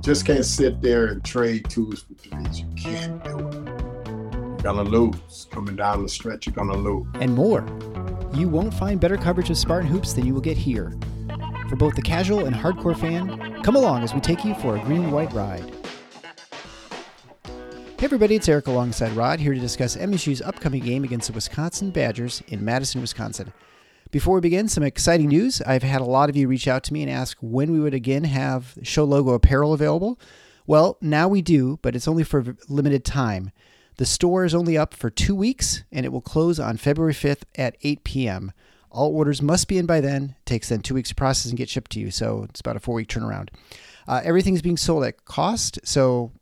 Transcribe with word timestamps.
just 0.00 0.24
can't 0.24 0.44
sit 0.44 0.80
there 0.80 1.06
and 1.06 1.24
trade 1.24 1.68
twos 1.68 2.02
for 2.02 2.14
threes. 2.14 2.60
You 2.60 2.66
can't 2.76 3.22
do 3.22 3.38
it. 3.38 3.54
You're 3.54 4.56
gonna 4.62 4.82
lose. 4.82 5.46
Coming 5.50 5.76
down 5.76 6.02
the 6.02 6.08
stretch, 6.08 6.46
you're 6.46 6.54
gonna 6.54 6.76
lose. 6.76 7.06
And 7.14 7.34
more. 7.34 7.66
You 8.32 8.48
won't 8.48 8.72
find 8.72 9.00
better 9.00 9.16
coverage 9.16 9.50
of 9.50 9.58
Spartan 9.58 9.88
hoops 9.88 10.12
than 10.12 10.24
you 10.24 10.32
will 10.32 10.40
get 10.40 10.56
here. 10.56 10.96
For 11.68 11.76
both 11.76 11.94
the 11.94 12.02
casual 12.02 12.46
and 12.46 12.56
hardcore 12.56 12.98
fan, 12.98 13.62
come 13.62 13.76
along 13.76 14.02
as 14.02 14.14
we 14.14 14.20
take 14.20 14.44
you 14.44 14.54
for 14.54 14.76
a 14.76 14.80
green 14.80 15.04
and 15.04 15.12
white 15.12 15.32
ride. 15.32 15.70
Hey 17.44 18.06
everybody, 18.06 18.36
it's 18.36 18.48
Eric 18.48 18.66
alongside 18.66 19.12
Rod 19.12 19.40
here 19.40 19.52
to 19.52 19.60
discuss 19.60 19.96
MSU's 19.96 20.40
upcoming 20.40 20.82
game 20.82 21.04
against 21.04 21.26
the 21.26 21.34
Wisconsin 21.34 21.90
Badgers 21.90 22.42
in 22.48 22.64
Madison, 22.64 23.02
Wisconsin. 23.02 23.52
Before 24.10 24.34
we 24.34 24.40
begin, 24.40 24.66
some 24.66 24.82
exciting 24.82 25.28
news. 25.28 25.62
I've 25.62 25.84
had 25.84 26.00
a 26.00 26.04
lot 26.04 26.28
of 26.28 26.36
you 26.36 26.48
reach 26.48 26.66
out 26.66 26.82
to 26.84 26.92
me 26.92 27.02
and 27.02 27.10
ask 27.10 27.38
when 27.40 27.70
we 27.70 27.78
would 27.78 27.94
again 27.94 28.24
have 28.24 28.76
show 28.82 29.04
logo 29.04 29.34
apparel 29.34 29.72
available. 29.72 30.18
Well, 30.66 30.98
now 31.00 31.28
we 31.28 31.42
do, 31.42 31.78
but 31.80 31.94
it's 31.94 32.08
only 32.08 32.24
for 32.24 32.56
limited 32.68 33.04
time. 33.04 33.52
The 33.98 34.06
store 34.06 34.44
is 34.44 34.52
only 34.52 34.76
up 34.76 34.94
for 34.94 35.10
two 35.10 35.36
weeks 35.36 35.84
and 35.92 36.04
it 36.04 36.08
will 36.08 36.20
close 36.20 36.58
on 36.58 36.76
February 36.76 37.12
5th 37.12 37.42
at 37.54 37.76
8 37.82 38.02
p.m. 38.02 38.52
All 38.90 39.14
orders 39.14 39.40
must 39.40 39.68
be 39.68 39.78
in 39.78 39.86
by 39.86 40.00
then. 40.00 40.34
It 40.40 40.46
takes 40.46 40.70
then 40.70 40.80
two 40.80 40.94
weeks 40.94 41.10
to 41.10 41.14
process 41.14 41.48
and 41.48 41.56
get 41.56 41.68
shipped 41.68 41.92
to 41.92 42.00
you, 42.00 42.10
so 42.10 42.46
it's 42.48 42.58
about 42.58 42.74
a 42.74 42.80
four 42.80 42.96
week 42.96 43.06
turnaround. 43.06 43.50
Uh, 44.08 44.20
everything's 44.24 44.62
being 44.62 44.76
sold 44.76 45.04
at 45.04 45.24
cost, 45.24 45.78
so 45.84 46.32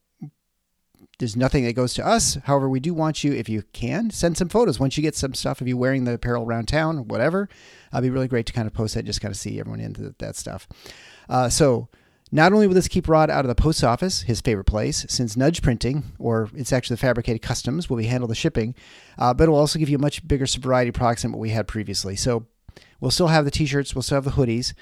there's 1.19 1.37
nothing 1.37 1.65
that 1.65 1.73
goes 1.73 1.95
to 1.95 2.07
us. 2.07 2.37
However, 2.45 2.69
we 2.69 2.81
do 2.81 2.95
want 2.95 3.25
you, 3.25 3.33
if 3.33 3.49
you 3.49 3.63
can, 3.73 4.11
send 4.11 4.37
some 4.37 4.49
photos 4.49 4.79
once 4.79 4.97
you 4.97 5.03
get 5.03 5.17
some 5.17 5.35
stuff 5.35 5.61
of 5.61 5.67
you 5.67 5.77
wearing 5.77 6.05
the 6.05 6.15
apparel 6.15 6.45
around 6.45 6.69
town, 6.69 7.09
whatever. 7.09 7.49
It'd 7.93 8.03
be 8.03 8.11
really 8.11 8.29
great 8.29 8.47
to 8.47 8.53
kind 8.53 8.67
of 8.67 8.73
post 8.73 8.95
that, 8.95 9.05
just 9.05 9.21
kind 9.21 9.33
of 9.33 9.37
see 9.37 9.59
everyone 9.59 9.81
into 9.81 10.15
that 10.19 10.37
stuff. 10.37 10.69
Uh, 11.29 11.49
so, 11.49 11.89
not 12.31 12.53
only 12.53 12.67
will 12.67 12.75
this 12.75 12.89
keep 12.89 13.09
Rod 13.09 13.31
out 13.31 13.45
of 13.45 13.49
the 13.49 13.55
post 13.55 13.83
office, 13.83 14.23
his 14.23 14.43
favorite 14.43 14.65
place, 14.65 15.07
since 15.09 15.37
Nudge 15.37 15.63
Printing, 15.63 16.05
or 16.19 16.51
it's 16.55 16.73
actually 16.73 16.95
the 16.95 17.01
Fabricated 17.01 17.43
Customs, 17.43 17.89
will 17.89 17.97
be 17.97 18.05
handle 18.05 18.29
the 18.29 18.35
shipping, 18.35 18.75
uh, 19.17 19.33
but 19.33 19.45
it'll 19.45 19.57
also 19.57 19.79
give 19.79 19.89
you 19.89 19.97
a 19.97 20.01
much 20.01 20.27
bigger 20.29 20.47
variety 20.61 20.91
of 20.91 20.95
products 20.95 21.23
than 21.23 21.33
what 21.33 21.41
we 21.41 21.51
had 21.51 21.67
previously. 21.67 22.15
So, 22.15 22.47
we'll 23.01 23.11
still 23.11 23.29
have 23.29 23.45
the 23.45 23.51
t-shirts, 23.51 23.95
we'll 23.95 24.03
still 24.03 24.17
have 24.17 24.25
the 24.25 24.31
hoodies, 24.33 24.75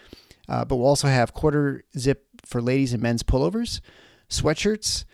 uh, 0.49 0.65
but 0.65 0.77
we'll 0.77 0.89
also 0.89 1.09
have 1.09 1.33
quarter 1.33 1.85
zip 1.97 2.27
for 2.45 2.61
ladies 2.61 2.93
and 2.93 3.03
men's 3.03 3.23
pullovers, 3.23 3.81
sweatshirts 4.29 5.05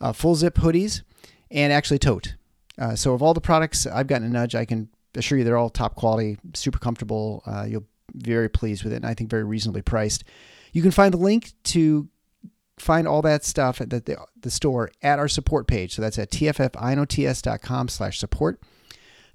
uh, 0.00 0.12
full 0.12 0.34
zip 0.34 0.56
hoodies, 0.56 1.02
and 1.50 1.72
actually 1.72 1.98
tote. 1.98 2.34
Uh, 2.78 2.94
so 2.94 3.12
of 3.12 3.22
all 3.22 3.34
the 3.34 3.40
products 3.40 3.86
I've 3.86 4.06
gotten 4.06 4.26
a 4.26 4.30
nudge, 4.30 4.54
I 4.54 4.64
can 4.64 4.88
assure 5.14 5.38
you 5.38 5.44
they're 5.44 5.56
all 5.56 5.70
top 5.70 5.96
quality, 5.96 6.38
super 6.54 6.78
comfortable. 6.78 7.42
Uh, 7.46 7.64
you'll 7.68 7.86
be 8.16 8.30
very 8.30 8.48
pleased 8.48 8.84
with 8.84 8.92
it, 8.92 8.96
and 8.96 9.06
I 9.06 9.14
think 9.14 9.30
very 9.30 9.44
reasonably 9.44 9.82
priced. 9.82 10.24
You 10.72 10.82
can 10.82 10.90
find 10.90 11.12
the 11.12 11.18
link 11.18 11.52
to 11.64 12.08
find 12.78 13.06
all 13.06 13.22
that 13.22 13.44
stuff 13.44 13.80
at 13.80 13.90
the, 13.90 14.16
the 14.40 14.50
store 14.50 14.90
at 15.02 15.18
our 15.18 15.28
support 15.28 15.66
page. 15.66 15.94
So 15.94 16.02
that's 16.02 16.18
at 16.18 16.30
tffinots.com 16.30 17.88
slash 17.88 18.18
support. 18.18 18.60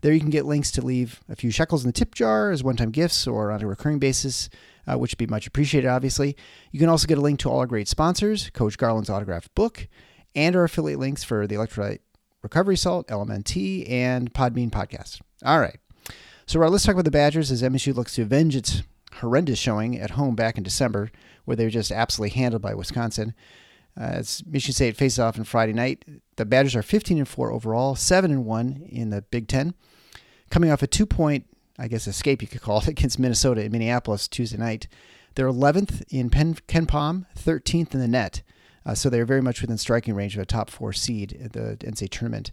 There 0.01 0.13
you 0.13 0.19
can 0.19 0.29
get 0.29 0.45
links 0.45 0.71
to 0.71 0.85
leave 0.85 1.21
a 1.29 1.35
few 1.35 1.51
shekels 1.51 1.83
in 1.83 1.89
the 1.89 1.93
tip 1.93 2.13
jar 2.13 2.51
as 2.51 2.63
one-time 2.63 2.91
gifts 2.91 3.25
or 3.27 3.51
on 3.51 3.61
a 3.61 3.67
recurring 3.67 3.99
basis, 3.99 4.49
uh, 4.87 4.97
which 4.97 5.13
would 5.13 5.17
be 5.17 5.27
much 5.27 5.47
appreciated, 5.47 5.87
obviously. 5.87 6.35
You 6.71 6.79
can 6.79 6.89
also 6.89 7.07
get 7.07 7.17
a 7.17 7.21
link 7.21 7.39
to 7.39 7.49
all 7.49 7.59
our 7.59 7.65
great 7.65 7.87
sponsors, 7.87 8.49
Coach 8.51 8.77
Garland's 8.77 9.09
autographed 9.09 9.53
book, 9.55 9.87
and 10.35 10.55
our 10.55 10.65
affiliate 10.65 10.99
links 10.99 11.23
for 11.23 11.47
the 11.47 11.55
Electrolyte 11.55 11.99
Recovery 12.41 12.77
Salt, 12.77 13.07
LMNT, 13.07 13.89
and 13.89 14.33
Podbean 14.33 14.69
podcast. 14.69 15.21
All 15.43 15.59
right. 15.59 15.77
So, 16.45 16.59
let's 16.59 16.83
talk 16.83 16.93
about 16.93 17.05
the 17.05 17.11
Badgers 17.11 17.51
as 17.51 17.63
MSU 17.63 17.95
looks 17.95 18.15
to 18.15 18.21
avenge 18.21 18.55
its 18.55 18.83
horrendous 19.15 19.57
showing 19.57 19.99
at 19.99 20.11
home 20.11 20.35
back 20.35 20.57
in 20.57 20.63
December, 20.63 21.09
where 21.45 21.55
they 21.55 21.63
were 21.63 21.69
just 21.71 21.91
absolutely 21.91 22.37
handled 22.37 22.61
by 22.61 22.73
Wisconsin. 22.73 23.33
Uh, 23.99 24.03
as 24.03 24.43
Michigan 24.45 24.73
State 24.73 24.97
faces 24.97 25.19
off 25.19 25.37
on 25.37 25.45
Friday 25.45 25.73
night, 25.73 26.03
the 26.35 26.45
Badgers 26.45 26.75
are 26.75 26.83
15 26.83 27.17
and 27.17 27.27
4 27.27 27.51
overall, 27.51 27.95
7 27.95 28.29
and 28.29 28.45
1 28.45 28.87
in 28.89 29.09
the 29.09 29.21
Big 29.21 29.47
Ten, 29.47 29.73
coming 30.49 30.69
off 30.69 30.83
a 30.83 30.87
two 30.87 31.05
point, 31.05 31.45
I 31.79 31.87
guess, 31.87 32.05
escape 32.05 32.41
you 32.41 32.47
could 32.47 32.61
call 32.61 32.79
it, 32.79 32.87
against 32.89 33.19
Minnesota 33.19 33.63
in 33.63 33.71
Minneapolis 33.71 34.27
Tuesday 34.27 34.57
night. 34.57 34.87
They're 35.35 35.47
11th 35.47 36.03
in 36.09 36.29
Pen, 36.29 36.55
KenPom, 36.67 37.25
13th 37.37 37.93
in 37.93 37.99
the 37.99 38.07
net. 38.07 38.41
Uh, 38.85 38.93
so 38.93 39.09
they're 39.09 39.25
very 39.25 39.41
much 39.41 39.61
within 39.61 39.77
striking 39.77 40.13
range 40.13 40.35
of 40.35 40.41
a 40.41 40.45
top 40.45 40.69
four 40.69 40.93
seed 40.93 41.39
at 41.43 41.53
the 41.53 41.77
NCAA 41.79 42.09
tournament. 42.09 42.51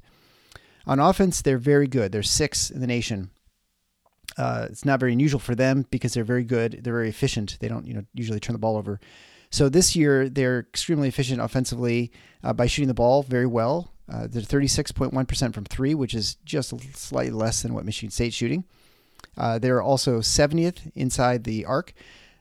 On 0.87 0.99
offense, 0.99 1.43
they're 1.43 1.59
very 1.59 1.87
good. 1.87 2.13
They're 2.13 2.23
sixth 2.23 2.71
in 2.71 2.81
the 2.81 2.87
nation. 2.87 3.31
Uh, 4.37 4.67
it's 4.71 4.85
not 4.85 4.99
very 4.99 5.13
unusual 5.13 5.41
for 5.41 5.55
them 5.55 5.87
because 5.91 6.15
they're 6.15 6.25
very 6.25 6.45
good. 6.45 6.81
They're 6.83 6.95
very 6.95 7.09
efficient. 7.09 7.59
They 7.61 7.69
don't, 7.69 7.87
you 7.87 7.95
know, 7.95 8.05
usually 8.15 8.41
turn 8.41 8.55
the 8.55 8.59
ball 8.59 8.77
over. 8.77 8.99
So 9.51 9.69
this 9.69 9.95
year 9.95 10.29
they're 10.31 10.61
extremely 10.61 11.09
efficient 11.09 11.41
offensively 11.41 12.11
uh, 12.43 12.55
by 12.55 12.67
shooting 12.67 12.89
the 12.89 12.95
ball 12.95 13.23
very 13.23 13.47
well. 13.47 13.93
Uh, 14.11 14.27
they're 14.27 14.43
36.1% 14.43 15.55
from 15.55 15.65
three, 15.65 15.95
which 15.95 16.15
is 16.15 16.37
just 16.45 16.73
slightly 16.97 17.31
less 17.31 17.63
than 17.63 17.75
what 17.75 17.85
Michigan 17.85 18.11
State's 18.11 18.35
shooting. 18.35 18.65
Uh, 19.37 19.59
they're 19.59 19.83
also 19.83 20.21
70th 20.21 20.91
inside 20.95 21.45
the 21.45 21.65
arc. 21.65 21.93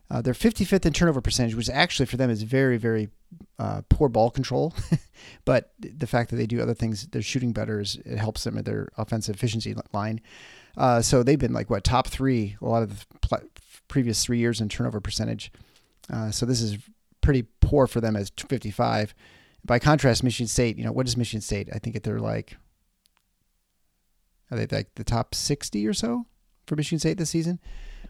Uh, 0.10 0.22
they're 0.22 0.34
55th 0.34 0.86
in 0.86 0.94
turnover 0.94 1.22
percentage, 1.22 1.56
which 1.56 1.70
actually 1.70 2.06
for 2.06 2.18
them 2.18 2.30
is 2.30 2.44
very, 2.44 2.78
very 2.78 3.10
uh, 3.60 3.82
poor 3.90 4.10
ball 4.10 4.30
control. 4.30 4.74
but 5.46 5.74
the 5.80 6.08
fact 6.08 6.30
that 6.30 6.38
they 6.38 6.48
do 6.48 6.62
other 6.62 6.74
things, 6.74 7.08
they're 7.08 7.22
shooting 7.22 7.54
better, 7.54 7.80
is, 7.80 7.98
it 8.06 8.18
helps 8.18 8.44
them 8.44 8.58
at 8.58 8.66
their 8.66 8.90
offensive 8.98 9.36
efficiency 9.36 9.76
line. 9.94 10.22
Uh, 10.78 11.02
so 11.02 11.22
they've 11.22 11.40
been 11.40 11.54
like 11.54 11.70
what 11.70 11.84
top 11.84 12.08
three 12.08 12.56
a 12.62 12.66
lot 12.66 12.84
of 12.84 12.90
the 12.90 13.28
pl- 13.28 13.50
previous 13.88 14.24
three 14.24 14.40
years 14.40 14.62
in 14.62 14.70
turnover 14.70 15.02
percentage. 15.02 15.52
Uh, 16.12 16.32
so 16.32 16.46
this 16.46 16.62
is 16.62 16.78
pretty 17.22 17.44
poor 17.60 17.88
for 17.88 18.02
them 18.02 18.16
as 18.16 18.32
55. 18.36 19.14
By 19.64 19.80
contrast, 19.80 20.24
Michigan 20.24 20.48
State, 20.48 20.78
you 20.78 20.84
know, 20.84 20.92
what 20.92 21.08
is 21.08 21.16
Michigan 21.16 21.42
State? 21.42 21.70
I 21.74 21.78
think 21.78 21.96
if 21.96 22.04
they're 22.04 22.20
like, 22.20 22.58
are 24.50 24.58
they 24.58 24.76
like 24.76 24.96
the 24.96 25.04
top 25.04 25.36
60 25.36 25.86
or 25.88 25.94
so 25.94 26.26
for 26.66 26.76
Michigan 26.76 27.00
State 27.00 27.18
this 27.18 27.30
season? 27.30 27.60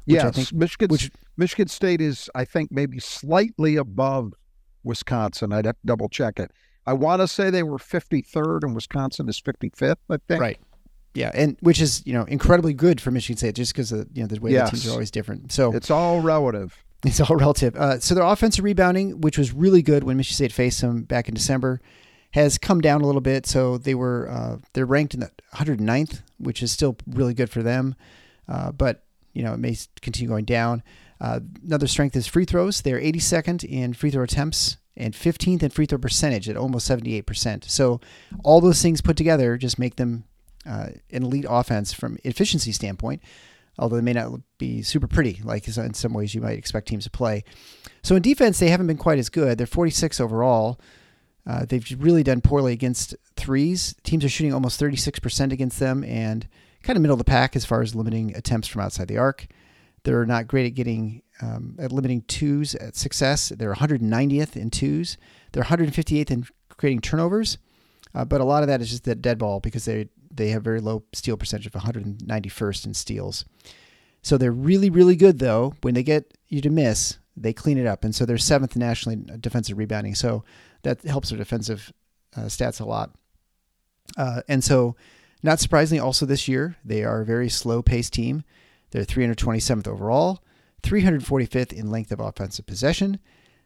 yes, 0.05 0.35
think, 0.35 0.53
Michigan, 0.53 0.89
which, 0.89 1.11
Michigan 1.37 1.67
State 1.67 2.01
is, 2.01 2.29
I 2.33 2.45
think, 2.45 2.71
maybe 2.71 2.99
slightly 2.99 3.75
above 3.75 4.33
Wisconsin. 4.83 5.51
I'd 5.53 5.65
have 5.65 5.75
to 5.75 5.87
double 5.87 6.09
check 6.09 6.39
it. 6.39 6.51
I 6.85 6.93
want 6.93 7.21
to 7.21 7.27
say 7.27 7.49
they 7.49 7.63
were 7.63 7.77
53rd 7.77 8.63
and 8.63 8.73
Wisconsin 8.73 9.29
is 9.29 9.39
55th, 9.39 9.97
I 10.09 10.17
think. 10.27 10.41
Right. 10.41 10.59
Yeah, 11.13 11.31
and 11.33 11.57
which 11.59 11.81
is 11.81 12.05
you 12.05 12.13
know 12.13 12.23
incredibly 12.23 12.73
good 12.73 13.01
for 13.01 13.11
Michigan 13.11 13.37
State 13.37 13.55
just 13.55 13.73
because 13.73 13.91
you 13.91 14.05
know 14.15 14.27
the 14.27 14.39
way 14.39 14.51
yes. 14.51 14.71
the 14.71 14.77
teams 14.77 14.87
are 14.87 14.91
always 14.91 15.11
different. 15.11 15.51
So 15.51 15.73
it's 15.73 15.91
all 15.91 16.21
relative. 16.21 16.83
It's 17.03 17.19
all 17.19 17.35
relative. 17.35 17.75
Uh, 17.75 17.99
so 17.99 18.13
their 18.13 18.23
offensive 18.23 18.63
rebounding, 18.63 19.21
which 19.21 19.35
was 19.35 19.51
really 19.51 19.81
good 19.81 20.03
when 20.03 20.17
Michigan 20.17 20.35
State 20.35 20.51
faced 20.51 20.81
them 20.81 21.01
back 21.01 21.27
in 21.27 21.33
December, 21.33 21.81
has 22.33 22.59
come 22.59 22.79
down 22.79 23.01
a 23.01 23.07
little 23.07 23.21
bit. 23.21 23.47
So 23.47 23.79
they 23.79 23.95
were 23.95 24.29
uh, 24.29 24.57
they're 24.73 24.85
ranked 24.85 25.15
in 25.15 25.21
the 25.21 25.31
109th, 25.55 26.21
which 26.37 26.61
is 26.61 26.71
still 26.71 26.95
really 27.07 27.33
good 27.33 27.49
for 27.49 27.63
them. 27.63 27.95
Uh, 28.47 28.71
but 28.71 29.03
you 29.33 29.41
know, 29.41 29.53
it 29.55 29.57
may 29.57 29.75
continue 30.01 30.29
going 30.29 30.45
down. 30.45 30.83
Uh, 31.21 31.39
another 31.63 31.87
strength 31.87 32.15
is 32.15 32.25
free 32.25 32.45
throws. 32.45 32.81
They're 32.81 32.99
82nd 32.99 33.63
in 33.63 33.93
free 33.93 34.09
throw 34.09 34.23
attempts 34.23 34.77
and 34.97 35.13
15th 35.13 35.61
in 35.61 35.69
free 35.69 35.85
throw 35.85 35.99
percentage 35.99 36.49
at 36.49 36.57
almost 36.57 36.89
78%. 36.89 37.69
So 37.69 38.01
all 38.43 38.59
those 38.59 38.81
things 38.81 39.01
put 39.01 39.17
together 39.17 39.55
just 39.55 39.77
make 39.77 39.97
them 39.97 40.23
uh, 40.65 40.87
an 41.11 41.23
elite 41.23 41.45
offense 41.47 41.93
from 41.93 42.17
efficiency 42.23 42.71
standpoint. 42.71 43.21
Although 43.77 43.97
they 43.97 44.01
may 44.01 44.13
not 44.13 44.41
be 44.57 44.81
super 44.81 45.07
pretty, 45.07 45.39
like 45.43 45.65
in 45.67 45.93
some 45.93 46.13
ways 46.13 46.35
you 46.35 46.41
might 46.41 46.57
expect 46.57 46.87
teams 46.89 47.05
to 47.05 47.09
play. 47.09 47.43
So 48.03 48.15
in 48.15 48.21
defense, 48.21 48.59
they 48.59 48.69
haven't 48.69 48.87
been 48.87 48.97
quite 48.97 49.17
as 49.17 49.29
good. 49.29 49.57
They're 49.57 49.65
46 49.65 50.19
overall. 50.19 50.79
Uh, 51.47 51.65
they've 51.65 51.95
really 51.97 52.21
done 52.21 52.41
poorly 52.41 52.73
against 52.73 53.15
threes. 53.35 53.95
Teams 54.03 54.25
are 54.25 54.29
shooting 54.29 54.53
almost 54.53 54.79
36% 54.79 55.51
against 55.51 55.79
them, 55.79 56.03
and 56.03 56.47
kind 56.83 56.97
of 56.97 57.01
middle 57.01 57.15
of 57.15 57.19
the 57.19 57.23
pack 57.23 57.55
as 57.55 57.65
far 57.65 57.81
as 57.81 57.95
limiting 57.95 58.35
attempts 58.35 58.67
from 58.67 58.81
outside 58.81 59.07
the 59.07 59.17
arc. 59.17 59.47
They're 60.03 60.25
not 60.25 60.47
great 60.47 60.65
at 60.65 60.73
getting 60.73 61.21
um, 61.41 61.75
at 61.79 61.91
limiting 61.91 62.21
twos 62.23 62.75
at 62.75 62.95
success. 62.95 63.49
They're 63.49 63.73
190th 63.73 64.55
in 64.55 64.69
twos. 64.69 65.17
They're 65.51 65.63
158th 65.63 66.31
in 66.31 66.45
creating 66.69 67.01
turnovers. 67.01 67.57
Uh, 68.13 68.25
but 68.25 68.41
a 68.41 68.43
lot 68.43 68.63
of 68.63 68.67
that 68.67 68.81
is 68.81 68.89
just 68.89 69.05
that 69.05 69.21
dead 69.21 69.37
ball 69.37 69.59
because 69.59 69.85
they 69.85 70.09
they 70.33 70.49
have 70.49 70.63
very 70.63 70.79
low 70.79 71.03
steal 71.13 71.37
percentage 71.37 71.67
of 71.67 71.73
191st 71.73 72.85
in 72.85 72.93
steals. 72.93 73.45
So 74.21 74.37
they're 74.37 74.51
really 74.51 74.89
really 74.89 75.15
good 75.15 75.39
though. 75.39 75.73
When 75.81 75.93
they 75.93 76.03
get 76.03 76.37
you 76.47 76.61
to 76.61 76.69
miss, 76.69 77.17
they 77.37 77.53
clean 77.53 77.77
it 77.77 77.87
up, 77.87 78.03
and 78.03 78.13
so 78.13 78.25
they're 78.25 78.37
seventh 78.37 78.75
nationally 78.75 79.23
defensive 79.39 79.77
rebounding. 79.77 80.15
So 80.15 80.43
that 80.83 81.01
helps 81.03 81.29
their 81.29 81.37
defensive 81.37 81.91
uh, 82.35 82.41
stats 82.41 82.81
a 82.81 82.85
lot. 82.85 83.11
Uh, 84.17 84.41
and 84.47 84.63
so, 84.63 84.95
not 85.43 85.59
surprisingly, 85.59 85.99
also 85.99 86.25
this 86.25 86.47
year 86.47 86.75
they 86.83 87.03
are 87.03 87.21
a 87.21 87.25
very 87.25 87.49
slow 87.49 87.81
paced 87.81 88.13
team. 88.13 88.43
They're 88.91 89.03
327th 89.03 89.87
overall, 89.87 90.43
345th 90.83 91.73
in 91.73 91.89
length 91.89 92.11
of 92.11 92.19
offensive 92.19 92.65
possession. 92.65 93.19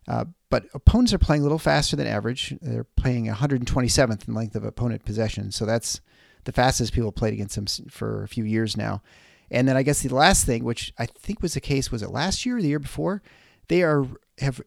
Uh, 0.07 0.25
but 0.49 0.65
opponents 0.73 1.13
are 1.13 1.17
playing 1.17 1.41
a 1.41 1.43
little 1.43 1.57
faster 1.57 1.95
than 1.95 2.07
average. 2.07 2.55
They're 2.61 2.83
playing 2.83 3.25
127th 3.25 4.27
in 4.27 4.33
length 4.33 4.55
of 4.55 4.63
opponent 4.63 5.03
possession. 5.03 5.51
So 5.51 5.65
that's 5.65 5.99
the 6.43 6.51
fastest 6.51 6.93
people 6.93 7.11
played 7.11 7.33
against 7.33 7.55
them 7.55 7.65
for 7.89 8.23
a 8.23 8.27
few 8.27 8.43
years 8.43 8.77
now. 8.77 9.01
And 9.51 9.67
then 9.67 9.77
I 9.77 9.83
guess 9.83 10.01
the 10.01 10.13
last 10.13 10.45
thing, 10.45 10.63
which 10.63 10.93
I 10.97 11.05
think 11.05 11.41
was 11.41 11.53
the 11.53 11.61
case, 11.61 11.91
was 11.91 12.01
it 12.01 12.11
last 12.11 12.45
year 12.45 12.57
or 12.57 12.61
the 12.61 12.67
year 12.67 12.79
before? 12.79 13.21
They 13.67 13.83
are 13.83 14.05
have 14.39 14.61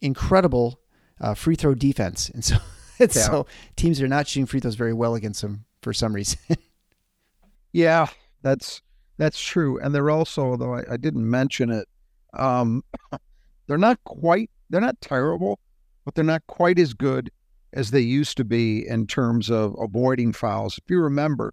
incredible 0.00 0.80
uh, 1.20 1.34
free 1.34 1.54
throw 1.54 1.74
defense, 1.74 2.30
and 2.30 2.44
so 2.44 2.56
yeah. 3.00 3.08
so 3.08 3.46
teams 3.76 4.00
are 4.00 4.08
not 4.08 4.26
shooting 4.26 4.46
free 4.46 4.60
throws 4.60 4.74
very 4.74 4.92
well 4.92 5.14
against 5.14 5.42
them 5.42 5.64
for 5.82 5.92
some 5.92 6.14
reason. 6.14 6.38
yeah, 7.72 8.06
that's 8.42 8.82
that's 9.20 9.38
true, 9.38 9.78
and 9.78 9.94
they're 9.94 10.08
also, 10.08 10.56
though 10.56 10.76
I, 10.76 10.92
I 10.92 10.96
didn't 10.96 11.28
mention 11.28 11.70
it, 11.70 11.86
um, 12.32 12.82
they're 13.66 13.76
not 13.76 14.02
quite 14.04 14.50
they're 14.70 14.80
not 14.80 14.98
terrible, 15.02 15.60
but 16.06 16.14
they're 16.14 16.24
not 16.24 16.46
quite 16.46 16.78
as 16.78 16.94
good 16.94 17.30
as 17.74 17.90
they 17.90 18.00
used 18.00 18.38
to 18.38 18.44
be 18.44 18.88
in 18.88 19.06
terms 19.06 19.50
of 19.50 19.76
avoiding 19.78 20.32
fouls. 20.32 20.78
If 20.78 20.84
you 20.88 21.02
remember, 21.02 21.52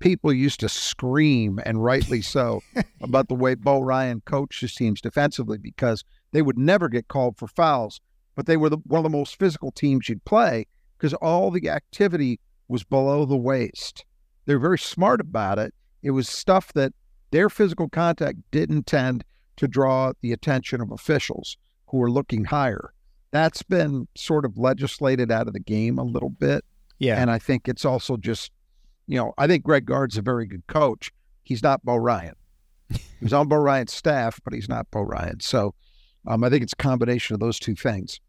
people 0.00 0.32
used 0.32 0.58
to 0.60 0.68
scream, 0.68 1.60
and 1.64 1.84
rightly 1.84 2.20
so, 2.20 2.62
about 3.00 3.28
the 3.28 3.36
way 3.36 3.54
Bo 3.54 3.80
Ryan 3.80 4.20
coached 4.26 4.60
his 4.60 4.74
teams 4.74 5.00
defensively 5.00 5.56
because 5.56 6.02
they 6.32 6.42
would 6.42 6.58
never 6.58 6.88
get 6.88 7.06
called 7.06 7.36
for 7.36 7.46
fouls, 7.46 8.00
but 8.34 8.46
they 8.46 8.56
were 8.56 8.70
the, 8.70 8.78
one 8.78 8.98
of 8.98 9.04
the 9.04 9.16
most 9.16 9.38
physical 9.38 9.70
teams 9.70 10.08
you'd 10.08 10.24
play 10.24 10.66
because 10.98 11.14
all 11.14 11.52
the 11.52 11.70
activity 11.70 12.40
was 12.66 12.82
below 12.82 13.24
the 13.24 13.36
waist. 13.36 14.04
They're 14.46 14.58
very 14.58 14.80
smart 14.80 15.20
about 15.20 15.60
it. 15.60 15.72
It 16.02 16.10
was 16.10 16.28
stuff 16.28 16.72
that 16.72 16.92
their 17.34 17.50
physical 17.50 17.88
contact 17.88 18.38
didn't 18.52 18.86
tend 18.86 19.24
to 19.56 19.66
draw 19.66 20.12
the 20.20 20.32
attention 20.32 20.80
of 20.80 20.92
officials 20.92 21.56
who 21.88 22.00
are 22.00 22.10
looking 22.10 22.44
higher. 22.44 22.94
That's 23.32 23.60
been 23.64 24.06
sort 24.14 24.44
of 24.44 24.56
legislated 24.56 25.32
out 25.32 25.48
of 25.48 25.52
the 25.52 25.58
game 25.58 25.98
a 25.98 26.04
little 26.04 26.30
bit. 26.30 26.64
Yeah. 27.00 27.20
And 27.20 27.32
I 27.32 27.40
think 27.40 27.66
it's 27.66 27.84
also 27.84 28.16
just, 28.16 28.52
you 29.08 29.18
know, 29.18 29.34
I 29.36 29.48
think 29.48 29.64
Greg 29.64 29.84
Gard's 29.84 30.16
a 30.16 30.22
very 30.22 30.46
good 30.46 30.64
coach. 30.68 31.10
He's 31.42 31.60
not 31.60 31.84
Bo 31.84 31.96
Ryan. 31.96 32.36
he 32.88 33.00
was 33.20 33.32
on 33.32 33.48
Bo 33.48 33.56
Ryan's 33.56 33.92
staff, 33.92 34.38
but 34.44 34.54
he's 34.54 34.68
not 34.68 34.88
Bo 34.92 35.00
Ryan. 35.00 35.40
So 35.40 35.74
um, 36.28 36.44
I 36.44 36.50
think 36.50 36.62
it's 36.62 36.72
a 36.72 36.76
combination 36.76 37.34
of 37.34 37.40
those 37.40 37.58
two 37.58 37.74
things. 37.74 38.20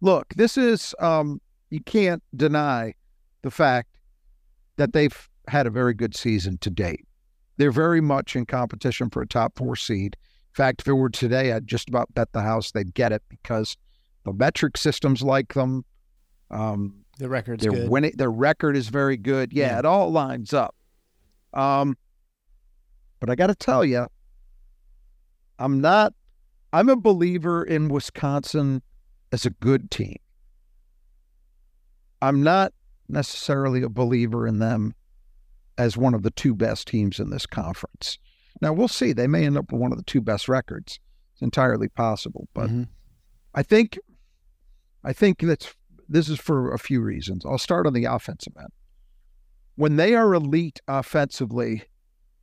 Look, 0.00 0.34
this 0.34 0.58
is, 0.58 0.96
um, 0.98 1.40
you 1.70 1.80
can't 1.80 2.24
deny 2.34 2.94
the 3.42 3.52
fact 3.52 3.90
that 4.78 4.92
they've 4.92 5.28
had 5.46 5.68
a 5.68 5.70
very 5.70 5.94
good 5.94 6.16
season 6.16 6.58
to 6.58 6.70
date. 6.70 7.04
They're 7.58 7.72
very 7.72 8.00
much 8.00 8.36
in 8.36 8.46
competition 8.46 9.10
for 9.10 9.20
a 9.20 9.26
top 9.26 9.58
four 9.58 9.76
seed 9.76 10.16
In 10.16 10.54
fact, 10.54 10.80
if 10.80 10.88
it 10.88 10.92
were 10.92 11.10
today, 11.10 11.52
I'd 11.52 11.66
just 11.66 11.88
about 11.88 12.14
bet 12.14 12.32
the 12.32 12.40
house 12.40 12.70
they'd 12.70 12.94
get 12.94 13.12
it 13.12 13.22
because 13.28 13.76
the 14.24 14.32
metric 14.32 14.76
systems 14.76 15.22
like 15.22 15.54
them. 15.54 15.84
Um, 16.50 17.04
the 17.18 17.28
record's 17.28 17.64
their 17.64 17.72
good. 17.72 17.90
Winning, 17.90 18.12
their 18.16 18.30
record 18.30 18.76
is 18.76 18.88
very 18.88 19.16
good. 19.16 19.52
Yeah, 19.52 19.72
yeah. 19.72 19.78
it 19.80 19.84
all 19.84 20.10
lines 20.10 20.54
up. 20.54 20.74
Um, 21.52 21.98
but 23.20 23.28
I 23.28 23.34
got 23.34 23.48
to 23.48 23.54
tell 23.54 23.84
you, 23.84 24.06
I'm 25.58 25.80
not. 25.80 26.14
I'm 26.72 26.88
a 26.88 26.96
believer 26.96 27.64
in 27.64 27.88
Wisconsin 27.88 28.82
as 29.32 29.46
a 29.46 29.50
good 29.50 29.90
team. 29.90 30.18
I'm 32.20 32.42
not 32.42 32.72
necessarily 33.08 33.82
a 33.82 33.88
believer 33.88 34.46
in 34.46 34.58
them 34.58 34.94
as 35.78 35.96
one 35.96 36.12
of 36.12 36.22
the 36.22 36.30
two 36.32 36.54
best 36.54 36.88
teams 36.88 37.18
in 37.18 37.30
this 37.30 37.46
conference. 37.46 38.18
Now 38.60 38.72
we'll 38.72 38.88
see. 38.88 39.12
They 39.12 39.28
may 39.28 39.46
end 39.46 39.56
up 39.56 39.72
with 39.72 39.80
one 39.80 39.92
of 39.92 39.98
the 39.98 40.04
two 40.04 40.20
best 40.20 40.48
records. 40.48 40.98
It's 41.32 41.42
entirely 41.42 41.88
possible, 41.88 42.48
but 42.52 42.66
mm-hmm. 42.66 42.82
I 43.54 43.62
think 43.62 43.98
I 45.04 45.12
think 45.12 45.38
that's 45.40 45.72
this 46.08 46.28
is 46.28 46.38
for 46.38 46.72
a 46.74 46.78
few 46.78 47.00
reasons. 47.00 47.46
I'll 47.46 47.58
start 47.58 47.86
on 47.86 47.92
the 47.92 48.06
offensive 48.06 48.54
end. 48.58 48.72
When 49.76 49.96
they 49.96 50.14
are 50.14 50.34
elite 50.34 50.80
offensively, 50.88 51.84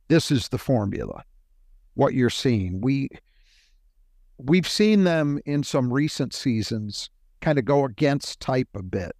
this 0.08 0.30
is 0.30 0.48
the 0.48 0.58
formula. 0.58 1.24
What 1.94 2.14
you're 2.14 2.30
seeing, 2.30 2.80
we 2.80 3.10
we've 4.38 4.68
seen 4.68 5.04
them 5.04 5.38
in 5.44 5.62
some 5.62 5.92
recent 5.92 6.34
seasons 6.34 7.10
kind 7.40 7.58
of 7.58 7.64
go 7.64 7.84
against 7.84 8.40
type 8.40 8.68
a 8.74 8.82
bit, 8.82 9.12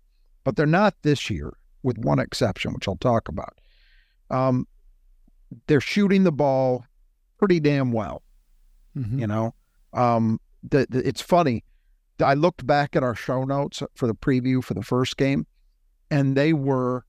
but 0.44 0.56
they're 0.56 0.66
not 0.66 0.94
this 1.02 1.28
year, 1.28 1.52
with 1.82 1.98
one 1.98 2.18
exception, 2.18 2.72
which 2.72 2.88
I'll 2.88 2.96
talk 2.96 3.28
about. 3.28 3.58
Um, 4.30 4.66
they're 5.66 5.80
shooting 5.80 6.24
the 6.24 6.32
ball 6.32 6.84
pretty 7.38 7.60
damn 7.60 7.92
well. 7.92 8.22
Mm-hmm. 8.96 9.18
You 9.18 9.26
know, 9.26 9.54
um, 9.92 10.40
the, 10.62 10.86
the, 10.88 11.06
it's 11.06 11.20
funny. 11.20 11.64
I 12.22 12.34
looked 12.34 12.66
back 12.66 12.96
at 12.96 13.02
our 13.02 13.14
show 13.14 13.44
notes 13.44 13.82
for 13.94 14.06
the 14.06 14.14
preview 14.14 14.64
for 14.64 14.74
the 14.74 14.82
first 14.82 15.16
game, 15.16 15.46
and 16.10 16.36
they 16.36 16.52
were 16.52 17.04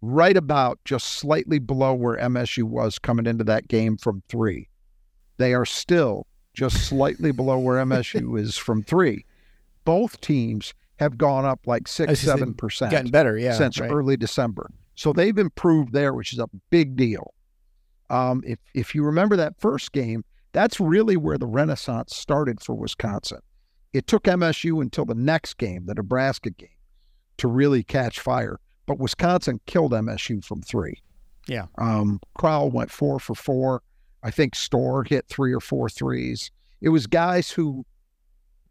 right 0.00 0.36
about 0.36 0.78
just 0.84 1.06
slightly 1.06 1.58
below 1.58 1.92
where 1.92 2.16
MSU 2.16 2.62
was 2.62 2.98
coming 2.98 3.26
into 3.26 3.44
that 3.44 3.68
game 3.68 3.96
from 3.96 4.22
three. 4.28 4.68
They 5.36 5.54
are 5.54 5.66
still 5.66 6.26
just 6.54 6.88
slightly 6.88 7.30
below 7.30 7.58
where 7.58 7.76
MSU 7.84 8.38
is 8.40 8.56
from 8.56 8.82
three. 8.82 9.24
Both 9.84 10.20
teams 10.20 10.74
have 10.98 11.18
gone 11.18 11.44
up 11.44 11.60
like 11.66 11.86
six, 11.88 12.20
seven 12.20 12.54
percent, 12.54 12.90
getting 12.90 13.10
better, 13.10 13.38
yeah, 13.38 13.52
since 13.52 13.78
right. 13.78 13.90
early 13.90 14.16
December. 14.16 14.70
So 14.98 15.12
they've 15.12 15.38
improved 15.38 15.92
there, 15.92 16.12
which 16.12 16.32
is 16.32 16.40
a 16.40 16.50
big 16.70 16.96
deal. 16.96 17.32
Um, 18.10 18.42
if 18.44 18.58
if 18.74 18.96
you 18.96 19.04
remember 19.04 19.36
that 19.36 19.54
first 19.60 19.92
game, 19.92 20.24
that's 20.50 20.80
really 20.80 21.16
where 21.16 21.38
the 21.38 21.46
renaissance 21.46 22.16
started 22.16 22.60
for 22.60 22.74
Wisconsin. 22.74 23.38
It 23.92 24.08
took 24.08 24.24
MSU 24.24 24.82
until 24.82 25.04
the 25.04 25.14
next 25.14 25.56
game, 25.56 25.86
the 25.86 25.94
Nebraska 25.94 26.50
game, 26.50 26.76
to 27.36 27.46
really 27.46 27.84
catch 27.84 28.18
fire. 28.18 28.58
But 28.86 28.98
Wisconsin 28.98 29.60
killed 29.66 29.92
MSU 29.92 30.44
from 30.44 30.62
three. 30.62 31.00
Yeah. 31.46 31.66
Um, 31.78 32.18
Crowl 32.34 32.68
went 32.68 32.90
four 32.90 33.20
for 33.20 33.36
four. 33.36 33.82
I 34.24 34.32
think 34.32 34.56
Storr 34.56 35.04
hit 35.04 35.28
three 35.28 35.54
or 35.54 35.60
four 35.60 35.88
threes. 35.88 36.50
It 36.80 36.88
was 36.88 37.06
guys 37.06 37.52
who 37.52 37.86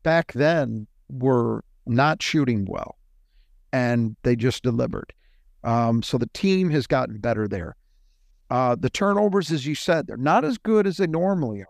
back 0.04 0.34
then 0.34 0.88
were 1.08 1.64
not 1.86 2.22
shooting 2.22 2.66
well, 2.70 2.98
and 3.72 4.18
they 4.24 4.36
just 4.36 4.62
delivered. 4.62 5.14
Um, 5.64 6.04
so 6.04 6.18
the 6.18 6.30
team 6.34 6.70
has 6.70 6.88
gotten 6.88 7.18
better 7.18 7.48
there. 7.48 7.76
Uh, 8.50 8.76
the 8.76 8.90
turnovers, 8.90 9.52
as 9.52 9.66
you 9.66 9.76
said, 9.76 10.08
they're 10.08 10.18
not 10.18 10.46
as 10.46 10.58
good 10.58 10.88
as 10.88 10.98
they 10.98 11.08
normally 11.08 11.62
are. 11.62 11.68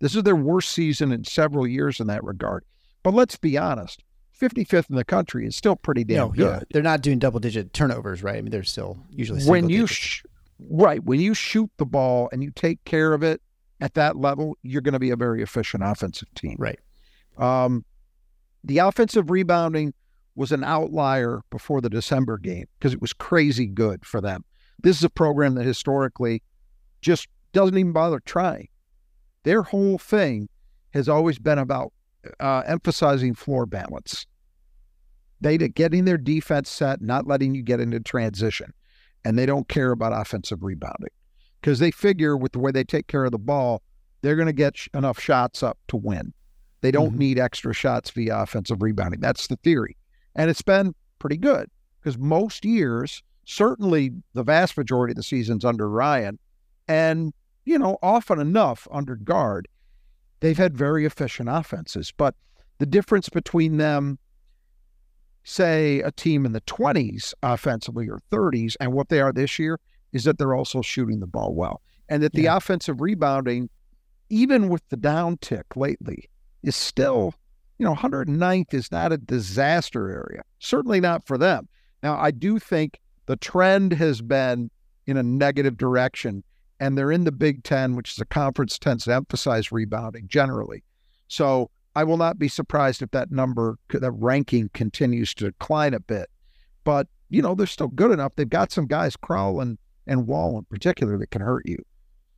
This 0.00 0.14
is 0.14 0.22
their 0.22 0.36
worst 0.36 0.70
season 0.70 1.12
in 1.12 1.24
several 1.24 1.66
years 1.66 2.00
in 2.00 2.06
that 2.06 2.24
regard. 2.24 2.64
But 3.02 3.14
let's 3.14 3.36
be 3.36 3.58
honest, 3.58 4.02
55th 4.40 4.90
in 4.90 4.96
the 4.96 5.04
country 5.04 5.46
is 5.46 5.56
still 5.56 5.76
pretty 5.76 6.04
damn 6.04 6.16
no, 6.16 6.28
good. 6.28 6.60
Yeah. 6.60 6.60
They're 6.72 6.82
not 6.82 7.02
doing 7.02 7.18
double 7.18 7.40
digit 7.40 7.72
turnovers, 7.72 8.22
right? 8.22 8.36
I 8.36 8.40
mean, 8.40 8.50
they're 8.50 8.64
still 8.64 8.98
usually 9.10 9.44
when 9.44 9.68
you 9.68 9.86
sh- 9.86 10.24
right 10.70 11.02
when 11.02 11.20
you 11.20 11.34
shoot 11.34 11.70
the 11.76 11.86
ball 11.86 12.28
and 12.32 12.42
you 12.42 12.50
take 12.50 12.84
care 12.84 13.12
of 13.12 13.22
it 13.22 13.40
at 13.80 13.94
that 13.94 14.16
level, 14.16 14.56
you're 14.62 14.80
going 14.80 14.94
to 14.94 14.98
be 14.98 15.10
a 15.10 15.16
very 15.16 15.42
efficient 15.42 15.82
offensive 15.84 16.32
team. 16.34 16.56
Right. 16.58 16.78
Um, 17.38 17.84
the 18.64 18.78
offensive 18.78 19.30
rebounding 19.30 19.94
was 20.36 20.52
an 20.52 20.64
outlier 20.64 21.42
before 21.50 21.80
the 21.80 21.90
December 21.90 22.38
game 22.38 22.66
because 22.78 22.92
it 22.92 23.00
was 23.00 23.12
crazy 23.12 23.66
good 23.66 24.04
for 24.04 24.20
them. 24.20 24.44
This 24.82 24.96
is 24.98 25.04
a 25.04 25.10
program 25.10 25.54
that 25.54 25.64
historically 25.64 26.42
just 27.00 27.28
doesn't 27.52 27.76
even 27.78 27.92
bother 27.92 28.20
trying. 28.20 28.68
Their 29.44 29.62
whole 29.62 29.98
thing 29.98 30.48
has 30.92 31.08
always 31.08 31.38
been 31.38 31.58
about 31.58 31.92
uh, 32.40 32.62
emphasizing 32.66 33.34
floor 33.34 33.66
balance. 33.66 34.26
They 35.40 35.58
getting 35.58 36.04
their 36.04 36.18
defense 36.18 36.70
set, 36.70 37.02
not 37.02 37.26
letting 37.26 37.54
you 37.54 37.62
get 37.62 37.80
into 37.80 38.00
transition, 38.00 38.72
and 39.24 39.38
they 39.38 39.46
don't 39.46 39.68
care 39.68 39.92
about 39.92 40.18
offensive 40.18 40.62
rebounding 40.62 41.10
because 41.60 41.78
they 41.78 41.90
figure 41.90 42.36
with 42.36 42.52
the 42.52 42.58
way 42.58 42.70
they 42.70 42.84
take 42.84 43.06
care 43.06 43.24
of 43.24 43.32
the 43.32 43.38
ball, 43.38 43.82
they're 44.22 44.36
going 44.36 44.46
to 44.46 44.52
get 44.52 44.76
sh- 44.76 44.88
enough 44.94 45.18
shots 45.20 45.62
up 45.62 45.78
to 45.88 45.96
win. 45.96 46.32
They 46.80 46.90
don't 46.90 47.10
mm-hmm. 47.10 47.18
need 47.18 47.38
extra 47.38 47.72
shots 47.72 48.10
via 48.10 48.38
offensive 48.38 48.82
rebounding. 48.82 49.20
That's 49.20 49.46
the 49.46 49.56
theory, 49.56 49.96
and 50.34 50.50
it's 50.50 50.62
been 50.62 50.94
pretty 51.18 51.36
good 51.36 51.68
because 52.00 52.18
most 52.18 52.64
years 52.64 53.22
certainly 53.46 54.10
the 54.32 54.42
vast 54.42 54.76
majority 54.76 55.12
of 55.12 55.16
the 55.16 55.22
seasons 55.22 55.64
under 55.64 55.88
Ryan, 55.88 56.38
and 56.88 57.32
you 57.64 57.78
know 57.78 57.98
often 58.02 58.40
enough 58.40 58.88
under 58.90 59.16
Gard, 59.16 59.68
they've 60.40 60.56
had 60.58 60.76
very 60.76 61.04
efficient 61.04 61.48
offenses. 61.50 62.12
But 62.16 62.34
the 62.78 62.86
difference 62.86 63.28
between 63.28 63.76
them, 63.76 64.18
say, 65.44 66.00
a 66.00 66.10
team 66.10 66.46
in 66.46 66.52
the 66.52 66.60
20s 66.62 67.34
offensively 67.42 68.08
or 68.08 68.18
30s, 68.30 68.76
and 68.80 68.92
what 68.92 69.08
they 69.10 69.20
are 69.20 69.32
this 69.32 69.58
year 69.58 69.78
is 70.12 70.24
that 70.24 70.38
they're 70.38 70.54
also 70.54 70.80
shooting 70.80 71.20
the 71.20 71.26
ball 71.26 71.54
well. 71.54 71.82
And 72.08 72.22
that 72.22 72.32
the 72.32 72.42
Yeah. 72.42 72.56
offensive 72.56 73.00
rebounding, 73.00 73.68
even 74.30 74.68
with 74.68 74.88
the 74.88 74.96
downtick 74.96 75.76
lately, 75.76 76.28
is 76.62 76.76
still, 76.76 77.34
you 77.84 77.90
know, 77.90 77.96
109th 77.96 78.72
is 78.72 78.90
not 78.90 79.12
a 79.12 79.18
disaster 79.18 80.08
area. 80.10 80.42
Certainly 80.58 81.00
not 81.00 81.26
for 81.26 81.36
them. 81.36 81.68
Now, 82.02 82.16
I 82.18 82.30
do 82.30 82.58
think 82.58 82.98
the 83.26 83.36
trend 83.36 83.92
has 83.92 84.22
been 84.22 84.70
in 85.06 85.18
a 85.18 85.22
negative 85.22 85.76
direction, 85.76 86.42
and 86.80 86.96
they're 86.96 87.12
in 87.12 87.24
the 87.24 87.32
Big 87.32 87.62
Ten, 87.62 87.94
which 87.94 88.12
is 88.12 88.18
a 88.18 88.24
conference 88.24 88.78
tends 88.78 89.04
to 89.04 89.12
emphasize 89.12 89.70
rebounding 89.70 90.28
generally. 90.28 90.82
So 91.28 91.70
I 91.94 92.04
will 92.04 92.16
not 92.16 92.38
be 92.38 92.48
surprised 92.48 93.02
if 93.02 93.10
that 93.10 93.30
number, 93.30 93.76
that 93.90 94.12
ranking 94.12 94.70
continues 94.72 95.34
to 95.34 95.50
decline 95.50 95.92
a 95.92 96.00
bit. 96.00 96.30
But, 96.84 97.06
you 97.28 97.42
know, 97.42 97.54
they're 97.54 97.66
still 97.66 97.88
good 97.88 98.12
enough. 98.12 98.32
They've 98.34 98.48
got 98.48 98.72
some 98.72 98.86
guys, 98.86 99.14
Crowl 99.14 99.60
and, 99.60 99.76
and 100.06 100.26
Wahl 100.26 100.56
in 100.56 100.64
particular, 100.64 101.18
that 101.18 101.30
can 101.30 101.42
hurt 101.42 101.66
you. 101.66 101.84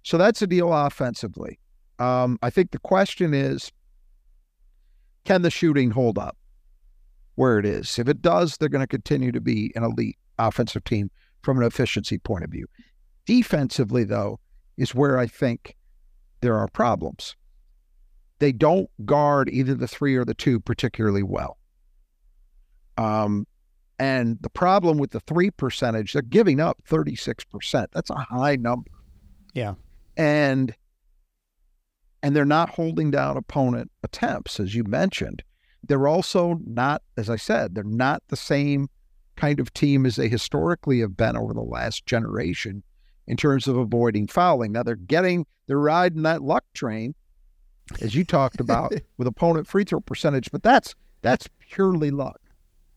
So 0.02 0.18
that's 0.18 0.42
a 0.42 0.48
deal 0.48 0.72
offensively. 0.72 1.60
Um, 2.00 2.36
I 2.42 2.50
think 2.50 2.72
the 2.72 2.80
question 2.80 3.32
is 3.32 3.70
can 5.26 5.42
the 5.42 5.50
shooting 5.50 5.90
hold 5.90 6.18
up 6.18 6.36
where 7.34 7.58
it 7.58 7.66
is? 7.66 7.98
If 7.98 8.08
it 8.08 8.22
does, 8.22 8.56
they're 8.56 8.68
going 8.68 8.82
to 8.82 8.86
continue 8.86 9.32
to 9.32 9.40
be 9.40 9.72
an 9.74 9.82
elite 9.82 10.16
offensive 10.38 10.84
team 10.84 11.10
from 11.42 11.58
an 11.58 11.64
efficiency 11.64 12.18
point 12.18 12.44
of 12.44 12.50
view. 12.50 12.66
Defensively, 13.26 14.04
though, 14.04 14.40
is 14.76 14.94
where 14.94 15.18
I 15.18 15.26
think 15.26 15.76
there 16.40 16.56
are 16.56 16.68
problems. 16.68 17.36
They 18.38 18.52
don't 18.52 18.88
guard 19.04 19.48
either 19.50 19.74
the 19.74 19.88
three 19.88 20.14
or 20.14 20.24
the 20.24 20.34
two 20.34 20.60
particularly 20.60 21.22
well. 21.22 21.58
Um, 22.98 23.46
and 23.98 24.38
the 24.42 24.50
problem 24.50 24.98
with 24.98 25.10
the 25.10 25.20
three 25.20 25.50
percentage, 25.50 26.12
they're 26.12 26.22
giving 26.22 26.60
up 26.60 26.78
36%. 26.88 27.86
That's 27.92 28.10
a 28.10 28.14
high 28.14 28.56
number. 28.56 28.90
Yeah. 29.54 29.74
And 30.16 30.74
and 32.26 32.34
they're 32.34 32.44
not 32.44 32.70
holding 32.70 33.12
down 33.12 33.36
opponent 33.36 33.88
attempts, 34.02 34.58
as 34.58 34.74
you 34.74 34.82
mentioned. 34.82 35.44
They're 35.86 36.08
also 36.08 36.58
not, 36.66 37.02
as 37.16 37.30
I 37.30 37.36
said, 37.36 37.72
they're 37.72 37.84
not 37.84 38.20
the 38.26 38.36
same 38.36 38.88
kind 39.36 39.60
of 39.60 39.72
team 39.72 40.04
as 40.04 40.16
they 40.16 40.28
historically 40.28 40.98
have 40.98 41.16
been 41.16 41.36
over 41.36 41.54
the 41.54 41.60
last 41.62 42.04
generation 42.04 42.82
in 43.28 43.36
terms 43.36 43.68
of 43.68 43.76
avoiding 43.76 44.26
fouling. 44.26 44.72
Now 44.72 44.82
they're 44.82 44.96
getting, 44.96 45.46
they're 45.68 45.78
riding 45.78 46.22
that 46.22 46.42
luck 46.42 46.64
train, 46.74 47.14
as 48.00 48.16
you 48.16 48.24
talked 48.24 48.58
about, 48.58 48.92
with 49.18 49.28
opponent 49.28 49.68
free 49.68 49.84
throw 49.84 50.00
percentage, 50.00 50.50
but 50.50 50.64
that's 50.64 50.96
that's 51.22 51.48
purely 51.60 52.10
luck. 52.10 52.40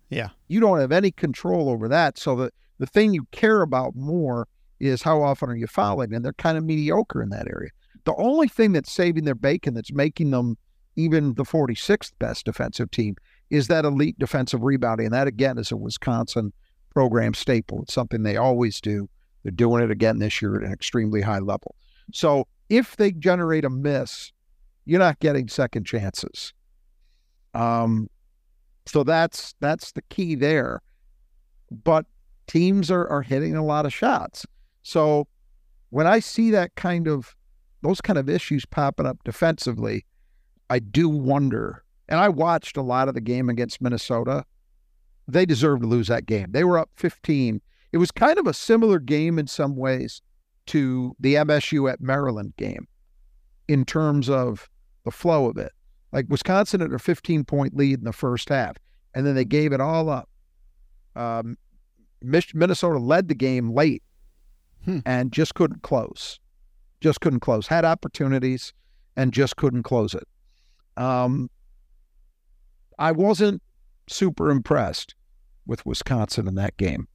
Yeah. 0.10 0.30
You 0.48 0.60
don't 0.60 0.80
have 0.80 0.92
any 0.92 1.12
control 1.12 1.70
over 1.70 1.88
that. 1.88 2.18
So 2.18 2.36
the, 2.36 2.52
the 2.80 2.88
thing 2.88 3.14
you 3.14 3.28
care 3.32 3.62
about 3.62 3.96
more 3.96 4.48
is 4.80 5.04
how 5.04 5.22
often 5.22 5.52
are 5.52 5.56
you 5.56 5.68
fouling, 5.68 6.16
and 6.16 6.26
they're 6.26 6.34
kind 6.34 6.58
of 6.58 6.64
mediocre 6.64 7.22
in 7.22 7.30
that 7.30 7.48
area. 7.48 7.70
The 8.10 8.16
only 8.16 8.48
thing 8.48 8.72
that's 8.72 8.92
saving 8.92 9.25
their 9.25 9.36
bacon, 9.36 9.75
that's 9.75 9.94
making 9.94 10.32
them 10.32 10.58
even 10.96 11.36
the 11.36 11.44
46th 11.44 12.12
best 12.18 12.44
defensive 12.44 12.89
team, 12.89 13.16
is 13.51 13.68
that 13.68 13.86
elite 13.86 14.18
defensive 14.18 14.63
rebounding. 14.63 15.06
And 15.06 15.13
that, 15.13 15.28
again, 15.28 15.60
is 15.60 15.72
a 15.72 15.78
Wisconsin 15.78 16.51
program 16.92 17.36
staple. 17.36 17.84
It's 17.84 17.94
something 17.94 18.24
they 18.24 18.36
always 18.36 18.82
do. 18.82 19.08
They're 19.44 19.51
doing 19.51 19.84
it 19.84 19.92
again 19.92 20.18
this 20.18 20.42
year 20.42 20.58
at 20.58 20.66
an 20.66 20.74
extremely 20.74 21.22
high 21.22 21.38
level. 21.38 21.75
So 22.12 22.48
if 22.68 22.98
they 22.98 23.12
generate 23.12 23.63
a 23.63 23.70
miss, 23.70 24.32
you're 24.86 24.98
not 24.98 25.20
getting 25.20 25.48
second 25.48 25.84
chances. 25.84 26.51
Um, 27.54 28.10
so 28.88 29.04
that's 29.04 29.54
that's 29.60 29.92
the 29.92 30.01
key 30.10 30.34
there. 30.34 30.82
But 31.70 32.08
teams 32.48 32.89
are 32.89 33.08
are 33.08 33.22
hitting 33.22 33.56
a 33.56 33.63
lot 33.63 33.86
of 33.86 33.94
shots. 33.94 34.48
So 34.82 35.28
when 35.92 36.08
I 36.08 36.22
see 36.22 36.50
that 36.50 36.74
kind 36.74 37.08
of 37.08 37.36
those 37.82 38.02
kind 38.02 38.20
of 38.20 38.30
issues 38.30 38.66
popping 38.66 39.06
up 39.06 39.18
defensively, 39.24 40.06
I 40.70 40.80
do 40.80 41.10
wonder. 41.10 41.84
And 42.08 42.20
I 42.20 42.30
watched 42.30 42.78
a 42.78 42.82
lot 42.82 43.08
of 43.08 43.14
the 43.14 43.22
game 43.22 43.50
against 43.50 43.82
Minnesota. 43.82 44.46
They 45.28 45.46
deserved 45.46 45.84
to 45.84 45.88
lose 45.88 46.08
that 46.08 46.26
game. 46.26 46.48
They 46.52 46.64
were 46.64 46.78
up 46.80 46.90
15. 46.96 47.62
It 47.92 47.98
was 47.98 48.12
kind 48.12 48.38
of 48.40 48.48
a 48.48 48.54
similar 48.54 49.00
game 49.00 49.38
in 49.40 49.48
some 49.48 49.76
ways 49.76 50.22
to 50.68 51.16
the 51.20 51.36
MSU 51.36 51.92
at 51.92 52.02
Maryland 52.02 52.54
game 52.58 52.88
in 53.68 53.86
terms 53.86 54.30
of 54.30 54.70
the 55.06 55.12
flow 55.12 55.50
of 55.50 55.58
it. 55.58 55.72
Like 56.12 56.26
Wisconsin 56.30 56.82
had 56.82 56.92
a 56.92 57.00
15 57.00 57.46
point 57.46 57.76
lead 57.78 58.00
in 58.00 58.06
the 58.06 58.14
first 58.14 58.50
half, 58.50 58.78
and 59.14 59.26
then 59.26 59.36
they 59.36 59.46
gave 59.46 59.72
it 59.72 59.82
all 59.82 60.10
up. 60.10 60.28
Um, 61.16 61.58
Minnesota 62.22 63.00
led 63.00 63.28
the 63.28 63.36
game 63.36 63.72
late 63.72 64.04
Hmm. 64.86 65.00
and 65.06 65.32
just 65.32 65.56
couldn't 65.56 65.82
close. 65.82 66.40
Just 67.01 67.22
couldn't 67.22 67.39
close. 67.39 67.68
Had 67.68 67.86
opportunities 67.86 68.74
and 69.15 69.34
just 69.34 69.56
couldn't 69.56 69.84
close 69.84 70.13
it. 70.13 70.27
Um, 70.98 71.50
I 72.98 73.12
wasn't 73.12 73.62
super 74.08 74.50
impressed 74.50 75.15
with 75.65 75.86
Wisconsin 75.86 76.48
in 76.48 76.56
that 76.56 76.75
game. 76.77 77.08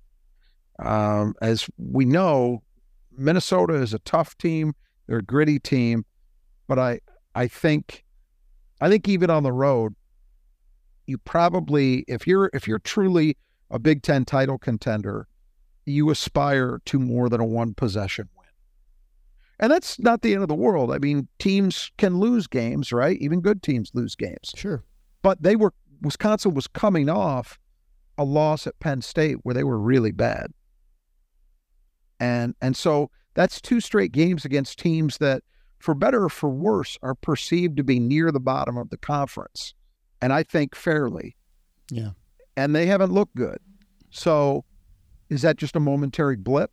Um, 0.78 1.34
as 1.42 1.68
we 1.76 2.04
know, 2.04 2.62
Minnesota 3.16 3.74
is 3.74 3.92
a 3.94 3.98
tough 4.00 4.36
team. 4.38 4.74
They're 5.06 5.18
a 5.18 5.22
gritty 5.22 5.58
team, 5.58 6.04
but 6.66 6.78
I 6.78 7.00
I 7.34 7.48
think 7.48 8.04
I 8.80 8.88
think 8.88 9.08
even 9.08 9.30
on 9.30 9.42
the 9.42 9.52
road, 9.52 9.94
you 11.06 11.18
probably 11.18 12.04
if 12.08 12.26
you're 12.26 12.50
if 12.54 12.66
you're 12.66 12.78
truly 12.78 13.36
a 13.70 13.78
Big 13.78 14.02
Ten 14.02 14.24
title 14.24 14.58
contender, 14.58 15.28
you 15.84 16.10
aspire 16.10 16.80
to 16.86 16.98
more 16.98 17.28
than 17.28 17.40
a 17.40 17.44
one 17.44 17.74
possession. 17.74 18.28
And 19.61 19.70
that's 19.70 19.99
not 19.99 20.23
the 20.23 20.34
end 20.34 20.42
of 20.42 20.49
the 20.49 20.54
world. 20.54 20.92
I 20.92 20.99
mean, 20.99 21.28
teams 21.38 21.90
can 21.96 22.18
lose 22.18 22.46
games, 22.46 22.92
right? 22.92 23.18
Even 23.20 23.40
good 23.40 23.62
teams 23.62 23.90
lose 23.94 24.16
games. 24.16 24.52
Sure. 24.54 24.84
But 25.23 25.42
they 25.42 25.56
were 25.56 25.73
Wisconsin 26.02 26.54
was 26.54 26.66
coming 26.66 27.08
off 27.08 27.58
a 28.18 28.25
loss 28.25 28.66
at 28.66 28.78
Penn 28.80 29.00
State 29.02 29.38
where 29.42 29.54
they 29.54 29.64
were 29.64 29.78
really 29.78 30.12
bad. 30.12 30.49
And 32.20 32.54
and 32.61 32.76
so 32.76 33.11
that's 33.34 33.61
two 33.61 33.80
straight 33.80 34.12
games 34.12 34.44
against 34.44 34.78
teams 34.78 35.18
that 35.18 35.42
for 35.78 35.94
better 35.94 36.25
or 36.25 36.28
for 36.28 36.50
worse 36.50 36.96
are 37.02 37.14
perceived 37.14 37.76
to 37.76 37.84
be 37.84 37.99
near 38.00 38.32
the 38.32 38.40
bottom 38.40 38.76
of 38.76 38.90
the 38.90 38.96
conference. 38.96 39.75
And 40.23 40.32
I 40.32 40.42
think 40.42 40.75
fairly. 40.75 41.37
Yeah. 41.90 42.11
And 42.56 42.75
they 42.75 42.87
haven't 42.87 43.12
looked 43.12 43.34
good. 43.34 43.58
So 44.11 44.64
is 45.28 45.42
that 45.42 45.56
just 45.56 45.76
a 45.76 45.80
momentary 45.80 46.37
blip? 46.37 46.70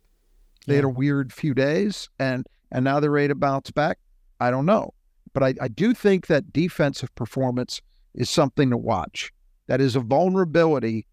They 0.66 0.76
had 0.76 0.84
a 0.84 0.88
weird 0.88 1.32
few 1.32 1.54
days 1.54 2.08
and 2.20 2.46
and 2.72 2.84
now 2.84 2.98
they're 2.98 3.10
ready 3.10 3.28
to 3.28 3.34
bounce 3.36 3.70
back. 3.70 3.98
I 4.40 4.50
don't 4.50 4.66
know. 4.66 4.94
But 5.34 5.42
I, 5.44 5.54
I 5.60 5.68
do 5.68 5.94
think 5.94 6.26
that 6.26 6.52
defensive 6.52 7.14
performance 7.14 7.80
is 8.14 8.28
something 8.28 8.70
to 8.70 8.76
watch. 8.76 9.32
That 9.68 9.80
is 9.80 9.94
a 9.94 10.00
vulnerability. 10.00 11.06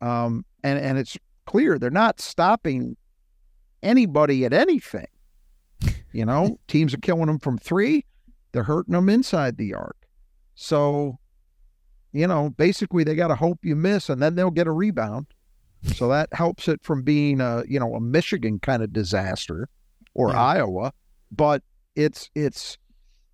Um, 0.00 0.44
and, 0.64 0.78
and 0.78 0.98
it's 0.98 1.16
clear 1.46 1.78
they're 1.78 1.90
not 1.90 2.20
stopping 2.20 2.96
anybody 3.82 4.44
at 4.44 4.52
anything. 4.52 5.06
You 6.14 6.26
know, 6.26 6.58
teams 6.68 6.92
are 6.92 6.98
killing 6.98 7.24
them 7.24 7.38
from 7.38 7.56
three, 7.56 8.04
they're 8.52 8.64
hurting 8.64 8.92
them 8.92 9.08
inside 9.08 9.56
the 9.56 9.72
arc. 9.72 9.96
So, 10.54 11.18
you 12.12 12.26
know, 12.26 12.50
basically 12.50 13.02
they 13.02 13.14
got 13.14 13.28
to 13.28 13.34
hope 13.34 13.60
you 13.64 13.74
miss 13.74 14.10
and 14.10 14.20
then 14.20 14.34
they'll 14.34 14.50
get 14.50 14.66
a 14.66 14.72
rebound. 14.72 15.28
So 15.94 16.08
that 16.08 16.28
helps 16.34 16.68
it 16.68 16.84
from 16.84 17.00
being 17.02 17.40
a, 17.40 17.64
you 17.66 17.80
know, 17.80 17.94
a 17.94 18.00
Michigan 18.02 18.58
kind 18.58 18.82
of 18.82 18.92
disaster 18.92 19.70
or 20.12 20.28
Yeah. 20.32 20.42
Iowa. 20.42 20.92
But 21.34 21.62
it's, 21.96 22.30
it's, 22.34 22.78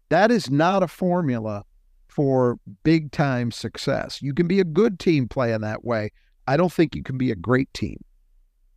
that 0.09 0.31
is 0.31 0.51
not 0.51 0.83
a 0.83 0.89
formula 0.89 1.65
for 2.07 2.59
big 2.83 3.13
time 3.13 3.51
success. 3.51 4.23
You 4.23 4.33
can 4.33 4.49
be 4.49 4.61
a 4.61 4.65
good 4.65 4.99
team 4.99 5.29
playing 5.29 5.61
that 5.61 5.85
way. 5.85 6.11
I 6.47 6.57
don't 6.57 6.73
think 6.73 6.95
you 6.95 7.03
can 7.03 7.19
be 7.19 7.31
a 7.31 7.37
great 7.37 7.73
team. 7.75 7.99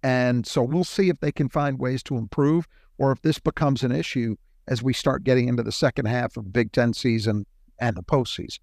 And 0.04 0.46
so 0.46 0.62
we'll 0.64 0.84
see 0.84 1.10
if 1.10 1.20
they 1.20 1.32
can 1.32 1.50
find 1.50 1.80
ways 1.80 2.04
to 2.04 2.18
improve 2.18 2.68
or 2.98 3.12
if 3.12 3.22
this 3.22 3.40
becomes 3.40 3.84
an 3.84 3.92
issue 3.92 4.36
as 4.68 4.84
we 4.84 4.94
start 4.94 5.24
getting 5.24 5.48
into 5.48 5.64
the 5.64 5.72
second 5.72 6.06
half 6.06 6.38
of 6.38 6.54
Big 6.54 6.72
Ten 6.72 6.94
season 6.94 7.46
and 7.80 7.96
the 7.96 8.04
postseason. 8.04 8.60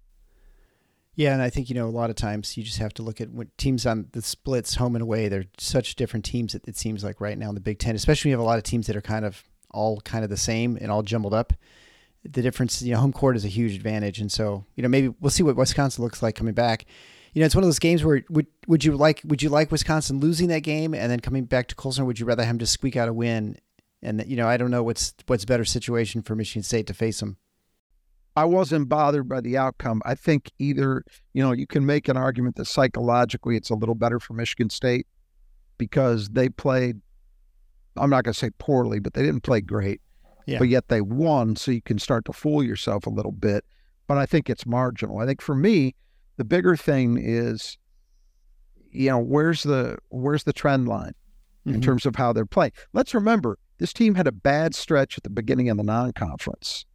Yeah, 1.15 1.33
and 1.33 1.41
I 1.41 1.49
think 1.49 1.67
you 1.67 1.75
know 1.75 1.87
a 1.87 1.91
lot 1.91 2.09
of 2.09 2.15
times 2.15 2.55
you 2.55 2.63
just 2.63 2.77
have 2.77 2.93
to 2.93 3.03
look 3.03 3.19
at 3.19 3.29
what 3.31 3.47
teams 3.57 3.85
on 3.85 4.07
the 4.13 4.21
splits 4.21 4.75
home 4.75 4.95
and 4.95 5.03
away. 5.03 5.27
They're 5.27 5.45
such 5.57 5.95
different 5.95 6.23
teams. 6.23 6.55
It, 6.55 6.63
it 6.65 6.77
seems 6.77 7.03
like 7.03 7.19
right 7.19 7.37
now 7.37 7.49
in 7.49 7.55
the 7.55 7.61
Big 7.61 7.79
Ten, 7.79 7.95
especially 7.95 8.29
when 8.29 8.31
you 8.31 8.37
have 8.37 8.45
a 8.45 8.47
lot 8.47 8.57
of 8.57 8.63
teams 8.63 8.87
that 8.87 8.95
are 8.95 9.01
kind 9.01 9.25
of 9.25 9.43
all 9.71 10.01
kind 10.01 10.23
of 10.23 10.29
the 10.29 10.37
same 10.37 10.77
and 10.79 10.91
all 10.91 11.03
jumbled 11.03 11.33
up. 11.33 11.53
The 12.23 12.41
difference, 12.41 12.81
you 12.81 12.93
know, 12.93 12.99
home 12.99 13.13
court 13.13 13.37
is 13.37 13.45
a 13.45 13.49
huge 13.49 13.75
advantage, 13.75 14.19
and 14.19 14.31
so 14.31 14.65
you 14.75 14.83
know 14.83 14.89
maybe 14.89 15.13
we'll 15.19 15.29
see 15.29 15.43
what 15.43 15.55
Wisconsin 15.55 16.03
looks 16.03 16.21
like 16.21 16.35
coming 16.35 16.53
back. 16.53 16.85
You 17.33 17.39
know, 17.39 17.45
it's 17.45 17.55
one 17.55 17.63
of 17.63 17.67
those 17.67 17.79
games 17.79 18.03
where 18.03 18.23
would 18.29 18.47
would 18.67 18.83
you 18.83 18.97
like 18.97 19.21
would 19.23 19.41
you 19.41 19.49
like 19.49 19.71
Wisconsin 19.71 20.19
losing 20.19 20.49
that 20.49 20.61
game 20.61 20.93
and 20.93 21.11
then 21.11 21.19
coming 21.19 21.45
back 21.45 21.67
to 21.67 21.75
Colson, 21.75 22.05
would 22.05 22.19
you 22.19 22.25
rather 22.25 22.43
have 22.43 22.53
them 22.53 22.59
just 22.59 22.73
squeak 22.73 22.97
out 22.97 23.07
a 23.07 23.13
win? 23.13 23.57
And 24.01 24.23
you 24.27 24.35
know, 24.35 24.47
I 24.47 24.57
don't 24.57 24.71
know 24.71 24.83
what's 24.83 25.13
what's 25.27 25.45
better 25.45 25.65
situation 25.65 26.21
for 26.21 26.35
Michigan 26.35 26.63
State 26.63 26.87
to 26.87 26.93
face 26.93 27.19
them. 27.19 27.37
I 28.35 28.45
wasn't 28.45 28.87
bothered 28.89 29.27
by 29.27 29.41
the 29.41 29.57
outcome. 29.57 30.01
I 30.05 30.15
think 30.15 30.51
either, 30.59 31.03
you 31.33 31.43
know, 31.43 31.51
you 31.51 31.67
can 31.67 31.85
make 31.85 32.07
an 32.07 32.15
argument 32.15 32.55
that 32.55 32.65
psychologically 32.65 33.57
it's 33.57 33.69
a 33.69 33.75
little 33.75 33.95
better 33.95 34.19
for 34.19 34.33
Michigan 34.33 34.69
State 34.69 35.07
because 35.77 36.29
they 36.29 36.47
played, 36.47 37.01
I'm 37.99 38.09
not 38.09 38.23
going 38.23 38.33
to 38.33 38.39
say 38.39 38.49
poorly, 38.57 38.99
but 38.99 39.13
they 39.13 39.21
didn't 39.23 39.41
play 39.43 39.61
great. 39.61 40.01
Yeah. 40.47 40.59
But 40.59 40.69
yet 40.69 40.87
they 40.87 41.01
won. 41.01 41.55
So 41.55 41.71
you 41.71 41.81
can 41.81 41.99
start 41.99 42.25
to 42.25 42.33
fool 42.33 42.63
yourself 42.63 43.05
a 43.05 43.09
little 43.11 43.31
bit. 43.31 43.63
But 44.07 44.17
I 44.17 44.25
think 44.25 44.49
it's 44.49 44.65
marginal. 44.65 45.19
I 45.19 45.25
think 45.25 45.41
for 45.41 45.53
me, 45.55 45.95
the 46.37 46.43
bigger 46.45 46.75
thing 46.75 47.17
is, 47.21 47.77
you 48.91 49.09
know, 49.09 49.19
where's 49.19 49.63
the 49.63 49.97
where's 50.09 50.43
the 50.45 50.53
trend 50.53 50.87
line 50.87 51.13
in 51.65 51.75
Mhm. 51.75 51.83
terms 51.83 52.05
of 52.07 52.15
how 52.15 52.33
they're 52.33 52.45
playing? 52.45 52.71
Let's 52.93 53.13
remember 53.13 53.59
this 53.77 53.93
team 53.93 54.15
had 54.15 54.25
a 54.25 54.31
bad 54.31 54.73
stretch 54.73 55.17
at 55.17 55.23
the 55.23 55.29
beginning 55.29 55.69
of 55.69 55.77
the 55.77 55.83
non-conference. 55.83 56.85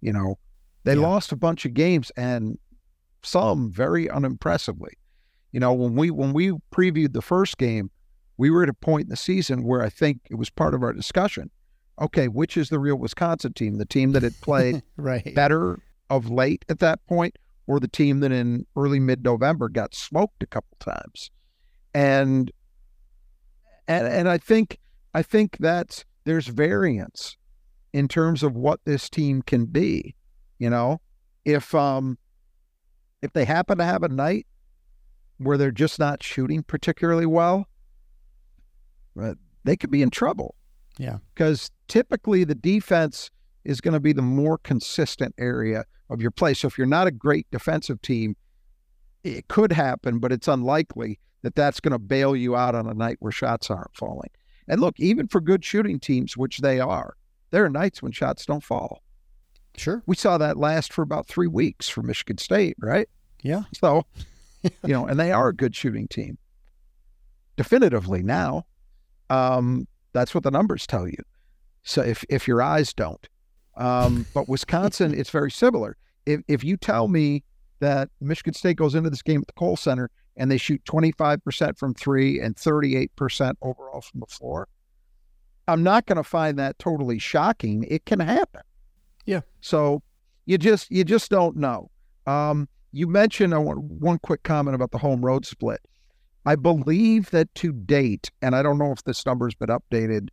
You 0.00 0.12
know, 0.12 0.38
they 0.84 0.94
Yeah. 0.96 1.02
lost 1.02 1.30
a 1.30 1.36
bunch 1.36 1.64
of 1.64 1.74
games 1.74 2.10
and 2.16 2.58
some 3.22 3.70
very 3.70 4.08
unimpressively. 4.08 4.94
You 5.52 5.60
know, 5.60 5.72
when 5.72 5.94
we 5.94 6.10
when 6.10 6.32
we 6.32 6.50
previewed 6.72 7.12
the 7.12 7.22
first 7.22 7.56
game, 7.58 7.90
we 8.38 8.48
were 8.50 8.62
at 8.62 8.68
a 8.68 8.74
point 8.74 9.04
in 9.04 9.10
the 9.10 9.16
season 9.16 9.64
where 9.64 9.82
I 9.82 9.90
think 9.90 10.20
it 10.30 10.36
was 10.36 10.48
part 10.48 10.72
of 10.72 10.82
our 10.82 10.92
discussion. 10.92 11.50
Okay, 12.00 12.28
which 12.28 12.56
is 12.56 12.70
the 12.70 12.78
real 12.78 12.96
Wisconsin 12.96 13.52
team? 13.52 13.76
The 13.76 13.84
team 13.84 14.12
that 14.12 14.22
had 14.22 14.40
played 14.40 14.82
right. 14.96 15.34
better 15.34 15.80
of 16.08 16.30
late 16.30 16.64
at 16.68 16.78
that 16.78 17.04
point, 17.06 17.36
or 17.66 17.80
the 17.80 17.88
team 17.88 18.20
that 18.20 18.30
in 18.30 18.64
early 18.76 19.00
mid 19.00 19.24
November 19.24 19.68
got 19.68 19.94
smoked 19.94 20.42
a 20.42 20.46
couple 20.46 20.76
times. 20.78 21.30
And 21.92 22.52
and 23.88 24.06
and 24.06 24.28
I 24.28 24.38
think 24.38 24.78
I 25.12 25.22
think 25.22 25.56
that's 25.58 26.04
there's 26.24 26.46
variance 26.46 27.36
in 27.92 28.06
terms 28.06 28.44
of 28.44 28.54
what 28.54 28.80
this 28.84 29.10
team 29.10 29.42
can 29.42 29.66
be. 29.66 30.14
You 30.58 30.70
know, 30.70 31.00
if 31.44 31.74
um 31.74 32.18
if 33.20 33.32
they 33.32 33.44
happen 33.44 33.78
to 33.78 33.84
have 33.84 34.04
a 34.04 34.08
night 34.08 34.46
where 35.38 35.58
they're 35.58 35.72
just 35.72 35.98
not 35.98 36.22
shooting 36.22 36.62
particularly 36.62 37.26
well, 37.26 37.66
uh, 39.22 39.34
they 39.64 39.76
could 39.76 39.90
be 39.90 40.02
in 40.02 40.10
trouble. 40.10 40.54
Yeah. 40.98 41.18
Because 41.34 41.70
typically 41.86 42.44
the 42.44 42.54
defense 42.54 43.30
is 43.64 43.80
going 43.80 43.94
to 43.94 44.00
be 44.00 44.12
the 44.12 44.22
more 44.22 44.58
consistent 44.58 45.34
area 45.38 45.84
of 46.10 46.20
your 46.20 46.30
play. 46.30 46.54
So 46.54 46.66
if 46.66 46.78
you're 46.78 46.86
not 46.86 47.06
a 47.06 47.10
great 47.12 47.46
defensive 47.50 48.00
team, 48.02 48.36
it 49.24 49.48
could 49.48 49.72
happen, 49.72 50.18
but 50.18 50.32
it's 50.32 50.48
unlikely 50.48 51.18
that 51.42 51.54
that's 51.54 51.80
going 51.80 51.92
to 51.92 51.98
bail 51.98 52.34
you 52.34 52.56
out 52.56 52.74
on 52.74 52.88
a 52.88 52.94
night 52.94 53.16
where 53.20 53.32
shots 53.32 53.70
aren't 53.70 53.94
falling. 53.94 54.30
And 54.66 54.80
look, 54.80 54.98
even 54.98 55.28
for 55.28 55.40
good 55.40 55.64
shooting 55.64 56.00
teams, 56.00 56.36
which 56.36 56.58
they 56.58 56.80
are, 56.80 57.14
there 57.50 57.64
are 57.64 57.70
nights 57.70 58.02
when 58.02 58.12
shots 58.12 58.46
don't 58.46 58.62
fall. 58.62 59.02
Sure. 59.76 60.02
We 60.06 60.16
saw 60.16 60.38
that 60.38 60.56
last 60.56 60.92
for 60.92 61.02
about 61.02 61.26
three 61.26 61.46
weeks 61.46 61.88
for 61.88 62.02
Michigan 62.02 62.38
State, 62.38 62.76
right? 62.80 63.08
Yeah. 63.42 63.62
So, 63.74 64.04
you 64.64 64.92
know, 64.92 65.06
and 65.06 65.18
they 65.18 65.32
are 65.32 65.48
a 65.48 65.54
good 65.54 65.74
shooting 65.74 66.08
team. 66.08 66.38
Definitively 67.56 68.22
now. 68.22 68.66
Um, 69.30 69.86
that's 70.12 70.34
what 70.34 70.44
the 70.44 70.50
numbers 70.50 70.86
tell 70.86 71.08
you. 71.08 71.18
So 71.82 72.02
if 72.02 72.24
if 72.28 72.48
your 72.48 72.62
eyes 72.62 72.92
don't. 72.92 73.28
Um, 73.76 74.26
but 74.34 74.48
Wisconsin, 74.48 75.18
it's 75.18 75.30
very 75.30 75.50
similar. 75.50 75.96
If 76.26 76.40
if 76.48 76.64
you 76.64 76.76
tell 76.76 77.08
me 77.08 77.44
that 77.80 78.10
Michigan 78.20 78.54
State 78.54 78.76
goes 78.76 78.94
into 78.94 79.10
this 79.10 79.22
game 79.22 79.40
at 79.40 79.46
the 79.46 79.52
Kohl 79.52 79.76
Center 79.76 80.10
and 80.36 80.50
they 80.50 80.56
shoot 80.56 80.82
25% 80.84 81.78
from 81.78 81.94
three 81.94 82.40
and 82.40 82.56
38% 82.56 83.54
overall 83.62 84.00
from 84.00 84.20
the 84.20 84.26
floor, 84.26 84.68
I'm 85.68 85.82
not 85.82 86.06
going 86.06 86.16
to 86.16 86.24
find 86.24 86.58
that 86.58 86.78
totally 86.78 87.18
shocking. 87.18 87.84
It 87.88 88.04
can 88.04 88.20
happen. 88.20 88.62
Yeah. 89.26 89.42
So 89.60 90.02
you 90.46 90.58
just 90.58 90.90
you 90.90 91.04
just 91.04 91.30
don't 91.30 91.56
know. 91.56 91.90
Um, 92.26 92.68
you 92.92 93.06
mentioned 93.06 93.54
I 93.54 93.58
want 93.58 93.80
one 93.80 94.18
quick 94.18 94.42
comment 94.42 94.74
about 94.74 94.90
the 94.90 94.98
home 94.98 95.24
road 95.24 95.44
split. 95.46 95.80
I 96.48 96.56
believe 96.56 97.28
that 97.32 97.54
to 97.56 97.72
date, 97.72 98.30
and 98.40 98.56
I 98.56 98.62
don't 98.62 98.78
know 98.78 98.90
if 98.90 99.04
this 99.04 99.26
number's 99.26 99.54
been 99.54 99.68
updated 99.68 100.28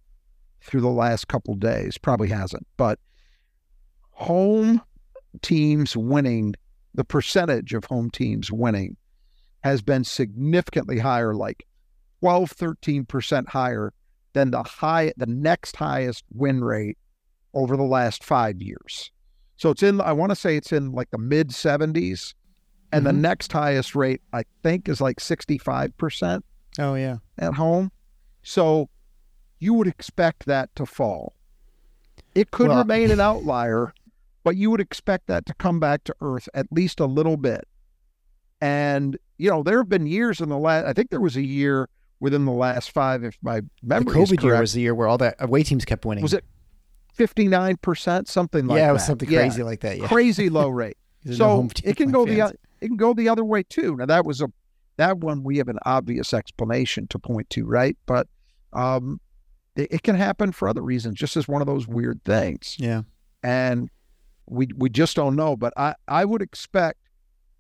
through 0.61 0.79
the 0.79 0.87
last 0.87 1.27
couple 1.27 1.55
days, 1.55 1.97
probably 1.97 2.29
hasn't, 2.29 2.65
but 2.77 2.99
home 4.11 4.81
teams 5.41 5.97
winning, 5.97 6.55
the 6.93 7.03
percentage 7.03 7.73
of 7.73 7.83
home 7.83 8.09
teams 8.09 8.49
winning 8.49 8.95
has 9.65 9.81
been 9.81 10.05
significantly 10.05 10.99
higher, 10.99 11.33
like 11.33 11.67
12, 12.21 12.55
13% 12.55 13.49
higher 13.49 13.91
than 14.31 14.51
the 14.51 14.63
high 14.63 15.11
the 15.17 15.25
next 15.25 15.75
highest 15.75 16.23
win 16.33 16.63
rate 16.63 16.97
over 17.53 17.75
the 17.75 17.83
last 17.83 18.23
five 18.23 18.61
years. 18.61 19.11
So 19.57 19.69
it's 19.69 19.83
in 19.83 19.99
I 19.99 20.13
want 20.13 20.29
to 20.29 20.37
say 20.37 20.55
it's 20.55 20.71
in 20.71 20.93
like 20.93 21.11
the 21.11 21.17
mid 21.17 21.49
70s. 21.49 22.35
And 22.91 23.05
the 23.05 23.11
Mhm. 23.11 23.17
next 23.19 23.51
highest 23.51 23.95
rate, 23.95 24.21
I 24.31 24.43
think, 24.63 24.87
is 24.87 25.01
like 25.01 25.19
65% 25.19 26.43
Oh 26.79 26.95
yeah. 26.95 27.17
at 27.37 27.55
home. 27.55 27.91
So 28.43 28.89
you 29.59 29.73
would 29.73 29.87
expect 29.87 30.45
that 30.45 30.73
to 30.75 30.85
fall. 30.85 31.33
It 32.35 32.51
could 32.51 32.67
Well- 32.69 32.77
remain 32.79 33.11
an 33.11 33.19
outlier, 33.29 33.93
but 34.43 34.55
you 34.55 34.69
would 34.71 34.79
expect 34.81 35.27
that 35.27 35.45
to 35.47 35.53
come 35.55 35.79
back 35.79 36.03
to 36.05 36.15
earth 36.21 36.47
at 36.53 36.67
least 36.71 36.99
a 36.99 37.05
little 37.05 37.37
bit. 37.37 37.67
And, 38.61 39.17
you 39.37 39.49
know, 39.49 39.63
there 39.63 39.77
have 39.79 39.89
been 39.89 40.05
years 40.07 40.39
in 40.39 40.49
the 40.49 40.57
last, 40.57 40.85
I 40.85 40.93
think 40.93 41.09
there 41.09 41.19
was 41.19 41.35
a 41.35 41.41
year 41.43 41.89
within 42.19 42.45
the 42.45 42.51
last 42.51 42.91
five, 42.91 43.23
if 43.23 43.37
my 43.41 43.59
The 43.61 43.67
memory 43.83 44.21
is 44.21 44.31
COVID 44.31 44.43
year 44.43 44.59
was 44.59 44.73
the 44.73 44.81
year 44.81 44.95
where 44.95 45.07
all 45.07 45.17
the 45.17 45.35
away 45.43 45.63
teams 45.63 45.83
kept 45.85 46.05
winning. 46.05 46.21
Was 46.21 46.33
it 46.33 46.45
59%, 47.17 48.27
something 48.27 48.67
like 48.67 48.77
yeah, 48.77 48.85
that? 48.85 48.89
it 48.89 48.93
was 48.93 49.05
something 49.05 49.29
Yeah, 49.29 49.39
crazy 49.41 49.63
like 49.63 49.81
that. 49.81 49.97
Yeah. 49.97 50.07
Crazy 50.07 50.49
low 50.49 50.69
rate. 50.81 50.97
There's 51.23 51.39
no 51.39 51.67
so 51.67 51.69
it 51.83 51.97
can 51.97 52.11
go 52.11 52.25
the 52.25 52.35
fans. 52.37 52.53
It 52.81 52.87
can 52.87 52.97
go 52.97 53.13
the 53.13 53.29
other 53.29 53.43
way 53.45 53.63
too. 53.63 53.95
Now 53.95 54.05
that 54.05 54.25
was 54.25 54.41
a 54.41 54.47
that 54.97 55.17
one 55.17 55.43
we 55.43 55.57
have 55.57 55.67
an 55.67 55.79
obvious 55.85 56.33
explanation 56.33 57.07
to 57.07 57.19
point 57.19 57.49
to, 57.51 57.65
right? 57.65 57.97
But 58.05 58.27
um, 58.73 59.19
it, 59.75 59.91
it 59.91 60.03
can 60.03 60.15
happen 60.15 60.51
for 60.51 60.69
other 60.69 60.81
reasons, 60.81 61.15
just 61.19 61.35
as 61.35 61.47
one 61.47 61.61
of 61.61 61.67
those 61.67 61.87
weird 61.87 62.23
things, 62.23 62.77
Yeah. 62.79 63.01
and 63.43 63.89
we 64.45 64.67
we 64.75 64.89
just 64.89 65.15
don't 65.15 65.35
know. 65.35 65.55
But 65.57 65.73
I 65.77 65.95
I 66.07 66.23
would 66.25 66.41
expect, 66.41 66.99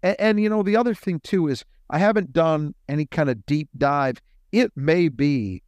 and, 0.03 0.15
and 0.19 0.39
you 0.39 0.49
know 0.49 0.63
the 0.63 0.77
other 0.77 0.93
thing 0.93 1.19
too 1.19 1.47
is 1.47 1.65
I 1.89 1.99
haven't 1.99 2.31
done 2.33 2.73
any 2.87 3.05
kind 3.05 3.29
of 3.29 3.45
deep 3.45 3.69
dive. 3.77 4.21
It 4.51 4.71
may 4.75 5.09
be 5.09 5.61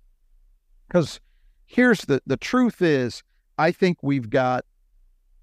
because 0.87 1.19
here's 1.65 2.01
the 2.01 2.21
the 2.25 2.37
truth 2.37 2.81
is 2.81 3.23
I 3.57 3.71
think 3.71 3.97
we've 4.01 4.29
got 4.29 4.63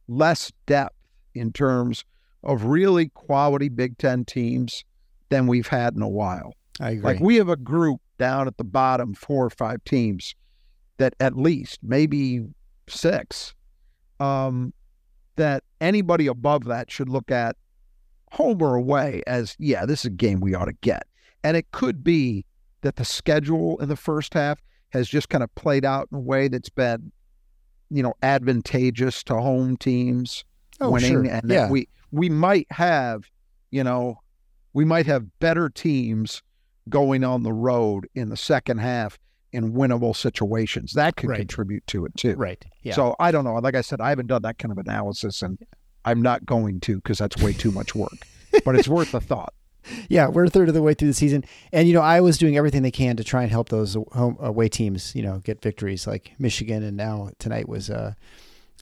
less 0.09 0.53
depth 0.67 0.97
in 1.35 1.53
terms 1.53 2.05
of 2.44 2.64
really 2.64 3.09
quality 3.09 3.68
Big 3.68 3.98
Ten 3.98 4.24
teams 4.24 4.85
than 5.30 5.46
we've 5.46 5.66
had 5.66 5.94
in 5.94 6.02
a 6.02 6.09
while. 6.09 6.54
I 6.80 6.90
agree. 6.90 7.02
Like 7.02 7.20
we 7.20 7.37
have 7.37 7.48
a 7.48 7.57
group 7.57 8.00
down 8.18 8.46
at 8.46 8.57
the 8.57 8.64
bottom, 8.64 9.14
four 9.14 9.44
or 9.44 9.50
five 9.50 9.83
teams 9.85 10.35
that 10.98 11.14
at 11.20 11.37
least 11.37 11.80
maybe 11.83 12.46
six, 12.88 13.54
um, 14.20 14.72
that 15.37 15.64
anybody 15.80 16.26
above 16.26 16.64
that 16.64 16.90
should 16.90 17.09
look 17.09 17.30
at 17.30 17.57
home 18.30 18.62
or 18.62 18.74
away 18.74 19.22
as, 19.26 19.57
yeah, 19.59 19.87
this 19.87 20.00
is 20.00 20.07
a 20.07 20.11
game 20.11 20.40
we 20.40 20.54
ought 20.54 20.66
to 20.66 20.76
get. 20.80 21.07
And 21.42 21.57
it 21.57 21.70
could 21.72 22.04
be 22.04 22.44
that 22.83 22.96
the 22.96 23.04
schedule 23.04 23.78
in 23.80 23.88
the 23.88 23.96
first 23.96 24.35
half 24.35 24.61
has 24.90 25.09
just 25.09 25.28
kind 25.28 25.42
of 25.42 25.52
played 25.54 25.85
out 25.85 26.09
in 26.12 26.18
a 26.18 26.20
way 26.20 26.48
that's 26.48 26.68
been, 26.68 27.11
you 27.90 28.02
know, 28.02 28.14
advantageous 28.22 29.22
to 29.24 29.35
home 29.35 29.76
teams 29.76 30.44
oh, 30.80 30.90
winning, 30.90 31.11
sure. 31.11 31.24
and 31.24 31.50
that 31.50 31.54
yeah. 31.54 31.70
we 31.70 31.88
we 32.14 32.29
might 32.29 32.66
have, 32.70 33.24
you 33.70 33.83
know, 33.85 34.20
we 34.72 34.85
might 34.85 35.07
have 35.07 35.38
better 35.40 35.68
teams 35.68 36.42
going 36.88 37.24
on 37.24 37.42
the 37.42 37.53
road 37.53 38.07
in 38.14 38.29
the 38.29 38.37
second 38.37 38.79
half 38.79 39.18
in 39.53 39.72
winnable 39.72 40.14
situations. 40.14 40.92
That 40.92 41.16
could 41.16 41.31
Right. 41.31 41.38
contribute 41.38 41.87
to 41.88 42.05
it 42.07 42.16
too. 42.16 42.35
right. 42.35 42.62
Yeah. 42.83 42.94
So 42.94 43.16
I 43.18 43.31
don't 43.31 43.44
know. 43.44 43.55
Like 43.55 43.74
I 43.74 43.81
said, 43.81 44.00
I 44.00 44.11
haven't 44.11 44.27
done 44.27 44.42
that 44.42 44.59
kind 44.59 44.70
of 44.72 44.79
analysis, 44.79 45.42
and 45.42 45.59
I'm 46.05 46.20
not 46.20 46.44
going 46.44 46.81
to 46.81 46.96
because 46.96 47.18
that's 47.18 47.37
way 47.42 47.53
too 47.53 47.70
much 47.70 47.94
work. 47.94 48.18
but 48.64 48.77
it's 48.77 48.88
worth 48.88 49.14
a 49.14 49.20
thought. 49.20 49.55
yeah, 50.09 50.29
we're 50.29 50.44
a 50.44 50.50
third 50.50 50.68
of 50.68 50.74
the 50.74 50.83
way 50.83 50.94
through 50.94 51.09
the 51.09 51.14
season, 51.14 51.44
and 51.72 51.87
you 51.88 51.94
know 51.94 52.00
I 52.00 52.20
was 52.20 52.38
doing 52.38 52.57
everything 52.57 52.83
they 52.83 52.90
can 52.90 53.16
to 53.16 53.24
try 53.24 53.42
and 53.42 53.50
help 53.50 53.68
those 53.68 53.94
home 54.12 54.37
away 54.40 54.68
teams, 54.68 55.14
you 55.14 55.22
know, 55.22 55.38
get 55.44 55.61
victories 55.62 56.07
like 56.07 56.33
Michigan, 56.38 56.83
and 56.83 56.96
now 56.96 57.31
tonight 57.38 57.68
was 57.68 57.90
uh, 57.90 58.14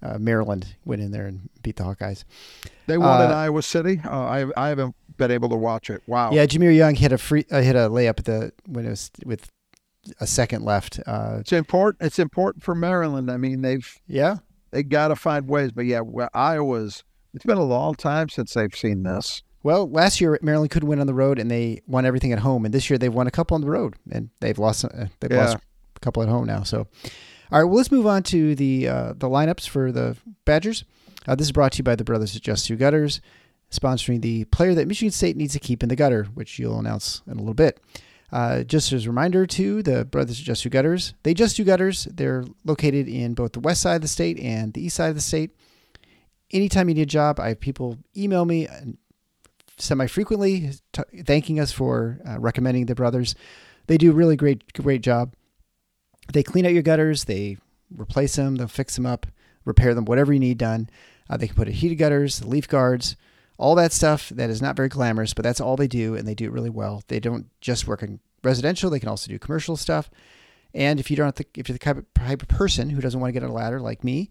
uh, 0.02 0.18
Maryland 0.18 0.66
went 0.84 1.02
in 1.02 1.10
there 1.12 1.26
and 1.26 1.48
beat 1.62 1.76
the 1.76 1.84
Hawkeyes. 1.84 2.24
They 2.86 2.98
won 2.98 3.20
Uh, 3.20 3.24
at 3.24 3.30
Iowa 3.32 3.62
City. 3.62 4.00
Uh, 4.04 4.10
I 4.10 4.46
I 4.56 4.68
haven't 4.68 4.94
been 5.16 5.30
able 5.30 5.48
to 5.50 5.56
watch 5.56 5.90
it. 5.90 6.02
Wow. 6.06 6.32
Yeah, 6.32 6.46
Jahmir 6.46 6.74
Young 6.74 6.94
hit 6.94 7.12
a 7.12 7.18
free 7.18 7.44
uh, 7.50 7.60
hit 7.62 7.76
a 7.76 7.88
layup 7.90 8.18
at 8.18 8.24
the 8.24 8.52
when 8.66 8.86
it 8.86 8.90
was 8.90 9.10
with 9.24 9.50
a 10.20 10.26
second 10.26 10.64
left. 10.64 10.98
Uh, 11.06 11.36
It's 11.40 11.52
important. 11.52 12.02
It's 12.04 12.18
important 12.18 12.64
for 12.64 12.74
Maryland. 12.74 13.30
I 13.30 13.36
mean, 13.36 13.62
they've 13.62 13.88
yeah, 14.06 14.36
they 14.70 14.82
got 14.82 15.08
to 15.08 15.16
find 15.16 15.48
ways. 15.48 15.70
But 15.72 15.86
yeah, 15.86 16.00
well, 16.00 16.28
Iowa's. 16.34 17.04
It's 17.34 17.44
been 17.46 17.56
a 17.58 17.64
long 17.64 17.94
time 17.94 18.28
since 18.28 18.52
they've 18.52 18.74
seen 18.74 19.04
this. 19.04 19.42
Well, 19.62 19.88
last 19.88 20.20
year 20.20 20.38
Maryland 20.42 20.70
couldn't 20.70 20.88
win 20.88 20.98
on 21.00 21.06
the 21.06 21.14
road, 21.14 21.38
and 21.38 21.50
they 21.50 21.80
won 21.86 22.04
everything 22.04 22.32
at 22.32 22.40
home. 22.40 22.64
And 22.66 22.74
this 22.74 22.90
year 22.90 22.98
they've 22.98 23.14
won 23.14 23.26
a 23.26 23.30
couple 23.30 23.54
on 23.54 23.60
the 23.60 23.70
road, 23.70 23.94
and 24.10 24.28
they've 24.40 24.58
lost 24.58 24.84
uh, 24.84 25.06
they've 25.20 25.30
Yeah. 25.30 25.44
lost 25.44 25.56
a 25.96 26.00
couple 26.00 26.22
at 26.22 26.28
home 26.28 26.46
now. 26.46 26.62
So, 26.64 26.88
All 27.52 27.58
right, 27.58 27.64
well, 27.64 27.76
let's 27.76 27.92
move 27.92 28.06
on 28.06 28.22
to 28.24 28.54
the 28.54 28.88
uh, 28.88 29.12
the 29.14 29.28
lineups 29.28 29.68
for 29.68 29.92
the 29.92 30.16
Badgers. 30.46 30.84
Uh, 31.28 31.34
this 31.34 31.48
is 31.48 31.52
brought 31.52 31.72
to 31.72 31.78
you 31.78 31.84
by 31.84 31.94
the 31.94 32.02
Brothers 32.02 32.34
of 32.34 32.40
Just 32.40 32.64
Two 32.64 32.76
Gutters, 32.76 33.20
sponsoring 33.70 34.22
the 34.22 34.44
player 34.46 34.74
that 34.74 34.88
Michigan 34.88 35.12
State 35.12 35.36
needs 35.36 35.52
to 35.52 35.58
keep 35.58 35.82
in 35.82 35.90
the 35.90 35.94
gutter, 35.96 36.24
which 36.32 36.58
you'll 36.58 36.78
announce 36.78 37.20
in 37.26 37.34
a 37.34 37.40
little 37.40 37.52
bit. 37.52 37.78
Uh, 38.32 38.62
just 38.62 38.90
as 38.94 39.04
a 39.04 39.10
reminder 39.10 39.44
to 39.44 39.82
the 39.82 40.06
Brothers 40.06 40.38
of 40.38 40.46
Just 40.46 40.62
Two 40.62 40.70
Gutters, 40.70 41.12
they 41.24 41.34
just 41.34 41.58
do 41.58 41.64
gutters. 41.64 42.06
They're 42.06 42.42
located 42.64 43.06
in 43.06 43.34
both 43.34 43.52
the 43.52 43.60
west 43.60 43.82
side 43.82 43.96
of 43.96 44.00
the 44.00 44.08
state 44.08 44.40
and 44.40 44.72
the 44.72 44.86
east 44.86 44.96
side 44.96 45.10
of 45.10 45.14
the 45.14 45.20
state. 45.20 45.50
Anytime 46.52 46.88
you 46.88 46.94
need 46.94 47.02
a 47.02 47.06
job, 47.06 47.38
I 47.38 47.48
have 47.48 47.60
people 47.60 47.98
email 48.16 48.46
me 48.46 48.66
semi 49.76 50.06
frequently 50.06 50.70
t- 50.94 51.22
thanking 51.26 51.60
us 51.60 51.70
for 51.70 52.18
uh, 52.26 52.40
recommending 52.40 52.86
the 52.86 52.94
brothers. 52.94 53.34
They 53.88 53.98
do 53.98 54.12
really 54.12 54.36
great 54.36 54.72
great 54.72 55.02
job. 55.02 55.34
They 56.32 56.42
clean 56.42 56.66
out 56.66 56.72
your 56.72 56.82
gutters, 56.82 57.24
they 57.24 57.56
replace 57.96 58.36
them, 58.36 58.56
they'll 58.56 58.68
fix 58.68 58.96
them 58.96 59.06
up, 59.06 59.26
repair 59.64 59.94
them, 59.94 60.04
whatever 60.04 60.32
you 60.32 60.40
need 60.40 60.58
done. 60.58 60.88
Uh, 61.28 61.36
they 61.36 61.46
can 61.46 61.56
put 61.56 61.68
in 61.68 61.74
heated 61.74 61.96
gutters, 61.96 62.44
leaf 62.44 62.68
guards, 62.68 63.16
all 63.58 63.74
that 63.74 63.92
stuff 63.92 64.28
that 64.30 64.50
is 64.50 64.62
not 64.62 64.76
very 64.76 64.88
glamorous, 64.88 65.34
but 65.34 65.42
that's 65.42 65.60
all 65.60 65.76
they 65.76 65.88
do, 65.88 66.14
and 66.14 66.26
they 66.26 66.34
do 66.34 66.46
it 66.46 66.52
really 66.52 66.70
well. 66.70 67.02
They 67.08 67.20
don't 67.20 67.46
just 67.60 67.86
work 67.86 68.02
in 68.02 68.20
residential; 68.42 68.90
they 68.90 69.00
can 69.00 69.08
also 69.08 69.30
do 69.30 69.38
commercial 69.38 69.76
stuff. 69.76 70.10
And 70.74 70.98
if 70.98 71.10
you 71.10 71.16
don't, 71.16 71.38
if 71.54 71.68
you're 71.68 71.78
the 71.78 72.04
type 72.14 72.42
of 72.42 72.48
person 72.48 72.90
who 72.90 73.00
doesn't 73.00 73.20
want 73.20 73.28
to 73.28 73.32
get 73.32 73.44
on 73.44 73.50
a 73.50 73.54
ladder 73.54 73.80
like 73.80 74.02
me, 74.02 74.30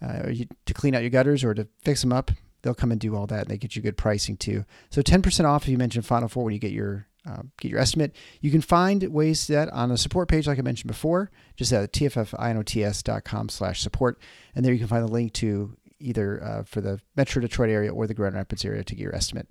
uh, 0.00 0.28
you, 0.30 0.46
to 0.66 0.74
clean 0.74 0.94
out 0.94 1.02
your 1.02 1.10
gutters 1.10 1.44
or 1.44 1.54
to 1.54 1.68
fix 1.84 2.00
them 2.00 2.12
up, 2.12 2.30
they'll 2.62 2.74
come 2.74 2.90
and 2.90 3.00
do 3.00 3.14
all 3.14 3.26
that. 3.26 3.42
And 3.42 3.48
they 3.48 3.58
get 3.58 3.76
you 3.76 3.82
good 3.82 3.96
pricing 3.96 4.36
too. 4.36 4.64
So 4.90 5.02
10% 5.02 5.44
off 5.44 5.64
if 5.64 5.68
you 5.68 5.78
mention 5.78 6.02
Final 6.02 6.28
Four 6.28 6.44
when 6.44 6.54
you 6.54 6.60
get 6.60 6.72
your 6.72 7.06
uh, 7.28 7.42
get 7.60 7.70
your 7.70 7.80
estimate. 7.80 8.14
You 8.40 8.50
can 8.50 8.60
find 8.60 9.02
ways 9.12 9.46
to 9.46 9.52
that 9.52 9.68
on 9.70 9.90
a 9.90 9.96
support 9.96 10.28
page, 10.28 10.46
like 10.46 10.58
I 10.58 10.62
mentioned 10.62 10.88
before, 10.88 11.30
just 11.56 11.72
at 11.72 11.92
tffinots.com 11.92 13.48
slash 13.48 13.80
support. 13.80 14.18
And 14.54 14.64
there 14.64 14.72
you 14.72 14.78
can 14.78 14.88
find 14.88 15.06
the 15.06 15.12
link 15.12 15.32
to 15.34 15.76
either 16.00 16.42
uh, 16.42 16.62
for 16.64 16.80
the 16.80 17.00
Metro 17.16 17.40
Detroit 17.40 17.70
area 17.70 17.92
or 17.92 18.06
the 18.06 18.14
Grand 18.14 18.34
Rapids 18.34 18.64
area 18.64 18.82
to 18.82 18.94
get 18.94 19.02
your 19.02 19.14
estimate. 19.14 19.48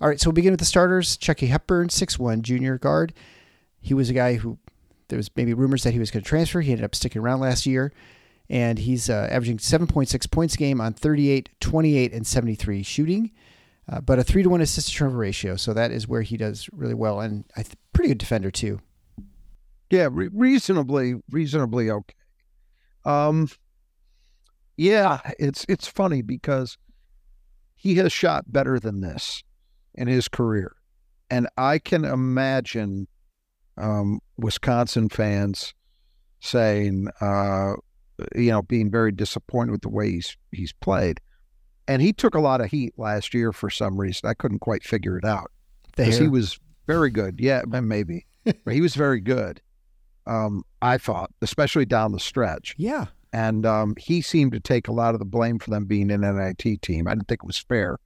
All 0.00 0.08
right, 0.08 0.20
so 0.20 0.28
we'll 0.28 0.34
begin 0.34 0.52
with 0.52 0.60
the 0.60 0.66
starters. 0.66 1.16
Chucky 1.16 1.46
Hepburn, 1.46 1.88
six 1.88 2.18
one 2.18 2.42
junior 2.42 2.78
guard. 2.78 3.12
He 3.80 3.94
was 3.94 4.10
a 4.10 4.14
guy 4.14 4.34
who 4.34 4.58
there 5.08 5.18
was 5.18 5.30
maybe 5.36 5.54
rumors 5.54 5.82
that 5.84 5.92
he 5.92 5.98
was 5.98 6.10
going 6.10 6.22
to 6.22 6.28
transfer. 6.28 6.62
He 6.62 6.72
ended 6.72 6.84
up 6.84 6.94
sticking 6.94 7.20
around 7.20 7.40
last 7.40 7.66
year, 7.66 7.92
and 8.48 8.78
he's 8.78 9.10
uh, 9.10 9.28
averaging 9.30 9.58
7.6 9.58 10.30
points 10.30 10.54
a 10.54 10.56
game 10.56 10.80
on 10.80 10.94
38, 10.94 11.50
28, 11.60 12.12
and 12.12 12.26
73 12.26 12.82
shooting 12.82 13.30
uh, 13.88 14.00
but 14.00 14.18
a 14.18 14.24
three 14.24 14.42
to 14.42 14.48
one 14.48 14.60
assist 14.60 14.88
to 14.88 14.94
turnover 14.94 15.18
ratio. 15.18 15.56
So 15.56 15.74
that 15.74 15.90
is 15.90 16.08
where 16.08 16.22
he 16.22 16.36
does 16.36 16.68
really 16.72 16.94
well, 16.94 17.20
and 17.20 17.44
I 17.56 17.62
th- 17.62 17.76
pretty 17.92 18.08
good 18.08 18.18
defender 18.18 18.50
too. 18.50 18.80
Yeah, 19.90 20.08
re- 20.10 20.30
reasonably, 20.32 21.16
reasonably 21.30 21.90
okay. 21.90 22.14
Um, 23.04 23.48
yeah, 24.76 25.20
it's 25.38 25.66
it's 25.68 25.86
funny 25.86 26.22
because 26.22 26.78
he 27.74 27.96
has 27.96 28.12
shot 28.12 28.50
better 28.50 28.80
than 28.80 29.02
this 29.02 29.42
in 29.94 30.08
his 30.08 30.28
career, 30.28 30.74
and 31.30 31.48
I 31.56 31.78
can 31.78 32.04
imagine 32.04 33.06
um, 33.76 34.20
Wisconsin 34.38 35.08
fans 35.08 35.74
saying, 36.40 37.08
uh, 37.20 37.74
you 38.34 38.50
know, 38.50 38.62
being 38.62 38.90
very 38.90 39.12
disappointed 39.12 39.72
with 39.72 39.82
the 39.82 39.90
way 39.90 40.10
he's 40.10 40.36
he's 40.50 40.72
played 40.72 41.20
and 41.86 42.00
he 42.00 42.12
took 42.12 42.34
a 42.34 42.40
lot 42.40 42.60
of 42.60 42.70
heat 42.70 42.94
last 42.96 43.34
year 43.34 43.52
for 43.52 43.70
some 43.70 43.98
reason. 43.98 44.28
I 44.28 44.34
couldn't 44.34 44.60
quite 44.60 44.84
figure 44.84 45.18
it 45.18 45.24
out 45.24 45.50
because 45.96 46.18
he 46.18 46.28
was 46.28 46.58
very 46.86 47.10
good. 47.10 47.40
Yeah, 47.40 47.62
maybe, 47.66 48.26
but 48.44 48.74
he 48.74 48.80
was 48.80 48.94
very 48.94 49.20
good. 49.20 49.60
Um, 50.26 50.64
I 50.80 50.98
thought, 50.98 51.30
especially 51.42 51.84
down 51.84 52.12
the 52.12 52.20
stretch. 52.20 52.74
Yeah, 52.78 53.06
and 53.32 53.66
um, 53.66 53.94
he 53.98 54.22
seemed 54.22 54.52
to 54.52 54.60
take 54.60 54.88
a 54.88 54.92
lot 54.92 55.14
of 55.14 55.18
the 55.18 55.26
blame 55.26 55.58
for 55.58 55.70
them 55.70 55.84
being 55.84 56.10
an 56.10 56.22
NIT 56.22 56.80
team. 56.82 57.06
I 57.06 57.14
didn't 57.14 57.28
think 57.28 57.42
it 57.42 57.46
was 57.46 57.58
fair, 57.58 57.98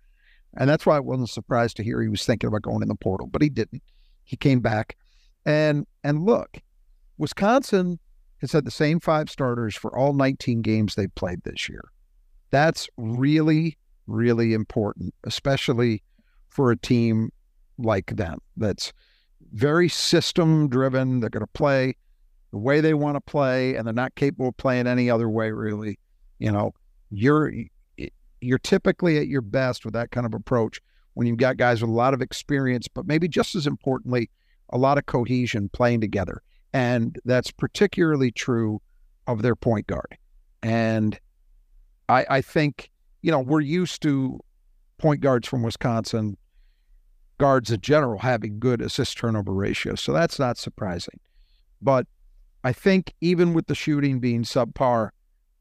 and 0.57 0.69
that's 0.69 0.85
why 0.87 0.97
I 0.97 1.01
wasn't 1.01 1.31
surprised 1.31 1.77
to 1.77 1.85
hear 1.85 2.03
he 2.03 2.09
was 2.09 2.25
thinking 2.25 2.49
about 2.49 2.63
going 2.63 2.83
in 2.83 2.89
the 2.89 2.95
portal, 2.95 3.27
but 3.27 3.43
he 3.43 3.49
didn't. 3.49 3.83
He 4.25 4.37
came 4.37 4.61
back, 4.61 4.97
and 5.47 5.87
and 6.03 6.25
look, 6.25 6.59
Wisconsin 7.17 7.99
has 8.41 8.53
had 8.53 8.65
the 8.65 8.71
same 8.71 9.01
five 9.01 9.29
starters 9.29 9.75
for 9.75 9.97
all 9.97 10.13
19 10.13 10.63
games 10.63 10.95
they've 10.95 11.15
played 11.15 11.43
this 11.43 11.69
year. 11.69 11.91
That's 12.51 12.89
really, 12.97 13.77
really 14.07 14.55
important, 14.55 15.15
especially 15.25 16.03
for 16.49 16.71
a 16.71 16.77
team 16.77 17.31
like 17.79 18.17
them 18.17 18.39
that's 18.57 18.93
very 19.53 19.89
system 19.89 20.69
driven. 20.69 21.21
They're 21.21 21.31
going 21.31 21.45
to 21.45 21.53
play 21.53 21.95
the 22.51 22.59
way 22.59 22.81
they 22.81 22.95
want 22.95 23.17
to 23.17 23.21
play, 23.21 23.75
and 23.77 23.87
they're 23.87 23.95
not 23.95 24.15
capable 24.15 24.49
of 24.49 24.57
playing 24.57 24.87
any 24.87 25.11
other 25.11 25.29
way, 25.29 25.51
really. 25.53 25.99
You 26.39 26.53
know, 26.53 26.73
you're 27.11 27.53
you're 28.41 28.59
typically 28.59 29.19
at 29.19 29.27
your 29.27 29.41
best 29.41 29.85
with 29.85 29.95
that 29.95 30.11
kind 30.11 30.25
of 30.27 30.33
approach 30.33 30.81
when 31.15 31.27
you've 31.27 31.39
got 31.39 31.57
guys 31.57 31.81
with 31.81 31.91
a 31.91 31.95
lot 31.95 32.15
of 32.15 32.23
experience, 32.23 32.87
but 32.87 33.07
maybe 33.07 33.27
just 33.27 33.57
as 33.57 33.67
importantly, 33.67 34.31
a 34.71 34.79
lot 34.79 34.99
of 34.99 35.07
cohesion 35.07 35.69
playing 35.73 36.01
together. 36.01 36.43
And 36.73 37.19
that's 37.25 37.51
particularly 37.51 38.31
true 38.31 38.81
of 39.27 39.43
their 39.43 39.57
point 39.57 39.89
guard. 39.89 40.17
And 40.63 41.19
I, 42.09 42.27
I 42.29 42.41
think, 42.41 42.91
you 43.23 43.31
know, 43.31 43.41
we're 43.41 43.61
used 43.61 44.03
to 44.03 44.41
point 44.99 45.21
guards 45.21 45.47
from 45.47 45.63
Wisconsin, 45.63 46.37
guards 47.39 47.71
in 47.71 47.81
general, 47.81 48.19
having 48.19 48.59
good 48.59 48.81
assist 48.81 49.19
turnover 49.19 49.53
ratio. 49.53 49.95
So 49.95 50.13
that's 50.13 50.39
not 50.39 50.59
surprising. 50.59 51.21
But 51.81 52.07
I 52.65 52.73
think 52.73 53.15
even 53.21 53.55
with 53.55 53.67
the 53.67 53.75
shooting 53.75 54.19
being 54.19 54.43
subpar, 54.43 55.11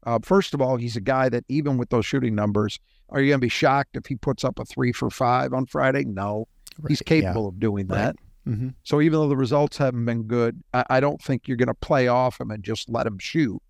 uh, 0.04 0.18
first 0.22 0.54
of 0.54 0.60
all, 0.60 0.76
he's 0.76 0.96
a 0.96 1.00
guy 1.00 1.28
that 1.28 1.44
even 1.48 1.76
with 1.76 1.90
those 1.90 2.06
shooting 2.06 2.34
numbers, 2.34 2.80
are 3.10 3.20
you 3.20 3.28
going 3.28 3.40
to 3.40 3.44
be 3.44 3.48
shocked 3.48 3.96
if 3.96 4.06
he 4.06 4.16
puts 4.16 4.44
up 4.44 4.58
a 4.58 4.64
three 4.64 4.92
for 4.92 5.10
five 5.10 5.52
on 5.52 5.66
Friday? 5.66 6.04
No. 6.04 6.48
Right, 6.80 6.90
he's 6.90 7.02
capable 7.02 7.42
yeah. 7.42 7.48
of 7.48 7.60
doing 7.60 7.86
that. 7.88 8.16
Right. 8.46 8.54
Mm-hmm. 8.54 8.68
So 8.82 9.00
even 9.00 9.18
though 9.18 9.28
the 9.28 9.36
results 9.36 9.76
haven't 9.76 10.04
been 10.04 10.22
good, 10.22 10.62
I, 10.72 10.84
I 10.90 11.00
don't 11.00 11.20
think 11.20 11.46
you're 11.46 11.56
going 11.56 11.68
to 11.68 11.74
play 11.74 12.08
off 12.08 12.40
him 12.40 12.50
and 12.50 12.62
just 12.62 12.88
let 12.88 13.06
him 13.06 13.18
shoot. 13.18 13.60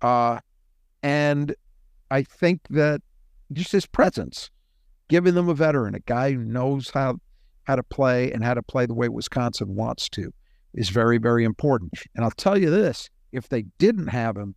Uh, 0.00 0.40
and 1.02 1.54
I 2.12 2.22
think 2.24 2.60
that 2.68 3.00
just 3.52 3.72
his 3.72 3.86
presence, 3.86 4.50
giving 5.08 5.34
them 5.34 5.48
a 5.48 5.54
veteran, 5.54 5.94
a 5.94 6.00
guy 6.00 6.32
who 6.32 6.44
knows 6.44 6.90
how 6.90 7.16
how 7.64 7.76
to 7.76 7.82
play 7.82 8.30
and 8.32 8.44
how 8.44 8.54
to 8.54 8.62
play 8.62 8.86
the 8.86 8.94
way 8.94 9.08
Wisconsin 9.08 9.74
wants 9.74 10.10
to, 10.10 10.30
is 10.74 10.90
very 10.90 11.16
very 11.16 11.42
important. 11.42 11.92
And 12.14 12.22
I'll 12.22 12.30
tell 12.32 12.58
you 12.58 12.68
this: 12.68 13.08
if 13.32 13.48
they 13.48 13.62
didn't 13.78 14.08
have 14.08 14.36
him, 14.36 14.54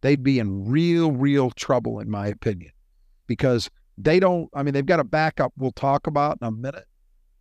they'd 0.00 0.24
be 0.24 0.40
in 0.40 0.68
real 0.68 1.12
real 1.12 1.52
trouble, 1.52 2.00
in 2.00 2.10
my 2.10 2.26
opinion, 2.26 2.72
because 3.28 3.70
they 3.96 4.18
don't. 4.18 4.50
I 4.52 4.64
mean, 4.64 4.74
they've 4.74 4.84
got 4.84 4.98
a 4.98 5.04
backup 5.04 5.52
we'll 5.56 5.70
talk 5.70 6.08
about 6.08 6.38
in 6.42 6.48
a 6.48 6.50
minute 6.50 6.88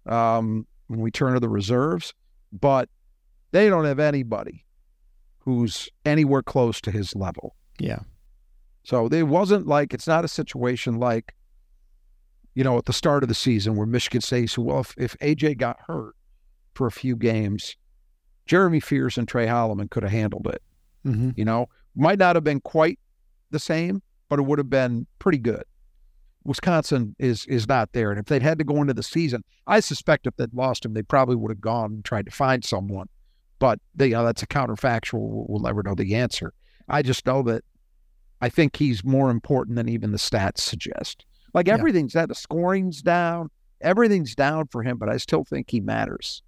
um, 0.06 0.68
when 0.88 1.00
we 1.00 1.10
turn 1.10 1.34
to 1.34 1.40
the 1.40 1.50
reserves, 1.50 2.14
but 2.54 2.88
they 3.52 3.68
don't 3.68 3.86
have 3.86 4.00
anybody 4.00 4.64
who's 5.40 5.90
anywhere 6.06 6.44
close 6.44 6.80
to 6.82 6.92
his 6.92 7.16
level. 7.16 7.56
Yeah. 7.80 8.00
So 8.86 9.08
it 9.08 9.24
wasn't 9.24 9.66
like 9.66 9.94
it's 9.94 10.08
not 10.08 10.24
a 10.24 10.28
situation 10.28 11.00
like, 11.00 11.34
you 12.54 12.64
know, 12.64 12.78
at 12.78 12.86
the 12.86 12.94
start 12.94 13.24
of 13.24 13.30
the 13.30 13.36
season 13.36 13.76
where 13.76 13.88
Michigan 13.88 14.22
State 14.22 14.52
said, 14.52 14.64
well, 14.64 14.80
if, 14.80 14.94
if 14.98 15.18
AJ 15.20 15.58
got 15.58 15.80
hurt 15.88 16.16
for 16.76 16.86
a 16.86 16.92
few 16.92 17.16
games, 17.16 17.76
Jeremy 18.46 18.80
Fears 18.80 19.18
and 19.18 19.28
Tre 19.28 19.48
Holloman 19.48 19.90
could 19.90 20.04
have 20.04 20.12
handled 20.12 20.48
it. 20.48 20.62
Mm-hmm. 21.06 21.32
You 21.36 21.46
know, 21.46 21.68
might 21.96 22.20
not 22.20 22.36
have 22.36 22.44
been 22.44 22.62
quite 22.62 23.00
the 23.50 23.60
same, 23.60 24.04
but 24.30 24.38
it 24.38 24.44
would 24.44 24.60
have 24.60 24.70
been 24.70 25.08
pretty 25.18 25.40
good. 25.40 25.64
Wisconsin 26.44 27.16
is 27.18 27.46
is 27.48 27.68
not 27.68 27.92
there, 27.94 28.12
and 28.12 28.20
if 28.20 28.28
they'd 28.28 28.44
had 28.44 28.60
to 28.60 28.64
go 28.64 28.80
into 28.82 28.94
the 28.94 29.02
season, 29.02 29.44
I 29.66 29.80
suspect 29.80 30.28
if 30.28 30.36
they'd 30.36 30.54
lost 30.54 30.86
him, 30.86 30.94
they 30.94 31.02
probably 31.02 31.36
would 31.36 31.50
have 31.50 31.62
gone 31.62 31.92
and 31.92 32.06
tried 32.06 32.26
to 32.28 32.32
find 32.32 32.64
someone. 32.64 33.10
But 33.58 33.80
they, 33.96 34.08
you 34.08 34.14
know, 34.14 34.26
that's 34.26 34.44
a 34.44 34.48
counterfactual. 34.48 35.14
We'll, 35.14 35.46
we'll 35.50 35.62
never 35.62 35.82
know 35.82 35.96
the 35.96 36.14
answer. 36.14 36.54
I 36.88 37.02
just 37.02 37.26
know 37.26 37.42
that 37.44 37.64
I 38.42 38.50
think 38.50 38.76
he's 38.78 39.04
more 39.04 39.30
important 39.30 39.76
than 39.76 39.90
even 39.90 40.12
the 40.12 40.18
stats 40.18 40.60
suggest. 40.60 41.26
Like 41.54 41.68
everything's 41.68 42.14
yeah. 42.14 42.22
that 42.22 42.30
the 42.30 42.36
scoring's 42.36 43.02
down, 43.02 43.50
everything's 43.82 44.36
down 44.36 44.68
for 44.68 44.84
him, 44.84 44.98
but 44.98 45.10
I 45.10 45.18
still 45.18 45.44
think 45.44 45.72
he 45.72 45.80
matters. 45.80 46.44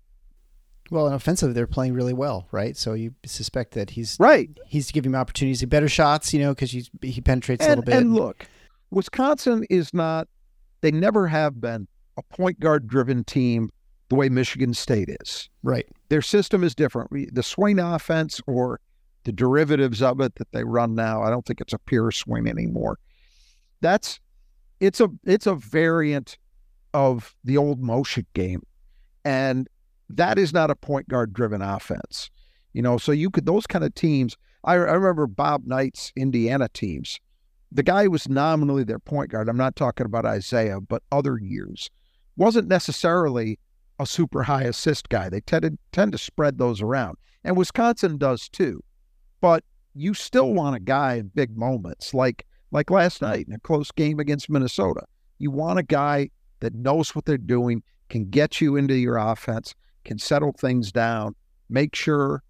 Well, 0.89 1.07
in 1.07 1.13
offensive, 1.13 1.53
they're 1.53 1.67
playing 1.67 1.93
really 1.93 2.13
well, 2.13 2.47
right? 2.51 2.75
So 2.77 2.93
you 2.93 3.13
suspect 3.25 3.73
that 3.73 3.91
he's 3.91 4.17
right. 4.19 4.49
He's 4.67 4.91
giving 4.91 5.11
him 5.11 5.15
opportunities, 5.15 5.63
better 5.65 5.89
shots, 5.89 6.33
you 6.33 6.39
know, 6.39 6.53
because 6.53 6.71
he 6.71 6.85
he 7.01 7.21
penetrates 7.21 7.63
and, 7.63 7.67
a 7.67 7.71
little 7.71 7.83
bit. 7.83 7.95
And 7.95 8.13
look, 8.13 8.45
Wisconsin 8.91 9.65
is 9.69 9.93
not. 9.93 10.27
They 10.81 10.91
never 10.91 11.27
have 11.27 11.59
been 11.59 11.87
a 12.17 12.21
point 12.21 12.59
guard 12.59 12.87
driven 12.87 13.23
team 13.23 13.69
the 14.09 14.15
way 14.15 14.29
Michigan 14.29 14.73
State 14.73 15.09
is. 15.21 15.49
Right. 15.63 15.85
Their 16.09 16.21
system 16.21 16.63
is 16.63 16.73
different. 16.73 17.09
The 17.33 17.43
swing 17.43 17.79
offense 17.79 18.39
or 18.47 18.79
the 19.27 19.33
derivatives 19.33 20.01
of 20.01 20.21
it 20.21 20.35
that 20.35 20.53
they 20.53 20.63
run 20.63 20.95
now. 20.95 21.21
I 21.21 21.29
don't 21.29 21.45
think 21.45 21.59
it's 21.59 21.73
a 21.73 21.79
pure 21.79 22.11
swing 22.11 22.47
anymore. 22.47 22.97
That's 23.81 24.21
it's 24.79 25.01
a 25.01 25.09
it's 25.25 25.45
a 25.45 25.55
variant 25.55 26.37
of 26.93 27.35
the 27.43 27.57
old 27.57 27.83
motion 27.83 28.25
game. 28.33 28.63
And 29.25 29.67
that 30.09 30.39
is 30.39 30.53
not 30.53 30.71
a 30.71 30.75
point 30.75 31.09
guard 31.09 31.33
driven 31.33 31.61
offense. 31.61 32.31
You 32.71 32.81
know, 32.81 32.97
so 32.97 33.11
you 33.11 33.29
could 33.29 33.45
those 33.45 33.67
kind 33.67 33.83
of 33.83 33.93
teams, 33.95 34.37
I, 34.63 34.75
I 34.75 34.93
remember 34.93 35.27
Bob 35.27 35.65
Knight's 35.65 36.13
Indiana 36.15 36.69
teams. 36.73 37.19
The 37.69 37.83
guy 37.83 38.07
was 38.07 38.29
nominally 38.29 38.85
their 38.85 38.97
point 38.97 39.31
guard, 39.31 39.49
I'm 39.49 39.57
not 39.57 39.75
talking 39.75 40.05
about 40.05 40.25
Isaiah, 40.25 40.79
but 40.79 41.03
other 41.11 41.37
years, 41.37 41.89
wasn't 42.37 42.69
necessarily 42.69 43.59
a 43.99 44.05
super 44.05 44.43
high 44.43 44.63
assist 44.63 45.09
guy. 45.09 45.27
They 45.27 45.41
tended 45.41 45.77
tend 45.91 46.13
to 46.13 46.17
spread 46.17 46.59
those 46.59 46.81
around. 46.81 47.17
And 47.43 47.57
Wisconsin 47.57 48.17
does 48.17 48.47
too. 48.47 48.81
But 49.41 49.63
you 49.93 50.13
still 50.13 50.53
want 50.53 50.75
a 50.75 50.79
guy 50.79 51.15
in 51.15 51.31
big 51.33 51.57
moments, 51.57 52.13
like 52.13 52.45
like 52.71 52.91
last 52.91 53.21
night 53.21 53.47
in 53.47 53.53
a 53.53 53.59
close 53.59 53.91
game 53.91 54.19
against 54.19 54.49
Minnesota. 54.49 55.01
You 55.39 55.51
want 55.51 55.79
a 55.79 55.83
guy 55.83 56.29
that 56.59 56.73
knows 56.73 57.15
what 57.15 57.25
they're 57.25 57.37
doing, 57.37 57.83
can 58.09 58.29
get 58.29 58.59
you 58.59 58.75
into 58.75 58.95
your 58.95 59.17
offense, 59.17 59.73
can 60.03 60.17
settle 60.19 60.51
things 60.51 60.91
down, 60.91 61.35
make 61.69 61.95
sure 61.95 62.43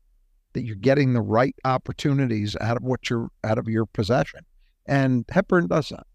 that 0.54 0.64
you're 0.64 0.76
getting 0.76 1.14
the 1.14 1.22
right 1.22 1.56
opportunities 1.66 2.56
out 2.62 2.78
of 2.78 2.84
what 2.84 3.10
you're 3.10 3.30
out 3.44 3.58
of 3.58 3.68
your 3.68 3.86
possession. 3.86 4.42
And 4.86 5.26
Hepburn 5.30 5.68
does 5.68 5.90
that. 5.90 6.08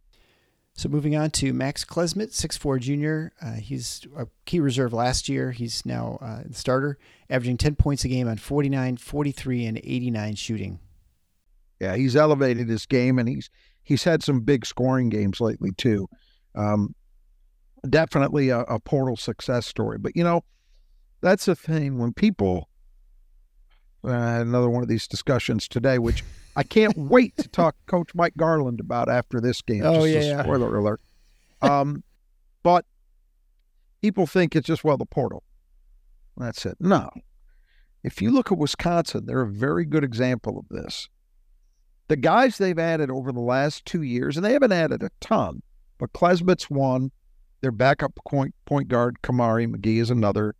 So 0.74 0.88
moving 0.88 1.14
on 1.14 1.30
to 1.32 1.52
Max 1.52 1.84
Klesmit, 1.84 2.30
6'4 2.30 2.80
junior. 2.80 3.32
Uh, 3.42 3.54
he's 3.54 4.06
a 4.16 4.26
key 4.46 4.58
reserve 4.58 4.92
last 4.94 5.28
year. 5.28 5.52
He's 5.52 5.84
now 5.84 6.18
uh, 6.22 6.42
the 6.46 6.54
starter, 6.54 6.98
averaging 7.32 7.56
10 7.56 7.76
points 7.76 8.04
a 8.04 8.08
game 8.08 8.28
on 8.28 8.36
49, 8.36 8.98
43, 8.98 9.64
and 9.64 9.78
89 9.82 10.34
shooting. 10.34 10.78
Yeah, 11.80 11.96
he's 11.96 12.14
elevated 12.14 12.68
his 12.68 12.86
game, 12.86 13.18
and 13.18 13.28
he's 13.28 13.50
he's 13.82 14.04
had 14.04 14.22
some 14.22 14.40
big 14.40 14.64
scoring 14.64 15.08
games 15.08 15.40
lately 15.40 15.72
too. 15.72 16.08
Um, 16.54 16.94
definitely 17.88 18.50
a, 18.50 18.60
a 18.60 18.78
portal 18.78 19.16
success 19.16 19.66
story. 19.66 19.98
But 19.98 20.14
you 20.14 20.22
know, 20.22 20.44
that's 21.22 21.46
the 21.46 21.56
thing 21.56 21.98
when 21.98 22.12
people. 22.12 22.68
Uh, 24.04 24.40
another 24.40 24.68
one 24.68 24.82
of 24.82 24.88
these 24.88 25.06
discussions 25.06 25.68
today, 25.68 25.96
which 25.98 26.24
I 26.56 26.64
can't 26.64 26.96
wait 26.96 27.36
to 27.36 27.48
talk 27.48 27.76
Coach 27.86 28.14
Mike 28.14 28.34
Garland 28.36 28.80
about 28.80 29.08
after 29.08 29.40
this 29.40 29.62
game. 29.62 29.82
Oh 29.84 30.06
just 30.06 30.28
yeah, 30.28 30.42
spoiler 30.42 30.76
alert. 30.76 31.00
Um, 31.62 32.02
but 32.62 32.84
people 34.02 34.26
think 34.26 34.54
it's 34.54 34.66
just 34.66 34.84
well 34.84 34.96
the 34.96 35.06
portal. 35.06 35.44
That's 36.36 36.66
it. 36.66 36.76
No. 36.80 37.10
If 38.02 38.20
you 38.20 38.30
look 38.30 38.50
at 38.50 38.58
Wisconsin, 38.58 39.26
they're 39.26 39.42
a 39.42 39.50
very 39.50 39.84
good 39.84 40.04
example 40.04 40.58
of 40.58 40.68
this. 40.68 41.08
The 42.08 42.16
guys 42.16 42.58
they've 42.58 42.78
added 42.78 43.10
over 43.10 43.32
the 43.32 43.40
last 43.40 43.84
two 43.84 44.02
years, 44.02 44.36
and 44.36 44.44
they 44.44 44.52
haven't 44.52 44.72
added 44.72 45.02
a 45.02 45.10
ton, 45.20 45.62
but 45.98 46.12
Klesmit's 46.12 46.68
one. 46.68 47.10
Their 47.60 47.70
backup 47.70 48.18
point, 48.26 48.54
point 48.66 48.88
guard, 48.88 49.18
Kamari 49.22 49.72
McGee, 49.72 50.00
is 50.00 50.10
another. 50.10 50.56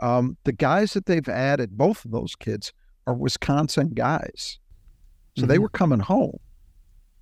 Um, 0.00 0.36
the 0.44 0.52
guys 0.52 0.92
that 0.92 1.06
they've 1.06 1.28
added, 1.28 1.78
both 1.78 2.04
of 2.04 2.10
those 2.10 2.36
kids, 2.36 2.72
are 3.06 3.14
Wisconsin 3.14 3.92
guys. 3.94 4.58
So 5.36 5.42
mm-hmm. 5.42 5.48
they 5.48 5.58
were 5.58 5.70
coming 5.70 6.00
home, 6.00 6.38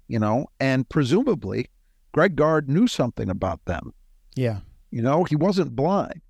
you 0.08 0.18
know, 0.18 0.46
and 0.58 0.88
presumably 0.88 1.70
Greg 2.12 2.34
Gard 2.34 2.68
knew 2.68 2.88
something 2.88 3.30
about 3.30 3.64
them. 3.66 3.92
Yeah. 4.34 4.60
You 4.90 5.02
know, 5.02 5.22
he 5.24 5.36
wasn't 5.36 5.76
blind. 5.76 6.20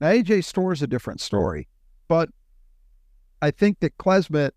Now, 0.00 0.08
AJ 0.08 0.44
Storr 0.44 0.72
is 0.72 0.82
a 0.82 0.86
different 0.86 1.20
story, 1.20 1.68
but 2.08 2.28
I 3.40 3.50
think 3.50 3.80
that 3.80 3.96
Klesmit, 3.98 4.50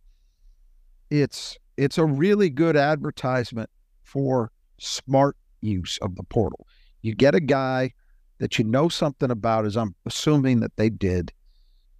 it's 1.10 1.58
it's 1.78 1.97
a 1.97 2.06
really 2.06 2.49
good 2.49 2.75
advertisement 2.75 3.69
for 4.04 4.52
smart 4.80 5.38
use 5.62 5.97
of 6.02 6.15
the 6.15 6.23
portal. 6.23 6.67
You 7.02 7.15
get 7.15 7.36
a 7.36 7.39
guy 7.39 7.93
that 8.39 8.58
you 8.58 8.65
know 8.65 8.89
something 8.89 9.32
about, 9.32 9.65
as 9.65 9.78
I'm 9.78 9.95
assuming 10.06 10.62
that 10.62 10.75
they 10.75 10.89
did, 10.89 11.32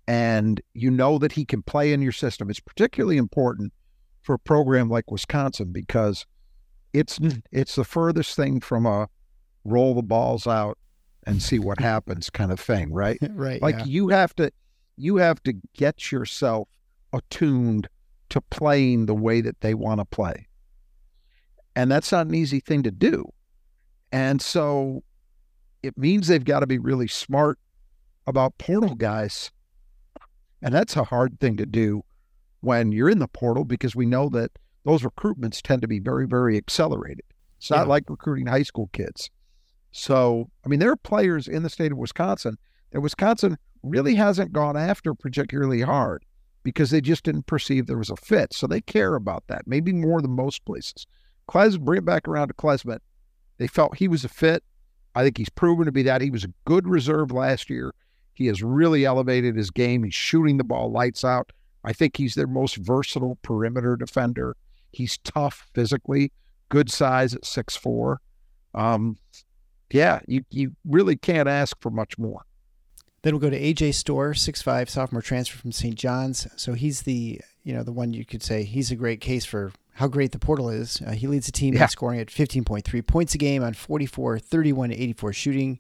and 0.08 0.60
you 0.73 0.89
know 0.89 1.17
that 1.19 1.34
he 1.34 1.45
can 1.45 1.62
play 1.62 1.93
in 1.93 2.02
your 2.02 2.12
system. 2.12 2.49
It's 2.49 2.60
particularly 2.60 3.17
important 3.17 3.73
for 4.23 4.34
a 4.34 4.39
program 4.39 4.89
like 4.89 5.12
Wisconsin 5.12 5.71
because 5.71 6.25
it's 6.93 7.19
it's 7.52 7.75
the 7.75 7.84
furthest 7.84 8.36
thing 8.36 8.60
from 8.60 8.86
a 8.88 9.08
roll 9.63 9.93
the 9.93 10.02
balls 10.02 10.47
out 10.47 10.78
and 11.25 11.41
see 11.41 11.60
what 11.60 11.79
happens 11.79 12.29
kind 12.29 12.51
of 12.51 12.60
thing, 12.60 12.91
right? 12.91 13.17
right. 13.32 13.62
Like 13.62 13.79
yeah. 13.79 13.86
you 13.86 14.08
have 14.10 14.36
to 14.36 14.51
you 14.97 15.17
have 15.17 15.41
to 15.43 15.53
get 15.75 16.12
yourself 16.12 16.67
attuned 17.13 17.88
to 18.29 18.41
playing 18.41 19.05
the 19.05 19.15
way 19.15 19.41
that 19.41 19.62
they 19.62 19.73
want 19.73 19.99
to 19.99 20.05
play. 20.05 20.47
And 21.75 21.91
that's 21.91 22.12
not 22.12 22.27
an 22.27 22.36
easy 22.36 22.60
thing 22.60 22.84
to 22.84 22.91
do. 22.91 23.25
And 24.12 24.41
so 24.41 25.03
it 25.82 25.97
means 25.97 26.27
they've 26.27 26.43
got 26.43 26.60
to 26.60 26.67
be 26.67 26.77
really 26.77 27.08
smart 27.08 27.58
about 28.27 28.58
portal 28.58 28.95
guys. 28.95 29.51
And 30.62 30.73
that's 30.73 30.95
a 30.95 31.05
hard 31.05 31.39
thing 31.39 31.58
to 31.58 31.65
do 31.65 32.03
when 32.62 32.91
you're 32.91 33.10
in 33.10 33.19
the 33.19 33.27
portal 33.27 33.63
because 33.63 33.95
we 33.95 34.05
know 34.05 34.29
that 34.29 34.51
those 34.84 35.03
recruitments 35.03 35.62
tend 35.62 35.82
to 35.82 35.88
be 35.88 35.99
very, 35.99 36.27
very 36.27 36.58
accelerated. 36.58 37.23
It's 37.58 37.69
not 37.69 37.86
yeah. 37.86 37.89
like 37.89 38.10
recruiting 38.10 38.47
high 38.47 38.63
school 38.63 38.89
kids. 38.93 39.29
So, 39.91 40.49
I 40.65 40.69
mean, 40.69 40.80
there 40.80 40.91
are 40.91 40.97
players 40.97 41.47
in 41.47 41.63
the 41.63 41.69
state 41.69 41.91
of 41.91 41.97
Wisconsin 41.97 42.58
that 42.91 43.02
Wisconsin 43.02 43.58
really 43.84 44.15
hasn't 44.15 44.54
gone 44.54 44.78
after 44.78 45.13
particularly 45.13 45.82
hard 45.82 46.25
because 46.63 46.91
they 46.91 47.02
just 47.02 47.23
didn't 47.23 47.47
perceive 47.47 47.88
there 47.88 47.97
was 47.97 48.10
a 48.10 48.15
fit. 48.15 48.54
So 48.54 48.67
they 48.67 48.82
care 48.82 49.15
about 49.15 49.43
that, 49.47 49.65
maybe 49.65 49.93
more 49.93 50.21
than 50.21 50.32
most 50.32 50.65
places. 50.65 51.06
Kles, 51.47 51.80
bring 51.80 51.99
it 51.99 52.06
back 52.06 52.28
around 52.28 52.49
to 52.49 52.54
Klesmit. 52.54 52.99
They 53.58 53.67
felt 53.67 53.97
he 53.97 54.08
was 54.08 54.23
a 54.23 54.30
fit. 54.30 54.63
I 55.15 55.23
think 55.23 55.38
he's 55.38 55.49
proven 55.49 55.86
to 55.86 55.91
be 55.91 56.04
that. 56.04 56.21
He 56.21 56.30
was 56.30 56.43
a 56.43 56.54
good 56.65 56.88
reserve 56.88 57.32
last 57.32 57.69
year. 57.69 57.93
He 58.34 58.45
has 58.47 58.62
really 58.62 59.06
elevated 59.06 59.56
his 59.56 59.71
game. 59.71 60.04
He's 60.04 60.13
shooting 60.13 60.58
the 60.58 60.63
ball 60.63 60.91
lights 60.91 61.25
out. 61.25 61.52
I 61.84 61.93
think 61.93 62.17
he's 62.17 62.36
their 62.36 62.47
most 62.47 62.78
versatile 62.78 63.38
perimeter 63.41 63.95
defender. 63.95 64.56
He's 64.91 65.17
tough 65.19 65.67
physically, 65.73 66.32
good 66.69 66.91
size 66.91 67.34
at 67.34 67.45
six 67.45 67.75
four. 67.75 68.21
Um, 68.75 69.17
yeah, 69.91 70.19
you 70.28 70.43
you 70.49 70.75
really 70.86 71.15
can't 71.15 71.49
ask 71.49 71.80
for 71.82 71.89
much 71.89 72.17
more. 72.17 72.45
Then 73.21 73.34
we'll 73.34 73.41
go 73.41 73.49
to 73.49 73.60
AJ 73.60 73.95
Storr, 73.95 74.34
six 74.34 74.62
five 74.62 74.89
sophomore 74.89 75.21
transfer 75.21 75.58
from 75.58 75.71
St. 75.71 75.95
John's. 75.95 76.47
So 76.56 76.73
he's 76.73 77.02
the 77.04 77.41
you 77.63 77.73
know 77.73 77.84
the 77.84 77.91
one 77.91 78.13
you 78.13 78.25
could 78.25 78.43
say 78.43 78.63
he's 78.63 78.91
a 78.91 78.95
great 78.95 79.21
case 79.21 79.45
for 79.45 79.71
how 79.93 80.08
great 80.08 80.32
the 80.32 80.39
portal 80.39 80.69
is. 80.69 81.02
Uh, 81.06 81.12
he 81.12 81.28
leads 81.28 81.45
the 81.47 81.52
team 81.52 81.73
yeah. 81.73 81.84
in 81.84 81.89
scoring 81.89 82.21
at 82.21 82.28
15.3 82.28 83.06
points 83.06 83.36
a 83.36 83.38
game 83.38 83.62
on 83.62 83.73
44, 83.73 84.39
31, 84.39 84.93
84 84.93 85.34
shooting. 85.34 85.80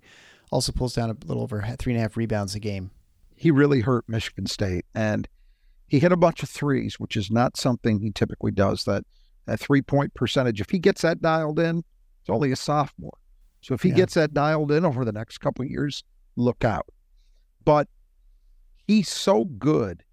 Also 0.51 0.73
pulls 0.73 0.95
down 0.95 1.09
a 1.09 1.15
little 1.25 1.41
over 1.41 1.65
three 1.79 1.93
and 1.93 1.99
a 1.99 2.01
half 2.01 2.17
rebounds 2.17 2.53
a 2.53 2.59
game. 2.59 2.91
He 3.35 3.49
really 3.49 3.79
hurt 3.79 4.09
Michigan 4.09 4.47
State, 4.47 4.85
and 4.93 5.29
he 5.87 5.99
hit 5.99 6.11
a 6.11 6.17
bunch 6.17 6.43
of 6.43 6.49
threes, 6.49 6.99
which 6.99 7.15
is 7.15 7.31
not 7.31 7.55
something 7.55 7.99
he 7.99 8.11
typically 8.11 8.51
does. 8.51 8.83
That 8.83 9.05
that 9.45 9.59
three 9.59 9.81
point 9.81 10.13
percentage, 10.13 10.59
if 10.59 10.69
he 10.69 10.79
gets 10.79 11.03
that 11.03 11.21
dialed 11.21 11.59
in, 11.59 11.83
it's 12.21 12.29
only 12.29 12.51
a 12.51 12.57
sophomore. 12.57 13.17
So 13.61 13.73
if 13.73 13.81
he 13.81 13.89
yeah. 13.89 13.95
gets 13.95 14.13
that 14.13 14.33
dialed 14.33 14.71
in 14.71 14.85
over 14.85 15.03
the 15.03 15.11
next 15.11 15.39
couple 15.39 15.63
of 15.65 15.71
years, 15.71 16.03
look 16.35 16.63
out. 16.63 16.87
But 17.65 17.87
he's 18.87 19.09
so 19.09 19.45
good 19.45 20.03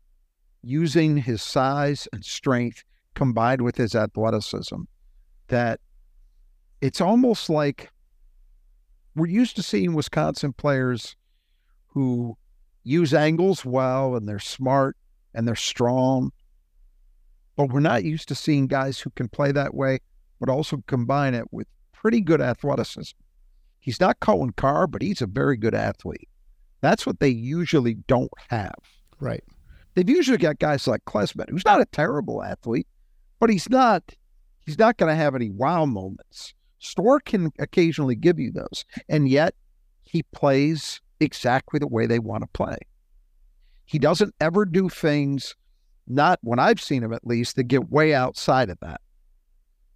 using 0.63 1.17
his 1.17 1.43
size 1.43 2.09
and 2.13 2.25
strength 2.25 2.83
combined 3.15 3.63
with 3.63 3.77
his 3.77 3.95
athleticism 3.95 4.83
that 5.49 5.81
it's 6.81 7.01
almost 7.01 7.49
like 7.49 7.91
we're 9.15 9.27
used 9.27 9.57
to 9.57 9.63
seeing 9.63 9.95
Wisconsin 9.95 10.53
players 10.53 11.17
who 11.87 12.37
use 12.85 13.15
angles 13.15 13.65
well 13.65 14.15
and 14.15 14.29
they're 14.29 14.39
smart 14.39 14.97
and 15.35 15.47
they're 15.49 15.55
strong. 15.55 16.33
But 17.57 17.73
we're 17.73 17.81
not 17.81 18.05
used 18.05 18.29
to 18.29 18.35
seeing 18.35 18.67
guys 18.67 19.01
who 19.01 19.11
can 19.11 19.29
play 19.29 19.53
that 19.53 19.75
way, 19.75 20.01
but 20.39 20.51
also 20.51 20.83
combine 20.87 21.35
it 21.35 21.47
with 21.51 21.67
pretty 21.93 22.21
good 22.21 22.43
athleticism. 22.43 23.17
He's 23.87 24.01
not 24.01 24.19
Coen 24.19 24.55
Carr, 24.57 24.89
but 24.89 25.01
he's 25.01 25.23
a 25.23 25.29
very 25.29 25.57
good 25.57 25.73
athlete. 25.73 26.29
That's 26.81 27.07
what 27.07 27.21
they 27.21 27.29
usually 27.29 27.95
don't 28.09 28.33
have. 28.49 28.75
Right. 29.21 29.45
They've 29.95 30.11
usually 30.11 30.39
got 30.39 30.59
guys 30.59 30.89
like 30.89 31.05
Klesmit, 31.05 31.49
who's 31.49 31.65
not 31.65 31.81
a 31.81 31.87
terrible 31.87 32.43
athlete, 32.43 32.89
but 33.39 33.49
he's 33.49 33.71
not 33.71 34.03
he's 34.67 34.77
not 34.77 34.97
going 34.97 35.09
to 35.09 35.15
have 35.15 35.37
any 35.37 35.51
wow 35.51 35.87
moments. 35.87 36.53
Storr 36.81 37.21
can 37.21 37.53
occasionally 37.61 38.17
give 38.17 38.41
you 38.41 38.51
those, 38.51 38.85
and 39.09 39.29
yet 39.29 39.55
he 40.03 40.25
plays 40.35 41.01
exactly 41.21 41.79
the 41.79 41.87
way 41.87 42.07
they 42.07 42.19
want 42.19 42.43
to 42.43 42.49
play. 42.49 42.79
He 43.85 44.01
doesn't 44.01 44.35
ever 44.41 44.65
do 44.65 44.89
things, 44.89 45.55
not 46.09 46.41
when 46.43 46.59
I've 46.59 46.81
seen 46.81 47.05
him 47.05 47.13
at 47.13 47.25
least, 47.25 47.55
that 47.55 47.65
get 47.65 47.89
way 47.89 48.15
outside 48.15 48.69
of 48.69 48.81
that. 48.81 49.01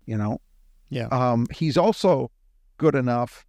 You 0.06 0.16
know? 0.16 0.40
Yeah. 0.90 1.08
Um, 1.08 1.48
he's 1.52 1.76
also 1.76 2.30
good 2.78 2.94
enough 2.94 3.44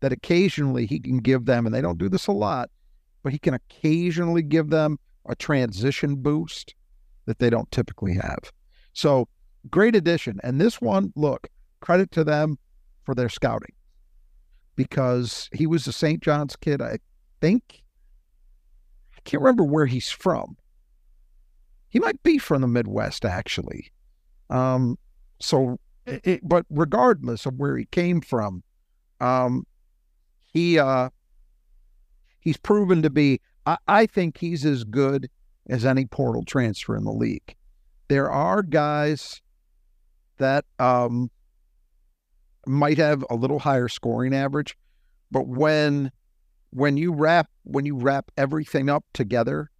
that 0.00 0.12
occasionally 0.12 0.86
he 0.86 1.00
can 1.00 1.18
give 1.18 1.44
them, 1.44 1.66
and 1.66 1.74
they 1.74 1.80
don't 1.80 1.98
do 1.98 2.08
this 2.08 2.26
a 2.26 2.32
lot, 2.32 2.70
but 3.22 3.32
he 3.32 3.38
can 3.38 3.54
occasionally 3.54 4.42
give 4.42 4.70
them 4.70 4.98
a 5.26 5.34
transition 5.34 6.16
boost 6.16 6.74
that 7.26 7.38
they 7.38 7.50
don't 7.50 7.70
typically 7.70 8.14
have. 8.14 8.52
So 8.92 9.28
great 9.70 9.94
addition. 9.94 10.40
And 10.42 10.60
this 10.60 10.80
one, 10.80 11.12
look, 11.16 11.48
credit 11.80 12.10
to 12.12 12.24
them 12.24 12.58
for 13.04 13.14
their 13.14 13.28
scouting 13.28 13.74
because 14.76 15.48
he 15.52 15.66
was 15.66 15.86
a 15.86 15.92
St. 15.92 16.22
John's 16.22 16.56
kid, 16.56 16.80
I 16.80 16.98
think 17.40 17.82
I 19.16 19.20
can't 19.24 19.42
remember 19.42 19.64
where 19.64 19.86
he's 19.86 20.10
from. 20.10 20.56
He 21.88 21.98
might 21.98 22.22
be 22.22 22.38
from 22.38 22.60
the 22.60 22.68
Midwest, 22.68 23.24
actually. 23.24 23.90
Um, 24.50 24.98
so, 25.40 25.78
it, 26.06 26.40
but 26.46 26.64
regardless 26.70 27.44
of 27.46 27.54
where 27.54 27.76
he 27.76 27.86
came 27.86 28.20
from, 28.20 28.62
um, 29.20 29.66
he 30.52 30.78
uh, 30.78 31.10
he's 32.40 32.56
proven 32.56 33.02
to 33.02 33.10
be. 33.10 33.40
I, 33.66 33.76
I 33.86 34.06
think 34.06 34.38
he's 34.38 34.64
as 34.64 34.84
good 34.84 35.28
as 35.68 35.84
any 35.84 36.06
portal 36.06 36.44
transfer 36.44 36.96
in 36.96 37.04
the 37.04 37.12
league. 37.12 37.54
There 38.08 38.30
are 38.30 38.62
guys 38.62 39.42
that 40.38 40.64
um, 40.78 41.30
might 42.66 42.98
have 42.98 43.24
a 43.28 43.34
little 43.34 43.58
higher 43.58 43.88
scoring 43.88 44.34
average, 44.34 44.76
but 45.30 45.46
when 45.46 46.10
when 46.70 46.96
you 46.96 47.12
wrap 47.12 47.48
when 47.64 47.84
you 47.84 47.96
wrap 47.96 48.30
everything 48.36 48.88
up 48.88 49.04
together, 49.12 49.70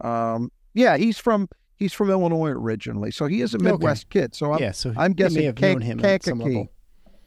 um, 0.00 0.50
yeah, 0.74 0.96
he's 0.96 1.18
from 1.18 1.48
he's 1.76 1.92
from 1.92 2.10
Illinois 2.10 2.50
originally, 2.50 3.10
so 3.10 3.26
he 3.26 3.40
is 3.40 3.54
a 3.54 3.58
Midwest 3.58 4.06
okay. 4.06 4.22
kid. 4.22 4.34
So 4.34 4.52
I'm, 4.52 4.60
yeah, 4.60 4.72
so 4.72 4.92
I'm 4.96 5.12
guessing 5.12 5.38
may 5.38 5.44
have 5.46 5.60
known 5.60 5.80
him 5.80 5.98
level. 6.38 6.72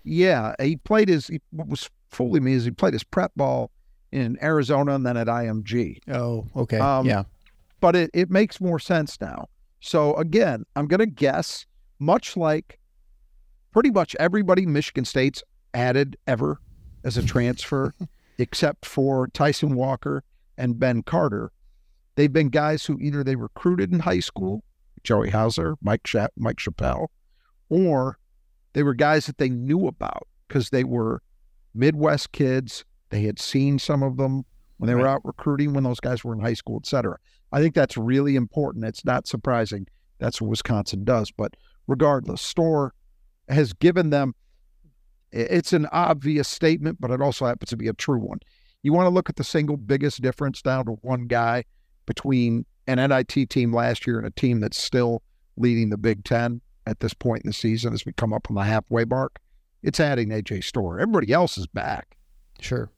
Yeah, 0.04 0.54
he 0.62 0.78
played 0.78 1.10
his. 1.10 1.28
He, 1.28 1.40
was 1.52 1.90
fooling 2.14 2.44
me 2.44 2.54
is 2.54 2.66
he 2.66 2.72
played 2.72 2.94
his 2.94 3.04
prep 3.04 3.32
ball 3.36 3.72
in 4.12 4.38
Arizona 4.42 4.96
and 4.96 5.06
then 5.06 5.18
at 5.18 5.28
IMG. 5.28 5.98
Oh, 6.10 6.46
okay, 6.56 6.80
um, 6.80 7.06
yeah. 7.06 7.24
But 7.80 7.96
it, 7.96 8.12
it 8.14 8.30
makes 8.30 8.62
more 8.62 8.80
sense 8.80 9.20
now. 9.20 9.50
So 9.82 10.16
again, 10.16 10.66
I'm 10.76 10.88
going 10.88 11.00
to 11.02 11.06
guess, 11.06 11.66
much 12.00 12.38
like 12.38 12.80
pretty 13.72 13.92
much 13.92 14.16
everybody 14.20 14.66
Michigan 14.66 15.04
State's 15.04 15.44
added 15.74 16.16
ever 16.28 16.62
as 17.04 17.18
a 17.18 17.24
transfer, 17.26 17.94
except 18.38 18.86
for 18.86 19.28
Tyson 19.28 19.76
Walker 19.76 20.24
and 20.58 20.80
Ben 20.80 21.04
Carter. 21.04 21.52
They've 22.16 22.32
been 22.32 22.50
guys 22.50 22.86
who 22.86 23.00
either 23.00 23.24
they 23.24 23.36
recruited 23.36 23.92
in 23.92 24.00
high 24.00 24.20
school, 24.20 24.64
Joey 25.04 25.32
Hauser, 25.32 25.76
Mike 25.82 26.06
Sha- 26.06 26.28
Mike 26.38 26.60
Chappell, 26.60 27.12
or 27.70 28.20
they 28.74 28.84
were 28.84 28.94
guys 28.94 29.26
that 29.26 29.38
they 29.38 29.50
knew 29.50 29.88
about 29.88 30.28
because 30.48 30.70
they 30.70 30.84
were 30.84 31.22
Midwest 31.74 32.32
kids. 32.32 32.86
They 33.10 33.24
had 33.24 33.40
seen 33.40 33.80
some 33.80 34.04
of 34.04 34.18
them 34.18 34.46
when 34.78 34.88
they 34.88 34.96
right. 34.96 35.02
were 35.02 35.08
out 35.08 35.22
recruiting 35.24 35.74
when 35.74 35.84
those 35.84 36.00
guys 36.00 36.24
were 36.24 36.34
in 36.34 36.40
high 36.40 36.54
school, 36.54 36.80
et 36.82 36.86
cetera. 36.86 37.18
I 37.52 37.62
think 37.62 37.76
that's 37.76 37.98
really 37.98 38.36
important. 38.36 38.86
It's 38.86 39.06
not 39.06 39.28
surprising. 39.28 39.88
That's 40.20 40.42
what 40.42 40.50
Wisconsin 40.50 41.04
does. 41.04 41.32
But 41.32 41.56
regardless, 41.88 42.42
Storr 42.42 42.94
has 43.50 43.74
given 43.74 44.10
them 44.10 44.34
it's 45.32 45.74
an 45.74 45.88
obvious 45.92 46.48
statement, 46.48 47.02
but 47.02 47.10
it 47.10 47.22
also 47.22 47.46
happens 47.46 47.70
to 47.72 47.78
be 47.78 47.88
a 47.88 47.94
true 47.94 48.20
one. 48.20 48.40
You 48.84 48.94
want 48.94 49.08
to 49.08 49.10
look 49.10 49.30
at 49.30 49.36
the 49.36 49.44
single 49.44 49.78
biggest 49.78 50.22
difference 50.22 50.62
down 50.62 50.86
to 50.86 50.92
one 51.02 51.26
guy 51.26 51.64
between 52.06 52.66
an 52.86 52.98
NIT 52.98 53.50
team 53.50 53.74
last 53.74 54.06
year 54.06 54.18
and 54.18 54.28
a 54.28 54.32
team 54.32 54.60
that's 54.60 54.82
still 54.82 55.24
leading 55.58 55.90
the 55.90 55.98
Big 55.98 56.24
Ten 56.24 56.62
at 56.86 57.00
this 57.00 57.14
point 57.14 57.44
in 57.44 57.50
the 57.50 57.54
season 57.54 57.94
as 57.94 58.06
we 58.06 58.14
come 58.14 58.34
up 58.34 58.48
on 58.50 58.56
the 58.56 58.64
halfway 58.64 59.06
mark. 59.06 59.40
It's 59.84 60.00
adding 60.00 60.30
AJ 60.30 60.64
Storr. 60.64 61.00
Everybody 61.00 61.32
else 61.34 61.58
is 61.58 61.68
back. 61.68 62.18
Sure. 62.60 62.90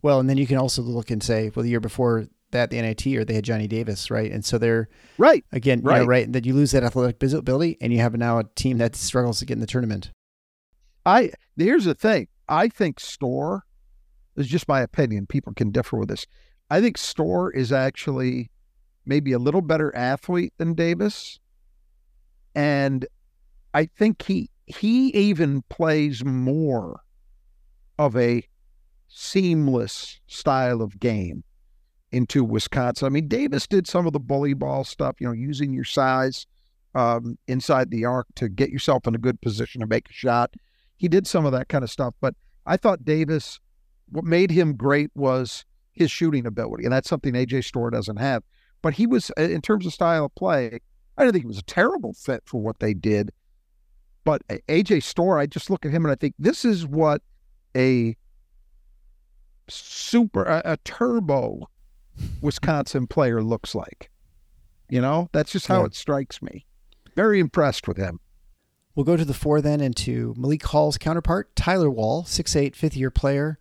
Well, 0.00 0.20
and 0.20 0.30
then 0.30 0.38
you 0.38 0.46
can 0.46 0.56
also 0.56 0.80
look 0.80 1.10
and 1.10 1.22
say, 1.22 1.50
well, 1.54 1.64
the 1.64 1.70
year 1.70 1.80
before 1.80 2.28
that, 2.52 2.70
the 2.70 2.80
NIT, 2.80 3.06
or 3.08 3.24
they 3.24 3.34
had 3.34 3.44
Johnny 3.44 3.66
Davis, 3.66 4.10
right? 4.10 4.30
And 4.30 4.44
so 4.44 4.58
they're 4.58 4.88
right 5.18 5.44
again, 5.52 5.82
right, 5.82 5.96
you 5.96 6.02
know, 6.02 6.08
right. 6.08 6.32
That 6.32 6.46
you 6.46 6.54
lose 6.54 6.70
that 6.70 6.84
athletic 6.84 7.18
visibility, 7.20 7.76
and 7.80 7.92
you 7.92 7.98
have 7.98 8.16
now 8.16 8.38
a 8.38 8.44
team 8.54 8.78
that 8.78 8.96
struggles 8.96 9.40
to 9.40 9.46
get 9.46 9.54
in 9.54 9.60
the 9.60 9.66
tournament. 9.66 10.10
I 11.04 11.32
here's 11.56 11.84
the 11.84 11.94
thing. 11.94 12.28
I 12.48 12.68
think 12.68 13.00
Storr 13.00 13.64
is 14.36 14.46
just 14.46 14.68
my 14.68 14.80
opinion. 14.80 15.26
People 15.26 15.52
can 15.52 15.70
differ 15.70 15.98
with 15.98 16.08
this. 16.08 16.26
I 16.70 16.80
think 16.80 16.96
Storr 16.96 17.50
is 17.50 17.72
actually 17.72 18.50
maybe 19.04 19.32
a 19.32 19.38
little 19.38 19.62
better 19.62 19.94
athlete 19.96 20.52
than 20.58 20.74
Davis, 20.74 21.40
and 22.54 23.06
I 23.74 23.86
think 23.86 24.22
he 24.22 24.50
he 24.68 25.08
even 25.08 25.62
plays 25.68 26.24
more 26.24 27.00
of 27.98 28.16
a 28.16 28.44
seamless 29.08 30.20
style 30.26 30.82
of 30.82 31.00
game 31.00 31.42
into 32.12 32.44
Wisconsin. 32.44 33.06
I 33.06 33.08
mean, 33.10 33.28
Davis 33.28 33.66
did 33.66 33.86
some 33.86 34.06
of 34.06 34.12
the 34.12 34.20
bully 34.20 34.54
ball 34.54 34.84
stuff, 34.84 35.16
you 35.20 35.26
know, 35.26 35.32
using 35.32 35.72
your 35.72 35.84
size 35.84 36.46
um, 36.94 37.38
inside 37.46 37.90
the 37.90 38.04
arc 38.04 38.26
to 38.36 38.48
get 38.48 38.70
yourself 38.70 39.06
in 39.06 39.14
a 39.14 39.18
good 39.18 39.40
position 39.40 39.80
to 39.80 39.86
make 39.86 40.08
a 40.08 40.12
shot. 40.12 40.54
He 40.96 41.08
did 41.08 41.26
some 41.26 41.44
of 41.46 41.52
that 41.52 41.68
kind 41.68 41.84
of 41.84 41.90
stuff, 41.90 42.14
but 42.20 42.34
I 42.66 42.76
thought 42.76 43.04
Davis, 43.04 43.60
what 44.10 44.24
made 44.24 44.50
him 44.50 44.76
great 44.76 45.10
was 45.14 45.64
his 45.92 46.10
shooting 46.10 46.46
ability, 46.46 46.84
and 46.84 46.92
that's 46.92 47.08
something 47.08 47.34
AJ 47.34 47.64
Storr 47.64 47.90
doesn't 47.90 48.16
have. 48.16 48.42
But 48.82 48.94
he 48.94 49.06
was, 49.06 49.30
in 49.36 49.60
terms 49.60 49.86
of 49.86 49.92
style 49.92 50.26
of 50.26 50.34
play, 50.34 50.80
I 51.16 51.24
don't 51.24 51.32
think 51.32 51.44
he 51.44 51.48
was 51.48 51.58
a 51.58 51.62
terrible 51.62 52.12
fit 52.12 52.42
for 52.46 52.60
what 52.60 52.78
they 52.78 52.94
did. 52.94 53.32
But 54.28 54.46
AJ 54.46 55.04
Storr, 55.04 55.38
I 55.38 55.46
just 55.46 55.70
look 55.70 55.86
at 55.86 55.90
him 55.90 56.04
and 56.04 56.12
I 56.12 56.14
think 56.14 56.34
this 56.38 56.62
is 56.62 56.86
what 56.86 57.22
a 57.74 58.14
super, 59.70 60.42
a, 60.42 60.60
a 60.66 60.76
turbo 60.84 61.70
Wisconsin 62.42 63.06
player 63.06 63.42
looks 63.42 63.74
like. 63.74 64.10
You 64.90 65.00
know, 65.00 65.30
that's 65.32 65.50
just 65.50 65.66
how 65.66 65.80
yeah. 65.80 65.86
it 65.86 65.94
strikes 65.94 66.42
me. 66.42 66.66
Very 67.16 67.40
impressed 67.40 67.88
with 67.88 67.96
him. 67.96 68.20
We'll 68.94 69.04
go 69.04 69.16
to 69.16 69.24
the 69.24 69.32
four 69.32 69.62
then 69.62 69.80
and 69.80 69.96
to 69.96 70.34
Malik 70.36 70.62
Hall's 70.62 70.98
counterpart, 70.98 71.56
Tyler 71.56 71.88
Wahl, 71.88 72.24
6'8, 72.24 72.76
fifth 72.76 72.98
year 72.98 73.10
player. 73.10 73.58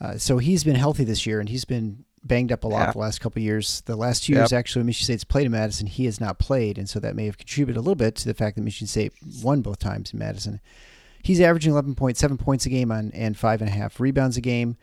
Uh, 0.00 0.16
so 0.16 0.38
he's 0.38 0.64
been 0.64 0.76
healthy 0.76 1.04
this 1.04 1.26
year 1.26 1.38
and 1.38 1.50
he's 1.50 1.66
been 1.66 2.06
banged 2.28 2.52
up 2.52 2.64
a 2.64 2.68
lot 2.68 2.86
yeah. 2.86 2.92
the 2.92 2.98
last 2.98 3.20
couple 3.20 3.42
years. 3.42 3.82
The 3.86 3.96
last 3.96 4.24
two 4.24 4.32
yep. 4.32 4.40
years, 4.40 4.52
actually, 4.52 4.84
Michigan 4.84 5.04
State's 5.04 5.24
played 5.24 5.46
in 5.46 5.52
Madison, 5.52 5.86
he 5.86 6.04
has 6.04 6.20
not 6.20 6.38
played. 6.38 6.78
And 6.78 6.88
so 6.88 7.00
that 7.00 7.16
may 7.16 7.26
have 7.26 7.38
contributed 7.38 7.76
a 7.76 7.80
little 7.80 7.94
bit 7.94 8.14
to 8.16 8.26
the 8.26 8.34
fact 8.34 8.56
that 8.56 8.62
Michigan 8.62 8.86
State 8.86 9.12
won 9.42 9.62
both 9.62 9.78
times 9.78 10.12
in 10.12 10.18
Madison. 10.18 10.60
He's 11.22 11.40
averaging 11.40 11.72
11.7 11.72 12.38
points 12.38 12.66
a 12.66 12.68
game 12.68 12.92
on 12.92 13.10
and 13.12 13.36
five 13.36 13.60
and 13.60 13.68
a 13.68 13.72
half 13.72 13.98
rebounds 13.98 14.36
a 14.36 14.40
game. 14.40 14.76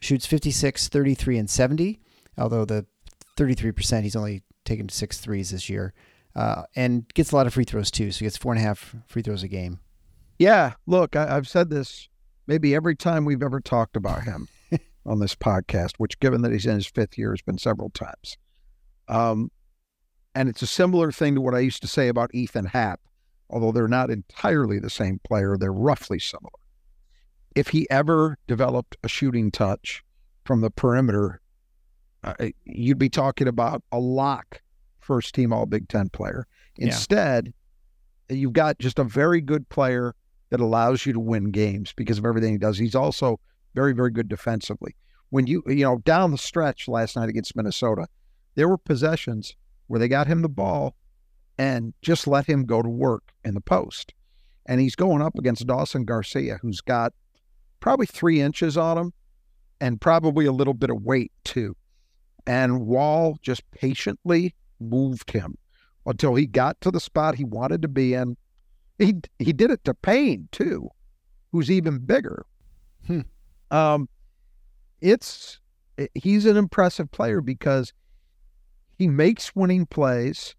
Shoots 0.00 0.26
56, 0.26 0.88
33, 0.88 1.38
and 1.38 1.50
70 1.50 2.00
although 2.38 2.64
the 2.64 2.86
33%, 3.36 4.02
he's 4.02 4.16
only 4.16 4.42
taken 4.64 4.88
six 4.88 5.18
threes 5.18 5.50
this 5.50 5.68
year. 5.68 5.92
Uh, 6.34 6.64
and 6.74 7.12
gets 7.14 7.30
a 7.30 7.36
lot 7.36 7.46
of 7.46 7.54
free 7.54 7.64
throws 7.64 7.90
too. 7.90 8.10
So 8.10 8.18
he 8.18 8.24
gets 8.24 8.36
four 8.36 8.52
and 8.52 8.60
a 8.60 8.64
half 8.64 8.96
free 9.06 9.22
throws 9.22 9.44
a 9.44 9.48
game. 9.48 9.78
Yeah. 10.36 10.74
Look, 10.84 11.14
I, 11.14 11.28
have 11.28 11.46
said 11.46 11.70
this 11.70 12.08
maybe 12.48 12.74
every 12.74 12.96
time 12.96 13.24
we've 13.24 13.42
ever 13.42 13.60
talked 13.60 13.96
about 13.96 14.24
him 14.24 14.48
on 15.06 15.20
this 15.20 15.34
podcast, 15.34 15.92
which, 15.98 16.18
given 16.20 16.42
that 16.42 16.52
he's 16.52 16.66
in 16.66 16.76
his 16.76 16.86
fifth 16.86 17.18
year, 17.18 17.30
has 17.32 17.42
been 17.42 17.58
several 17.58 17.90
times. 17.90 18.36
Um, 19.08 19.50
and 20.34 20.48
it's 20.48 20.62
a 20.62 20.66
similar 20.66 21.12
thing 21.12 21.34
to 21.34 21.40
what 21.40 21.54
I 21.54 21.60
used 21.60 21.82
to 21.82 21.88
say 21.88 22.08
about 22.08 22.34
Ethan 22.34 22.66
Happ, 22.66 23.00
although 23.50 23.72
they're 23.72 23.88
not 23.88 24.10
entirely 24.10 24.78
the 24.78 24.90
same 24.90 25.20
player, 25.24 25.56
they're 25.58 25.72
roughly 25.72 26.18
similar. 26.18 26.50
If 27.54 27.68
he 27.68 27.88
ever 27.90 28.38
developed 28.48 28.96
a 29.04 29.08
shooting 29.08 29.50
touch 29.50 30.02
from 30.44 30.60
the 30.60 30.70
perimeter 30.70 31.40
uh, 32.24 32.48
you'd 32.64 32.98
be 32.98 33.10
talking 33.10 33.46
about 33.46 33.82
a 33.92 33.98
lock 33.98 34.62
first 35.00 35.34
team 35.34 35.52
All 35.52 35.66
Big 35.66 35.88
Ten 35.88 36.08
player. 36.08 36.46
Instead, 36.76 37.52
yeah. 38.28 38.36
you've 38.36 38.54
got 38.54 38.78
just 38.78 38.98
a 38.98 39.04
very 39.04 39.40
good 39.40 39.68
player 39.68 40.14
that 40.50 40.60
allows 40.60 41.04
you 41.04 41.12
to 41.12 41.20
win 41.20 41.50
games 41.50 41.92
because 41.94 42.18
of 42.18 42.24
everything 42.24 42.52
he 42.52 42.58
does. 42.58 42.78
He's 42.78 42.94
also 42.94 43.38
very, 43.74 43.92
very 43.92 44.10
good 44.10 44.28
defensively. 44.28 44.94
When 45.30 45.46
you, 45.46 45.62
you 45.66 45.84
know, 45.84 45.98
down 45.98 46.30
the 46.30 46.38
stretch 46.38 46.86
last 46.88 47.16
night 47.16 47.28
against 47.28 47.56
Minnesota, 47.56 48.06
there 48.54 48.68
were 48.68 48.78
possessions 48.78 49.56
where 49.86 49.98
they 49.98 50.08
got 50.08 50.26
him 50.26 50.42
the 50.42 50.48
ball 50.48 50.94
and 51.58 51.92
just 52.02 52.26
let 52.26 52.46
him 52.46 52.64
go 52.64 52.82
to 52.82 52.88
work 52.88 53.32
in 53.44 53.54
the 53.54 53.60
post. 53.60 54.14
And 54.66 54.80
he's 54.80 54.96
going 54.96 55.22
up 55.22 55.36
against 55.38 55.66
Dawson 55.66 56.04
Garcia, 56.04 56.58
who's 56.62 56.80
got 56.80 57.12
probably 57.80 58.06
three 58.06 58.40
inches 58.40 58.76
on 58.76 58.96
him 58.96 59.12
and 59.80 60.00
probably 60.00 60.46
a 60.46 60.52
little 60.52 60.74
bit 60.74 60.90
of 60.90 61.02
weight 61.02 61.32
too. 61.44 61.76
And 62.46 62.86
Wahl 62.86 63.38
just 63.42 63.68
patiently 63.70 64.54
moved 64.80 65.30
him 65.30 65.56
until 66.06 66.34
he 66.34 66.46
got 66.46 66.80
to 66.80 66.90
the 66.90 67.00
spot 67.00 67.36
he 67.36 67.44
wanted 67.44 67.82
to 67.82 67.88
be 67.88 68.14
in. 68.14 68.36
He 68.98 69.16
he 69.38 69.52
did 69.52 69.70
it 69.70 69.84
to 69.84 69.94
Payne 69.94 70.48
too, 70.52 70.88
who's 71.52 71.70
even 71.70 71.98
bigger. 71.98 72.46
Hmm. 73.06 73.22
Um, 73.74 74.08
it's 75.00 75.58
he's 76.14 76.46
an 76.46 76.56
impressive 76.56 77.10
player 77.10 77.40
because 77.40 77.92
he 78.96 79.08
makes 79.08 79.56
winning 79.56 79.84
plays, 79.86 80.54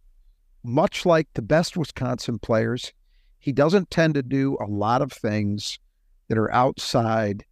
much 0.64 1.06
like 1.06 1.30
the 1.34 1.42
best 1.42 1.78
Wisconsin 1.78 2.40
players. 2.40 2.92
He 3.40 3.54
doesn't 3.54 3.90
tend 3.90 4.16
to 4.16 4.24
do 4.24 4.58
a 4.60 4.66
lot 4.66 5.02
of 5.02 5.14
things 5.14 5.80
that 6.28 6.38
are 6.38 6.52
outside 6.52 7.46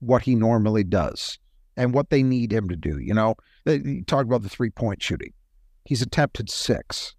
what 0.00 0.22
he 0.22 0.34
normally 0.34 0.84
does 0.84 1.38
and 1.78 1.94
what 1.94 2.10
they 2.10 2.22
need 2.22 2.52
him 2.52 2.68
to 2.68 2.76
do. 2.76 2.98
You 2.98 3.14
know, 3.14 3.36
you 3.64 4.04
talk 4.04 4.26
about 4.26 4.42
the 4.42 4.50
three 4.50 4.70
point 4.70 5.02
shooting. 5.02 5.32
He's 5.86 6.02
attempted 6.02 6.50
six. 6.50 7.14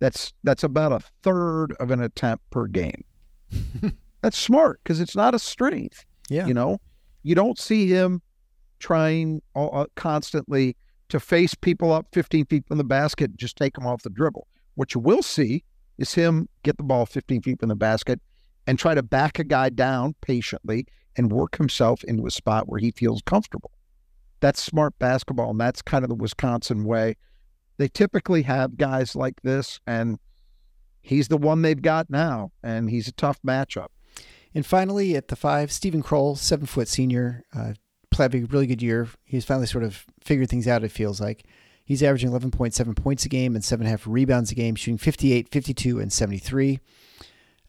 That's 0.00 0.34
that's 0.44 0.64
about 0.64 0.92
a 0.92 1.00
third 1.22 1.72
of 1.80 1.90
an 1.90 2.02
attempt 2.02 2.50
per 2.50 2.66
game. 2.66 3.04
that's 4.20 4.36
smart 4.36 4.80
because 4.82 5.00
it's 5.00 5.16
not 5.16 5.34
a 5.34 5.38
strength. 5.38 6.04
Yeah, 6.28 6.46
you 6.46 6.54
know, 6.54 6.78
you 7.22 7.34
don't 7.34 7.58
see 7.58 7.88
him 7.88 8.22
trying 8.78 9.40
uh, 9.54 9.86
constantly 9.94 10.76
to 11.08 11.20
face 11.20 11.54
people 11.54 11.92
up 11.92 12.06
15 12.12 12.46
feet 12.46 12.66
from 12.66 12.78
the 12.78 12.84
basket 12.84 13.30
and 13.30 13.38
just 13.38 13.56
take 13.56 13.74
them 13.74 13.86
off 13.86 14.02
the 14.02 14.10
dribble. 14.10 14.46
What 14.74 14.94
you 14.94 15.00
will 15.00 15.22
see 15.22 15.62
is 15.98 16.14
him 16.14 16.48
get 16.62 16.78
the 16.78 16.82
ball 16.82 17.06
15 17.06 17.42
feet 17.42 17.60
from 17.60 17.68
the 17.68 17.76
basket 17.76 18.20
and 18.66 18.78
try 18.78 18.94
to 18.94 19.02
back 19.02 19.38
a 19.38 19.44
guy 19.44 19.68
down 19.68 20.14
patiently 20.20 20.86
and 21.16 21.30
work 21.30 21.56
himself 21.56 22.02
into 22.04 22.26
a 22.26 22.30
spot 22.30 22.68
where 22.68 22.80
he 22.80 22.90
feels 22.90 23.22
comfortable. 23.22 23.70
That's 24.40 24.62
smart 24.62 24.98
basketball, 24.98 25.50
and 25.50 25.60
that's 25.60 25.82
kind 25.82 26.04
of 26.04 26.08
the 26.08 26.16
Wisconsin 26.16 26.84
way. 26.84 27.16
They 27.76 27.88
typically 27.88 28.42
have 28.42 28.76
guys 28.76 29.14
like 29.14 29.42
this, 29.42 29.80
and 29.86 30.18
he's 31.02 31.28
the 31.28 31.36
one 31.36 31.62
they've 31.62 31.80
got 31.80 32.10
now, 32.10 32.52
and 32.62 32.90
he's 32.90 33.08
a 33.08 33.12
tough 33.12 33.38
matchup. 33.46 33.88
And 34.54 34.66
finally, 34.66 35.16
at 35.16 35.28
the 35.28 35.36
five, 35.36 35.72
Stephen 35.72 36.02
Crowl, 36.02 36.36
seven 36.36 36.66
foot 36.66 36.88
senior, 36.88 37.44
uh, 37.54 37.72
having 38.16 38.44
a 38.44 38.46
really 38.46 38.66
good 38.66 38.82
year. 38.82 39.08
He's 39.24 39.44
finally 39.44 39.66
sort 39.66 39.84
of 39.84 40.04
figured 40.22 40.50
things 40.50 40.68
out, 40.68 40.84
it 40.84 40.92
feels 40.92 41.20
like. 41.20 41.44
He's 41.84 42.02
averaging 42.02 42.30
11.7 42.30 42.96
points 42.96 43.24
a 43.24 43.28
game 43.28 43.54
and 43.54 43.64
7.5 43.64 44.02
rebounds 44.06 44.52
a 44.52 44.54
game, 44.54 44.74
shooting 44.74 44.98
58, 44.98 45.48
52, 45.48 45.98
and 45.98 46.12
73. 46.12 46.80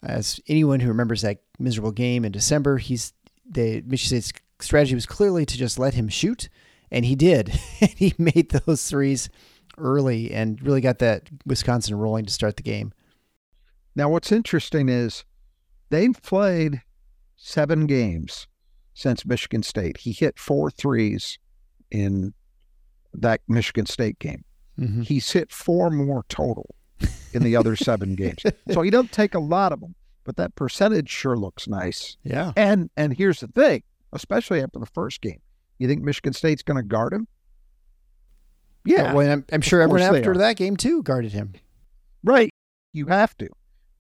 As 0.04 0.40
anyone 0.48 0.82
who 0.82 0.90
remembers 0.90 1.22
that 1.22 1.40
miserable 1.58 1.92
game 1.92 2.26
in 2.26 2.32
December, 2.32 2.78
he's 2.78 3.14
the 3.50 3.82
Michigan 3.86 4.22
State's 4.22 4.42
strategy 4.60 4.96
was 4.96 5.06
clearly 5.06 5.46
to 5.46 5.58
just 5.58 5.80
let 5.80 5.94
him 5.94 6.08
shoot, 6.10 6.50
and 6.92 7.06
he 7.06 7.16
did. 7.16 7.50
he 7.80 8.14
made 8.18 8.50
those 8.50 8.88
threes 8.88 9.30
early 9.78 10.32
and 10.32 10.62
really 10.62 10.82
got 10.82 11.00
that 11.00 11.30
Wisconsin 11.46 11.96
rolling 11.96 12.26
to 12.26 12.34
start 12.34 12.58
the 12.58 12.64
game. 12.64 12.94
Now, 13.96 14.10
what's 14.10 14.32
interesting 14.32 14.90
is 14.90 15.24
they've 15.94 16.22
played 16.22 16.82
seven 17.36 17.86
games 17.86 18.48
since 18.94 19.26
Michigan 19.26 19.64
State. 19.64 19.98
He 19.98 20.12
hit 20.12 20.40
four 20.40 20.72
threes 20.72 21.38
in 21.92 22.34
that 23.14 23.42
Michigan 23.48 23.86
State 23.86 24.20
game. 24.20 24.44
Mm-hmm. 24.80 25.02
He's 25.02 25.32
hit 25.32 25.52
four 25.52 25.90
more 25.92 26.26
total 26.30 26.74
in 27.34 27.44
the 27.44 27.56
other 27.56 27.76
seven 27.76 28.16
games. 28.16 28.44
So 28.72 28.82
he 28.82 28.90
doesn't 28.90 29.12
take 29.12 29.36
a 29.36 29.40
lot 29.40 29.72
of 29.72 29.82
them, 29.82 29.94
but 30.24 30.36
that 30.38 30.56
percentage 30.56 31.10
sure 31.10 31.38
looks 31.38 31.68
nice. 31.68 32.18
Yeah. 32.24 32.54
And 32.56 32.90
and 32.98 33.16
here's 33.16 33.42
the 33.42 33.48
thing, 33.48 33.84
especially 34.14 34.62
after 34.62 34.80
the 34.80 34.88
first 34.88 35.22
game, 35.22 35.42
you 35.78 35.88
think 35.88 36.02
Michigan 36.02 36.34
State's 36.34 36.64
going 36.64 36.78
to 36.78 36.88
guard 36.88 37.14
him? 37.14 37.28
Yeah. 38.86 39.14
Well, 39.14 39.32
I'm, 39.32 39.46
I'm 39.52 39.62
sure 39.62 39.82
everyone 39.82 40.02
after 40.02 40.36
that 40.38 40.58
game 40.58 40.76
too 40.76 41.04
guarded 41.04 41.34
him. 41.34 41.54
Right. 42.24 42.50
You 42.94 43.06
have 43.08 43.38
to. 43.38 43.50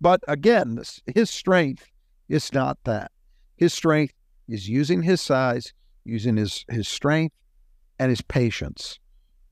But 0.04 0.20
again, 0.28 0.82
his 1.16 1.30
strength 1.30 1.88
is 2.28 2.52
not 2.52 2.78
that. 2.84 3.10
His 3.56 3.74
strength 3.74 4.14
is 4.50 4.68
using 4.68 5.04
his 5.04 5.22
size, 5.22 5.72
using 6.04 6.36
his 6.36 6.66
his 6.68 6.90
strength 6.90 7.34
and 7.98 8.10
his 8.10 8.22
patience 8.22 9.00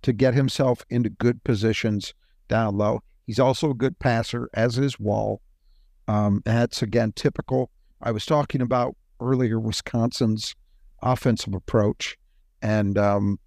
to 0.02 0.12
get 0.12 0.34
himself 0.34 0.84
into 0.89 1.10
good 1.10 1.41
positions 1.45 2.14
down 2.49 2.78
low. 2.78 3.02
He's 3.26 3.39
also 3.39 3.70
a 3.70 3.74
good 3.74 3.97
passer, 3.97 4.49
as 4.54 4.78
is 4.78 4.99
Wahl. 4.99 5.41
Um, 6.10 6.41
that's 6.43 6.82
again 6.82 7.14
typical. 7.16 7.72
I 8.02 8.12
was 8.12 8.26
talking 8.26 8.60
about 8.62 8.97
earlier 9.22 9.58
Wisconsin's 9.58 10.54
offensive 11.02 11.54
approach, 11.54 12.18
and 12.62 12.97
um, 12.97 13.39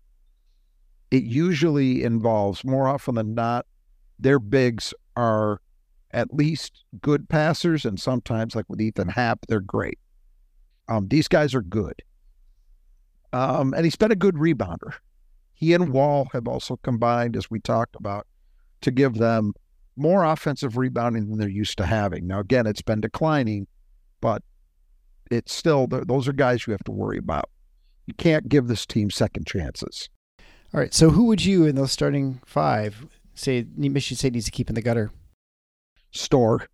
it 1.11 1.25
usually 1.25 2.03
involves 2.03 2.65
more 2.65 2.89
often 2.89 3.17
than 3.17 3.35
not 3.35 3.67
their 4.19 4.39
bigs 4.39 4.95
are 5.17 5.61
at 6.15 6.33
least 6.33 6.85
good 7.03 7.29
passers, 7.29 7.85
and 7.85 8.01
sometimes, 8.01 8.55
like 8.55 8.67
with 8.69 8.81
Ethan 8.81 9.09
Happ, 9.09 9.41
they're 9.49 9.61
great. 9.61 9.99
Um, 10.89 11.09
these 11.09 11.29
guys 11.29 11.55
are 11.55 11.63
good. 11.63 12.01
Um, 13.33 13.75
and 13.75 13.85
he's 13.85 13.97
been 13.97 14.13
a 14.13 14.17
good 14.17 14.37
rebounder. 14.37 14.95
He 15.53 15.75
and 15.75 15.93
Wahl 15.93 16.29
have 16.33 16.47
also 16.47 16.77
combined, 16.77 17.37
as 17.37 17.51
we 17.51 17.59
talked 17.59 17.97
about, 17.97 18.27
to 18.83 18.91
give 18.91 19.15
them 19.15 19.55
more 19.97 20.25
offensive 20.25 20.77
rebounding 20.77 21.29
than 21.29 21.39
they're 21.39 21.49
used 21.49 21.79
to 21.79 21.87
having. 21.87 22.27
Now, 22.27 22.41
again, 22.41 22.67
it's 22.67 22.83
been 22.83 23.01
declining, 23.01 23.67
but 24.21 24.43
it's 25.31 25.53
still, 25.53 25.87
those 25.89 26.29
are 26.29 26.33
guys 26.33 26.67
you 26.67 26.73
have 26.73 26.85
to 26.85 26.93
worry 26.93 27.19
about. 27.19 27.51
You 28.07 28.15
can't 28.15 28.49
give 28.49 28.69
this 28.69 28.87
team 28.87 29.11
second 29.11 29.47
chances. 29.47 30.09
All 30.73 30.81
right. 30.81 30.93
So, 30.93 31.11
who 31.11 31.25
would 31.27 31.45
you 31.45 31.65
in 31.65 31.77
those 31.77 31.93
starting 31.93 32.41
five 32.45 33.07
say 33.35 33.67
Michigan 33.77 34.17
State 34.17 34.33
needs 34.35 34.45
to 34.45 34.51
keep 34.51 34.69
in 34.69 34.75
the 34.75 34.83
gutter? 34.83 35.11
Storr. 36.15 36.67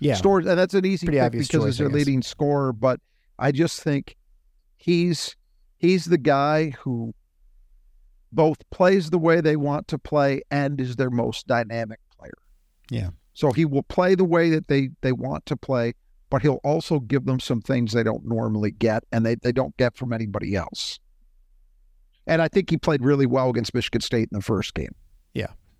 Yeah. 0.00 0.14
Storr. 0.14 0.38
and 0.38 0.58
that's 0.58 0.74
an 0.74 0.84
easy 0.84 1.06
Pretty 1.06 1.18
pick 1.18 1.26
obvious 1.26 1.48
because 1.48 1.62
choice, 1.62 1.68
he's 1.68 1.78
their 1.78 1.88
leading 1.88 2.22
scorer, 2.22 2.72
but 2.72 3.00
I 3.38 3.52
just 3.52 3.82
think 3.82 4.16
he's 4.76 5.36
he's 5.78 6.06
the 6.06 6.18
guy 6.18 6.70
who 6.70 7.14
both 8.30 8.58
plays 8.70 9.10
the 9.10 9.18
way 9.18 9.40
they 9.40 9.56
want 9.56 9.88
to 9.88 9.98
play 9.98 10.42
and 10.50 10.80
is 10.80 10.96
their 10.96 11.10
most 11.10 11.46
dynamic 11.46 12.00
player. 12.18 12.32
Yeah. 12.90 13.10
So 13.34 13.52
he 13.52 13.64
will 13.64 13.82
play 13.82 14.14
the 14.14 14.24
way 14.24 14.50
that 14.50 14.68
they 14.68 14.90
they 15.00 15.12
want 15.12 15.46
to 15.46 15.56
play, 15.56 15.94
but 16.30 16.42
he'll 16.42 16.60
also 16.64 17.00
give 17.00 17.24
them 17.24 17.40
some 17.40 17.60
things 17.60 17.92
they 17.92 18.02
don't 18.02 18.26
normally 18.26 18.70
get 18.70 19.04
and 19.12 19.24
they, 19.24 19.36
they 19.36 19.52
don't 19.52 19.76
get 19.76 19.96
from 19.96 20.12
anybody 20.12 20.54
else. 20.54 20.98
And 22.26 22.40
I 22.40 22.48
think 22.48 22.70
he 22.70 22.76
played 22.76 23.02
really 23.02 23.26
well 23.26 23.50
against 23.50 23.74
Michigan 23.74 24.00
State 24.00 24.28
in 24.30 24.38
the 24.38 24.42
first 24.42 24.74
game. 24.74 24.94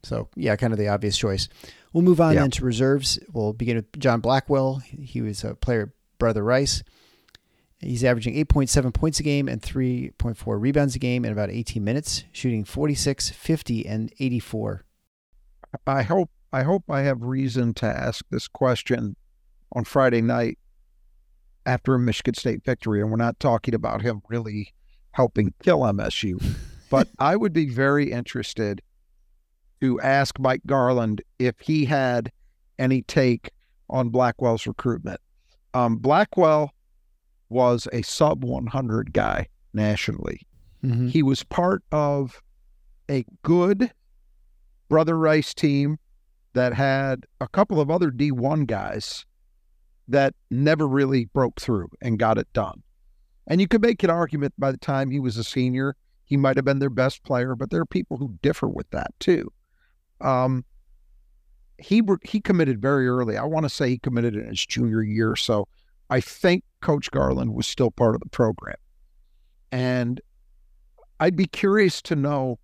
So, 0.02 0.28
yeah, 0.34 0.56
kind 0.56 0.72
of 0.72 0.78
the 0.78 0.88
obvious 0.88 1.16
choice. 1.16 1.48
We'll 1.92 2.02
move 2.02 2.20
on 2.20 2.34
Yeah. 2.34 2.40
then 2.40 2.50
to 2.52 2.64
reserves. 2.64 3.18
We'll 3.32 3.52
begin 3.52 3.76
with 3.76 3.98
John 3.98 4.20
Blackwell. 4.20 4.76
He 4.78 5.20
was 5.20 5.44
a 5.44 5.54
player, 5.54 5.92
brother 6.18 6.42
Rice. 6.42 6.82
He's 7.78 8.04
averaging 8.04 8.34
8.7 8.36 8.92
points 8.94 9.18
a 9.18 9.24
game 9.24 9.48
and 9.48 9.60
3.4 9.60 10.60
rebounds 10.60 10.94
a 10.94 11.00
game 11.00 11.24
in 11.24 11.32
about 11.32 11.50
18 11.50 11.82
minutes, 11.82 12.24
shooting 12.30 12.64
46, 12.64 13.30
50, 13.30 13.86
and 13.86 14.12
84. 14.20 14.84
I 15.86 16.02
hope 16.02 16.30
I 16.52 16.62
hope 16.64 16.84
I 16.90 17.00
have 17.00 17.22
reason 17.22 17.72
to 17.74 17.86
ask 17.86 18.24
this 18.30 18.46
question 18.46 19.16
on 19.74 19.84
Friday 19.84 20.20
night 20.20 20.58
after 21.64 21.94
a 21.94 21.98
Michigan 21.98 22.34
State 22.34 22.62
victory, 22.64 23.00
and 23.00 23.10
we're 23.10 23.16
not 23.16 23.40
talking 23.40 23.74
about 23.74 24.02
him 24.02 24.20
really 24.28 24.74
helping 25.12 25.54
kill 25.62 25.80
MSU, 25.80 26.42
but 26.90 27.08
I 27.18 27.36
would 27.36 27.52
be 27.54 27.68
very 27.70 28.12
interested 28.12 28.82
to 29.82 30.00
ask 30.00 30.38
Mike 30.38 30.62
Garland 30.64 31.22
if 31.40 31.58
he 31.58 31.84
had 31.84 32.30
any 32.78 33.02
take 33.02 33.50
on 33.90 34.10
Blackwell's 34.10 34.64
recruitment. 34.64 35.20
Um, 35.74 35.96
Blackwell 35.96 36.70
was 37.48 37.88
a 37.92 38.02
sub 38.02 38.44
100 38.44 39.12
guy 39.12 39.48
nationally. 39.74 40.40
Mm-hmm. 40.84 41.08
He 41.08 41.24
was 41.24 41.42
part 41.42 41.82
of 41.90 42.40
a 43.10 43.24
good 43.42 43.90
Brother 44.88 45.18
Rice 45.18 45.52
team 45.52 45.98
that 46.52 46.72
had 46.74 47.26
a 47.40 47.48
couple 47.48 47.80
of 47.80 47.90
other 47.90 48.12
D1 48.12 48.68
guys 48.68 49.26
that 50.06 50.32
never 50.48 50.86
really 50.86 51.24
broke 51.24 51.60
through 51.60 51.88
and 52.00 52.20
got 52.20 52.38
it 52.38 52.46
done. 52.52 52.84
And 53.48 53.60
you 53.60 53.66
could 53.66 53.82
make 53.82 54.04
an 54.04 54.10
argument 54.10 54.54
by 54.56 54.70
the 54.70 54.78
time 54.78 55.10
he 55.10 55.18
was 55.18 55.36
a 55.36 55.44
senior, 55.44 55.96
he 56.24 56.36
might 56.36 56.54
have 56.54 56.64
been 56.64 56.78
their 56.78 56.88
best 56.88 57.24
player, 57.24 57.56
but 57.56 57.70
there 57.70 57.80
are 57.80 57.86
people 57.86 58.16
who 58.16 58.38
differ 58.42 58.68
with 58.68 58.88
that 58.90 59.10
too. 59.18 59.50
Um, 60.22 60.64
he 61.78 62.02
he 62.22 62.40
committed 62.40 62.80
very 62.80 63.08
early. 63.08 63.36
I 63.36 63.44
want 63.44 63.64
to 63.64 63.70
say 63.70 63.88
he 63.88 63.98
committed 63.98 64.36
in 64.36 64.46
his 64.46 64.64
junior 64.64 65.02
year, 65.02 65.36
so 65.36 65.68
I 66.10 66.20
think 66.20 66.64
Coach 66.80 67.10
Garland 67.10 67.54
was 67.54 67.66
still 67.66 67.90
part 67.90 68.14
of 68.14 68.20
the 68.20 68.28
program. 68.28 68.76
And 69.70 70.20
I'd 71.20 71.36
be 71.36 71.46
curious 71.46 72.02
to 72.02 72.16
know 72.16 72.58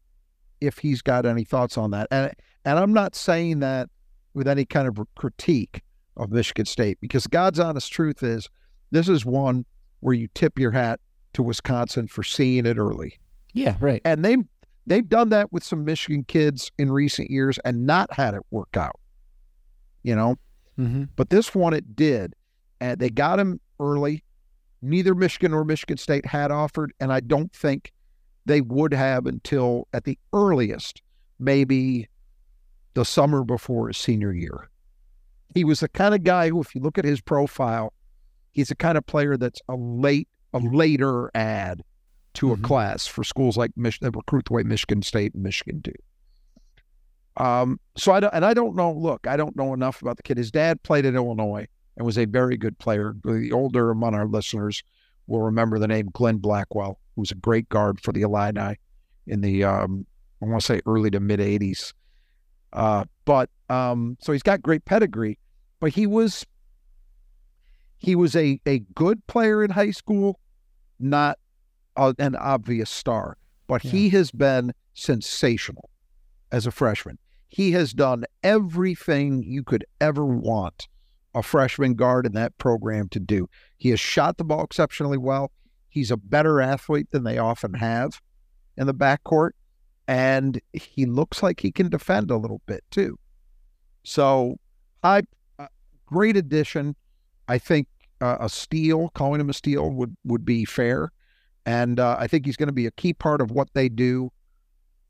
if 0.60 0.78
he's 0.78 1.02
got 1.02 1.26
any 1.26 1.44
thoughts 1.44 1.78
on 1.78 1.90
that. 1.92 2.08
And 2.10 2.32
and 2.64 2.78
I'm 2.78 2.92
not 2.92 3.14
saying 3.14 3.60
that 3.60 3.88
with 4.34 4.46
any 4.46 4.64
kind 4.64 4.86
of 4.86 4.98
critique 5.16 5.82
of 6.16 6.30
Michigan 6.30 6.66
State 6.66 6.98
because 7.00 7.26
God's 7.26 7.58
honest 7.58 7.92
truth 7.92 8.22
is 8.22 8.48
this 8.90 9.08
is 9.08 9.24
one 9.24 9.64
where 10.00 10.14
you 10.14 10.28
tip 10.34 10.58
your 10.58 10.72
hat 10.72 11.00
to 11.34 11.42
Wisconsin 11.42 12.08
for 12.08 12.22
seeing 12.22 12.66
it 12.66 12.78
early. 12.78 13.18
Yeah, 13.52 13.76
right. 13.80 14.02
And 14.04 14.24
they 14.24 14.36
they've 14.88 15.08
done 15.08 15.28
that 15.30 15.52
with 15.52 15.62
some 15.64 15.84
Michigan 15.84 16.24
kids 16.24 16.70
in 16.78 16.90
recent 16.90 17.30
years 17.30 17.58
and 17.64 17.86
not 17.86 18.12
had 18.12 18.34
it 18.34 18.42
work 18.50 18.76
out. 18.76 18.98
You 20.02 20.16
know, 20.16 20.36
Mm-hmm. 20.78 21.04
but 21.16 21.30
this 21.30 21.54
one 21.56 21.74
it 21.74 21.96
did. 21.96 22.34
And 22.80 23.00
they 23.00 23.10
got 23.10 23.40
him 23.40 23.60
early. 23.80 24.22
Neither 24.80 25.12
Michigan 25.14 25.52
or 25.52 25.64
Michigan 25.64 25.96
State 25.96 26.24
had 26.24 26.52
offered, 26.52 26.92
and 27.00 27.12
I 27.12 27.18
don't 27.18 27.52
think 27.52 27.92
they 28.46 28.60
would 28.60 28.94
have 28.94 29.26
until 29.26 29.88
at 29.92 30.04
the 30.04 30.16
earliest, 30.32 31.02
maybe 31.40 32.08
the 32.94 33.04
summer 33.04 33.42
before 33.42 33.88
his 33.88 33.98
senior 33.98 34.32
year. 34.32 34.70
He 35.52 35.64
was 35.64 35.80
the 35.80 35.88
kind 35.88 36.14
of 36.14 36.22
guy 36.22 36.48
who, 36.48 36.60
if 36.60 36.74
you 36.76 36.80
look 36.80 36.96
at 36.96 37.04
his 37.04 37.20
profile, 37.20 37.92
he's 38.52 38.68
the 38.68 38.76
kind 38.76 38.96
of 38.96 39.04
player 39.04 39.36
that's 39.36 39.60
a 39.68 39.74
late, 39.74 40.28
a 40.54 40.58
later 40.60 41.30
add 41.34 41.82
to 42.34 42.52
a 42.52 42.56
Mhm. 42.56 42.62
class 42.64 43.06
for 43.06 43.24
schools 43.24 43.56
like 43.56 43.76
Mich- 43.76 44.00
that 44.00 44.14
recruit 44.16 44.44
the 44.46 44.52
way 44.52 44.62
Michigan 44.62 45.02
State 45.02 45.34
and 45.34 45.42
Michigan 45.42 45.80
do. 45.80 45.92
Um, 47.36 47.78
so 47.96 48.12
I 48.12 48.20
don't, 48.20 48.34
and 48.34 48.44
I 48.44 48.52
don't 48.54 48.74
know. 48.74 48.92
Look, 48.92 49.26
I 49.26 49.36
don't 49.36 49.56
know 49.56 49.72
enough 49.72 50.02
about 50.02 50.16
the 50.16 50.22
kid. 50.22 50.36
His 50.38 50.50
dad 50.50 50.82
played 50.82 51.06
at 51.06 51.14
Illinois 51.14 51.66
and 51.96 52.04
was 52.04 52.18
a 52.18 52.24
very 52.24 52.56
good 52.56 52.78
player. 52.78 53.14
The 53.24 53.52
older 53.52 53.90
among 53.90 54.14
our 54.14 54.26
listeners 54.26 54.82
will 55.28 55.42
remember 55.42 55.78
the 55.78 55.86
name 55.88 56.10
Glynn 56.12 56.38
Blackwell, 56.38 56.98
who 57.14 57.22
was 57.22 57.30
a 57.30 57.36
great 57.36 57.68
guard 57.68 58.00
for 58.00 58.12
the 58.12 58.22
Illini 58.22 58.76
in 59.26 59.40
the 59.40 59.62
um, 59.64 60.06
I 60.42 60.46
want 60.46 60.60
to 60.60 60.66
say 60.66 60.80
early 60.86 61.10
to 61.10 61.20
mid 61.20 61.38
'80s. 61.40 61.92
Uh, 62.72 63.04
but 63.24 63.50
um, 63.68 64.16
so 64.20 64.32
he's 64.32 64.42
got 64.42 64.60
great 64.62 64.84
pedigree. 64.84 65.38
but 65.80 65.92
he 65.92 66.06
was 66.06 66.44
he 67.98 68.14
was 68.14 68.34
a, 68.36 68.60
a 68.66 68.80
good 68.94 69.24
player 69.26 69.62
in 69.64 69.70
high 69.70 69.90
school, 69.90 70.38
not 70.98 71.38
an 71.98 72.36
obvious 72.36 72.90
star, 72.90 73.36
but 73.66 73.84
yeah. 73.84 73.90
he 73.90 74.08
has 74.10 74.30
been 74.30 74.72
sensational 74.94 75.90
as 76.52 76.66
a 76.66 76.70
freshman. 76.70 77.18
He 77.48 77.72
has 77.72 77.92
done 77.92 78.24
everything 78.42 79.42
you 79.42 79.62
could 79.62 79.84
ever 80.00 80.24
want 80.24 80.88
a 81.34 81.42
freshman 81.42 81.94
guard 81.94 82.26
in 82.26 82.32
that 82.32 82.56
program 82.58 83.08
to 83.10 83.20
do. 83.20 83.48
He 83.76 83.90
has 83.90 84.00
shot 84.00 84.36
the 84.36 84.44
ball 84.44 84.64
exceptionally 84.64 85.18
well. 85.18 85.50
He's 85.88 86.10
a 86.10 86.16
better 86.16 86.60
athlete 86.60 87.10
than 87.10 87.24
they 87.24 87.38
often 87.38 87.74
have 87.74 88.20
in 88.76 88.86
the 88.86 88.94
backcourt. 88.94 89.50
And 90.06 90.60
he 90.72 91.06
looks 91.06 91.42
like 91.42 91.60
he 91.60 91.70
can 91.70 91.90
defend 91.90 92.30
a 92.30 92.36
little 92.36 92.62
bit 92.66 92.82
too. 92.90 93.18
So, 94.04 94.56
I 95.02 95.22
uh, 95.58 95.66
great 96.06 96.36
addition. 96.36 96.96
I 97.46 97.58
think 97.58 97.88
uh, 98.20 98.38
a 98.40 98.48
steal, 98.48 99.10
calling 99.10 99.40
him 99.40 99.50
a 99.50 99.54
steal, 99.54 99.90
would 99.90 100.16
would 100.24 100.44
be 100.44 100.64
fair. 100.64 101.12
And 101.66 102.00
uh, 102.00 102.16
I 102.18 102.26
think 102.26 102.46
he's 102.46 102.56
going 102.56 102.68
to 102.68 102.72
be 102.72 102.86
a 102.86 102.90
key 102.90 103.12
part 103.12 103.40
of 103.40 103.50
what 103.50 103.68
they 103.74 103.88
do, 103.88 104.30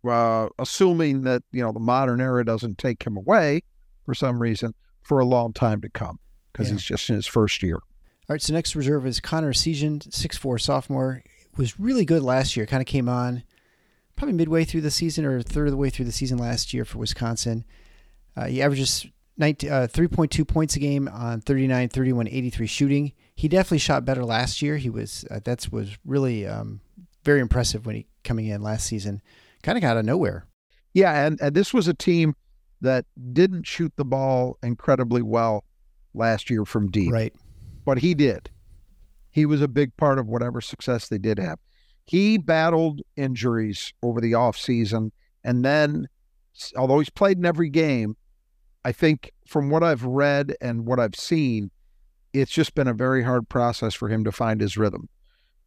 uh, 0.08 0.48
assuming 0.58 1.22
that 1.22 1.42
you 1.52 1.62
know 1.62 1.72
the 1.72 1.80
modern 1.80 2.20
era 2.20 2.44
doesn't 2.44 2.78
take 2.78 3.02
him 3.04 3.16
away 3.16 3.62
for 4.04 4.14
some 4.14 4.40
reason 4.40 4.74
for 5.02 5.20
a 5.20 5.24
long 5.24 5.52
time 5.52 5.80
to 5.82 5.88
come 5.88 6.18
because 6.52 6.68
yeah. 6.68 6.74
he's 6.74 6.82
just 6.82 7.08
in 7.08 7.16
his 7.16 7.26
first 7.26 7.62
year. 7.62 7.76
All 7.76 8.34
right, 8.34 8.42
so 8.42 8.52
next 8.52 8.74
reserve 8.74 9.06
is 9.06 9.20
Connor 9.20 9.52
Essegian, 9.52 10.12
six 10.12 10.36
four 10.36 10.58
sophomore. 10.58 11.22
Was 11.56 11.80
really 11.80 12.04
good 12.04 12.22
last 12.22 12.56
year. 12.56 12.66
Kind 12.66 12.80
of 12.80 12.86
came 12.86 13.08
on 13.08 13.42
probably 14.18 14.34
midway 14.34 14.64
through 14.64 14.80
the 14.80 14.90
season 14.90 15.24
or 15.24 15.40
third 15.40 15.68
of 15.68 15.70
the 15.70 15.76
way 15.76 15.90
through 15.90 16.04
the 16.04 16.12
season 16.12 16.38
last 16.38 16.74
year 16.74 16.84
for 16.84 16.98
Wisconsin. 16.98 17.64
Uh, 18.36 18.46
he 18.46 18.60
averages 18.60 19.06
19, 19.38 19.70
uh, 19.70 19.86
3.2 19.90 20.46
points 20.46 20.76
a 20.76 20.80
game 20.80 21.08
on 21.08 21.40
39, 21.40 21.88
31, 21.88 22.28
83 22.28 22.66
shooting. 22.66 23.12
He 23.38 23.46
definitely 23.46 23.78
shot 23.78 24.04
better 24.04 24.24
last 24.24 24.62
year. 24.62 24.78
He 24.78 24.90
was 24.90 25.24
uh, 25.30 25.38
that's 25.44 25.70
was 25.70 25.96
really 26.04 26.44
um, 26.44 26.80
very 27.22 27.38
impressive 27.38 27.86
when 27.86 27.94
he 27.94 28.06
coming 28.24 28.46
in 28.46 28.62
last 28.62 28.84
season. 28.84 29.22
Kind 29.62 29.78
of 29.78 29.84
out 29.84 29.96
of 29.96 30.04
nowhere. 30.04 30.44
Yeah, 30.92 31.24
and, 31.24 31.40
and 31.40 31.54
this 31.54 31.72
was 31.72 31.86
a 31.86 31.94
team 31.94 32.34
that 32.80 33.04
didn't 33.32 33.64
shoot 33.64 33.92
the 33.94 34.04
ball 34.04 34.58
incredibly 34.60 35.22
well 35.22 35.62
last 36.14 36.50
year 36.50 36.64
from 36.64 36.90
deep. 36.90 37.12
Right. 37.12 37.32
But 37.84 37.98
he 37.98 38.12
did. 38.12 38.50
He 39.30 39.46
was 39.46 39.62
a 39.62 39.68
big 39.68 39.96
part 39.96 40.18
of 40.18 40.26
whatever 40.26 40.60
success 40.60 41.06
they 41.06 41.18
did 41.18 41.38
have. 41.38 41.60
He 42.06 42.38
battled 42.38 43.02
injuries 43.16 43.92
over 44.02 44.20
the 44.20 44.32
offseason. 44.32 45.12
And 45.44 45.64
then, 45.64 46.08
although 46.76 46.98
he's 46.98 47.08
played 47.08 47.38
in 47.38 47.46
every 47.46 47.68
game, 47.68 48.16
I 48.84 48.90
think 48.90 49.30
from 49.46 49.70
what 49.70 49.84
I've 49.84 50.02
read 50.02 50.56
and 50.60 50.86
what 50.86 50.98
I've 50.98 51.14
seen, 51.14 51.70
it's 52.40 52.52
just 52.52 52.74
been 52.74 52.88
a 52.88 52.94
very 52.94 53.22
hard 53.22 53.48
process 53.48 53.94
for 53.94 54.08
him 54.08 54.24
to 54.24 54.32
find 54.32 54.60
his 54.60 54.76
rhythm. 54.76 55.08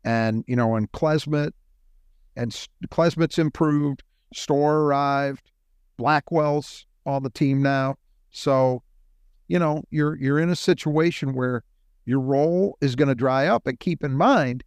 And, 0.03 0.43
you 0.47 0.55
know, 0.55 0.69
when 0.69 0.87
Klesmit 0.87 1.51
and 2.35 2.51
Klesmit's 2.89 3.37
improved, 3.37 4.03
Storr 4.33 4.79
arrived, 4.79 5.51
Blackwell's 5.97 6.85
on 7.05 7.23
the 7.23 7.29
team 7.29 7.61
now. 7.61 7.95
So, 8.31 8.83
you 9.47 9.59
know, 9.59 9.83
you're 9.91 10.15
you're 10.17 10.39
in 10.39 10.49
a 10.49 10.55
situation 10.55 11.33
where 11.33 11.63
your 12.05 12.19
role 12.19 12.77
is 12.81 12.95
going 12.95 13.09
to 13.09 13.15
dry 13.15 13.47
up. 13.47 13.67
And 13.67 13.79
keep 13.79 14.03
in 14.03 14.13
mind, 14.13 14.63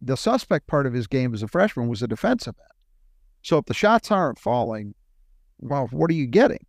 the 0.00 0.16
suspect 0.16 0.66
part 0.66 0.86
of 0.86 0.92
his 0.92 1.06
game 1.06 1.34
as 1.34 1.42
a 1.42 1.48
freshman 1.48 1.88
was 1.88 2.02
a 2.02 2.08
defensive 2.08 2.54
end. 2.58 2.78
So 3.42 3.58
if 3.58 3.64
the 3.64 3.74
shots 3.74 4.10
aren't 4.10 4.38
falling, 4.38 4.94
well, 5.58 5.88
what 5.90 6.10
are 6.10 6.14
you 6.14 6.26
getting? 6.26 6.64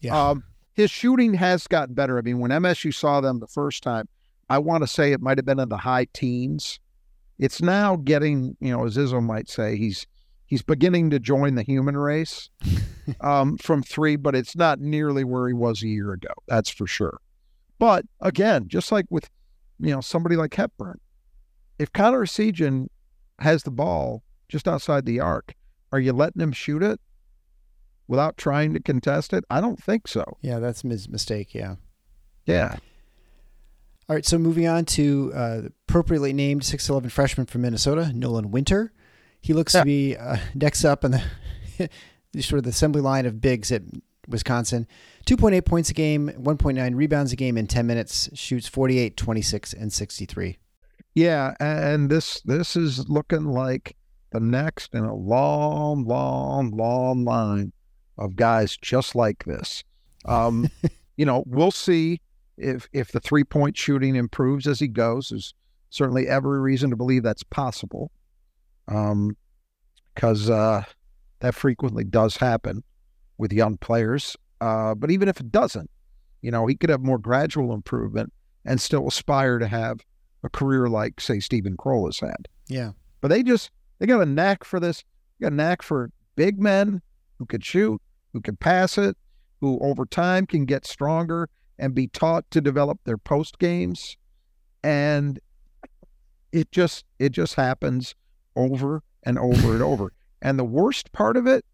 Yeah. 0.00 0.30
Um, 0.30 0.44
his 0.78 0.92
shooting 0.92 1.34
has 1.34 1.66
gotten 1.66 1.92
better. 1.92 2.18
I 2.18 2.22
mean, 2.22 2.38
when 2.38 2.52
MSU 2.52 2.94
saw 2.94 3.20
them 3.20 3.40
the 3.40 3.48
first 3.48 3.82
time, 3.82 4.08
I 4.48 4.58
want 4.58 4.84
to 4.84 4.86
say 4.86 5.10
it 5.10 5.20
might 5.20 5.36
have 5.36 5.44
been 5.44 5.58
in 5.58 5.68
the 5.68 5.76
high 5.76 6.06
teens. 6.12 6.78
It's 7.36 7.60
now 7.60 7.96
getting, 7.96 8.56
you 8.60 8.70
know, 8.70 8.86
as 8.86 8.96
Izzo 8.96 9.20
might 9.20 9.48
say, 9.48 9.76
he's 9.76 10.06
he's 10.46 10.62
beginning 10.62 11.10
to 11.10 11.18
join 11.18 11.56
the 11.56 11.64
human 11.64 11.96
race 11.96 12.48
um, 13.20 13.58
from 13.58 13.82
three, 13.82 14.14
but 14.14 14.36
it's 14.36 14.54
not 14.54 14.78
nearly 14.78 15.24
where 15.24 15.48
he 15.48 15.52
was 15.52 15.82
a 15.82 15.88
year 15.88 16.12
ago. 16.12 16.32
That's 16.46 16.70
for 16.70 16.86
sure. 16.86 17.18
But 17.80 18.04
again, 18.20 18.68
just 18.68 18.92
like 18.92 19.06
with, 19.10 19.28
you 19.80 19.90
know, 19.90 20.00
somebody 20.00 20.36
like 20.36 20.54
Hepburn, 20.54 21.00
if 21.80 21.92
Connor 21.92 22.24
Essegian 22.24 22.86
has 23.40 23.64
the 23.64 23.72
ball 23.72 24.22
just 24.48 24.68
outside 24.68 25.06
the 25.06 25.18
arc, 25.18 25.54
are 25.90 25.98
you 25.98 26.12
letting 26.12 26.40
him 26.40 26.52
shoot 26.52 26.84
it? 26.84 27.00
Without 28.08 28.36
trying 28.36 28.74
to 28.74 28.80
contest 28.80 29.32
it? 29.32 29.44
I 29.48 29.60
don't 29.60 29.82
think 29.82 30.08
so. 30.08 30.38
Yeah, 30.40 30.58
that's 30.58 30.82
his 30.82 31.08
mistake. 31.08 31.54
Yeah. 31.54 31.76
Yeah. 32.46 32.76
All 34.08 34.16
right, 34.16 34.24
so 34.24 34.38
moving 34.38 34.66
on 34.66 34.86
to 34.86 35.32
uh, 35.34 35.60
appropriately 35.86 36.32
named 36.32 36.62
6'11 36.62 37.12
freshman 37.12 37.46
from 37.46 37.60
Minnesota, 37.60 38.10
Nolan 38.14 38.50
Winter. 38.50 38.90
He 39.42 39.52
looks 39.52 39.74
yeah. 39.74 39.80
to 39.80 39.84
be 39.84 40.16
uh, 40.16 40.38
next 40.54 40.84
up 40.84 41.04
in 41.04 41.10
the, 41.10 41.90
the 42.32 42.42
sort 42.42 42.58
of 42.58 42.64
the 42.64 42.70
assembly 42.70 43.02
line 43.02 43.26
of 43.26 43.42
bigs 43.42 43.70
at 43.70 43.82
Wisconsin. 44.26 44.86
2.8 45.26 45.64
points 45.66 45.90
a 45.90 45.94
game, 45.94 46.30
1.9 46.30 46.94
rebounds 46.94 47.32
a 47.32 47.36
game 47.36 47.58
in 47.58 47.66
10 47.66 47.86
minutes, 47.86 48.30
shoots 48.32 48.66
48, 48.66 49.14
26, 49.16 49.74
and 49.74 49.92
63. 49.92 50.58
Yeah, 51.14 51.54
and 51.58 52.08
this 52.08 52.40
this 52.42 52.76
is 52.76 53.08
looking 53.08 53.44
like 53.44 53.96
the 54.30 54.40
next 54.40 54.94
in 54.94 55.04
a 55.04 55.14
long, 55.14 56.04
long, 56.04 56.70
long 56.70 57.24
line 57.24 57.72
of 58.18 58.36
guys 58.36 58.76
just 58.76 59.14
like 59.14 59.44
this. 59.44 59.84
Um, 60.24 60.70
you 61.16 61.24
know, 61.24 61.44
we'll 61.46 61.70
see 61.70 62.20
if 62.56 62.88
if 62.92 63.12
the 63.12 63.20
three 63.20 63.44
point 63.44 63.76
shooting 63.76 64.16
improves 64.16 64.66
as 64.66 64.80
he 64.80 64.88
goes. 64.88 65.28
There's 65.30 65.54
certainly 65.90 66.28
every 66.28 66.60
reason 66.60 66.90
to 66.90 66.96
believe 66.96 67.22
that's 67.22 67.44
possible, 67.44 68.10
because 68.86 70.50
um, 70.50 70.56
uh, 70.56 70.82
that 71.40 71.54
frequently 71.54 72.04
does 72.04 72.36
happen 72.36 72.82
with 73.38 73.52
young 73.52 73.76
players. 73.78 74.36
Uh, 74.60 74.94
but 74.94 75.10
even 75.10 75.28
if 75.28 75.38
it 75.40 75.52
doesn't, 75.52 75.88
you 76.42 76.50
know, 76.50 76.66
he 76.66 76.74
could 76.74 76.90
have 76.90 77.00
more 77.00 77.18
gradual 77.18 77.72
improvement 77.72 78.32
and 78.64 78.80
still 78.80 79.06
aspire 79.06 79.58
to 79.58 79.68
have 79.68 80.00
a 80.42 80.48
career 80.48 80.88
like, 80.88 81.20
say, 81.20 81.40
Steven 81.40 81.76
Crowl 81.76 82.06
has 82.06 82.18
had. 82.18 82.48
Yeah. 82.68 82.92
But 83.20 83.28
they 83.28 83.42
just 83.42 83.70
they 83.98 84.06
got 84.06 84.20
a 84.20 84.26
knack 84.26 84.64
for 84.64 84.78
this. 84.78 85.04
They 85.38 85.44
got 85.44 85.52
a 85.52 85.56
knack 85.56 85.82
for 85.82 86.10
big 86.36 86.60
men 86.60 87.00
who 87.38 87.46
could 87.46 87.64
shoot, 87.64 88.00
who 88.38 88.42
can 88.42 88.56
pass 88.56 88.96
it, 88.96 89.16
who 89.60 89.80
over 89.80 90.06
time 90.06 90.46
can 90.46 90.64
get 90.64 90.86
stronger 90.86 91.48
and 91.76 91.92
be 91.92 92.06
taught 92.06 92.48
to 92.52 92.60
develop 92.60 93.00
their 93.04 93.18
post 93.18 93.58
games. 93.58 94.16
And 94.84 95.40
it 96.52 96.70
just 96.70 97.04
it 97.18 97.30
just 97.32 97.56
happens 97.56 98.14
over 98.54 99.02
and 99.24 99.38
over 99.38 99.72
and 99.72 99.82
over. 99.82 100.12
And 100.40 100.56
the 100.56 100.64
worst 100.64 101.10
part 101.10 101.36
of 101.36 101.48
it, 101.48 101.64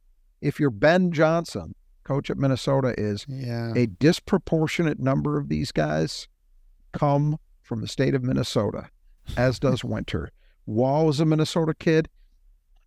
if 0.41 0.59
you're 0.59 0.71
Ben 0.71 1.13
Johnson, 1.13 1.75
coach 2.03 2.31
at 2.31 2.39
Minnesota, 2.39 2.95
is 2.97 3.27
yeah. 3.29 3.75
a 3.77 3.89
disproportionate 3.89 4.99
number 4.99 5.37
of 5.37 5.51
these 5.51 5.71
guys 5.71 6.29
come 6.95 7.37
from 7.63 7.83
the 7.83 7.89
state 7.89 8.15
of 8.15 8.23
Minnesota, 8.23 8.89
as 9.37 9.59
does 9.59 9.85
Winter. 9.85 10.31
Wahl 10.65 11.11
is 11.11 11.21
a 11.21 11.27
Minnesota 11.27 11.75
kid. 11.79 12.09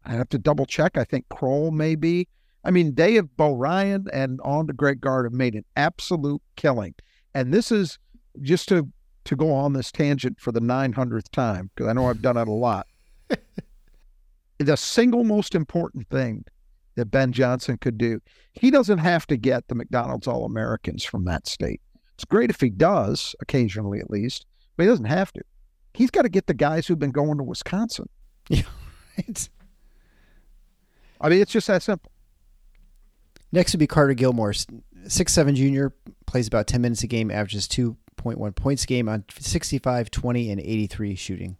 I 0.04 0.14
have 0.14 0.30
to 0.30 0.40
double 0.40 0.66
check. 0.66 0.98
I 0.98 1.04
think 1.04 1.30
Crowl 1.30 1.70
may 1.70 1.94
be. 1.94 2.28
I 2.68 2.72
mean, 2.72 2.96
they 2.96 3.14
have 3.14 3.36
Bo 3.38 3.54
Ryan 3.54 4.08
and 4.12 4.42
on 4.44 4.68
to 4.68 4.74
Greg 4.74 5.00
Gard 5.00 5.26
have 5.26 5.32
made 5.32 5.56
an 5.56 5.64
absolute 5.78 6.42
killing. 6.58 6.94
And 7.34 7.54
this 7.54 7.72
is 7.72 7.98
just 8.42 8.68
to 8.70 8.88
to 9.24 9.36
go 9.36 9.54
on 9.54 9.74
this 9.74 9.92
tangent 9.92 10.40
for 10.40 10.54
the 10.54 10.62
900th 10.62 11.30
time 11.32 11.70
because 11.76 11.90
I 11.90 11.94
know 11.94 12.08
I've 12.08 12.22
done 12.22 12.38
it 12.38 12.48
a 12.48 12.52
lot. 12.52 12.88
the 14.58 14.78
single 14.78 15.26
most 15.26 15.54
important 15.54 16.08
thing 16.10 16.46
that 16.96 17.12
Ben 17.12 17.34
Johnson 17.34 17.78
could 17.78 17.98
do, 17.98 18.22
he 18.54 18.72
doesn't 18.72 19.00
have 19.00 19.28
to 19.28 19.36
get 19.36 19.68
the 19.68 19.76
McDonald's 19.76 20.28
All 20.28 20.46
Americans 20.46 21.04
from 21.04 21.26
that 21.26 21.46
state. 21.46 21.82
It's 22.16 22.24
great 22.24 22.50
if 22.50 22.62
he 22.62 22.70
does, 22.70 23.36
occasionally 23.42 24.00
at 24.00 24.10
least, 24.10 24.46
but 24.76 24.84
he 24.84 24.90
doesn't 24.90 25.06
have 25.06 25.34
to. 25.34 25.42
He's 25.94 26.10
got 26.10 26.22
to 26.22 26.30
get 26.30 26.48
the 26.48 26.54
guys 26.54 26.88
who've 26.88 27.00
been 27.00 27.12
going 27.12 27.38
to 27.38 27.44
Wisconsin. 27.44 28.08
Yeah, 28.50 28.62
right. 29.18 29.50
I 31.20 31.30
mean, 31.30 31.42
it's 31.42 31.52
just 31.52 31.68
that 31.68 31.84
simple. 31.84 32.12
Next 33.52 33.74
would 33.74 33.80
be 33.80 33.88
Carter 33.88 34.14
Gilmore, 34.14 34.54
six 35.08 35.34
seven 35.34 35.56
junior, 35.56 35.94
plays 36.26 36.48
about 36.48 36.68
10 36.68 36.82
minutes 36.82 37.04
a 37.04 37.08
game, 37.08 37.32
averages 37.32 37.68
2.1 37.68 38.56
points 38.56 38.84
a 38.84 38.88
game 38.88 39.08
on 39.08 39.24
65, 39.40 40.12
20, 40.12 40.52
and 40.52 40.62
83 40.62 41.16
shooting. 41.16 41.58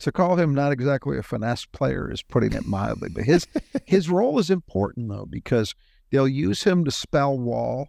To 0.00 0.12
call 0.12 0.36
him 0.36 0.54
not 0.54 0.72
exactly 0.72 1.16
a 1.16 1.22
finesse 1.22 1.64
player 1.64 2.10
is 2.10 2.22
putting 2.22 2.52
it 2.52 2.66
mildly, 2.66 3.08
but 3.08 3.24
his 3.24 3.46
his 3.84 4.10
role 4.10 4.38
is 4.38 4.50
important 4.50 5.08
though 5.08 5.26
because 5.26 5.74
they'll 6.10 6.28
use 6.28 6.64
him 6.64 6.84
to 6.84 6.90
spell 6.90 7.38
Wahl. 7.38 7.88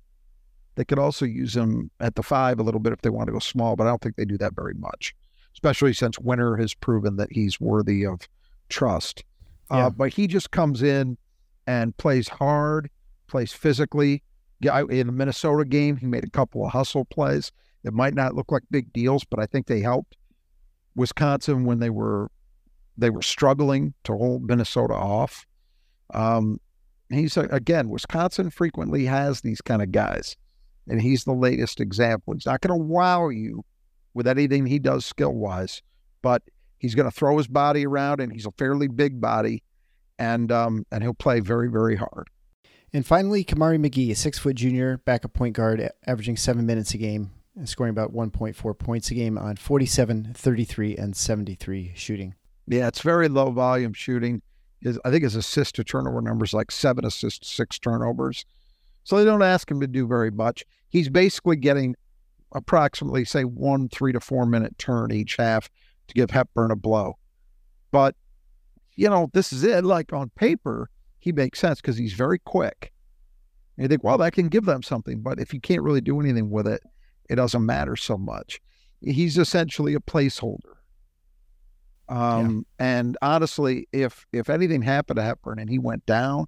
They 0.75 0.85
could 0.85 0.99
also 0.99 1.25
use 1.25 1.55
him 1.55 1.89
at 1.99 2.15
the 2.15 2.23
five 2.23 2.59
a 2.59 2.63
little 2.63 2.79
bit 2.79 2.93
if 2.93 3.01
they 3.01 3.09
want 3.09 3.27
to 3.27 3.33
go 3.33 3.39
small, 3.39 3.75
but 3.75 3.87
I 3.87 3.89
don't 3.89 4.01
think 4.01 4.15
they 4.15 4.25
do 4.25 4.37
that 4.37 4.55
very 4.55 4.75
much, 4.75 5.15
especially 5.53 5.91
since 5.91 6.19
Winter 6.19 6.55
has 6.57 6.73
proven 6.73 7.15
that 7.17 7.31
he's 7.31 7.59
worthy 7.59 8.05
of 8.05 8.29
trust. 8.69 9.23
Uh, 9.69 9.77
yeah. 9.77 9.85
Uh, 9.87 9.89
but 9.89 10.13
he 10.13 10.27
just 10.27 10.51
comes 10.51 10.81
in 10.83 11.17
and 11.65 11.97
plays 11.97 12.29
hard 12.29 12.89
plays 13.27 13.53
physically. 13.53 14.23
In 14.61 15.07
the 15.07 15.13
Minnesota 15.13 15.65
game, 15.65 15.97
he 15.97 16.07
made 16.07 16.23
a 16.23 16.29
couple 16.29 16.65
of 16.65 16.71
hustle 16.71 17.05
plays. 17.05 17.51
that 17.83 17.93
might 17.93 18.15
not 18.15 18.33
look 18.33 18.51
like 18.51 18.63
big 18.71 18.91
deals, 18.91 19.23
but 19.23 19.39
I 19.39 19.45
think 19.45 19.67
they 19.67 19.81
helped 19.81 20.17
Wisconsin 20.95 21.63
when 21.65 21.79
they 21.79 21.89
were 21.89 22.31
they 22.97 23.11
were 23.11 23.21
struggling 23.21 23.93
to 24.03 24.13
hold 24.13 24.43
Minnesota 24.43 24.95
off. 24.95 25.45
Um, 26.13 26.59
he's 27.09 27.37
again, 27.37 27.89
Wisconsin 27.89 28.49
frequently 28.49 29.05
has 29.05 29.41
these 29.41 29.61
kind 29.61 29.81
of 29.81 29.91
guys, 29.91 30.35
and 30.87 31.01
he's 31.01 31.23
the 31.23 31.33
latest 31.33 31.79
example. 31.79 32.33
He's 32.33 32.45
not 32.45 32.61
going 32.61 32.77
to 32.77 32.83
wow 32.83 33.29
you 33.29 33.63
with 34.13 34.27
anything 34.27 34.65
he 34.65 34.79
does 34.79 35.05
skill 35.05 35.33
wise, 35.33 35.81
but 36.21 36.41
he's 36.79 36.95
going 36.95 37.09
to 37.09 37.15
throw 37.15 37.37
his 37.37 37.47
body 37.47 37.85
around, 37.85 38.19
and 38.19 38.31
he's 38.31 38.47
a 38.47 38.51
fairly 38.57 38.87
big 38.87 39.21
body, 39.21 39.63
and 40.17 40.51
um, 40.51 40.85
and 40.91 41.03
he'll 41.03 41.13
play 41.13 41.39
very 41.39 41.69
very 41.69 41.95
hard. 41.95 42.29
And 42.97 43.05
finally, 43.05 43.45
Kamari 43.45 43.77
McGee, 43.77 44.09
a 44.09 44.15
six 44.15 44.39
foot 44.39 44.55
junior 44.55 44.97
backup 45.05 45.31
point 45.31 45.55
guard, 45.55 45.87
averaging 46.07 46.35
seven 46.35 46.65
minutes 46.65 46.95
a 46.95 46.97
game, 46.97 47.29
scoring 47.63 47.91
about 47.91 48.11
1.4 48.11 48.79
points 48.79 49.11
a 49.11 49.13
game 49.13 49.37
on 49.37 49.55
47, 49.55 50.33
33, 50.33 50.97
and 50.97 51.15
73 51.15 51.91
shooting. 51.93 52.33
Yeah, 52.65 52.87
it's 52.87 53.01
very 53.01 53.27
low 53.27 53.51
volume 53.51 53.93
shooting. 53.93 54.41
His, 54.81 54.97
I 55.05 55.11
think 55.11 55.21
his 55.21 55.35
assist 55.35 55.75
to 55.75 55.83
turnover 55.83 56.23
numbers 56.23 56.55
like 56.55 56.71
seven 56.71 57.05
assists, 57.05 57.53
six 57.53 57.77
turnovers. 57.77 58.45
So 59.03 59.17
they 59.17 59.25
don't 59.25 59.43
ask 59.43 59.69
him 59.69 59.79
to 59.81 59.87
do 59.87 60.07
very 60.07 60.31
much. 60.31 60.65
He's 60.89 61.09
basically 61.09 61.57
getting 61.57 61.95
approximately, 62.51 63.25
say, 63.25 63.43
one 63.43 63.89
three 63.89 64.11
to 64.11 64.19
four 64.19 64.47
minute 64.47 64.75
turn 64.79 65.11
each 65.11 65.35
half 65.35 65.69
to 66.07 66.15
give 66.15 66.31
Hepburn 66.31 66.71
a 66.71 66.75
blow. 66.75 67.19
But, 67.91 68.15
you 68.95 69.07
know, 69.07 69.29
this 69.33 69.53
is 69.53 69.63
it. 69.63 69.85
Like 69.85 70.13
on 70.13 70.31
paper, 70.31 70.89
he 71.19 71.31
makes 71.31 71.59
sense 71.59 71.81
because 71.81 71.97
he's 71.97 72.13
very 72.13 72.39
quick. 72.39 72.91
And 73.75 73.83
you 73.83 73.87
think, 73.87 74.03
well, 74.03 74.17
that 74.19 74.33
can 74.33 74.49
give 74.49 74.65
them 74.65 74.83
something. 74.83 75.21
But 75.21 75.39
if 75.39 75.53
you 75.53 75.59
can't 75.59 75.81
really 75.81 76.01
do 76.01 76.19
anything 76.19 76.49
with 76.49 76.67
it, 76.67 76.81
it 77.29 77.35
doesn't 77.35 77.65
matter 77.65 77.95
so 77.95 78.17
much. 78.17 78.59
He's 79.01 79.37
essentially 79.37 79.93
a 79.93 79.99
placeholder. 79.99 80.73
Um, 82.09 82.65
yeah. 82.79 82.85
And 82.85 83.17
honestly, 83.21 83.87
if 83.91 84.25
if 84.31 84.49
anything 84.49 84.81
happened 84.81 85.17
to 85.17 85.23
Hepburn 85.23 85.59
and 85.59 85.69
he 85.69 85.77
went 85.77 86.05
down, 86.05 86.45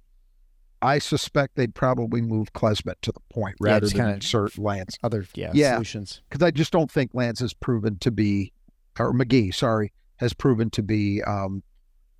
I 0.82 0.98
suspect 0.98 1.56
they'd 1.56 1.74
probably 1.74 2.22
move 2.22 2.52
Klesmit 2.54 2.94
to 3.02 3.12
the 3.12 3.20
point 3.30 3.56
rather 3.60 3.86
yeah, 3.86 4.04
than 4.04 4.14
insert 4.14 4.56
Lance. 4.56 4.98
Other 5.02 5.26
yeah, 5.34 5.50
yeah 5.52 5.74
solutions. 5.74 6.22
Because 6.28 6.42
I 6.42 6.50
just 6.50 6.72
don't 6.72 6.90
think 6.90 7.10
Lance 7.12 7.40
has 7.40 7.52
proven 7.52 7.98
to 7.98 8.10
be, 8.10 8.52
or 8.98 9.12
McGee, 9.12 9.54
sorry, 9.54 9.92
has 10.16 10.32
proven 10.32 10.70
to 10.70 10.82
be 10.82 11.22
um, 11.24 11.62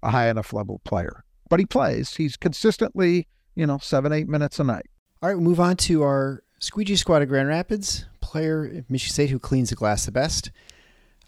a 0.03 0.11
high 0.11 0.29
enough 0.29 0.53
level 0.53 0.81
player. 0.85 1.25
But 1.51 1.61
he 1.61 1.67
plays. 1.67 2.15
He's 2.15 2.39
consistently, 2.39 3.29
you 3.55 3.67
know, 3.67 3.77
seven, 3.77 4.13
eight 4.13 4.29
minutes 4.29 4.59
a 4.59 4.65
night. 4.65 4.87
All 5.23 5.29
right, 5.29 5.35
we'll 5.35 5.45
move 5.45 5.61
on 5.61 5.77
to 5.77 6.03
our 6.03 6.43
squeegee 6.61 6.97
squad 6.97 7.21
of 7.21 7.29
Grand 7.29 7.49
Rapids 7.49 8.07
player, 8.31 8.85
Michigan 8.89 9.13
State, 9.13 9.31
who 9.31 9.39
cleans 9.39 9.71
the 9.71 9.77
glass 9.77 10.07
the 10.07 10.13
best. 10.13 10.51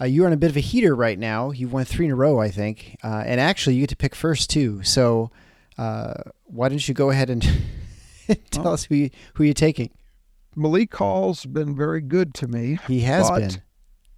Uh, 0.00 0.04
you're 0.04 0.26
on 0.26 0.32
a 0.32 0.36
bit 0.36 0.50
of 0.50 0.56
a 0.56 0.60
heater 0.60 0.94
right 0.94 1.18
now. 1.18 1.50
You've 1.50 1.72
won 1.72 1.84
three 1.84 2.06
in 2.06 2.12
a 2.12 2.16
row, 2.16 2.38
I 2.38 2.48
think, 2.48 2.96
uh, 3.02 3.24
and 3.26 3.40
actually 3.40 3.74
you 3.74 3.82
get 3.82 3.90
to 3.90 3.96
pick 3.96 4.14
first 4.14 4.50
too. 4.50 4.82
So 4.84 5.30
uh, 5.76 6.14
why 6.44 6.68
don't 6.68 6.86
you 6.86 6.94
go 6.94 7.10
ahead 7.10 7.28
and 7.28 7.42
tell 8.50 8.68
oh. 8.68 8.74
us 8.74 8.84
who 8.84 8.94
you, 8.94 9.10
who 9.34 9.44
you're 9.44 9.52
taking? 9.52 9.90
Malik 10.54 10.94
Hall's 10.94 11.44
been 11.44 11.74
very 11.74 12.00
good 12.00 12.34
to 12.34 12.46
me. 12.46 12.78
He 12.86 13.00
has 13.00 13.30
been. 13.30 13.62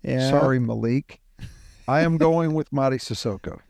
Yeah. 0.03 0.31
Sorry, 0.31 0.59
Malik. 0.59 1.21
I 1.89 2.01
am 2.01 2.19
going 2.19 2.55
with 2.55 2.71
Mady 2.71 2.99
Sissoko. 2.99 3.61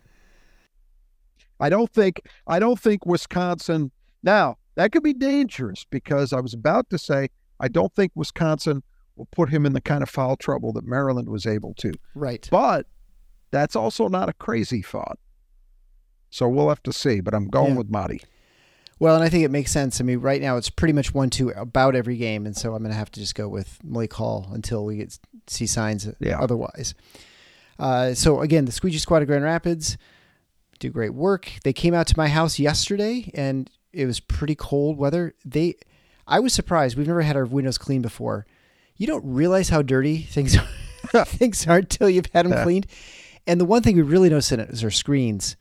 I 1.65 1.71
don't 1.71 1.91
think 1.91 2.21
I 2.47 2.59
don't 2.59 2.79
think 2.79 3.07
Wisconsin 3.07 3.91
now 4.23 4.59
that 4.75 4.93
could 4.93 5.03
be 5.03 5.15
dangerous 5.15 5.87
because 5.89 6.35
I 6.35 6.41
was 6.41 6.53
about 6.53 6.91
to 6.91 6.99
say 6.99 7.29
I 7.59 7.69
don't 7.69 7.95
think 7.95 8.13
Wisconsin 8.15 8.83
will 9.17 9.29
put 9.33 9.49
him 9.49 9.65
in 9.65 9.73
the 9.73 9.81
kind 9.81 10.03
of 10.03 10.11
foul 10.11 10.37
trouble 10.37 10.75
that 10.75 10.85
Maryland 10.85 11.31
was 11.31 11.47
able 11.47 11.73
to. 11.79 11.95
Right. 12.15 12.47
But 12.51 12.87
that's 13.51 13.75
also 13.75 14.09
not 14.09 14.29
a 14.29 14.35
crazy 14.35 14.83
thought. 14.83 15.19
So 16.29 16.49
we'll 16.49 16.69
have 16.69 16.83
to 16.83 16.93
see, 16.93 17.21
but 17.21 17.33
I'm 17.33 17.49
going 17.49 17.71
yeah. 17.73 17.79
with 17.79 17.91
Mady. 17.91 18.23
Well, 18.99 19.15
and 19.15 19.25
I 19.25 19.31
think 19.31 19.45
it 19.45 19.51
makes 19.51 19.71
sense. 19.71 20.03
I 20.03 20.05
mean, 20.05 20.19
right 20.19 20.43
now 20.43 20.59
it's 20.59 20.69
pretty 20.69 20.93
much 20.93 21.15
one 21.15 21.31
two 21.31 21.49
about 21.51 21.97
every 21.97 22.19
game, 22.19 22.45
and 22.45 22.55
so 22.55 22.75
I'm 22.75 22.83
going 22.83 22.93
to 22.93 22.99
have 22.99 23.11
to 23.13 23.21
just 23.21 23.35
go 23.35 23.49
with 23.49 23.79
Malik 23.83 24.13
Hall 24.13 24.51
until 24.53 24.85
we 24.85 24.97
get 24.97 25.19
see 25.47 25.67
signs 25.67 26.09
yeah. 26.21 26.39
otherwise. 26.39 26.95
Uh, 27.79 28.13
so 28.13 28.43
again, 28.43 28.67
the 28.67 28.73
Squeegee 28.73 28.99
Squad 28.99 29.23
of 29.23 29.29
Grand 29.29 29.45
Rapids 29.45 29.97
do 30.79 30.91
great 30.91 31.15
work. 31.15 31.51
They 31.63 31.73
came 31.73 31.95
out 31.95 32.07
to 32.09 32.15
my 32.17 32.29
house 32.29 32.59
yesterday, 32.59 33.31
and 33.35 33.71
it 33.93 34.07
was 34.07 34.21
pretty 34.21 34.55
cold 34.55 34.99
weather. 34.99 35.35
They, 35.45 35.75
I 36.27 36.41
was 36.41 36.53
surprised. 36.53 36.97
We've 36.97 37.07
never 37.07 37.23
had 37.23 37.37
our 37.37 37.45
windows 37.45 37.79
cleaned 37.79 38.03
before, 38.03 38.47
you 38.97 39.07
don't 39.07 39.25
realize 39.25 39.69
how 39.69 39.83
dirty 39.83 40.19
things 40.19 40.57
are, 41.15 41.25
things 41.25 41.67
are 41.67 41.79
until 41.79 42.09
you've 42.09 42.27
had 42.33 42.47
them 42.47 42.53
yeah. 42.53 42.63
cleaned. 42.63 42.87
And 43.47 43.61
the 43.61 43.65
one 43.65 43.83
thing 43.83 43.97
we 43.97 44.03
really 44.03 44.31
notice 44.31 44.53
in 44.53 44.61
it 44.61 44.71
is 44.71 44.83
our 44.85 44.91
screens. 44.91 45.57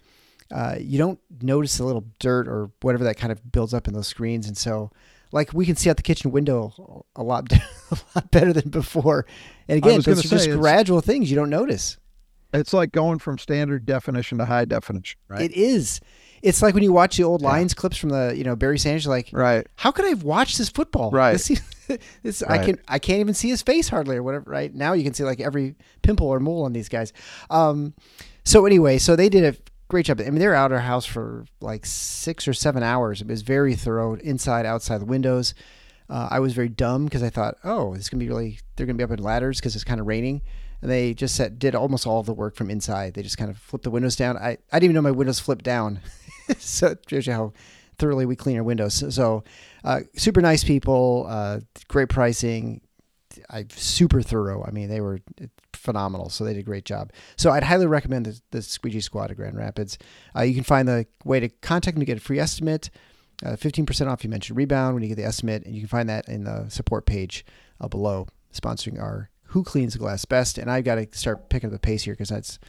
Uh, 0.52 0.76
you 0.80 0.98
don't 0.98 1.20
notice 1.42 1.80
a 1.80 1.86
little 1.86 2.06
dirt 2.20 2.48
or 2.48 2.70
whatever 2.82 3.06
that 3.06 3.18
kind 3.18 3.32
of 3.32 3.52
builds 3.52 3.74
up 3.74 3.88
in 3.88 3.94
those 3.94 4.08
screens, 4.08 4.48
and 4.48 4.56
so 4.56 4.92
like 5.32 5.52
we 5.52 5.66
can 5.66 5.76
see 5.76 5.90
out 5.90 5.98
the 5.98 6.04
kitchen 6.04 6.32
window 6.32 7.06
a 7.16 7.24
lot, 7.24 7.52
a 7.92 7.98
lot 8.14 8.30
better 8.30 8.54
than 8.54 8.70
before. 8.70 9.26
And 9.68 9.78
again, 9.78 10.02
those 10.02 10.26
are 10.26 10.28
just 10.28 10.52
gradual 10.52 11.02
things 11.02 11.32
you 11.32 11.36
don't 11.36 11.50
notice. 11.50 11.98
It's 12.54 12.74
like 12.74 12.92
going 12.92 13.20
from 13.20 13.38
standard 13.38 13.86
definition 13.86 14.38
to 14.38 14.46
high 14.46 14.66
definition, 14.66 15.20
right? 15.28 15.42
It 15.42 15.54
is. 15.54 16.00
It's 16.44 16.62
like 16.62 16.74
when 16.74 16.84
you 16.84 16.92
watch 16.92 17.18
the 17.18 17.24
old 17.24 17.42
yeah. 17.42 17.48
Lions 17.48 17.74
clips 17.74 17.98
from 17.98 18.10
the, 18.10 18.34
you 18.36 18.44
know, 18.44 18.56
Barry 18.56 18.78
Sanders, 18.78 19.08
like, 19.08 19.30
right? 19.32 19.66
How 19.76 19.92
could 19.92 20.06
I 20.06 20.10
have 20.10 20.24
watched 20.24 20.58
this 20.58 20.70
football? 20.70 21.10
Right. 21.10 21.34
This, 21.34 21.62
this 22.24 22.44
right. 22.48 22.60
I 22.60 22.66
can 22.66 22.80
I 22.88 23.00
can't 23.00 23.22
even 23.22 23.34
see 23.34 23.50
his 23.50 23.62
face 23.62 23.90
hardly 23.90 24.18
or 24.18 24.24
whatever. 24.24 24.52
Right 24.52 24.74
now, 24.74 24.94
you 24.94 25.04
can 25.04 25.14
see 25.14 25.24
like 25.24 25.40
every 25.40 25.76
pimple 26.02 26.28
or 26.28 26.40
mole 26.40 26.64
on 26.64 26.74
these 26.74 26.90
guys. 26.90 27.14
Um, 27.50 27.94
so 28.44 28.66
anyway, 28.66 28.98
so 28.98 29.16
they 29.16 29.30
did 29.30 29.44
a 29.46 29.58
great 29.88 30.06
job. 30.06 30.20
I 30.20 30.26
mean, 30.26 30.36
they're 30.36 30.54
out 30.54 30.72
of 30.72 30.76
our 30.76 30.82
house 30.82 31.06
for 31.06 31.46
like 31.62 31.86
six 31.86 32.48
or 32.48 32.54
seven 32.54 32.84
hours. 32.84 33.22
It 33.22 33.28
was 33.28 33.42
very 33.42 33.74
thorough, 33.76 34.16
inside, 34.16 34.66
outside 34.66 35.00
the 35.00 35.06
windows. 35.06 35.54
Uh, 36.10 36.28
I 36.30 36.40
was 36.42 36.54
very 36.54 36.70
dumb 36.70 37.06
because 37.06 37.24
I 37.24 37.30
thought, 37.30 37.56
oh, 37.64 37.94
it's 37.94 38.10
gonna 38.10 38.20
be 38.20 38.28
really. 38.28 38.60
They're 38.76 38.86
gonna 38.86 38.98
be 38.98 39.04
up 39.06 39.12
in 39.12 39.24
ladders 39.24 39.60
because 39.60 39.76
it's 39.76 39.86
kind 39.86 40.02
of 40.02 40.08
raining 40.08 40.42
and 40.84 40.92
they 40.92 41.14
just 41.14 41.38
set, 41.38 41.58
did 41.58 41.76
almost 41.76 42.06
all 42.06 42.24
the 42.24 42.34
work 42.34 42.58
from 42.58 42.70
inside. 42.70 43.14
They 43.14 43.24
just 43.24 43.38
kind 43.38 43.50
of 43.50 43.58
flipped 43.58 43.86
the 43.86 43.90
windows 43.90 44.18
down. 44.18 44.36
I, 44.36 44.58
I 44.70 44.80
didn't 44.80 44.84
even 44.84 44.96
know 44.96 45.02
my 45.02 45.12
windows 45.12 45.40
flipped 45.40 45.64
down. 45.64 46.02
so 46.58 46.88
it 46.88 47.06
shows 47.08 47.26
you 47.26 47.32
how 47.32 47.54
thoroughly 47.98 48.26
we 48.26 48.36
clean 48.36 48.58
our 48.58 48.64
windows. 48.64 48.94
So, 48.96 49.10
so 49.10 49.44
uh, 49.86 50.02
super 50.18 50.42
nice 50.42 50.62
people, 50.62 51.26
uh, 51.30 51.62
great 51.88 52.10
pricing, 52.10 52.82
I 53.50 53.66
super 53.70 54.22
thorough. 54.22 54.66
I 54.68 54.72
mean, 54.72 54.90
they 54.90 55.00
were 55.00 55.22
phenomenal. 55.72 56.28
So 56.28 56.44
they 56.44 56.52
did 56.52 56.60
a 56.60 56.64
great 56.64 56.84
job. 56.84 57.14
So 57.38 57.52
I'd 57.52 57.64
highly 57.64 57.88
recommend 57.88 58.26
the, 58.26 58.42
the 58.52 58.62
Squeegee 58.62 59.00
Squad 59.00 59.32
of 59.32 59.38
Grand 59.38 59.56
Rapids. 59.56 59.98
Uh, 60.36 60.42
you 60.42 60.54
can 60.54 60.66
find 60.66 60.86
the 60.86 61.08
way 61.24 61.40
to 61.40 61.48
contact 61.48 61.96
them 61.96 62.02
to 62.02 62.06
get 62.06 62.18
a 62.18 62.22
free 62.22 62.40
estimate. 62.40 62.90
Uh, 63.42 63.52
15% 63.52 64.08
off 64.08 64.26
you 64.26 64.30
mentioned 64.30 64.58
rebound 64.58 64.96
when 64.96 65.04
you 65.04 65.08
get 65.08 65.16
the 65.16 65.24
estimate 65.24 65.66
and 65.66 65.76
you 65.76 65.80
can 65.80 65.88
find 65.88 66.10
that 66.10 66.28
in 66.28 66.44
the 66.44 66.68
support 66.68 67.06
page 67.06 67.46
uh, 67.80 67.88
below 67.88 68.28
sponsoring 68.54 69.02
our 69.02 69.30
who 69.54 69.64
cleans 69.64 69.94
the 69.94 70.00
glass 70.00 70.26
best 70.26 70.58
and 70.58 70.70
i've 70.70 70.84
got 70.84 70.96
to 70.96 71.08
start 71.12 71.50
picking 71.50 71.68
up 71.68 71.74
the 71.74 71.80
pace 71.80 72.04
here 72.04 72.14
because 72.14 72.30
that's 72.30 72.60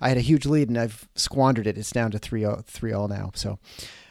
I 0.00 0.08
had 0.08 0.16
a 0.16 0.22
huge 0.22 0.46
lead 0.46 0.68
and 0.68 0.78
I've 0.78 1.08
squandered 1.14 1.66
it. 1.66 1.76
It's 1.76 1.90
down 1.90 2.10
to 2.12 2.18
3 2.18 2.44
all, 2.44 2.62
3 2.64 2.92
all 2.92 3.08
now. 3.08 3.30
So, 3.34 3.58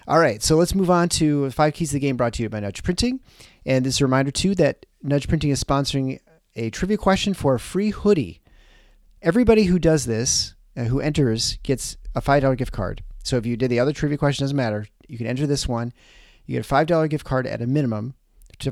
all 0.07 0.19
right. 0.19 0.41
So 0.43 0.55
let's 0.55 0.75
move 0.75 0.89
on 0.89 1.09
to 1.09 1.49
five 1.51 1.73
keys 1.73 1.89
of 1.89 1.93
the 1.93 1.99
game 1.99 2.17
brought 2.17 2.33
to 2.33 2.43
you 2.43 2.49
by 2.49 2.59
Nudge 2.59 2.83
Printing. 2.83 3.19
And 3.65 3.85
this 3.85 3.95
is 3.95 4.01
a 4.01 4.05
reminder, 4.05 4.31
too, 4.31 4.55
that 4.55 4.85
Nudge 5.01 5.27
Printing 5.27 5.51
is 5.51 5.63
sponsoring 5.63 6.19
a 6.55 6.69
trivia 6.69 6.97
question 6.97 7.33
for 7.33 7.55
a 7.55 7.59
free 7.59 7.91
hoodie. 7.91 8.41
Everybody 9.21 9.63
who 9.63 9.79
does 9.79 10.05
this, 10.05 10.55
uh, 10.75 10.85
who 10.85 10.99
enters, 10.99 11.57
gets 11.63 11.97
a 12.15 12.21
$5 12.21 12.57
gift 12.57 12.71
card. 12.71 13.03
So 13.23 13.37
if 13.37 13.45
you 13.45 13.57
did 13.57 13.71
the 13.71 13.79
other 13.79 13.93
trivia 13.93 14.17
question, 14.17 14.43
doesn't 14.43 14.57
matter. 14.57 14.87
You 15.07 15.17
can 15.17 15.27
enter 15.27 15.47
this 15.47 15.67
one. 15.67 15.93
You 16.45 16.55
get 16.57 16.69
a 16.69 16.73
$5 16.73 17.09
gift 17.09 17.25
card 17.25 17.47
at 17.47 17.61
a 17.61 17.67
minimum 17.67 18.13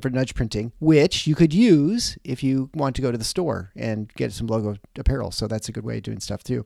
for 0.01 0.09
Nudge 0.09 0.33
Printing, 0.33 0.71
which 0.79 1.27
you 1.27 1.35
could 1.35 1.53
use 1.53 2.17
if 2.23 2.43
you 2.43 2.69
want 2.73 2.95
to 2.95 3.01
go 3.01 3.11
to 3.11 3.17
the 3.17 3.23
store 3.23 3.71
and 3.75 4.11
get 4.15 4.33
some 4.33 4.47
logo 4.47 4.75
apparel. 4.97 5.31
So 5.31 5.47
that's 5.47 5.69
a 5.69 5.71
good 5.71 5.85
way 5.85 5.97
of 5.97 6.03
doing 6.03 6.19
stuff 6.19 6.43
too. 6.43 6.65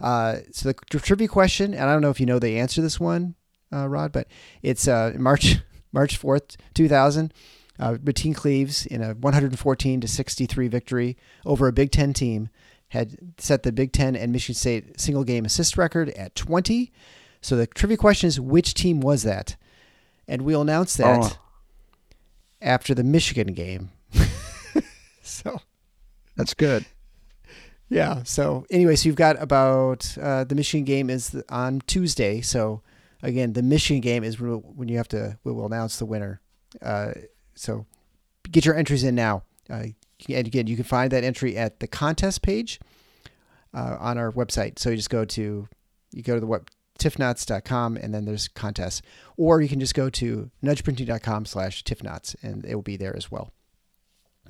Uh, 0.00 0.38
so 0.50 0.72
the 0.72 0.74
trivia 1.00 1.28
question, 1.28 1.74
and 1.74 1.84
I 1.84 1.92
don't 1.92 2.02
know 2.02 2.10
if 2.10 2.20
you 2.20 2.26
know 2.26 2.38
the 2.38 2.58
answer 2.58 2.76
to 2.76 2.82
this 2.82 2.98
one, 2.98 3.34
uh, 3.72 3.88
Rod, 3.88 4.12
but 4.12 4.28
it's 4.62 4.88
uh, 4.88 5.12
March 5.18 5.56
March 5.92 6.16
fourth, 6.16 6.56
two 6.74 6.88
thousand. 6.88 7.32
Uh, 7.76 7.94
Mateen 7.94 8.36
Cleaves 8.36 8.86
in 8.86 9.02
a 9.02 9.14
114 9.14 10.00
to 10.00 10.06
63 10.06 10.68
victory 10.68 11.16
over 11.44 11.66
a 11.66 11.72
Big 11.72 11.90
Ten 11.90 12.12
team 12.12 12.48
had 12.90 13.16
set 13.38 13.64
the 13.64 13.72
Big 13.72 13.92
Ten 13.92 14.14
and 14.14 14.30
Michigan 14.30 14.54
State 14.54 15.00
single 15.00 15.24
game 15.24 15.44
assist 15.44 15.76
record 15.76 16.10
at 16.10 16.36
20. 16.36 16.92
So 17.40 17.56
the 17.56 17.66
trivia 17.66 17.96
question 17.96 18.28
is, 18.28 18.40
which 18.40 18.74
team 18.74 19.00
was 19.00 19.24
that? 19.24 19.56
And 20.28 20.42
we'll 20.42 20.62
announce 20.62 20.96
that 20.96 21.18
oh. 21.20 21.43
After 22.64 22.94
the 22.94 23.04
Michigan 23.04 23.52
game. 23.52 23.90
so 25.22 25.60
that's 26.36 26.54
good. 26.54 26.84
Yeah. 27.88 28.22
So 28.24 28.66
anyway, 28.70 28.96
so 28.96 29.08
you've 29.08 29.16
got 29.16 29.40
about 29.40 30.16
uh, 30.20 30.44
the 30.44 30.54
Michigan 30.54 30.84
game 30.84 31.10
is 31.10 31.40
on 31.48 31.82
Tuesday. 31.86 32.40
So 32.40 32.82
again, 33.22 33.52
the 33.52 33.62
Michigan 33.62 34.00
game 34.00 34.24
is 34.24 34.40
when 34.40 34.88
you 34.88 34.96
have 34.96 35.08
to. 35.08 35.38
We 35.44 35.52
will 35.52 35.66
announce 35.66 35.98
the 35.98 36.06
winner. 36.06 36.40
Uh, 36.82 37.12
so 37.54 37.86
get 38.50 38.64
your 38.64 38.74
entries 38.74 39.04
in 39.04 39.14
now. 39.14 39.44
Uh, 39.70 39.86
and 40.28 40.46
again, 40.46 40.66
you 40.66 40.76
can 40.76 40.84
find 40.84 41.10
that 41.12 41.22
entry 41.22 41.56
at 41.56 41.80
the 41.80 41.86
contest 41.86 42.42
page 42.42 42.80
uh, 43.74 43.96
on 44.00 44.18
our 44.18 44.32
website. 44.32 44.78
So 44.78 44.90
you 44.90 44.96
just 44.96 45.10
go 45.10 45.24
to 45.24 45.68
you 46.12 46.22
go 46.22 46.34
to 46.34 46.40
the 46.40 46.46
web 46.46 46.68
tiffknots.com 46.98 47.96
and 47.96 48.14
then 48.14 48.24
there's 48.24 48.48
contests, 48.48 49.02
or 49.36 49.60
you 49.60 49.68
can 49.68 49.80
just 49.80 49.94
go 49.94 50.08
to 50.10 50.50
nudgeprinting.com 50.62 51.46
slash 51.46 51.82
tiffknots 51.84 52.36
and 52.42 52.64
it 52.64 52.74
will 52.74 52.82
be 52.82 52.96
there 52.96 53.16
as 53.16 53.30
well. 53.30 53.50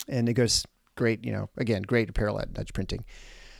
And 0.08 0.28
it 0.28 0.34
goes 0.34 0.66
great, 0.96 1.24
you 1.24 1.32
know, 1.32 1.48
again, 1.56 1.82
great 1.82 2.10
apparel 2.10 2.40
at 2.40 2.56
Nudge 2.56 2.72
Printing. 2.72 3.04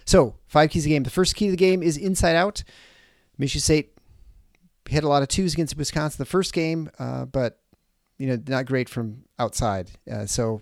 So 0.05 0.37
five 0.47 0.71
keys 0.71 0.83
of 0.83 0.85
the 0.85 0.95
game. 0.95 1.03
The 1.03 1.11
first 1.11 1.35
key 1.35 1.47
of 1.47 1.53
the 1.53 1.57
game 1.57 1.83
is 1.83 1.97
inside 1.97 2.37
out. 2.37 2.63
Michigan 3.39 3.63
State 3.63 3.93
hit 4.89 5.05
a 5.05 5.09
lot 5.09 5.23
of 5.23 5.29
twos 5.29 5.55
against 5.55 5.77
Wisconsin 5.77 6.19
the 6.19 6.27
first 6.27 6.53
game, 6.53 6.91
uh, 6.99 7.25
but 7.25 7.61
you 8.19 8.27
know, 8.27 8.39
not 8.47 8.67
great 8.67 8.89
from 8.89 9.25
outside. 9.39 9.91
Uh, 10.11 10.27
so 10.27 10.61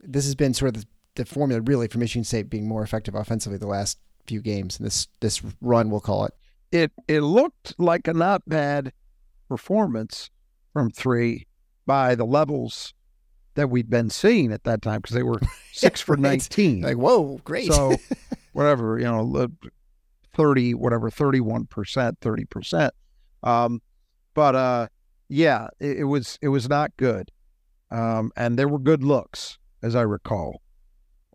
this 0.00 0.24
has 0.24 0.34
been 0.34 0.54
sort 0.54 0.76
of 0.76 0.82
the, 0.82 0.88
the, 1.16 1.24
formula 1.24 1.60
really 1.62 1.88
for 1.88 1.98
Michigan 1.98 2.24
State 2.24 2.48
being 2.48 2.68
more 2.68 2.82
effective 2.82 3.14
offensively 3.14 3.58
the 3.58 3.66
last 3.66 3.98
few 4.26 4.40
games. 4.40 4.78
And 4.78 4.86
this 4.86 5.08
this 5.20 5.42
run, 5.60 5.90
we'll 5.90 6.00
call 6.00 6.26
it. 6.26 6.34
It 6.72 6.90
it 7.06 7.20
looked 7.20 7.74
like 7.78 8.08
a 8.08 8.14
not 8.14 8.42
bad 8.48 8.92
performance 9.48 10.30
from 10.72 10.90
three 10.90 11.46
by 11.86 12.14
the 12.14 12.24
levels 12.24 12.94
that 13.54 13.68
we'd 13.68 13.90
been 13.90 14.08
seeing 14.08 14.50
at 14.52 14.64
that 14.64 14.80
time 14.80 15.00
because 15.02 15.14
they 15.14 15.22
were 15.22 15.40
six 15.72 16.00
for 16.00 16.14
Right. 16.14 16.22
nineteen. 16.22 16.80
Like, 16.80 16.96
whoa, 16.96 17.38
great. 17.44 17.70
So 17.70 17.96
whatever, 18.52 18.98
you 18.98 19.04
know, 19.04 19.30
the 19.30 19.50
30, 20.34 20.72
whatever, 20.74 21.10
31%, 21.10 21.66
30%. 21.66 22.90
Um, 23.42 23.82
but 24.32 24.54
uh, 24.54 24.86
yeah, 25.28 25.68
it, 25.78 25.98
it 25.98 26.04
was, 26.04 26.38
it 26.40 26.48
was 26.48 26.70
not 26.70 26.90
good. 26.96 27.30
Um, 27.90 28.32
and 28.34 28.58
there 28.58 28.68
were 28.68 28.78
good 28.78 29.04
looks, 29.04 29.58
as 29.82 29.94
I 29.94 30.00
recall. 30.00 30.62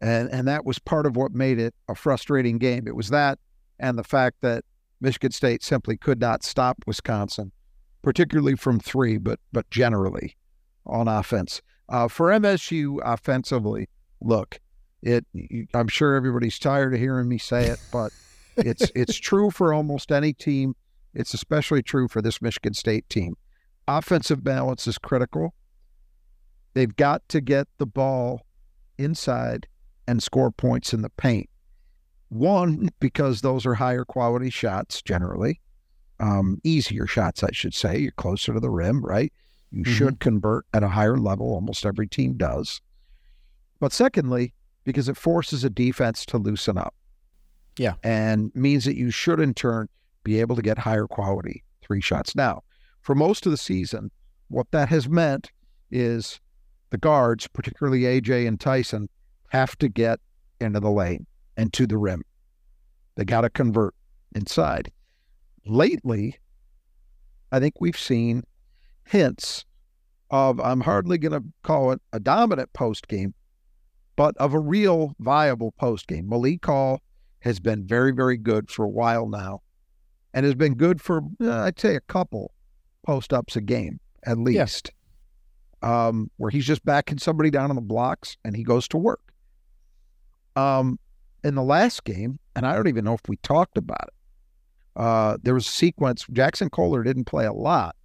And, 0.02 0.30
and 0.32 0.48
that 0.48 0.66
was 0.66 0.80
part 0.80 1.06
of 1.06 1.16
what 1.16 1.32
made 1.32 1.60
it 1.60 1.76
a 1.88 1.94
frustrating 1.94 2.58
game. 2.58 2.88
It 2.88 2.96
was 2.96 3.10
that 3.10 3.38
and 3.80 4.00
the 4.00 4.04
fact 4.04 4.38
that 4.42 4.64
Michigan 5.00 5.32
State 5.32 5.64
simply 5.64 5.98
could 5.98 6.20
not 6.20 6.44
stop 6.44 6.78
Wisconsin, 6.88 7.52
particularly 8.02 8.56
from 8.56 8.80
three, 8.80 9.18
but, 9.18 9.40
but 9.52 9.70
generally 9.70 10.36
on 10.86 11.08
offense. 11.08 11.62
Uh, 11.90 12.08
for 12.08 12.28
MSU 12.28 13.00
offensively, 13.04 13.88
look, 14.22 14.60
it 15.04 15.26
I'm 15.74 15.88
sure 15.88 16.16
everybody's 16.16 16.60
tired 16.60 16.94
of 16.94 17.00
hearing 17.00 17.30
me 17.30 17.38
say 17.38 17.68
it, 17.68 17.80
but 17.92 18.12
it's 18.58 18.92
it's 18.96 19.16
true 19.16 19.52
for 19.52 19.74
almost 19.74 20.12
any 20.12 20.34
team. 20.34 20.76
It's 21.14 21.34
especially 21.34 21.82
true 21.82 22.08
for 22.08 22.22
this 22.22 22.42
Michigan 22.42 22.74
State 22.74 23.08
team. 23.10 23.36
Offensive 23.88 24.44
balance 24.44 24.88
is 24.88 24.98
critical. 24.98 25.54
They've 26.74 26.96
got 26.96 27.28
to 27.30 27.42
get 27.42 27.68
the 27.78 27.86
ball 27.86 28.42
inside 28.98 29.68
and 30.08 30.22
score 30.22 30.52
points 30.52 30.94
in 30.94 31.02
the 31.02 31.10
paint. 31.10 31.50
One, 32.30 32.90
because 33.00 33.42
those 33.42 33.66
are 33.66 33.74
higher 33.76 34.04
quality 34.04 34.50
shots 34.50 35.02
generally, 35.02 35.62
um, 36.20 36.60
easier 36.64 37.08
shots, 37.08 37.44
I 37.44 37.52
should 37.52 37.74
say. 37.74 37.98
You're 38.00 38.12
closer 38.12 38.54
to 38.54 38.60
the 38.60 38.70
rim, 38.70 39.04
right? 39.04 39.32
You 39.72 39.84
Mhm. 39.84 39.88
should 39.96 40.20
convert 40.20 40.66
at 40.74 40.84
a 40.84 40.90
higher 40.90 41.18
level. 41.18 41.48
Almost 41.54 41.86
every 41.86 42.08
team 42.08 42.36
does. 42.36 42.82
But 43.80 43.94
secondly, 43.94 44.54
because 44.84 45.08
it 45.10 45.18
forces 45.18 45.64
a 45.64 45.70
defense 45.70 46.26
to 46.28 46.38
loosen 46.38 46.78
up. 46.78 46.96
Yeah. 47.78 47.94
And 48.04 48.52
means 48.56 48.86
that 48.86 48.96
you 48.96 49.12
should, 49.12 49.40
in 49.40 49.54
turn, 49.54 49.88
be 50.24 50.40
able 50.40 50.56
to 50.56 50.62
get 50.62 50.80
higher 50.80 51.06
quality 51.08 51.64
three 51.82 52.02
shots. 52.02 52.36
Now, 52.36 52.64
for 53.02 53.14
most 53.16 53.46
of 53.46 53.52
the 53.52 53.58
season, 53.58 54.12
what 54.48 54.72
that 54.72 54.90
has 54.90 55.08
meant 55.08 55.52
is 55.92 56.40
the 56.90 56.98
guards, 56.98 57.48
particularly 57.48 58.06
AJ 58.06 58.48
and 58.48 58.60
Tyson, 58.60 59.10
have 59.50 59.78
to 59.78 59.88
get 59.90 60.20
into 60.60 60.80
the 60.80 60.90
lane 60.90 61.28
and 61.58 61.74
to 61.74 61.88
the 61.88 61.98
rim. 61.98 62.24
They 63.16 63.26
got 63.26 63.42
to 63.42 63.50
convert 63.50 63.96
inside. 64.36 64.92
Lately, 65.66 66.38
I 67.52 67.60
think 67.60 67.82
we've 67.82 67.98
seen 67.98 68.44
hints 69.06 69.66
of, 70.30 70.60
I'm 70.60 70.82
hardly 70.82 71.18
going 71.18 71.32
to 71.32 71.44
call 71.64 71.92
it 71.92 72.02
a 72.14 72.20
dominant 72.20 72.72
post 72.74 73.08
game, 73.08 73.34
but 74.16 74.38
of 74.38 74.54
a 74.54 74.60
real 74.60 75.14
viable 75.20 75.72
post 75.72 76.08
game. 76.08 76.30
Malik 76.30 76.66
Hall 76.66 77.02
has 77.40 77.60
been 77.60 77.86
very, 77.86 78.12
very 78.12 78.38
good 78.38 78.70
for 78.70 78.86
a 78.86 78.90
while 78.90 79.28
now 79.28 79.62
and 80.34 80.46
has 80.46 80.56
been 80.56 80.76
good 80.76 81.02
for, 81.02 81.22
uh, 81.42 81.62
I'd 81.62 81.80
say, 81.80 81.96
a 81.96 82.02
couple 82.02 82.54
post 83.06 83.34
ups 83.34 83.56
a 83.56 83.62
game 83.62 84.00
at 84.26 84.38
least, 84.38 84.92
um, 85.82 86.30
where 86.38 86.52
he's 86.52 86.66
just 86.66 86.84
backing 86.84 87.18
somebody 87.18 87.50
down 87.50 87.70
on 87.70 87.76
the 87.76 87.82
blocks 87.82 88.38
and 88.44 88.56
he 88.56 88.64
goes 88.64 88.88
to 88.90 88.98
work. 88.98 89.22
Um, 90.56 91.00
in 91.48 91.56
the 91.56 91.64
last 91.64 92.04
game, 92.04 92.40
and 92.56 92.66
I 92.66 92.76
don't 92.76 92.88
even 92.88 93.06
know 93.06 93.14
if 93.14 93.22
we 93.28 93.38
talked 93.38 93.78
about 93.78 94.08
it, 94.08 94.14
uh, 94.96 95.38
there 95.42 95.54
was 95.54 95.68
a 95.68 95.72
sequence. 95.72 96.26
Jackson 96.32 96.70
Kohler 96.70 97.04
didn't 97.04 97.26
play 97.26 97.46
a 97.46 97.54
lot 97.54 97.96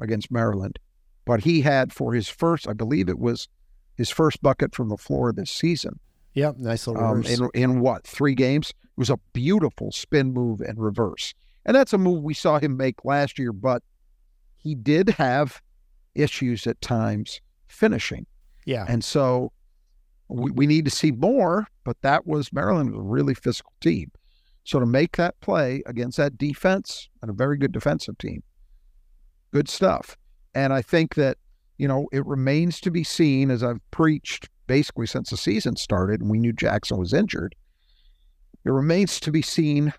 against 0.00 0.30
Maryland, 0.30 0.78
but 1.24 1.44
he 1.44 1.62
had 1.62 1.92
for 1.92 2.12
his 2.14 2.28
first, 2.28 2.68
I 2.68 2.72
believe 2.72 3.08
it 3.08 3.18
was 3.18 3.48
his 3.96 4.10
first 4.10 4.42
bucket 4.42 4.74
from 4.74 4.88
the 4.88 4.96
floor 4.96 5.32
this 5.32 5.50
season. 5.50 5.98
yep, 6.34 6.56
nice 6.58 6.86
little 6.86 7.02
Um, 7.04 7.18
reverse. 7.22 7.40
in, 7.40 7.48
in 7.62 7.80
what, 7.80 8.06
three 8.06 8.34
games? 8.34 8.70
It 8.70 8.98
was 8.98 9.10
a 9.10 9.18
beautiful 9.32 9.92
spin 9.92 10.32
move 10.32 10.60
and 10.60 10.78
reverse. 10.78 11.34
And 11.64 11.74
that's 11.76 11.92
a 11.92 11.98
move 11.98 12.22
we 12.22 12.34
saw 12.34 12.58
him 12.58 12.76
make 12.76 13.04
last 13.04 13.38
year, 13.38 13.52
but 13.52 13.82
he 14.56 14.74
did 14.74 15.10
have 15.10 15.60
issues 16.14 16.66
at 16.66 16.80
times 16.80 17.40
finishing. 17.68 18.26
yeah. 18.66 18.84
And 18.88 19.02
so 19.04 19.52
we, 20.32 20.50
we 20.50 20.66
need 20.66 20.84
to 20.84 20.90
see 20.90 21.12
more, 21.12 21.66
but 21.84 22.00
that 22.02 22.26
was 22.26 22.52
Maryland 22.52 22.90
was 22.90 22.98
a 22.98 23.02
really 23.02 23.34
physical 23.34 23.72
team. 23.80 24.10
So 24.64 24.78
to 24.78 24.86
make 24.86 25.16
that 25.16 25.40
play 25.40 25.82
against 25.86 26.16
that 26.18 26.38
defense 26.38 27.08
and 27.20 27.30
a 27.30 27.34
very 27.34 27.56
good 27.56 27.72
defensive 27.72 28.16
team, 28.18 28.42
good 29.52 29.68
stuff. 29.68 30.16
And 30.54 30.72
I 30.72 30.82
think 30.82 31.14
that, 31.16 31.38
you 31.78 31.88
know, 31.88 32.06
it 32.12 32.24
remains 32.26 32.80
to 32.80 32.90
be 32.90 33.02
seen 33.02 33.50
as 33.50 33.62
I've 33.62 33.80
preached 33.90 34.48
basically 34.66 35.06
since 35.06 35.30
the 35.30 35.36
season 35.36 35.76
started 35.76 36.20
and 36.20 36.30
we 36.30 36.38
knew 36.38 36.52
Jackson 36.52 36.96
was 36.96 37.12
injured. 37.12 37.54
It 38.64 38.70
remains 38.70 39.18
to 39.20 39.32
be 39.32 39.42
seen 39.42 39.92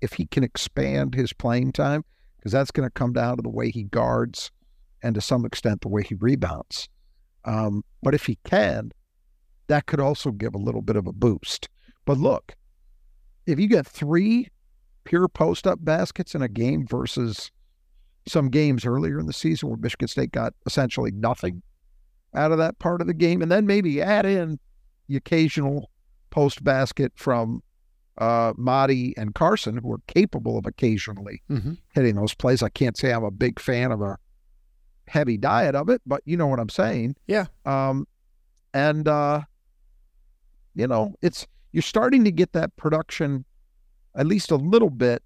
if 0.00 0.14
he 0.14 0.26
can 0.26 0.42
expand 0.42 1.14
his 1.14 1.32
playing 1.32 1.72
time, 1.72 2.04
because 2.38 2.52
that's 2.52 2.70
going 2.70 2.88
to 2.88 2.92
come 2.92 3.12
down 3.12 3.36
to 3.36 3.42
the 3.42 3.48
way 3.48 3.70
he 3.70 3.84
guards 3.84 4.50
and 5.02 5.14
to 5.14 5.20
some 5.20 5.44
extent 5.44 5.82
the 5.82 5.88
way 5.88 6.02
he 6.02 6.14
rebounds. 6.14 6.88
Um, 7.44 7.84
but 8.02 8.14
if 8.14 8.24
he 8.26 8.38
can, 8.44 8.92
that 9.72 9.86
could 9.86 10.00
also 10.00 10.30
give 10.30 10.54
a 10.54 10.58
little 10.58 10.82
bit 10.82 10.96
of 10.96 11.06
a 11.06 11.12
boost. 11.12 11.68
But 12.04 12.18
look, 12.18 12.54
if 13.46 13.58
you 13.58 13.66
get 13.68 13.86
three 13.86 14.48
pure 15.04 15.28
post 15.28 15.66
up 15.66 15.78
baskets 15.82 16.34
in 16.34 16.42
a 16.42 16.48
game 16.48 16.86
versus 16.86 17.50
some 18.28 18.50
games 18.50 18.84
earlier 18.84 19.18
in 19.18 19.24
the 19.26 19.32
season 19.32 19.68
where 19.70 19.78
Michigan 19.78 20.08
State 20.08 20.30
got 20.30 20.52
essentially 20.66 21.10
nothing 21.10 21.62
out 22.34 22.52
of 22.52 22.58
that 22.58 22.78
part 22.78 23.00
of 23.00 23.06
the 23.06 23.14
game, 23.14 23.40
and 23.42 23.50
then 23.50 23.66
maybe 23.66 24.00
add 24.02 24.26
in 24.26 24.58
the 25.08 25.16
occasional 25.16 25.90
post 26.30 26.62
basket 26.62 27.12
from 27.16 27.62
uh, 28.18 28.52
Mady 28.54 29.14
and 29.16 29.34
Carson, 29.34 29.78
who 29.78 29.90
are 29.92 30.00
capable 30.06 30.58
of 30.58 30.66
occasionally 30.66 31.42
Mhm. 31.50 31.78
hitting 31.94 32.14
those 32.14 32.34
plays. 32.34 32.62
I 32.62 32.68
can't 32.68 32.96
say 32.96 33.10
I'm 33.10 33.24
a 33.24 33.30
big 33.30 33.58
fan 33.58 33.90
of 33.90 34.02
a 34.02 34.18
heavy 35.08 35.38
diet 35.38 35.74
of 35.74 35.88
it, 35.88 36.02
but 36.06 36.20
you 36.26 36.36
know 36.36 36.46
what 36.46 36.60
I'm 36.60 36.68
saying. 36.68 37.16
Yeah. 37.26 37.46
Um, 37.64 38.06
and 38.74 39.08
uh, 39.08 39.42
you 40.74 40.86
know, 40.86 41.14
it's 41.22 41.46
you're 41.72 41.82
starting 41.82 42.24
to 42.24 42.30
get 42.30 42.52
that 42.52 42.76
production 42.76 43.44
at 44.14 44.26
least 44.26 44.50
a 44.50 44.56
little 44.56 44.90
bit 44.90 45.22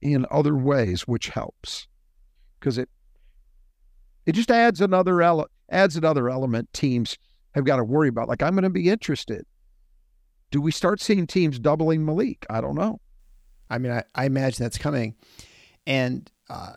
in 0.00 0.26
other 0.30 0.56
ways, 0.56 1.06
which 1.06 1.28
helps 1.28 1.88
because 2.58 2.78
it 2.78 2.88
it 4.26 4.32
just 4.32 4.50
adds 4.50 4.80
another 4.80 5.22
ele- 5.22 5.48
adds 5.70 5.96
another 5.96 6.28
element 6.28 6.72
teams 6.72 7.16
have 7.52 7.64
got 7.64 7.76
to 7.76 7.84
worry 7.84 8.08
about. 8.08 8.28
Like 8.28 8.42
I'm 8.42 8.54
going 8.54 8.64
to 8.64 8.70
be 8.70 8.88
interested. 8.88 9.44
Do 10.50 10.60
we 10.60 10.70
start 10.70 11.00
seeing 11.00 11.26
teams 11.26 11.58
doubling 11.58 12.04
Malik? 12.04 12.46
I 12.48 12.60
don't 12.60 12.74
know. 12.74 13.00
I 13.70 13.78
mean, 13.78 13.92
I, 13.92 14.02
I 14.14 14.24
imagine 14.24 14.64
that's 14.64 14.78
coming, 14.78 15.14
and 15.86 16.30
uh, 16.48 16.72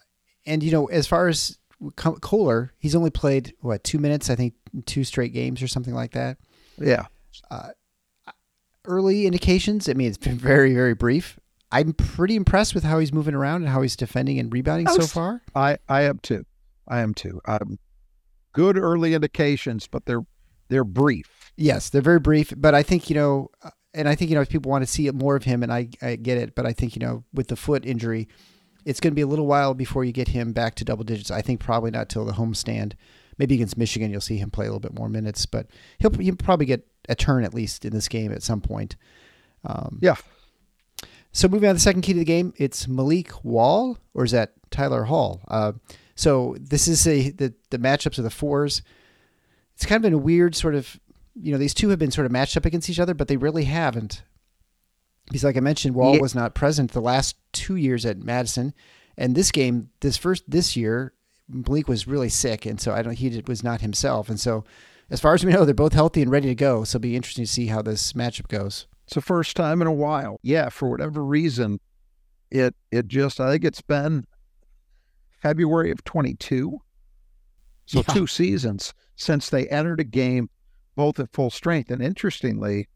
and 0.46 0.62
you 0.62 0.72
know, 0.72 0.88
as 0.88 1.08
far 1.08 1.28
as 1.28 1.58
Kohler, 1.96 2.74
he's 2.80 2.96
only 2.96 3.12
played 3.12 3.54
what 3.62 3.84
two 3.84 3.98
minutes, 3.98 4.30
I 4.30 4.36
think, 4.36 4.54
two 4.86 5.04
straight 5.04 5.34
games 5.34 5.62
or 5.62 5.68
something 5.68 5.94
like 5.94 6.12
that. 6.12 6.38
Yeah. 6.78 7.06
Early 8.86 9.26
indications, 9.26 9.88
I 9.88 9.94
mean, 9.94 10.08
it's 10.08 10.18
been 10.18 10.38
very 10.38 10.74
very 10.74 10.94
brief. 10.94 11.40
I'm 11.72 11.94
pretty 11.94 12.36
impressed 12.36 12.76
with 12.76 12.84
how 12.84 13.00
he's 13.00 13.14
moving 13.14 13.34
around 13.34 13.62
and 13.62 13.72
how 13.72 13.82
he's 13.82 13.96
defending 13.96 14.40
and 14.40 14.52
rebounding 14.52 14.88
so 14.88 15.08
far. 15.08 15.42
I 15.56 15.78
I 15.88 16.04
am 16.04 16.20
too. 16.20 16.46
I 16.88 17.00
am 17.00 17.14
too. 17.14 17.40
Um, 17.46 17.80
good 18.54 18.78
early 18.78 19.14
indications, 19.14 19.88
but 19.88 20.06
they're 20.06 20.26
they're 20.70 20.84
brief. 20.84 21.52
Yes, 21.58 21.90
they're 21.90 22.02
very 22.02 22.20
brief, 22.20 22.54
but 22.58 22.74
I 22.74 22.84
think 22.84 23.10
you 23.10 23.16
know, 23.16 23.50
uh, 23.62 23.72
and 23.94 24.08
I 24.08 24.16
think 24.16 24.30
you 24.30 24.36
know, 24.36 24.42
if 24.42 24.50
people 24.50 24.72
want 24.72 24.84
to 24.84 24.92
see 24.92 25.10
more 25.12 25.36
of 25.36 25.44
him, 25.44 25.64
and 25.64 25.72
I, 25.72 25.90
I 26.02 26.16
get 26.16 26.38
it, 26.38 26.56
but 26.56 26.66
I 26.66 26.74
think 26.74 26.96
you 26.96 27.00
know, 27.00 27.24
with 27.34 27.48
the 27.48 27.56
foot 27.56 27.86
injury, 27.86 28.28
it's 28.86 29.00
going 29.00 29.12
to 29.12 29.16
be 29.16 29.22
a 29.22 29.28
little 29.28 29.48
while 29.48 29.74
before 29.74 30.06
you 30.06 30.12
get 30.12 30.30
him 30.30 30.54
back 30.54 30.76
to 30.76 30.86
double 30.86 31.04
digits. 31.04 31.32
I 31.32 31.42
think 31.42 31.60
probably 31.60 31.92
not 31.92 32.10
till 32.10 32.26
the 32.26 32.34
homestand, 32.34 32.94
maybe 33.38 33.56
against 33.56 33.78
Michigan 33.78 34.12
you'll 34.12 34.22
see 34.22 34.38
him 34.38 34.50
play 34.50 34.66
a 34.66 34.70
little 34.70 34.80
bit 34.80 34.94
more 34.94 35.10
minutes, 35.10 35.46
but 35.46 35.68
he'll, 36.00 36.12
he'll 36.12 36.36
probably 36.36 36.66
get 36.66 36.88
a 37.10 37.16
turn 37.16 37.44
at 37.44 37.54
least 37.54 37.86
in 37.86 37.94
this 37.94 38.08
game 38.08 38.32
at 38.32 38.44
some 38.44 38.62
point. 38.62 38.96
Um, 39.66 40.00
Yeah. 40.02 40.16
So 41.34 41.48
moving 41.48 41.70
on 41.70 41.76
to 41.76 41.78
the 41.78 41.82
second 41.84 42.02
key 42.02 42.14
to 42.14 42.20
the 42.20 42.26
game, 42.26 42.54
it's 42.58 42.88
Malik 42.88 43.44
Wahl 43.44 43.98
or 44.14 44.26
is 44.26 44.32
that 44.32 44.52
Tyler 44.70 45.04
Hall? 45.06 45.42
Uh, 45.48 45.74
so 46.16 46.56
this 46.60 46.88
is 46.88 47.08
a 47.08 47.30
the 47.30 47.54
the 47.70 47.78
matchups 47.80 48.18
of 48.18 48.24
the 48.26 48.30
fours. 48.30 48.82
It's 49.76 49.86
kind 49.86 49.96
of 49.98 50.02
been 50.04 50.14
a 50.14 50.18
weird 50.18 50.56
sort 50.56 50.76
of 50.76 51.00
you 51.36 51.52
know 51.54 51.58
these 51.58 51.74
two 51.74 51.90
have 51.90 52.00
been 52.00 52.12
sort 52.12 52.26
of 52.26 52.32
matched 52.32 52.58
up 52.58 52.66
against 52.66 52.90
each 52.90 53.00
other, 53.00 53.14
but 53.14 53.28
they 53.30 53.38
really 53.38 53.64
haven't. 53.64 54.24
Because 55.28 55.44
like 55.46 55.56
I 55.56 55.62
mentioned, 55.62 55.96
Wahl 55.96 56.16
Yeah. 56.16 56.22
was 56.22 56.36
not 56.36 56.54
present 56.54 56.92
the 56.92 57.00
last 57.00 57.38
two 57.54 57.78
years 57.78 58.06
at 58.06 58.18
Madison, 58.20 58.74
and 59.18 59.34
this 59.34 59.52
game, 59.52 59.90
this 60.02 60.18
first 60.18 60.44
this 60.50 60.76
year, 60.76 61.14
Malik 61.48 61.88
was 61.88 62.08
really 62.08 62.28
sick, 62.30 62.66
and 62.66 62.82
so 62.82 62.92
I 62.94 63.02
don't 63.02 63.14
he 63.18 63.30
did, 63.30 63.48
was 63.48 63.64
not 63.64 63.80
himself, 63.80 64.28
and 64.30 64.38
so 64.40 64.66
as 65.12 65.20
far 65.20 65.34
as 65.34 65.46
we 65.46 65.52
know, 65.52 65.66
they're 65.66 65.74
both 65.76 65.94
healthy 65.94 66.22
and 66.22 66.32
ready 66.32 66.48
to 66.48 66.56
go. 66.56 66.84
So 66.84 66.96
it'll 66.96 67.02
be 67.04 67.16
interesting 67.16 67.46
to 67.46 67.52
see 67.52 67.68
how 67.68 67.82
this 67.82 68.14
matchup 68.14 68.48
goes. 68.48 68.88
It's 69.06 69.14
the 69.16 69.22
first 69.22 69.56
time 69.58 69.82
in 69.82 69.88
a 69.88 69.94
while. 69.94 70.40
Yeah, 70.42 70.70
for 70.70 70.90
whatever 70.90 71.24
reason, 71.24 71.80
it 72.50 72.76
it 72.92 73.08
just 73.08 73.40
I 73.40 73.52
think 73.52 73.66
it's 73.66 73.82
been 73.82 74.26
February 75.42 75.92
of 75.92 76.04
22. 76.04 76.80
So 77.86 78.00
Yeah. 78.00 78.14
two 78.14 78.28
seasons 78.28 78.94
since 79.16 79.50
they 79.50 79.68
entered 79.68 80.00
a 80.00 80.06
game 80.06 80.50
both 80.96 81.20
at 81.20 81.34
full 81.34 81.50
strength. 81.50 81.92
And 81.92 82.02
interestingly, 82.02 82.88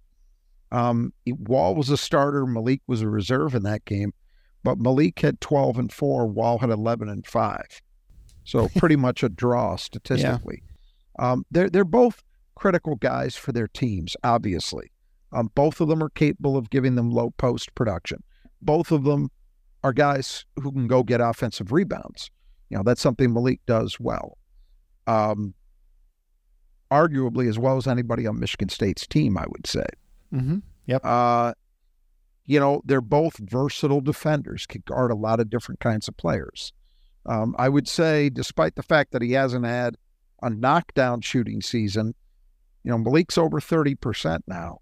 um, 0.71 1.13
Wahl 1.27 1.75
was 1.75 1.89
a 1.89 1.97
starter, 1.97 2.45
Malik 2.45 2.81
was 2.87 3.01
a 3.01 3.09
reserve 3.09 3.55
in 3.55 3.63
that 3.63 3.83
game, 3.85 4.13
but 4.63 4.79
Malik 4.79 5.19
had 5.19 5.41
12 5.41 5.77
and 5.77 5.91
4, 5.91 6.27
Wahl 6.27 6.59
had 6.59 6.69
11 6.69 7.09
and 7.09 7.25
5. 7.25 7.81
So 8.43 8.69
pretty 8.77 8.95
much 8.95 9.23
a 9.23 9.29
draw 9.29 9.75
statistically. 9.75 10.61
Um, 11.19 11.45
they're 11.51 11.69
they're 11.69 11.85
both 11.85 12.23
critical 12.55 12.95
guys 12.95 13.35
for 13.35 13.51
their 13.51 13.67
teams, 13.67 14.15
obviously. 14.23 14.91
Um, 15.31 15.51
both 15.55 15.81
of 15.81 15.87
them 15.87 16.01
are 16.01 16.09
capable 16.09 16.57
of 16.57 16.69
giving 16.69 16.95
them 16.95 17.11
low 17.11 17.31
post 17.31 17.75
production. 17.75 18.23
Both 18.61 18.91
of 18.91 19.03
them 19.03 19.29
are 19.83 19.93
guys 19.93 20.45
who 20.55 20.71
can 20.71 20.87
go 20.87 21.03
get 21.03 21.21
offensive 21.21 21.71
rebounds. 21.71 22.31
You 22.69 22.77
know, 22.77 22.83
that's 22.83 23.01
something 23.01 23.33
Malik 23.33 23.59
does 23.65 23.99
well. 23.99 24.37
Um, 25.07 25.53
arguably 26.91 27.49
as 27.49 27.59
well 27.59 27.77
as 27.77 27.87
anybody 27.87 28.25
on 28.25 28.39
Michigan 28.39 28.69
State's 28.69 29.05
team, 29.05 29.37
I 29.37 29.45
would 29.49 29.67
say. 29.67 29.85
Mm-hmm. 30.33 30.57
Yep. 30.87 31.01
Uh, 31.03 31.53
you 32.45 32.59
know, 32.59 32.81
they're 32.85 33.01
both 33.01 33.37
versatile 33.37 34.01
defenders, 34.01 34.65
can 34.65 34.83
guard 34.85 35.11
a 35.11 35.15
lot 35.15 35.39
of 35.39 35.49
different 35.49 35.79
kinds 35.79 36.07
of 36.07 36.15
players. 36.17 36.71
Um, 37.25 37.55
I 37.57 37.69
would 37.69 37.87
say, 37.87 38.29
despite 38.29 38.75
the 38.75 38.83
fact 38.83 39.11
that 39.11 39.21
he 39.21 39.31
hasn't 39.31 39.65
had 39.65 39.97
a 40.41 40.49
knockdown 40.49 41.21
shooting 41.21 41.61
season, 41.61 42.13
you 42.83 42.91
know, 42.91 42.97
Malik's 42.97 43.37
over 43.37 43.59
30% 43.59 44.41
now. 44.47 44.79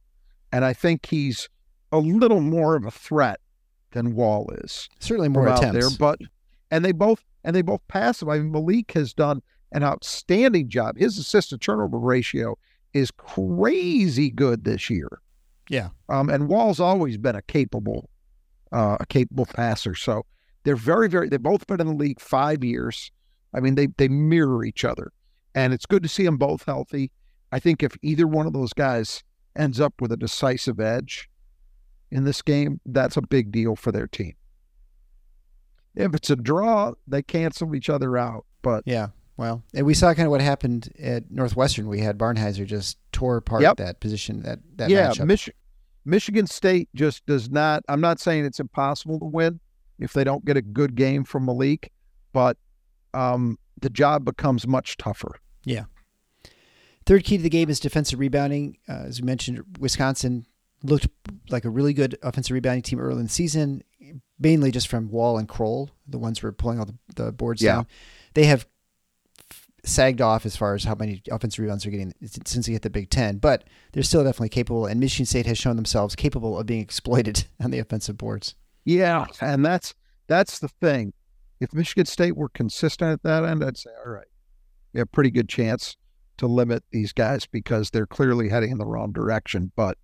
And 0.51 0.63
I 0.65 0.73
think 0.73 1.05
he's 1.07 1.49
a 1.91 1.97
little 1.97 2.41
more 2.41 2.75
of 2.75 2.85
a 2.85 2.91
threat 2.91 3.39
than 3.91 4.15
Wahl 4.15 4.49
is 4.63 4.89
Certainly 4.99 5.29
more 5.29 5.47
out 5.47 5.59
attempts. 5.59 5.79
there. 5.79 5.97
But 5.97 6.19
and 6.71 6.83
they 6.83 6.91
both 6.91 7.23
and 7.43 7.55
they 7.55 7.61
both 7.61 7.81
pass 7.87 8.21
him. 8.21 8.29
I 8.29 8.39
mean, 8.39 8.51
Malik 8.51 8.91
has 8.93 9.13
done 9.13 9.41
an 9.71 9.83
outstanding 9.83 10.69
job. 10.69 10.97
His 10.97 11.17
assist 11.17 11.49
to 11.49 11.57
turnover 11.57 11.97
ratio 11.97 12.57
is 12.93 13.11
crazy 13.11 14.29
good 14.29 14.63
this 14.63 14.89
year. 14.89 15.19
Yeah. 15.69 15.89
Um, 16.09 16.29
and 16.29 16.47
Wahl's 16.47 16.79
always 16.79 17.17
been 17.17 17.35
a 17.35 17.41
capable, 17.41 18.09
uh, 18.71 18.97
a 18.99 19.05
capable 19.05 19.45
passer. 19.45 19.95
So 19.95 20.25
they're 20.63 20.75
very, 20.75 21.09
very. 21.09 21.29
They've 21.29 21.41
both 21.41 21.65
been 21.67 21.81
in 21.81 21.87
the 21.87 21.93
league 21.93 22.19
five 22.19 22.63
years. 22.63 23.11
I 23.53 23.59
mean, 23.59 23.75
they 23.75 23.87
they 23.97 24.07
mirror 24.07 24.63
each 24.63 24.83
other, 24.85 25.11
and 25.55 25.73
it's 25.73 25.85
good 25.85 26.03
to 26.03 26.09
see 26.09 26.23
them 26.25 26.37
both 26.37 26.65
healthy. 26.65 27.11
I 27.51 27.59
think 27.59 27.83
if 27.83 27.95
either 28.01 28.25
one 28.27 28.47
of 28.47 28.53
those 28.53 28.73
guys 28.73 29.23
ends 29.55 29.79
up 29.79 29.93
with 30.01 30.11
a 30.11 30.17
decisive 30.17 30.79
edge 30.79 31.29
in 32.11 32.23
this 32.23 32.41
game, 32.41 32.79
that's 32.85 33.17
a 33.17 33.21
big 33.21 33.51
deal 33.51 33.75
for 33.75 33.91
their 33.91 34.07
team. 34.07 34.33
If 35.95 36.15
it's 36.15 36.29
a 36.29 36.35
draw, 36.35 36.93
they 37.07 37.21
cancel 37.21 37.75
each 37.75 37.89
other 37.89 38.17
out. 38.17 38.45
But 38.61 38.83
Yeah. 38.85 39.09
Well, 39.35 39.63
and 39.73 39.85
we 39.85 39.95
saw 39.95 40.13
kind 40.13 40.27
of 40.27 40.31
what 40.31 40.41
happened 40.41 40.93
at 40.99 41.31
Northwestern. 41.31 41.87
We 41.87 42.01
had 42.01 42.19
Barnhizer 42.19 42.67
just 42.67 42.97
tore 43.11 43.37
apart 43.37 43.63
Yep. 43.63 43.77
that 43.77 43.99
position, 43.99 44.43
that 44.43 44.59
that 44.75 44.91
yeah, 44.91 45.09
matchup. 45.09 45.25
Mich- 45.25 45.49
Michigan 46.05 46.45
State 46.45 46.87
just 46.93 47.25
does 47.25 47.49
not. 47.49 47.81
I'm 47.89 47.99
not 48.01 48.19
saying 48.19 48.45
it's 48.45 48.59
impossible 48.59 49.17
to 49.19 49.25
win 49.25 49.59
if 49.97 50.13
they 50.13 50.23
don't 50.23 50.45
get 50.45 50.55
a 50.55 50.61
good 50.61 50.93
game 50.95 51.23
from 51.23 51.45
Malik, 51.45 51.91
but 52.31 52.57
um, 53.15 53.57
the 53.81 53.89
job 53.89 54.23
becomes 54.23 54.67
much 54.67 54.97
tougher. 54.97 55.39
Third 57.05 57.25
key 57.25 57.35
to 57.37 57.43
the 57.43 57.49
game 57.49 57.69
is 57.69 57.79
defensive 57.81 58.19
rebounding. 58.19 58.77
Uh, 58.87 59.03
as 59.07 59.19
we 59.19 59.25
mentioned, 59.25 59.61
Wisconsin 59.77 60.45
looked 60.83 61.07
like 61.49 61.65
a 61.65 61.69
really 61.69 61.93
good 61.93 62.17
offensive 62.23 62.53
rebounding 62.53 62.81
team 62.81 62.99
early 62.99 63.17
in 63.19 63.23
the 63.25 63.29
season, 63.29 63.83
mainly 64.39 64.71
just 64.71 64.87
from 64.87 65.09
Wahl 65.09 65.37
and 65.37 65.47
Crowl, 65.49 65.89
the 66.07 66.17
ones 66.17 66.39
who 66.39 66.47
were 66.47 66.53
pulling 66.53 66.79
all 66.79 66.85
the, 66.85 66.95
the 67.15 67.31
boards 67.33 67.61
Yeah. 67.61 67.73
down. 67.75 67.87
They 68.35 68.45
have 68.45 68.65
sagged 69.85 70.21
off 70.21 70.45
as 70.45 70.55
far 70.55 70.75
as 70.75 70.85
how 70.85 70.95
many 70.95 71.21
offensive 71.29 71.59
rebounds 71.61 71.83
they're 71.83 71.91
getting 71.91 72.13
since 72.45 72.67
they 72.67 72.71
hit 72.71 72.83
the 72.83 72.89
Big 72.89 73.09
Ten, 73.09 73.37
but 73.37 73.65
they're 73.91 74.01
still 74.03 74.23
definitely 74.23 74.49
capable, 74.49 74.85
and 74.85 74.99
Michigan 74.99 75.25
State 75.25 75.45
has 75.45 75.57
shown 75.57 75.75
themselves 75.75 76.15
capable 76.15 76.57
of 76.57 76.65
being 76.65 76.79
exploited 76.81 77.45
on 77.61 77.71
the 77.71 77.79
offensive 77.79 78.17
boards. 78.17 78.55
Yeah, 78.85 79.25
and 79.41 79.65
that's 79.65 79.93
that's 80.27 80.59
the 80.59 80.69
thing. 80.69 81.11
If 81.59 81.73
Michigan 81.73 82.05
State 82.05 82.35
were 82.37 82.49
consistent 82.49 83.11
at 83.11 83.23
that 83.23 83.43
end, 83.45 83.63
I'd 83.63 83.77
say, 83.77 83.89
all 84.05 84.11
right, 84.11 84.27
we 84.93 84.99
have 84.99 85.07
a 85.07 85.11
pretty 85.11 85.31
good 85.31 85.49
chance 85.49 85.97
to 86.37 86.47
limit 86.47 86.83
these 86.91 87.13
guys 87.13 87.45
because 87.45 87.89
they're 87.89 88.07
clearly 88.07 88.49
heading 88.49 88.71
in 88.71 88.77
the 88.77 88.85
wrong 88.85 89.11
direction. 89.11 89.71
But 89.75 89.97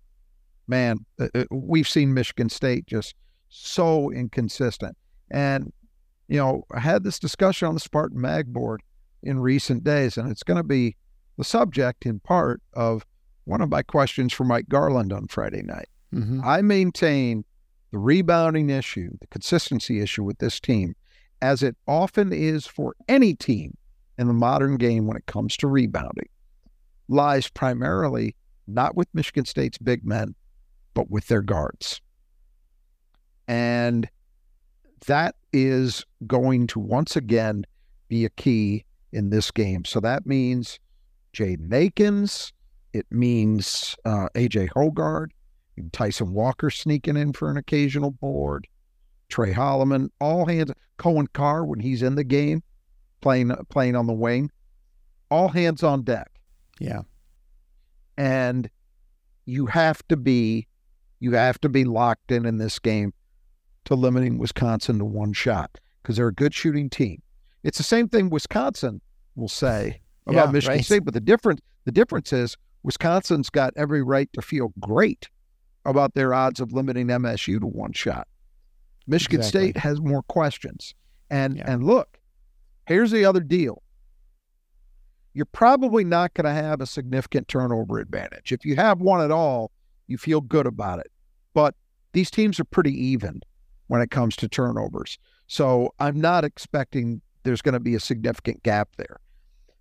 man, 0.66 1.04
uh, 1.20 1.28
uh, 1.34 1.44
we've 1.50 1.88
seen 1.88 2.14
Michigan 2.14 2.48
State 2.48 2.86
just 2.86 3.14
so 3.48 4.10
inconsistent. 4.10 4.96
And 5.30 5.72
you 6.28 6.36
know, 6.36 6.64
I 6.72 6.80
had 6.80 7.02
this 7.02 7.18
discussion 7.18 7.66
on 7.66 7.74
the 7.74 7.80
Spartan 7.80 8.20
Mag 8.20 8.52
board 8.52 8.82
in 9.22 9.40
recent 9.40 9.82
days, 9.82 10.16
and 10.16 10.30
it's 10.30 10.44
going 10.44 10.56
to 10.58 10.64
be 10.64 10.96
the 11.36 11.44
subject 11.44 12.06
in 12.06 12.20
part 12.20 12.62
of 12.74 13.04
one 13.44 13.60
of 13.60 13.68
my 13.68 13.82
questions 13.82 14.32
for 14.32 14.44
Mike 14.44 14.68
Garland 14.68 15.12
on 15.12 15.26
Friday 15.26 15.62
night. 15.62 15.88
Mm-hmm. 16.14 16.40
I 16.44 16.62
maintain 16.62 17.44
the 17.90 17.98
rebounding 17.98 18.70
issue, 18.70 19.10
the 19.20 19.26
consistency 19.26 20.00
issue 20.00 20.22
with 20.22 20.38
this 20.38 20.60
team, 20.60 20.94
as 21.42 21.62
it 21.64 21.76
often 21.88 22.32
is 22.32 22.66
for 22.66 22.94
any 23.08 23.34
team 23.34 23.76
in 24.20 24.26
the 24.26 24.34
modern 24.34 24.76
game 24.76 25.06
when 25.06 25.16
it 25.16 25.24
comes 25.24 25.56
to 25.56 25.66
rebounding, 25.66 26.28
lies 27.08 27.48
primarily 27.48 28.36
not 28.66 28.94
with 28.94 29.08
Michigan 29.14 29.46
State's 29.46 29.78
big 29.78 30.04
men, 30.04 30.34
but 30.92 31.10
with 31.10 31.26
their 31.28 31.40
guards. 31.40 32.02
And 33.48 34.08
that 35.06 35.36
is 35.54 36.04
going 36.26 36.66
to 36.68 36.78
once 36.78 37.16
again 37.16 37.64
be 38.08 38.26
a 38.26 38.30
key 38.30 38.84
in 39.10 39.30
this 39.30 39.50
game. 39.50 39.86
So 39.86 40.00
that 40.00 40.26
means 40.26 40.78
Jaden 41.32 41.72
Akins, 41.72 42.52
it 42.92 43.06
means 43.10 43.96
uh, 44.04 44.28
AJ 44.34 44.68
Hoggard, 44.76 45.30
Tyson 45.92 46.34
Walker 46.34 46.68
sneaking 46.68 47.16
in 47.16 47.32
for 47.32 47.50
an 47.50 47.56
occasional 47.56 48.10
board, 48.10 48.66
Tre 49.30 49.54
Holloman, 49.54 50.10
all 50.20 50.44
hands, 50.44 50.72
Coen 50.98 51.26
Carr 51.32 51.64
when 51.64 51.80
he's 51.80 52.02
in 52.02 52.16
the 52.16 52.24
game, 52.24 52.62
playing 53.20 53.52
playing 53.68 53.96
on 53.96 54.06
the 54.06 54.12
wing, 54.12 54.50
all 55.30 55.48
hands 55.48 55.82
on 55.82 56.02
deck. 56.02 56.30
Yeah. 56.78 57.02
And 58.16 58.68
you 59.46 59.66
have 59.66 60.06
to 60.08 60.16
be, 60.16 60.66
you 61.20 61.32
have 61.32 61.60
to 61.62 61.68
be 61.68 61.84
locked 61.84 62.30
in 62.32 62.46
in 62.46 62.58
this 62.58 62.78
game 62.78 63.12
to 63.86 63.94
limiting 63.94 64.38
Wisconsin 64.38 64.98
to 64.98 65.04
one 65.04 65.32
shot 65.32 65.78
because 66.02 66.16
they're 66.16 66.28
a 66.28 66.34
good 66.34 66.54
shooting 66.54 66.90
team. 66.90 67.22
It's 67.62 67.78
the 67.78 67.84
same 67.84 68.08
thing 68.08 68.30
Wisconsin 68.30 69.00
will 69.36 69.48
say 69.48 70.00
about 70.26 70.46
Yeah, 70.46 70.52
Michigan 70.52 70.76
right. 70.78 70.84
State, 70.84 71.04
but 71.04 71.14
the 71.14 71.20
difference 71.20 71.60
the 71.84 71.92
difference 71.92 72.32
is 72.32 72.56
Wisconsin's 72.82 73.50
got 73.50 73.72
every 73.76 74.02
right 74.02 74.30
to 74.34 74.42
feel 74.42 74.72
great 74.80 75.28
about 75.86 76.14
their 76.14 76.34
odds 76.34 76.60
of 76.60 76.72
limiting 76.72 77.06
MSU 77.08 77.58
to 77.60 77.66
one 77.66 77.92
shot. 77.92 78.28
Michigan 79.06 79.40
Exactly. 79.40 79.60
State 79.72 79.76
has 79.78 80.00
more 80.00 80.22
questions. 80.22 80.94
And 81.30 81.56
Yeah. 81.56 81.72
and 81.72 81.84
look, 81.84 82.09
here's 82.90 83.10
the 83.10 83.24
other 83.24 83.40
deal. 83.40 83.82
You're 85.32 85.46
probably 85.46 86.04
not 86.04 86.34
going 86.34 86.44
to 86.44 86.62
have 86.62 86.80
a 86.80 86.86
significant 86.86 87.46
turnover 87.46 88.00
advantage. 88.00 88.50
If 88.50 88.64
you 88.64 88.76
have 88.76 89.00
one 89.00 89.20
at 89.20 89.30
all, 89.30 89.70
you 90.08 90.18
feel 90.18 90.40
good 90.40 90.66
about 90.66 90.98
it. 90.98 91.10
But 91.54 91.74
these 92.12 92.30
teams 92.30 92.58
are 92.58 92.64
pretty 92.64 92.92
even 92.92 93.40
when 93.86 94.00
it 94.00 94.10
comes 94.10 94.34
to 94.36 94.48
turnovers. 94.48 95.18
So 95.46 95.94
I'm 96.00 96.20
not 96.20 96.44
expecting 96.44 97.20
there's 97.44 97.62
going 97.62 97.74
to 97.74 97.80
be 97.80 97.94
a 97.94 98.00
significant 98.00 98.62
gap 98.64 98.88
there. 98.96 99.20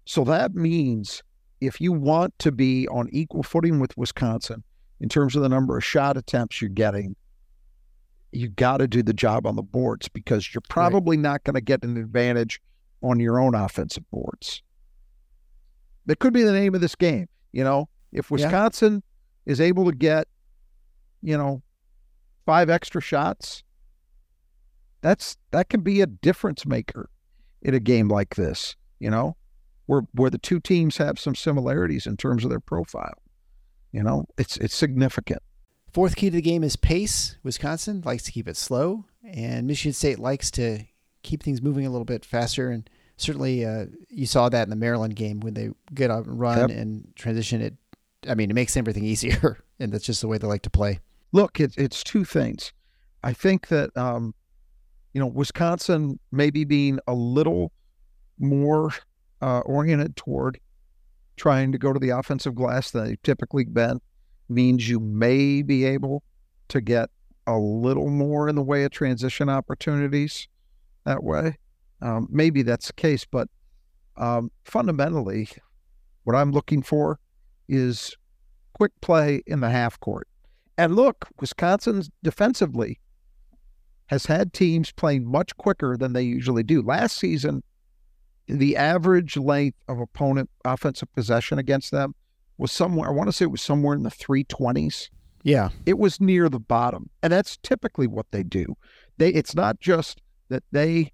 So 0.06 0.24
that 0.26 0.54
means 0.54 1.24
if 1.62 1.82
you 1.82 1.92
want 1.92 2.38
to 2.40 2.52
be 2.52 2.88
on 2.90 3.10
equal 3.12 3.44
footing 3.44 3.80
with 3.80 3.98
Wisconsin 3.98 4.64
in 5.00 5.10
terms 5.10 5.36
of 5.36 5.42
the 5.42 5.50
number 5.50 5.78
of 5.78 5.84
shot 5.84 6.16
attempts 6.16 6.62
you're 6.62 6.70
getting, 6.70 7.16
you 8.32 8.50
got 8.50 8.78
to 8.78 8.88
do 8.88 9.02
the 9.02 9.14
job 9.14 9.48
on 9.48 9.56
the 9.56 9.64
boards 9.64 10.08
because 10.08 10.54
you're 10.54 10.62
probably 10.70 11.18
not 11.18 11.44
going 11.44 11.56
to 11.56 11.62
get 11.62 11.84
an 11.84 11.98
advantage 11.98 12.62
on 13.02 13.20
your 13.20 13.40
own 13.40 13.56
offensive 13.56 14.10
boards. 14.12 14.62
That 16.06 16.20
could 16.20 16.34
be 16.34 16.44
the 16.44 16.52
name 16.52 16.76
of 16.76 16.82
this 16.82 16.96
game. 16.96 17.28
You 17.52 17.64
know, 17.64 17.90
if 18.12 18.32
Wisconsin 18.32 19.04
yeah. 19.46 19.52
is 19.52 19.62
able 19.62 19.86
to 19.86 19.96
get, 19.96 20.28
you 21.22 21.38
know, 21.38 21.62
five 22.46 22.70
extra 22.70 23.02
shots, 23.02 23.64
that's 25.02 25.38
that 25.52 25.70
can 25.70 25.82
be 25.82 26.02
a 26.02 26.08
difference 26.08 26.66
maker 26.66 27.10
in 27.62 27.74
a 27.74 27.80
game 27.80 28.08
like 28.08 28.36
this. 28.36 28.76
You 29.00 29.10
know, 29.10 29.38
where 29.86 30.04
where 30.14 30.30
the 30.30 30.38
two 30.38 30.60
teams 30.60 30.98
have 30.98 31.20
some 31.20 31.36
similarities 31.36 32.06
in 32.06 32.18
terms 32.18 32.44
of 32.44 32.50
their 32.50 32.60
profile. 32.60 33.22
You 33.92 34.04
know, 34.04 34.26
it's 34.38 34.58
it's 34.58 34.76
significant. 34.76 35.42
Fourth 35.92 36.16
key 36.16 36.30
to 36.30 36.36
the 36.36 36.42
game 36.42 36.64
is 36.64 36.76
pace. 36.76 37.38
Wisconsin 37.44 38.04
likes 38.06 38.24
to 38.24 38.32
keep 38.32 38.48
it 38.48 38.58
slow, 38.58 39.06
and 39.24 39.66
Michigan 39.66 39.94
State 39.94 40.20
likes 40.20 40.52
to 40.52 40.86
keep 41.24 41.44
things 41.44 41.62
moving 41.62 41.86
a 41.86 41.90
little 41.90 42.06
bit 42.06 42.26
faster. 42.26 42.70
And 42.70 42.90
certainly, 43.18 43.66
uh, 43.66 43.86
you 44.10 44.26
saw 44.26 44.50
that 44.50 44.64
in 44.64 44.70
the 44.70 44.76
Maryland 44.76 45.16
game 45.16 45.40
when 45.40 45.54
they 45.54 45.70
get 45.94 46.10
and 46.10 46.40
run 46.40 46.70
yep. 46.70 46.78
and 46.78 47.08
transition. 47.16 47.62
It, 47.62 47.76
I 48.28 48.36
mean, 48.36 48.50
it 48.50 48.54
makes 48.54 48.76
everything 48.78 49.04
easier, 49.06 49.64
and 49.80 49.92
that's 49.92 50.06
just 50.06 50.22
the 50.22 50.28
way 50.28 50.38
they 50.38 50.48
like 50.48 50.64
to 50.64 50.70
play. 50.70 51.00
Look, 51.32 51.60
it's 51.60 51.78
it's 51.78 52.04
two 52.04 52.26
things. 52.26 52.74
I 53.24 53.34
think 53.34 53.68
that 53.68 53.96
um, 53.98 54.34
you 55.14 55.20
know 55.20 55.28
Wisconsin 55.28 56.20
maybe 56.32 56.64
being 56.64 57.00
a 57.08 57.14
little 57.14 57.72
more 58.40 58.92
uh, 59.42 59.60
oriented 59.60 60.16
toward 60.16 60.60
trying 61.36 61.72
to 61.72 61.78
go 61.78 61.94
to 61.94 62.00
the 62.00 62.10
offensive 62.10 62.56
glass 62.56 62.92
than 62.92 63.06
they've 63.06 63.24
typically 63.24 63.64
been 63.64 64.02
means 64.50 64.90
you 64.90 65.00
may 65.00 65.62
be 65.62 65.86
able 65.86 66.24
to 66.68 66.82
get 66.82 67.10
a 67.48 67.58
little 67.58 68.10
more 68.10 68.50
in 68.50 68.56
the 68.56 68.62
way 68.62 68.84
of 68.84 68.92
transition 68.92 69.50
opportunities 69.50 70.48
that 71.10 71.24
way. 71.24 71.58
Um, 72.02 72.28
maybe 72.30 72.62
that's 72.62 72.88
the 72.88 72.94
case, 72.94 73.26
but 73.30 73.50
um, 74.16 74.52
fundamentally, 74.64 75.50
what 76.24 76.36
I'm 76.36 76.52
looking 76.52 76.82
for 76.82 77.20
is 77.68 78.16
quick 78.74 78.92
play 79.02 79.42
in 79.48 79.60
the 79.60 79.70
half 79.70 80.00
court. 80.00 80.28
And 80.78 80.96
look, 80.96 81.28
Wisconsin's 81.42 82.10
defensively 82.24 83.00
has 84.08 84.26
had 84.26 84.54
teams 84.54 84.92
playing 84.92 85.30
much 85.30 85.56
quicker 85.58 85.98
than 85.98 86.14
they 86.14 86.22
usually 86.22 86.64
do. 86.64 86.82
Last 86.82 87.18
season, 87.18 87.64
the 88.48 88.78
average 88.78 89.36
length 89.36 89.78
of 89.88 90.00
opponent 90.00 90.50
offensive 90.64 91.12
possession 91.14 91.60
against 91.60 91.92
them 91.92 92.16
was 92.58 92.72
somewhere, 92.72 93.10
I 93.10 93.12
want 93.12 93.28
to 93.28 93.34
say 93.34 93.46
it 93.46 93.52
was 93.52 93.62
somewhere 93.62 93.96
in 93.96 94.04
the 94.04 94.10
320s. 94.10 95.10
Yeah. 95.44 95.70
It 95.86 95.98
was 95.98 96.22
near 96.22 96.50
the 96.50 96.60
bottom. 96.60 97.10
And 97.24 97.34
that's 97.34 97.58
typically 97.58 98.08
what 98.08 98.28
they 98.32 98.44
do. 98.44 98.76
They 99.18 99.30
it's 99.30 99.56
not 99.56 99.80
just 99.80 100.22
that 100.50 100.64
they 100.72 101.12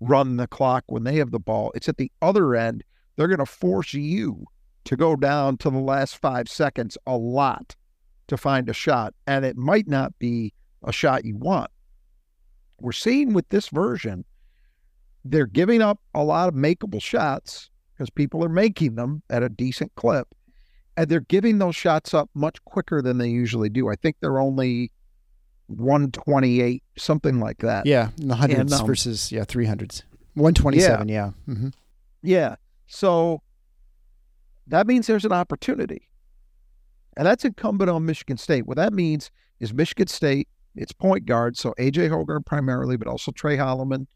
run 0.00 0.36
the 0.36 0.46
clock 0.46 0.84
when 0.86 1.04
they 1.04 1.16
have 1.16 1.30
the 1.30 1.38
ball. 1.38 1.72
It's 1.74 1.88
at 1.88 1.96
the 1.96 2.10
other 2.22 2.54
end. 2.54 2.84
They're 3.16 3.28
going 3.28 3.38
to 3.38 3.46
force 3.46 3.94
you 3.94 4.46
to 4.84 4.96
go 4.96 5.16
down 5.16 5.56
to 5.58 5.70
the 5.70 5.78
last 5.78 6.18
5 6.18 6.48
seconds 6.48 6.96
a 7.06 7.16
lot 7.16 7.74
to 8.28 8.36
find 8.36 8.68
a 8.68 8.72
shot 8.72 9.14
and 9.26 9.44
it 9.44 9.56
might 9.56 9.88
not 9.88 10.16
be 10.18 10.52
a 10.84 10.92
shot 10.92 11.24
you 11.24 11.36
want. 11.36 11.70
We're 12.80 12.92
seeing 12.92 13.32
with 13.32 13.48
this 13.48 13.68
version 13.68 14.24
they're 15.30 15.46
giving 15.46 15.82
up 15.82 15.98
a 16.14 16.22
lot 16.22 16.48
of 16.48 16.54
makeable 16.54 17.02
shots 17.02 17.70
because 17.92 18.10
people 18.10 18.44
are 18.44 18.48
making 18.48 18.94
them 18.94 19.22
at 19.30 19.42
a 19.42 19.48
decent 19.48 19.92
clip 19.96 20.28
and 20.96 21.08
they're 21.08 21.20
giving 21.20 21.58
those 21.58 21.76
shots 21.76 22.14
up 22.14 22.30
much 22.34 22.64
quicker 22.64 23.02
than 23.02 23.18
they 23.18 23.28
usually 23.28 23.68
do. 23.68 23.88
I 23.88 23.96
think 23.96 24.16
they're 24.20 24.40
only 24.40 24.92
128, 25.68 26.82
something 26.96 27.40
like 27.40 27.58
that. 27.58 27.86
Yeah, 27.86 28.10
the 28.16 28.34
hundreds 28.34 28.72
um, 28.72 28.86
versus 28.86 29.32
yeah 29.32 29.44
300s. 29.44 30.02
127, 30.34 31.08
yeah. 31.08 31.14
Yeah. 31.14 31.54
Mm-hmm. 31.54 31.68
yeah. 32.22 32.56
So 32.86 33.40
that 34.66 34.86
means 34.86 35.06
there's 35.06 35.24
an 35.24 35.32
opportunity. 35.32 36.08
And 37.16 37.26
that's 37.26 37.44
incumbent 37.44 37.88
on 37.88 38.04
Michigan 38.04 38.36
State. 38.36 38.66
What 38.66 38.76
that 38.76 38.92
means 38.92 39.30
is 39.60 39.72
Michigan 39.72 40.06
State, 40.06 40.48
its 40.74 40.92
point 40.92 41.24
guard, 41.24 41.56
so 41.56 41.72
AJ 41.78 42.10
Hoggard 42.10 42.44
primarily, 42.44 42.98
but 42.98 43.08
also 43.08 43.32
Tre 43.32 43.56
Holloman, 43.56 44.06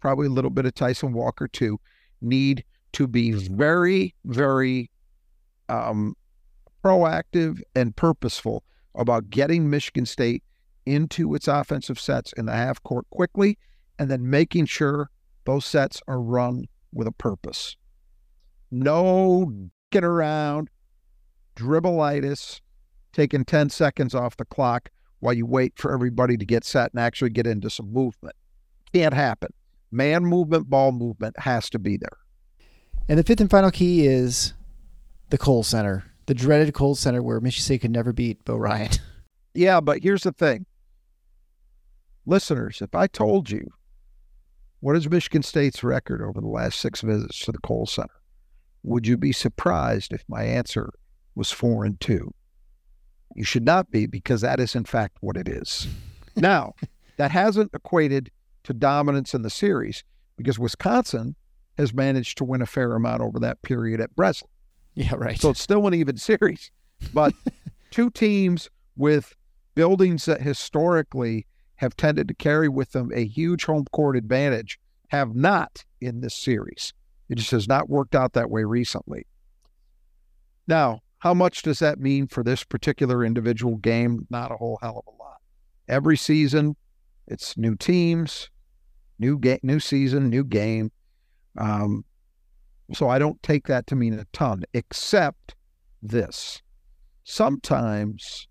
probably 0.00 0.26
a 0.28 0.30
little 0.30 0.50
bit 0.50 0.64
of 0.64 0.74
Tyson 0.74 1.12
Walker 1.12 1.46
too, 1.46 1.78
need 2.22 2.64
to 2.92 3.06
be 3.06 3.32
very, 3.32 4.14
very 4.24 4.90
um, 5.68 6.16
proactive 6.82 7.60
and 7.74 7.94
purposeful 7.94 8.64
about 8.94 9.28
getting 9.28 9.68
Michigan 9.68 10.06
State 10.06 10.42
into 10.86 11.34
its 11.34 11.48
offensive 11.48 11.98
sets 11.98 12.32
in 12.34 12.46
the 12.46 12.52
half 12.52 12.82
court 12.82 13.06
quickly 13.10 13.58
and 13.98 14.10
then 14.10 14.30
making 14.30 14.66
sure 14.66 15.10
those 15.44 15.66
sets 15.66 16.00
are 16.08 16.20
run 16.20 16.66
with 16.92 17.06
a 17.06 17.12
purpose. 17.12 17.76
No 18.70 19.52
get 19.90 20.04
around, 20.04 20.70
dribbleitis, 21.56 22.60
taking 23.12 23.44
10 23.44 23.70
seconds 23.70 24.14
off 24.14 24.36
the 24.36 24.44
clock 24.44 24.90
while 25.20 25.34
you 25.34 25.46
wait 25.46 25.72
for 25.76 25.92
everybody 25.92 26.36
to 26.36 26.44
get 26.44 26.64
set 26.64 26.92
and 26.92 27.00
actually 27.00 27.30
get 27.30 27.46
into 27.46 27.70
some 27.70 27.92
movement. 27.92 28.36
Can't 28.92 29.14
happen. 29.14 29.52
Man 29.90 30.24
movement, 30.24 30.68
ball 30.68 30.92
movement 30.92 31.38
has 31.38 31.70
to 31.70 31.78
be 31.78 31.96
there. 31.96 32.18
And 33.08 33.18
the 33.18 33.22
fifth 33.22 33.40
and 33.40 33.50
final 33.50 33.70
key 33.70 34.06
is 34.06 34.52
the 35.30 35.38
Kohl 35.38 35.62
Center, 35.62 36.04
the 36.26 36.34
dreaded 36.34 36.74
Kohl 36.74 36.94
Center 36.94 37.22
where 37.22 37.40
Michigan 37.40 37.64
State 37.64 37.80
could 37.82 37.92
never 37.92 38.12
beat 38.12 38.44
Bo 38.44 38.56
Ryan. 38.56 38.90
Yeah, 39.56 39.80
but 39.80 40.02
here's 40.02 40.22
the 40.22 40.32
thing. 40.32 40.66
Listeners, 42.26 42.82
if 42.82 42.94
I 42.94 43.06
told 43.06 43.50
you 43.50 43.70
what 44.80 44.96
is 44.96 45.08
Michigan 45.08 45.42
State's 45.42 45.84
record 45.84 46.20
over 46.20 46.40
the 46.40 46.48
last 46.48 46.80
six 46.80 47.00
visits 47.00 47.38
to 47.40 47.52
the 47.52 47.58
Kohl 47.58 47.86
Center, 47.86 48.20
would 48.82 49.06
you 49.06 49.16
be 49.16 49.32
surprised 49.32 50.12
if 50.12 50.24
my 50.28 50.42
answer 50.42 50.92
was 51.34 51.52
four 51.52 51.84
and 51.84 52.00
two? 52.00 52.34
You 53.34 53.44
should 53.44 53.64
not 53.64 53.90
be 53.90 54.06
because 54.06 54.40
that 54.40 54.60
is 54.60 54.74
in 54.74 54.84
fact 54.84 55.18
what 55.20 55.36
it 55.36 55.48
is. 55.48 55.86
now, 56.36 56.74
that 57.16 57.30
hasn't 57.30 57.70
equated 57.74 58.30
to 58.64 58.74
dominance 58.74 59.32
in 59.32 59.42
the 59.42 59.50
series 59.50 60.02
because 60.36 60.58
Wisconsin 60.58 61.36
has 61.78 61.94
managed 61.94 62.38
to 62.38 62.44
win 62.44 62.62
a 62.62 62.66
fair 62.66 62.94
amount 62.94 63.22
over 63.22 63.38
that 63.38 63.62
period 63.62 64.00
at 64.00 64.14
Breslin. 64.16 64.50
Yeah, 64.94 65.14
right. 65.14 65.38
So 65.38 65.50
it's 65.50 65.62
still 65.62 65.86
an 65.86 65.94
even 65.94 66.16
series. 66.16 66.70
But 67.12 67.34
two 67.90 68.10
teams 68.10 68.68
with 68.96 69.34
buildings 69.74 70.24
that 70.24 70.40
historically 70.40 71.46
have 71.76 71.96
tended 71.96 72.28
to 72.28 72.34
carry 72.34 72.68
with 72.68 72.92
them 72.92 73.10
a 73.14 73.26
huge 73.26 73.64
home 73.64 73.84
court 73.92 74.16
advantage 74.16 74.78
have 75.08 75.34
not 75.34 75.84
in 76.00 76.20
this 76.20 76.34
series. 76.34 76.92
It 77.28 77.36
just 77.36 77.50
has 77.50 77.68
not 77.68 77.88
worked 77.88 78.14
out 78.14 78.32
that 78.34 78.50
way 78.50 78.64
recently. 78.64 79.26
Now, 80.66 81.00
how 81.18 81.34
much 81.34 81.62
does 81.62 81.78
that 81.78 81.98
mean 81.98 82.26
for 82.26 82.42
this 82.42 82.64
particular 82.64 83.24
individual 83.24 83.76
game? 83.76 84.26
Not 84.30 84.52
a 84.52 84.56
whole 84.56 84.78
hell 84.82 85.02
of 85.06 85.14
a 85.14 85.16
lot. 85.22 85.40
Every 85.88 86.16
season, 86.16 86.76
it's 87.26 87.56
new 87.56 87.74
teams, 87.76 88.50
new 89.18 89.38
game, 89.38 89.58
new 89.62 89.80
season, 89.80 90.28
new 90.28 90.44
game. 90.44 90.90
Um, 91.58 92.04
so 92.92 93.08
I 93.08 93.18
don't 93.18 93.42
take 93.42 93.66
that 93.66 93.86
to 93.88 93.96
mean 93.96 94.14
a 94.14 94.26
ton, 94.32 94.64
except 94.72 95.54
this. 96.02 96.62
Sometimes 97.24 98.46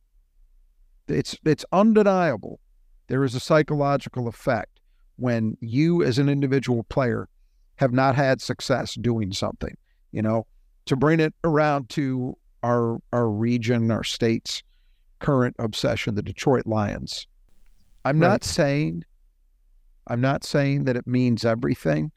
it's 1.08 1.38
it's 1.46 1.66
undeniable 1.72 2.60
there 3.08 3.24
is 3.24 3.36
a 3.36 3.40
psychological 3.40 4.28
effect 4.28 4.80
when 5.18 5.58
you 5.62 6.04
as 6.04 6.18
an 6.18 6.30
individual 6.30 6.84
player 6.84 7.30
have 7.78 7.94
not 7.94 8.16
had 8.16 8.42
success 8.42 8.96
doing 8.96 9.32
something 9.32 9.76
you 10.12 10.22
know 10.22 10.46
to 10.86 10.96
bring 10.96 11.20
it 11.20 11.34
around 11.44 11.90
to 11.90 12.38
our 12.64 13.00
our 13.14 13.30
region 13.30 13.92
our 13.92 14.04
state's 14.04 14.64
current 15.20 15.56
obsession 15.60 16.16
the 16.16 16.22
detroit 16.22 16.66
lions 16.66 17.28
i'm 18.04 18.20
right. 18.20 18.28
not 18.28 18.44
saying 18.44 19.04
i'm 20.08 20.22
not 20.22 20.44
saying 20.44 20.84
that 20.84 20.96
it 20.96 21.08
means 21.08 21.46
everything 21.46 22.12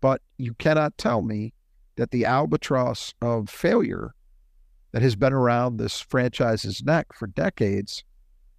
but 0.00 0.22
you 0.38 0.54
cannot 0.54 0.96
tell 0.96 1.22
me 1.22 1.52
that 1.96 2.10
the 2.10 2.24
albatross 2.24 3.12
of 3.20 3.48
failure 3.48 4.14
that 4.92 5.02
has 5.02 5.16
been 5.16 5.32
around 5.32 5.76
this 5.76 6.00
franchise's 6.00 6.82
neck 6.82 7.06
for 7.12 7.26
decades 7.26 8.04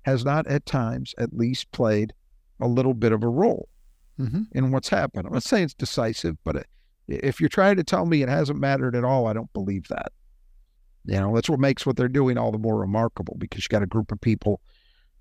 has 0.04 0.26
not 0.26 0.48
at 0.48 0.66
times 0.66 1.14
at 1.18 1.34
least 1.34 1.72
played 1.72 2.14
a 2.60 2.68
little 2.68 2.94
bit 2.94 3.12
of 3.12 3.24
a 3.24 3.28
role 3.28 3.70
mm-hmm. 4.20 4.44
in 4.54 4.72
what's 4.72 4.90
happened. 4.90 5.28
I'm 5.28 5.34
not 5.34 5.44
saying 5.44 5.66
it's 5.66 5.74
decisive, 5.74 6.38
but 6.44 6.56
it, 6.56 6.68
if 7.08 7.40
you're 7.40 7.50
trying 7.50 7.76
to 7.78 7.84
tell 7.84 8.06
me 8.06 8.22
it 8.22 8.30
hasn't 8.30 8.60
mattered 8.60 8.96
at 8.96 9.04
all, 9.04 9.28
I 9.28 9.34
don't 9.34 9.52
believe 9.54 9.88
that. 9.90 10.12
You 11.06 11.20
know, 11.20 11.34
that's 11.34 11.50
what 11.50 11.60
makes 11.60 11.86
what 11.86 11.98
they're 11.98 12.08
doing 12.08 12.38
all 12.38 12.52
the 12.52 12.60
more 12.60 12.80
remarkable 12.80 13.36
because 13.40 13.64
you 13.64 13.70
got 13.70 13.84
a 13.84 13.88
group 13.88 14.12
of 14.12 14.22
people 14.22 14.62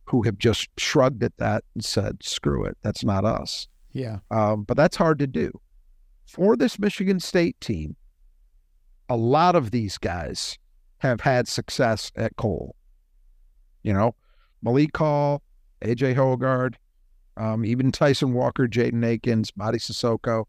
who 0.04 0.22
have 0.22 0.38
just 0.38 0.68
shrugged 0.76 1.22
at 1.22 1.36
that 1.38 1.64
and 1.74 1.84
said, 1.84 2.22
screw 2.22 2.64
it, 2.64 2.76
that's 2.82 3.04
not 3.04 3.24
us. 3.24 3.66
Yeah. 3.92 4.18
Um, 4.30 4.64
but 4.64 4.76
that's 4.76 4.96
hard 4.96 5.18
to 5.20 5.26
do. 5.26 5.58
For 6.26 6.56
this 6.56 6.78
Michigan 6.78 7.18
State 7.18 7.60
team, 7.60 7.96
a 9.08 9.16
lot 9.16 9.56
of 9.56 9.70
these 9.70 9.98
guys 9.98 10.58
have 10.98 11.22
had 11.22 11.48
success 11.48 12.12
at 12.14 12.36
Kohl. 12.36 12.76
You 13.82 13.94
know, 13.94 14.14
Malik 14.62 14.96
Hall, 14.96 15.42
AJ 15.82 16.14
Hoggard, 16.14 16.74
um, 17.36 17.64
even 17.64 17.90
Tyson 17.90 18.32
Walker, 18.34 18.66
Jaden 18.66 19.04
Akins, 19.04 19.50
Mady 19.52 19.76
Sissoko. 19.76 20.44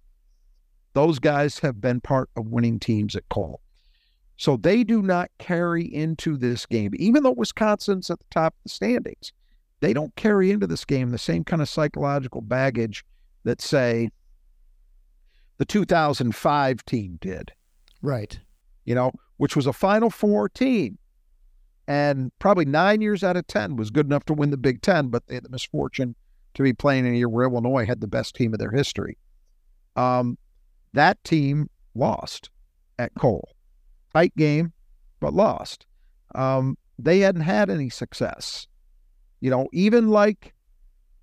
Those 0.93 1.20
guys 1.20 1.59
have 1.59 1.80
been 1.80 2.01
part 2.01 2.30
of 2.36 2.47
winning 2.47 2.80
teams 2.80 3.16
at 3.16 3.28
Kohl. 3.30 3.62
So 4.38 4.57
they 4.57 4.84
do 4.84 5.01
not 5.01 5.30
carry 5.38 5.84
into 5.84 6.36
this 6.36 6.66
game, 6.66 6.91
even 6.95 7.24
though 7.24 7.32
Wisconsin's 7.32 8.09
at 8.09 8.20
the 8.20 8.26
top 8.32 8.53
of 8.53 8.64
the 8.64 8.70
standings, 8.70 9.32
they 9.82 9.93
don't 9.93 10.16
carry 10.16 10.51
into 10.51 10.68
this 10.68 10.84
game 10.84 11.12
the 11.12 11.18
same 11.18 11.43
kind 11.43 11.62
of 11.62 11.70
psychological 11.70 12.41
baggage 12.41 13.05
that, 13.43 13.62
say, 13.62 14.09
the 15.57 15.66
2005 15.66 16.86
team 16.86 17.20
did. 17.22 17.51
Right. 18.01 18.39
You 18.86 18.95
know, 18.95 19.12
which 19.38 19.55
was 19.55 19.68
a 19.68 19.74
Final 19.74 20.09
Four 20.09 20.49
team. 20.49 20.97
And 21.88 22.32
probably 22.39 22.65
nine 22.65 23.01
years 23.01 23.23
out 23.23 23.38
of 23.38 23.47
10 23.47 23.75
was 23.75 23.89
good 23.89 24.05
enough 24.05 24.25
to 24.25 24.34
win 24.34 24.51
the 24.51 24.57
Big 24.57 24.82
Ten, 24.82 25.07
but 25.07 25.27
they 25.27 25.36
had 25.36 25.43
the 25.43 25.49
misfortune 25.49 26.15
to 26.53 26.63
be 26.63 26.73
playing 26.73 27.05
in 27.05 27.13
a 27.13 27.17
year 27.17 27.29
where 27.29 27.45
Illinois 27.45 27.86
had 27.86 28.01
the 28.01 28.07
best 28.07 28.36
team 28.36 28.53
of 28.53 28.59
their 28.59 28.71
history. 28.71 29.17
Um, 29.95 30.38
that 30.93 31.23
team 31.23 31.69
lost 31.95 32.49
at 32.99 33.13
Kohl. 33.15 33.49
Tight 34.13 34.36
game, 34.36 34.73
but 35.19 35.34
lost. 35.34 35.86
Um, 36.36 36.77
they 36.99 37.19
hadn't 37.19 37.41
had 37.41 37.69
any 37.69 37.89
success. 37.89 38.67
You 39.39 39.49
know, 39.49 39.67
even 39.73 40.09
like, 40.09 40.53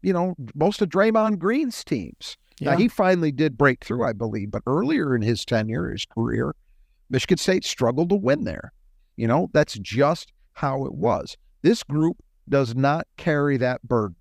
you 0.02 0.12
know, 0.12 0.34
most 0.54 0.82
of 0.82 0.88
Draymond 0.88 1.38
Green's 1.38 1.84
teams. 1.84 2.36
Yeah. 2.60 2.72
Now, 2.72 2.78
he 2.78 2.88
finally 2.88 3.30
did 3.30 3.56
break 3.56 3.84
through, 3.84 4.04
I 4.04 4.12
believe, 4.12 4.50
but 4.50 4.62
earlier 4.66 5.14
in 5.14 5.22
his 5.22 5.44
tenure, 5.44 5.90
his 5.90 6.04
career, 6.04 6.56
Michigan 7.10 7.38
State 7.38 7.64
struggled 7.64 8.08
to 8.08 8.16
win 8.16 8.44
there. 8.44 8.72
You 9.16 9.28
know, 9.28 9.48
that's 9.52 9.74
just 9.74 10.32
how 10.58 10.84
it 10.84 10.94
was. 10.94 11.36
This 11.62 11.82
group 11.82 12.16
does 12.48 12.74
not 12.74 13.06
carry 13.16 13.56
that 13.58 13.82
burden. 13.82 14.16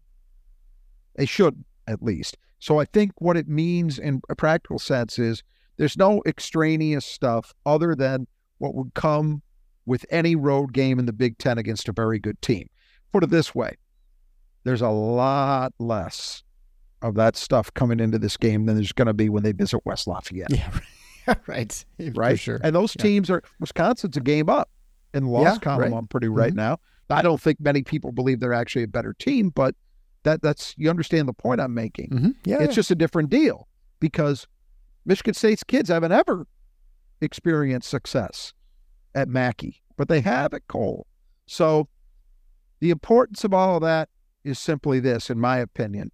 They 1.15 1.25
should, 1.25 1.63
at 1.87 2.03
least. 2.03 2.37
So 2.59 2.79
I 2.79 2.85
think 2.85 3.11
what 3.19 3.37
it 3.37 3.47
means 3.47 3.97
in 3.99 4.21
a 4.29 4.35
practical 4.35 4.79
sense 4.79 5.17
is 5.19 5.43
there's 5.77 5.97
no 5.97 6.21
extraneous 6.25 7.05
stuff 7.05 7.53
other 7.65 7.95
than 7.95 8.27
what 8.59 8.75
would 8.75 8.93
come 8.93 9.41
with 9.85 10.05
any 10.09 10.35
road 10.35 10.73
game 10.73 10.99
in 10.99 11.05
the 11.05 11.13
Big 11.13 11.37
Ten 11.37 11.57
against 11.57 11.87
a 11.87 11.93
very 11.93 12.19
good 12.19 12.41
team. 12.41 12.67
Put 13.11 13.23
it 13.23 13.29
this 13.29 13.53
way 13.55 13.75
there's 14.63 14.81
a 14.81 14.89
lot 14.89 15.71
less 15.79 16.43
of 17.01 17.15
that 17.15 17.37
stuff 17.37 17.73
coming 17.73 18.01
into 18.01 18.19
this 18.19 18.35
game 18.35 18.65
than 18.65 18.75
there's 18.75 18.91
going 18.91 19.05
to 19.05 19.13
be 19.13 19.29
when 19.29 19.43
they 19.43 19.53
visit 19.53 19.79
West 19.85 20.07
Lafayette. 20.07 20.51
Yeah. 20.51 20.69
right. 21.47 21.85
right? 22.15 22.31
For 22.31 22.37
sure. 22.37 22.59
And 22.63 22.75
those 22.75 22.93
Yeah. 22.97 23.03
teams 23.03 23.29
are 23.29 23.41
Wisconsin's 23.61 24.17
a 24.17 24.19
game 24.19 24.49
up 24.49 24.69
in 25.17 25.25
the 25.25 25.29
loss 25.29 25.43
Yeah, 25.55 25.59
column. 25.59 25.81
right. 25.81 25.93
I'm 25.97 26.07
pretty 26.07 26.27
right 26.29 26.53
Mhm. 26.53 26.57
now. 26.57 26.77
I 27.09 27.21
don't 27.21 27.41
think 27.41 27.59
many 27.59 27.83
people 27.83 28.11
believe 28.11 28.39
they're 28.39 28.53
actually 28.53 28.83
a 28.83 28.87
better 28.87 29.13
team, 29.13 29.49
but 29.49 29.75
that 30.23 30.41
that's 30.41 30.73
you 30.77 30.89
understand 30.89 31.27
the 31.27 31.33
point 31.33 31.61
I'm 31.61 31.73
making. 31.73 32.09
Mhm. 32.09 32.35
Yeah. 32.45 32.61
It's 32.61 32.75
just 32.75 32.91
a 32.91 32.95
different 32.95 33.29
deal 33.29 33.67
because 33.99 34.45
Michigan 35.05 35.33
State's 35.33 35.63
kids 35.63 35.89
haven't 35.89 36.11
ever 36.11 36.45
experienced 37.21 37.89
success 37.89 38.53
at 39.15 39.27
Mackey, 39.29 39.81
but 39.95 40.09
they 40.09 40.19
have 40.21 40.53
at 40.53 40.67
Kohl. 40.67 41.07
So 41.45 41.87
the 42.79 42.89
importance 42.89 43.43
of 43.43 43.53
all 43.53 43.77
of 43.77 43.81
that 43.83 44.09
is 44.43 44.59
simply 44.59 44.99
this, 44.99 45.29
in 45.29 45.39
my 45.39 45.57
opinion. 45.57 46.11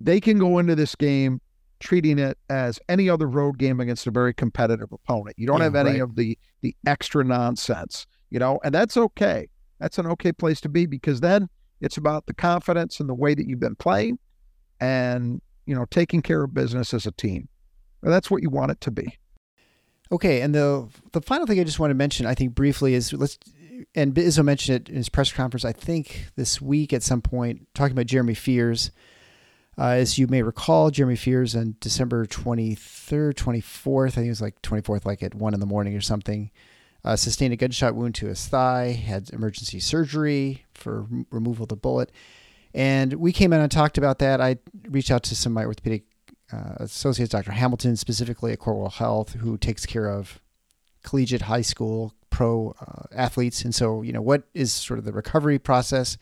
They 0.00 0.20
can 0.20 0.38
go 0.38 0.58
into 0.58 0.74
this 0.74 0.96
game 0.96 1.40
treating 1.82 2.18
it 2.18 2.38
as 2.48 2.78
any 2.88 3.10
other 3.10 3.26
road 3.28 3.58
game 3.58 3.80
against 3.80 4.06
a 4.06 4.10
very 4.10 4.32
competitive 4.32 4.92
opponent. 4.92 5.36
You 5.38 5.46
don't 5.46 5.58
Yeah, 5.58 5.64
have 5.64 5.74
any 5.74 5.90
right. 5.90 6.00
of 6.00 6.16
the 6.16 6.38
the 6.62 6.74
extra 6.86 7.24
nonsense, 7.24 8.06
you 8.30 8.38
know, 8.38 8.60
and 8.64 8.72
that's 8.74 8.96
okay. 8.96 9.48
That's 9.80 9.98
an 9.98 10.06
okay 10.06 10.32
place 10.32 10.60
to 10.62 10.68
be 10.68 10.86
because 10.86 11.20
then 11.20 11.48
it's 11.80 11.96
about 11.96 12.26
the 12.26 12.34
confidence 12.34 13.00
and 13.00 13.08
the 13.08 13.14
way 13.14 13.34
that 13.34 13.46
you've 13.48 13.58
been 13.58 13.74
playing 13.74 14.20
and, 14.80 15.42
you 15.66 15.74
know, 15.74 15.84
taking 15.90 16.22
care 16.22 16.44
of 16.44 16.54
business 16.54 16.94
as 16.94 17.04
a 17.04 17.10
team. 17.12 17.48
And 18.02 18.12
that's 18.12 18.30
what 18.30 18.42
you 18.42 18.50
want 18.50 18.70
it 18.70 18.80
to 18.82 18.90
be. 18.92 19.18
Okay, 20.12 20.40
and 20.42 20.54
the 20.54 20.88
the 21.12 21.20
final 21.22 21.46
thing 21.46 21.58
I 21.58 21.64
just 21.64 21.80
want 21.80 21.90
to 21.90 21.94
mention, 21.94 22.26
I 22.26 22.34
think 22.34 22.54
briefly, 22.54 22.94
is 22.94 23.12
let's 23.12 23.38
and 23.94 24.14
Izzo 24.14 24.44
mentioned 24.44 24.76
it 24.82 24.88
in 24.88 24.96
his 24.96 25.08
press 25.08 25.32
conference. 25.32 25.64
I 25.64 25.72
think 25.72 26.26
this 26.36 26.60
week 26.60 26.92
at 26.92 27.02
some 27.02 27.22
point, 27.22 27.66
talking 27.74 27.92
about 27.92 28.06
Jeremy 28.06 28.34
Fears. 28.34 28.92
Uh, 29.78 29.88
as 29.88 30.18
you 30.18 30.26
may 30.26 30.42
recall, 30.42 30.90
Jeremy 30.90 31.16
Fears 31.16 31.56
on 31.56 31.76
December 31.80 32.26
twenty 32.26 32.74
third, 32.74 33.36
twenty 33.36 33.60
fourth, 33.60 34.12
I 34.12 34.16
think 34.16 34.26
it 34.26 34.30
was 34.30 34.42
like 34.42 34.60
twenty 34.62 34.82
fourth, 34.82 35.06
like 35.06 35.22
at 35.22 35.34
one 35.34 35.54
in 35.54 35.60
the 35.60 35.66
morning 35.66 35.96
or 35.96 36.00
something, 36.00 36.50
uh, 37.04 37.16
sustained 37.16 37.54
a 37.54 37.56
gunshot 37.56 37.94
wound 37.94 38.14
to 38.16 38.26
his 38.26 38.46
thigh, 38.46 38.92
had 38.92 39.30
emergency 39.30 39.80
surgery 39.80 40.64
for 40.74 41.02
rem- 41.02 41.26
removal 41.30 41.62
of 41.62 41.70
the 41.70 41.76
bullet, 41.76 42.12
and 42.74 43.14
we 43.14 43.32
came 43.32 43.52
in 43.52 43.60
and 43.60 43.72
talked 43.72 43.96
about 43.96 44.18
that. 44.18 44.40
I 44.40 44.58
reached 44.88 45.10
out 45.10 45.22
to 45.24 45.34
some 45.34 45.52
of 45.52 45.54
my 45.54 45.64
orthopedic 45.64 46.04
uh, 46.52 46.74
associates, 46.76 47.30
Dr. 47.32 47.52
Hamilton, 47.52 47.96
specifically 47.96 48.52
at 48.52 48.58
Corewell 48.58 48.92
Health, 48.92 49.32
who 49.34 49.56
takes 49.56 49.86
care 49.86 50.06
of 50.06 50.38
collegiate, 51.02 51.42
high 51.42 51.62
school, 51.62 52.12
pro 52.28 52.74
uh, 52.80 53.04
athletes. 53.14 53.64
And 53.64 53.74
so, 53.74 54.02
you 54.02 54.12
know, 54.12 54.20
what 54.20 54.44
is 54.52 54.72
sort 54.72 54.98
of 54.98 55.06
the 55.06 55.12
recovery 55.12 55.58
process? 55.58 56.18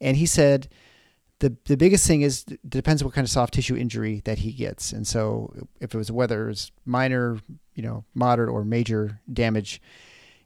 And 0.00 0.16
he 0.16 0.26
said 0.26 0.68
the 1.40 1.56
the 1.66 1.76
biggest 1.76 2.06
thing 2.06 2.22
is 2.22 2.44
it 2.48 2.68
depends 2.68 3.04
what 3.04 3.14
kind 3.14 3.24
of 3.24 3.30
soft 3.30 3.54
tissue 3.54 3.76
injury 3.76 4.22
that 4.24 4.38
he 4.38 4.52
gets. 4.52 4.92
And 4.92 5.06
so, 5.06 5.54
if 5.80 5.94
it 5.94 5.98
was 5.98 6.10
whether 6.10 6.48
it's 6.48 6.72
minor, 6.84 7.38
you 7.74 7.82
know, 7.82 8.04
moderate 8.14 8.50
or 8.50 8.64
major 8.64 9.20
damage, 9.32 9.80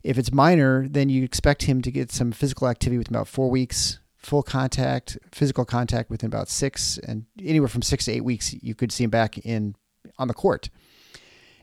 if 0.03 0.19
it's 0.19 0.33
minor, 0.33 0.87
then 0.89 1.09
you 1.09 1.25
expect 1.25 1.63
him 1.63 1.81
to 1.83 1.91
get 1.91 2.13
some 2.13 2.33
physical 2.33 2.69
activity 2.69 2.99
within 2.99 3.15
about 3.15 3.29
four 3.29 3.51
weeks, 3.51 4.01
full 4.17 4.43
contact, 4.43 5.19
physical 5.33 5.65
contact 5.65 6.11
within 6.11 6.27
about 6.27 6.49
six, 6.49 6.99
and 6.99 7.25
anywhere 7.43 7.69
from 7.69 7.83
six 7.83 8.05
to 8.07 8.13
eight 8.13 8.25
weeks, 8.25 8.53
you 8.53 8.75
could 8.75 8.93
see 8.93 9.05
him 9.05 9.11
back 9.11 9.39
in 9.39 9.75
on 10.19 10.29
the 10.29 10.35
court. 10.35 10.69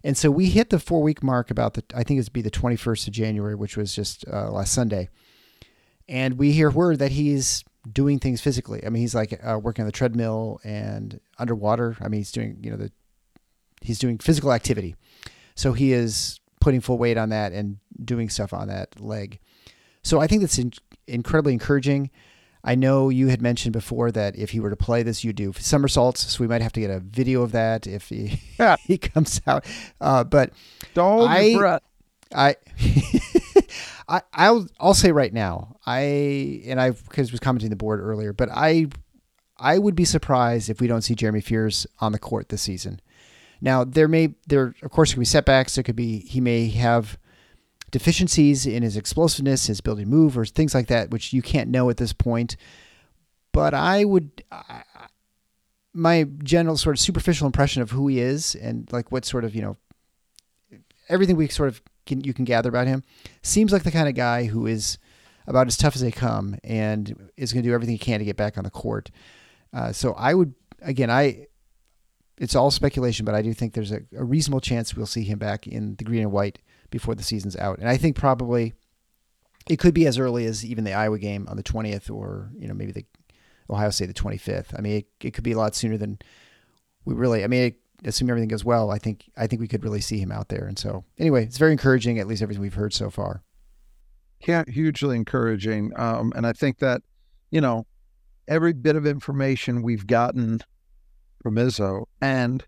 And 0.04 0.18
so 0.18 0.32
we 0.32 0.48
hit 0.48 0.70
the 0.70 0.80
four 0.80 1.02
week 1.02 1.22
mark 1.22 1.52
about 1.52 1.74
the, 1.74 1.84
I 1.94 2.04
think 2.04 2.20
it'd 2.20 2.32
be 2.32 2.42
the 2.42 2.52
21st 2.52 3.08
of 3.08 3.14
January, 3.14 3.56
which 3.56 3.76
was 3.76 3.94
just 3.94 4.26
uh, 4.28 4.50
last 4.50 4.74
Sunday. 4.74 5.10
And 6.08 6.38
we 6.38 6.54
hear 6.54 6.70
word 6.72 7.00
that 7.00 7.12
he's 7.12 7.64
doing 7.92 8.20
things 8.20 8.42
physically. 8.42 8.86
I 8.86 8.90
mean, 8.90 9.02
he's 9.02 9.16
like 9.16 9.40
uh, 9.44 9.60
working 9.60 9.84
on 9.84 9.88
the 9.88 9.92
treadmill 9.92 10.60
and 10.64 11.20
underwater. 11.38 11.98
I 12.02 12.08
mean, 12.08 12.20
he's 12.20 12.32
doing, 12.32 12.58
you 12.62 12.72
know, 12.72 12.78
the, 12.78 12.92
he's 13.82 14.00
doing 14.00 14.18
physical 14.18 14.52
activity. 14.52 14.96
So 15.56 15.74
he 15.74 15.94
is 15.94 16.40
putting 16.60 16.82
full 16.82 16.98
weight 16.98 17.18
on 17.18 17.30
that 17.30 17.54
and 17.54 17.78
doing 18.04 18.30
stuff 18.30 18.54
on 18.54 18.68
that 18.68 19.00
leg. 19.00 19.40
So 20.04 20.20
I 20.20 20.28
think 20.28 20.42
that's 20.42 20.58
in, 20.58 20.74
incredibly 21.08 21.54
encouraging. 21.54 22.12
I 22.64 22.76
know 22.76 23.08
you 23.10 23.28
had 23.28 23.42
mentioned 23.42 23.72
before 23.74 24.12
that 24.12 24.36
if 24.36 24.50
he 24.52 24.60
were 24.60 24.70
to 24.70 24.76
play 24.76 25.02
this, 25.02 25.24
you 25.24 25.32
do 25.32 25.54
somersaults. 25.58 26.34
So 26.34 26.42
we 26.42 26.48
might 26.48 26.62
have 26.62 26.74
to 26.74 26.82
get 26.82 26.90
a 26.90 27.00
video 27.00 27.42
of 27.42 27.54
that 27.54 27.88
if 27.88 28.10
he, 28.10 28.42
yeah. 28.60 28.76
he 28.86 28.98
comes 28.98 29.42
out. 29.48 29.66
Uh, 30.02 30.24
but 30.24 30.52
Don't 30.94 31.28
I-. 31.28 31.80
I, 32.34 32.56
I, 34.10 34.22
I'll, 34.34 34.68
I'll 34.80 34.94
say 34.96 35.12
right 35.12 35.32
now, 35.32 35.78
I, 35.86 36.64
and 36.66 36.82
I, 36.82 36.92
because 36.92 37.32
was 37.32 37.40
commenting 37.40 37.70
the 37.70 37.76
board 37.76 38.00
earlier, 38.02 38.34
but 38.34 38.50
I, 38.52 38.88
I 39.58 39.78
would 39.78 39.96
be 39.96 40.06
surprised 40.06 40.70
if 40.70 40.82
we 40.82 40.88
don't 40.88 41.04
see 41.04 41.14
Jeremy 41.14 41.42
Fears 41.42 41.86
on 42.00 42.12
the 42.12 42.20
court 42.20 42.50
this 42.50 42.64
season. 42.64 43.00
Now 43.62 43.84
there 43.84 44.08
may, 44.08 44.34
there 44.48 44.74
of 44.82 44.92
course 44.92 45.14
could 45.14 45.20
be 45.20 45.26
setbacks. 45.26 45.76
There 45.76 45.84
could 45.84 45.96
be 45.96 46.20
he 46.20 46.42
may 46.42 46.70
have 46.70 47.20
deficiencies 47.92 48.66
in 48.66 48.84
his 48.84 48.98
explosiveness, 48.98 49.68
his 49.68 49.80
ability 49.80 50.04
to 50.04 50.10
move, 50.10 50.38
or 50.38 50.46
things 50.46 50.74
like 50.74 50.88
that, 50.88 51.12
which 51.12 51.34
you 51.34 51.42
can't 51.42 51.70
know 51.70 51.90
at 51.90 51.98
this 51.98 52.14
point. 52.14 52.56
But 53.52 53.74
I 53.74 54.06
would, 54.06 54.44
I, 54.52 54.84
my 55.94 56.26
general 56.44 56.78
sort 56.78 56.96
of 56.96 57.00
superficial 57.00 57.48
impression 57.48 57.82
of 57.82 57.92
who 57.92 58.08
he 58.08 58.20
is 58.20 58.56
and 58.56 58.90
like 58.92 59.12
what 59.12 59.26
sort 59.26 59.44
of 59.44 59.56
you 59.56 59.62
know 59.62 59.78
everything 61.10 61.36
we 61.36 61.48
sort 61.48 61.70
of 61.70 61.82
can 62.10 62.22
you 62.22 62.34
can 62.34 62.46
gather 62.46 62.70
about 62.70 62.88
him 62.88 63.04
seems 63.42 63.72
like 63.72 63.84
the 63.84 63.92
kind 63.92 64.10
of 64.10 64.16
guy 64.16 64.46
who 64.46 64.68
is 64.68 64.98
about 65.48 65.68
as 65.68 65.78
tough 65.78 65.96
as 65.96 66.02
they 66.02 66.12
come 66.12 66.58
and 66.64 67.30
is 67.38 67.54
going 67.54 67.64
to 67.64 67.70
do 67.70 67.74
everything 67.74 67.94
he 67.94 68.00
can 68.00 68.20
to 68.20 68.26
get 68.26 68.38
back 68.38 68.58
on 68.58 68.64
the 68.64 68.70
court. 68.70 69.10
Uh, 69.74 69.92
so 69.92 70.14
I 70.14 70.34
would 70.34 70.54
again 70.82 71.10
I 71.10 71.48
it's 72.40 72.56
all 72.56 72.72
speculation, 72.72 73.26
but 73.26 73.36
I 73.36 73.42
do 73.42 73.54
think 73.54 73.74
there's 73.74 73.92
a, 73.92 74.02
a 74.18 74.24
reasonable 74.24 74.62
chance 74.62 74.96
we'll 74.96 75.06
see 75.06 75.24
him 75.24 75.40
back 75.40 75.68
in 75.68 75.96
the 75.96 76.06
green 76.06 76.22
and 76.22 76.32
white 76.32 76.60
before 76.90 77.14
the 77.14 77.24
season's 77.24 77.58
out. 77.58 77.80
And 77.80 77.90
I 77.90 77.98
think 77.98 78.16
probably 78.16 78.74
it 79.70 79.78
could 79.78 79.94
be 79.94 80.08
as 80.08 80.18
early 80.18 80.46
as 80.46 80.66
even 80.66 80.86
the 80.86 80.94
Iowa 80.94 81.20
game 81.20 81.48
on 81.50 81.58
the 81.58 81.64
20th 81.64 82.10
or, 82.10 82.50
you 82.58 82.68
know, 82.68 82.74
maybe 82.74 82.94
the 82.94 83.06
Ohio 83.70 83.90
State 83.90 84.08
the 84.08 84.14
25th. 84.14 84.78
I 84.78 84.82
mean, 84.82 85.00
it, 85.00 85.08
it 85.28 85.32
could 85.32 85.44
be 85.44 85.52
a 85.52 85.58
lot 85.58 85.76
sooner 85.76 85.98
than 85.98 86.18
we 87.06 87.14
really, 87.14 87.44
I 87.44 87.48
mean, 87.48 87.64
it, 87.64 87.80
assuming 88.06 88.32
everything 88.32 88.50
goes 88.50 88.64
well, 88.66 88.92
I 88.92 88.98
think, 88.98 89.30
I 89.38 89.48
think 89.48 89.60
we 89.62 89.68
could 89.68 89.84
really 89.84 90.02
see 90.02 90.20
him 90.20 90.32
out 90.32 90.50
there. 90.50 90.66
And 90.66 90.78
so 90.80 91.04
anyway, 91.18 91.44
it's 91.46 91.58
very 91.58 91.72
encouraging, 91.72 92.20
at 92.20 92.28
least 92.28 92.42
everything 92.42 92.62
we've 92.62 92.74
heard 92.74 92.94
so 92.94 93.10
far. 93.10 93.44
Yeah, 94.48 94.64
hugely 94.68 95.16
encouraging. 95.18 95.92
Um, 95.98 96.32
and 96.36 96.48
I 96.48 96.54
think 96.54 96.80
that, 96.80 97.02
you 97.52 97.60
know, 97.62 97.86
every 98.48 98.74
bit 98.74 98.96
of 98.96 99.06
information 99.06 99.82
we've 99.82 100.08
gotten 100.08 100.62
from 101.44 101.56
Izzo 101.56 102.06
and 102.22 102.66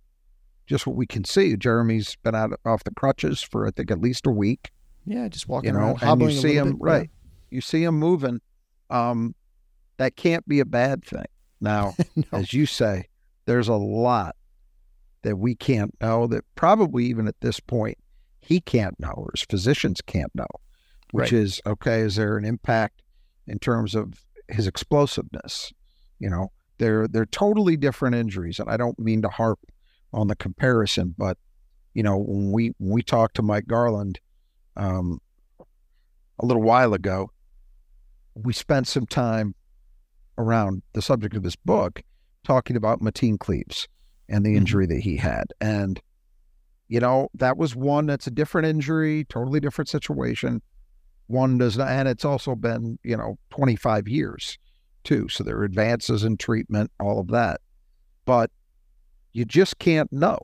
just 0.67 0.85
what 0.85 0.95
we 0.95 1.05
can 1.05 1.23
see, 1.23 1.55
Jeremy's 1.55 2.15
been 2.23 2.35
out 2.35 2.51
off 2.65 2.83
the 2.83 2.91
crutches 2.91 3.41
for 3.41 3.65
I 3.67 3.71
think 3.71 3.89
at 3.91 3.99
least 4.01 4.25
a 4.27 4.31
week. 4.31 4.71
Yeah. 5.05 5.27
Just 5.29 5.47
walking 5.47 5.69
You 5.69 5.73
know, 5.73 5.79
around, 5.79 5.89
and 5.91 5.99
hobbling 5.99 6.35
you 6.35 6.41
see 6.41 6.53
him 6.55 6.71
bit. 6.73 6.77
right. 6.81 7.09
You 7.49 7.61
see 7.61 7.83
him 7.83 7.95
moving. 7.97 8.39
Um, 8.89 9.33
that 9.97 10.15
can't 10.15 10.47
be 10.47 10.59
a 10.59 10.65
bad 10.65 11.03
thing. 11.03 11.25
Now, 11.59 11.95
No. 12.15 12.23
as 12.33 12.53
you 12.53 12.65
say, 12.65 13.07
there's 13.45 13.67
a 13.67 13.73
lot 13.75 14.35
that 15.23 15.37
we 15.37 15.55
can't 15.55 15.95
know 16.01 16.27
that 16.27 16.43
probably 16.55 17.05
even 17.05 17.27
at 17.27 17.39
this 17.41 17.59
point 17.59 17.97
he 18.41 18.59
can't 18.59 18.99
know 18.99 19.13
or 19.15 19.29
his 19.35 19.43
physicians 19.43 20.01
can't 20.01 20.33
know, 20.33 20.47
which 21.11 21.31
Right. 21.31 21.41
is 21.41 21.61
okay, 21.65 21.99
is 22.01 22.15
there 22.15 22.37
an 22.37 22.45
impact 22.45 23.01
in 23.47 23.59
terms 23.59 23.93
of 23.95 24.25
his 24.49 24.65
explosiveness? 24.67 25.71
You 26.19 26.29
know, 26.29 26.51
they're 26.79 27.07
they're 27.07 27.25
totally 27.27 27.77
different 27.77 28.15
injuries. 28.15 28.59
And 28.59 28.69
I 28.69 28.77
don't 28.77 28.97
mean 28.99 29.21
to 29.21 29.29
harp 29.29 29.59
on 30.13 30.27
the 30.27 30.35
comparison, 30.35 31.13
but 31.17 31.37
you 31.93 32.03
know, 32.03 32.17
when 32.17 32.51
we 32.51 32.73
when 32.79 32.91
we 32.91 33.03
talked 33.03 33.35
to 33.35 33.41
Mike 33.43 33.67
Garland 33.67 34.19
um, 34.75 35.19
a 36.39 36.45
little 36.45 36.63
while 36.63 36.93
ago, 36.93 37.31
we 38.33 38.53
spent 38.53 38.87
some 38.87 39.05
time 39.05 39.53
around 40.37 40.81
the 40.93 41.01
subject 41.01 41.35
of 41.35 41.43
his 41.43 41.55
book 41.55 42.01
talking 42.43 42.75
about 42.75 43.01
Mateen 43.01 43.37
Cleaves 43.37 43.87
and 44.29 44.45
the 44.45 44.53
Mhm. 44.53 44.57
injury 44.57 44.85
that 44.87 44.99
he 44.99 45.17
had. 45.17 45.45
And, 45.59 46.01
you 46.87 46.99
know, 46.99 47.29
that 47.35 47.57
was 47.57 47.75
one 47.75 48.05
that's 48.05 48.27
a 48.27 48.31
different 48.31 48.67
injury, 48.67 49.25
totally 49.25 49.59
different 49.59 49.89
situation. 49.89 50.61
One 51.27 51.57
does 51.57 51.77
not, 51.77 51.89
and 51.89 52.07
it's 52.07 52.25
also 52.25 52.55
been, 52.55 52.99
you 53.03 53.15
know, 53.15 53.37
25 53.49 54.07
years 54.07 54.57
too. 55.03 55.29
So 55.29 55.43
there 55.43 55.57
are 55.57 55.63
advances 55.63 56.23
in 56.23 56.37
treatment, 56.37 56.91
all 56.99 57.19
of 57.19 57.27
that. 57.29 57.61
But 58.25 58.51
you 59.33 59.45
just 59.45 59.79
can't 59.79 60.11
know 60.11 60.37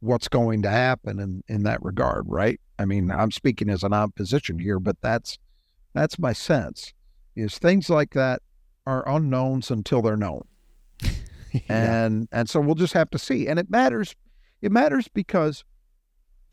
what's 0.00 0.28
going 0.28 0.62
to 0.62 0.70
happen 0.70 1.18
in, 1.20 1.42
in 1.46 1.62
that 1.64 1.82
regard, 1.82 2.24
right? 2.26 2.58
I 2.78 2.86
mean, 2.86 3.10
I'm 3.10 3.30
speaking 3.30 3.68
as 3.68 3.82
an 3.82 3.92
opposition 3.92 4.58
here, 4.58 4.80
but 4.80 4.96
that's 5.02 5.38
that's 5.92 6.18
my 6.18 6.32
sense 6.32 6.94
is 7.36 7.58
things 7.58 7.90
like 7.90 8.14
that 8.14 8.40
are 8.86 9.06
unknowns 9.08 9.70
until 9.70 10.00
they're 10.00 10.16
known. 10.16 10.42
Yeah. 11.68 12.04
And 12.04 12.28
and 12.30 12.48
so 12.48 12.60
we'll 12.60 12.74
just 12.74 12.92
have 12.94 13.10
to 13.10 13.18
see. 13.18 13.48
And 13.48 13.58
it 13.58 13.70
matters 13.70 14.14
it 14.62 14.70
matters 14.70 15.08
because 15.08 15.64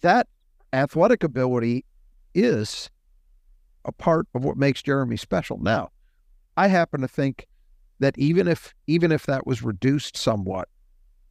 that 0.02 0.28
athletic 0.74 1.24
ability 1.24 1.86
is 2.34 2.90
a 3.86 3.92
part 3.92 4.28
of 4.34 4.44
what 4.44 4.58
makes 4.58 4.82
Jeremy 4.82 5.18
special. 5.18 5.58
Now, 5.60 5.90
I 6.56 6.68
happen 6.68 7.02
to 7.02 7.08
think 7.08 7.48
that 8.00 8.18
even 8.18 8.48
if 8.48 8.74
even 8.88 9.12
if 9.12 9.26
that 9.26 9.48
was 9.48 9.62
reduced 9.64 10.18
somewhat, 10.18 10.68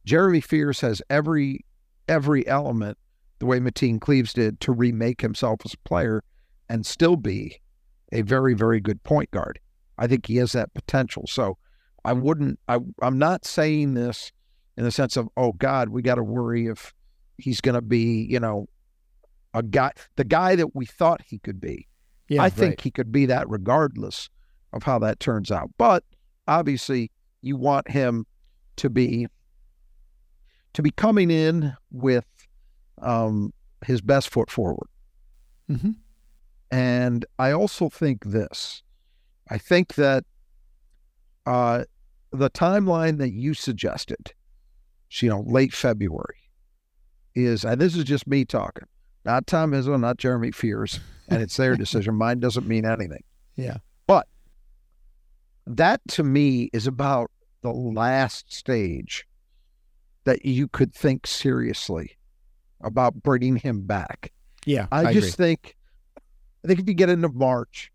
Jeremy 0.05 0.41
Fears 0.41 0.81
has 0.81 1.01
every 1.09 1.65
every 2.07 2.47
element 2.47 2.97
the 3.39 3.45
way 3.45 3.59
Mateen 3.59 4.01
Cleaves 4.01 4.33
did 4.33 4.59
to 4.61 4.71
remake 4.71 5.21
himself 5.21 5.59
as 5.65 5.73
a 5.73 5.87
player 5.87 6.23
and 6.69 6.85
still 6.85 7.15
be 7.15 7.61
a 8.11 8.21
very, 8.21 8.53
very 8.53 8.79
good 8.79 9.03
point 9.03 9.29
guard. 9.31 9.59
I 9.97 10.07
think 10.07 10.25
he 10.25 10.37
has 10.37 10.53
that 10.53 10.73
potential. 10.73 11.25
So 11.27 11.57
I 12.07 12.13
wouldn't 12.13 12.57
I 12.69 12.79
I'm 13.01 13.17
not 13.17 13.45
saying 13.45 13.93
this 13.93 14.31
in 14.77 14.83
the 14.85 14.91
sense 14.91 15.17
of, 15.17 15.27
oh 15.35 15.51
God, 15.51 15.89
we 15.89 16.01
gotta 16.01 16.23
worry 16.23 16.67
if 16.67 16.93
he's 17.37 17.59
gonna 17.61 17.81
be, 17.81 18.25
you 18.29 18.39
know, 18.39 18.67
a 19.53 19.61
guy 19.61 19.91
the 20.15 20.23
guy 20.23 20.55
that 20.55 20.73
we 20.73 20.85
thought 20.85 21.21
he 21.21 21.39
could 21.39 21.59
be. 21.59 21.87
yeah, 22.29 22.41
I 22.43 22.49
think 22.49 22.81
he 22.81 22.91
could 22.91 23.11
be 23.11 23.25
that 23.25 23.49
regardless 23.49 24.29
of 24.73 24.83
how 24.83 24.99
that 24.99 25.19
turns 25.19 25.51
out. 25.51 25.69
But 25.77 26.03
obviously, 26.47 27.11
you 27.41 27.57
want 27.57 27.89
him 27.89 28.25
to 28.77 28.89
be 28.89 29.27
to 30.73 30.81
be 30.81 30.91
coming 30.91 31.29
in 31.29 31.75
with 31.91 32.25
um, 33.01 33.51
his 33.85 33.99
best 34.01 34.29
foot 34.29 34.49
forward. 34.49 34.87
Mhm. 35.69 35.95
And 36.71 37.25
I 37.39 37.51
also 37.51 37.89
think 37.89 38.23
this. 38.25 38.83
I 39.49 39.57
think 39.57 39.95
that 39.95 40.23
uh, 41.45 41.85
the 42.31 42.49
timeline 42.49 43.17
that 43.17 43.31
you 43.31 43.53
suggested, 43.53 44.33
you 45.09 45.29
know, 45.29 45.43
late 45.47 45.73
February, 45.73 46.49
is, 47.35 47.63
and 47.63 47.79
this 47.79 47.95
is 47.95 48.03
just 48.03 48.27
me 48.27 48.45
talking, 48.45 48.87
not 49.25 49.47
Tom 49.47 49.71
Izzo, 49.71 49.99
not 49.99 50.17
Jeremy 50.17 50.51
Fears, 50.51 50.99
and 51.27 51.41
it's 51.41 51.57
their 51.57 51.75
decision. 51.77 52.15
Mine 52.15 52.39
doesn't 52.39 52.67
mean 52.67 52.85
anything. 52.85 53.23
Yeah. 53.55 53.77
But 54.07 54.27
that 55.65 56.01
to 56.09 56.23
me 56.23 56.69
is 56.73 56.87
about 56.87 57.31
the 57.61 57.71
last 57.71 58.53
stage 58.53 59.27
that 60.23 60.45
you 60.45 60.67
could 60.67 60.93
think 60.93 61.25
seriously 61.25 62.17
about 62.81 63.21
bringing 63.23 63.55
him 63.55 63.81
back. 63.81 64.31
Yeah, 64.65 64.87
I, 64.91 65.05
I 65.05 65.13
just 65.13 65.35
agree. 65.35 65.45
think, 65.45 65.77
I 66.63 66.67
think 66.67 66.79
if 66.79 66.87
you 66.87 66.93
get 66.93 67.09
into 67.09 67.29
March, 67.29 67.91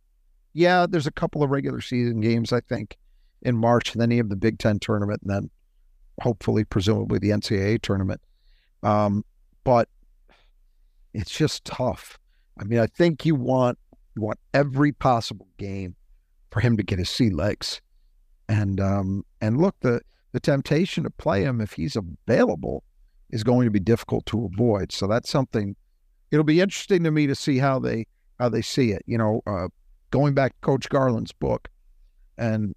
yeah, 0.55 0.87
there's 0.89 1.07
a 1.07 1.13
couple 1.13 1.43
of 1.43 1.51
regular 1.51 1.81
season 1.81 2.21
games, 2.21 2.53
I 2.53 2.61
think, 2.61 2.97
in 3.43 3.57
March, 3.57 3.93
and 3.93 4.01
then 4.01 4.11
you 4.11 4.19
have 4.19 4.29
the 4.29 4.37
Big 4.37 4.59
Ten 4.59 4.79
tournament, 4.79 5.21
and 5.23 5.31
then 5.31 5.51
hopefully, 6.21 6.65
presumably, 6.65 7.19
the 7.19 7.31
NCAA 7.31 7.83
tournament. 7.83 8.21
Um, 8.83 9.25
but 9.65 9.89
it's 11.15 11.31
just 11.31 11.65
tough. 11.65 12.19
I 12.59 12.65
mean, 12.65 12.79
I 12.79 12.87
think 12.87 13.25
you 13.25 13.35
want 13.35 13.79
you 14.15 14.23
want 14.23 14.39
every 14.53 14.93
possible 14.93 15.49
game 15.59 15.95
for 16.51 16.61
him 16.61 16.77
to 16.77 16.83
get 16.83 16.99
his 16.99 17.11
sea 17.11 17.31
legs, 17.31 17.81
and 18.49 18.81
um, 18.81 19.25
and 19.41 19.61
look, 19.61 19.77
the 19.81 20.01
the 20.33 20.41
temptation 20.41 21.05
to 21.05 21.11
play 21.11 21.43
him 21.43 21.61
if 21.61 21.73
he's 21.73 21.97
available 21.97 22.85
is 23.31 23.43
going 23.43 23.67
to 23.67 23.71
be 23.71 23.81
difficult 23.81 24.27
to 24.27 24.51
avoid. 24.53 24.93
So 24.93 25.07
that's 25.07 25.31
something. 25.31 25.77
It'll 26.31 26.45
be 26.45 26.61
interesting 26.61 27.05
to 27.05 27.11
me 27.11 27.27
to 27.27 27.35
see 27.35 27.59
how 27.59 27.79
they 27.79 28.07
how 28.39 28.49
they 28.49 28.63
see 28.63 28.93
it. 28.93 29.03
You 29.07 29.19
know, 29.19 29.43
uh, 29.47 29.69
going 30.11 30.35
back 30.35 30.53
to 30.53 30.59
Coach 30.61 30.89
Garland's 30.89 31.33
book, 31.33 31.69
and 32.37 32.75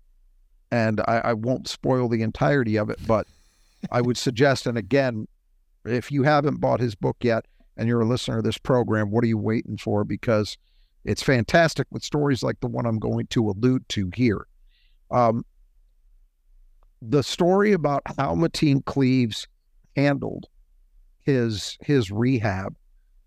and 0.72 1.02
I, 1.02 1.22
I 1.26 1.34
won't 1.34 1.68
spoil 1.68 2.08
the 2.08 2.22
entirety 2.22 2.78
of 2.78 2.90
it, 2.90 3.00
but 3.08 3.28
I 3.92 4.02
would 4.02 4.18
suggest, 4.18 4.66
and 4.66 4.78
again, 4.78 5.28
if 5.86 6.12
you 6.12 6.24
haven't 6.24 6.60
bought 6.60 6.80
his 6.80 6.96
book 6.96 7.18
yet 7.22 7.46
and 7.78 7.88
you're 7.88 8.02
a 8.02 8.08
listener 8.08 8.40
of 8.40 8.44
this 8.44 8.58
program, 8.58 9.12
what 9.12 9.24
are 9.24 9.28
you 9.28 9.38
waiting 9.38 9.78
for? 9.78 10.04
Because 10.04 10.58
it's 11.04 11.22
fantastic 11.22 11.88
with 11.92 12.04
stories 12.04 12.42
like 12.42 12.60
the 12.60 12.68
one 12.68 12.86
I'm 12.86 13.00
going 13.00 13.28
to 13.28 13.50
allude 13.50 13.88
to 13.90 14.10
here. 14.16 14.48
Um, 15.12 15.46
the 17.02 17.22
story 17.22 17.74
about 17.74 18.02
how 18.18 18.34
Mateen 18.34 18.84
Cleaves 18.86 19.48
handled 19.96 20.48
his 21.22 21.78
his 21.82 22.12
rehab 22.12 22.76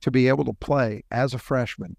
to 0.00 0.10
be 0.10 0.28
able 0.28 0.44
to 0.44 0.52
play 0.52 1.02
as 1.10 1.34
a 1.34 1.38
freshman 1.38 1.96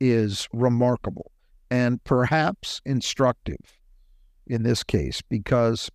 is 0.00 0.48
remarkable 0.52 1.30
and 1.70 2.02
perhaps 2.04 2.80
instructive 2.84 3.58
in 4.48 4.62
this 4.62 4.82
case 4.82 5.22
because 5.22 5.90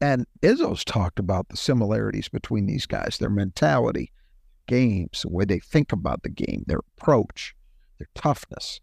and 0.00 0.26
Izzo's 0.42 0.84
talked 0.84 1.18
about 1.18 1.48
the 1.48 1.56
similarities 1.56 2.28
between 2.28 2.66
these 2.66 2.84
guys, 2.84 3.18
their 3.18 3.30
mentality, 3.30 4.12
games, 4.66 5.22
the 5.22 5.28
way 5.28 5.44
they 5.44 5.60
think 5.60 5.92
about 5.92 6.22
the 6.22 6.30
game, 6.30 6.64
their 6.66 6.80
approach, 6.96 7.54
their 7.98 8.08
toughness. 8.14 8.80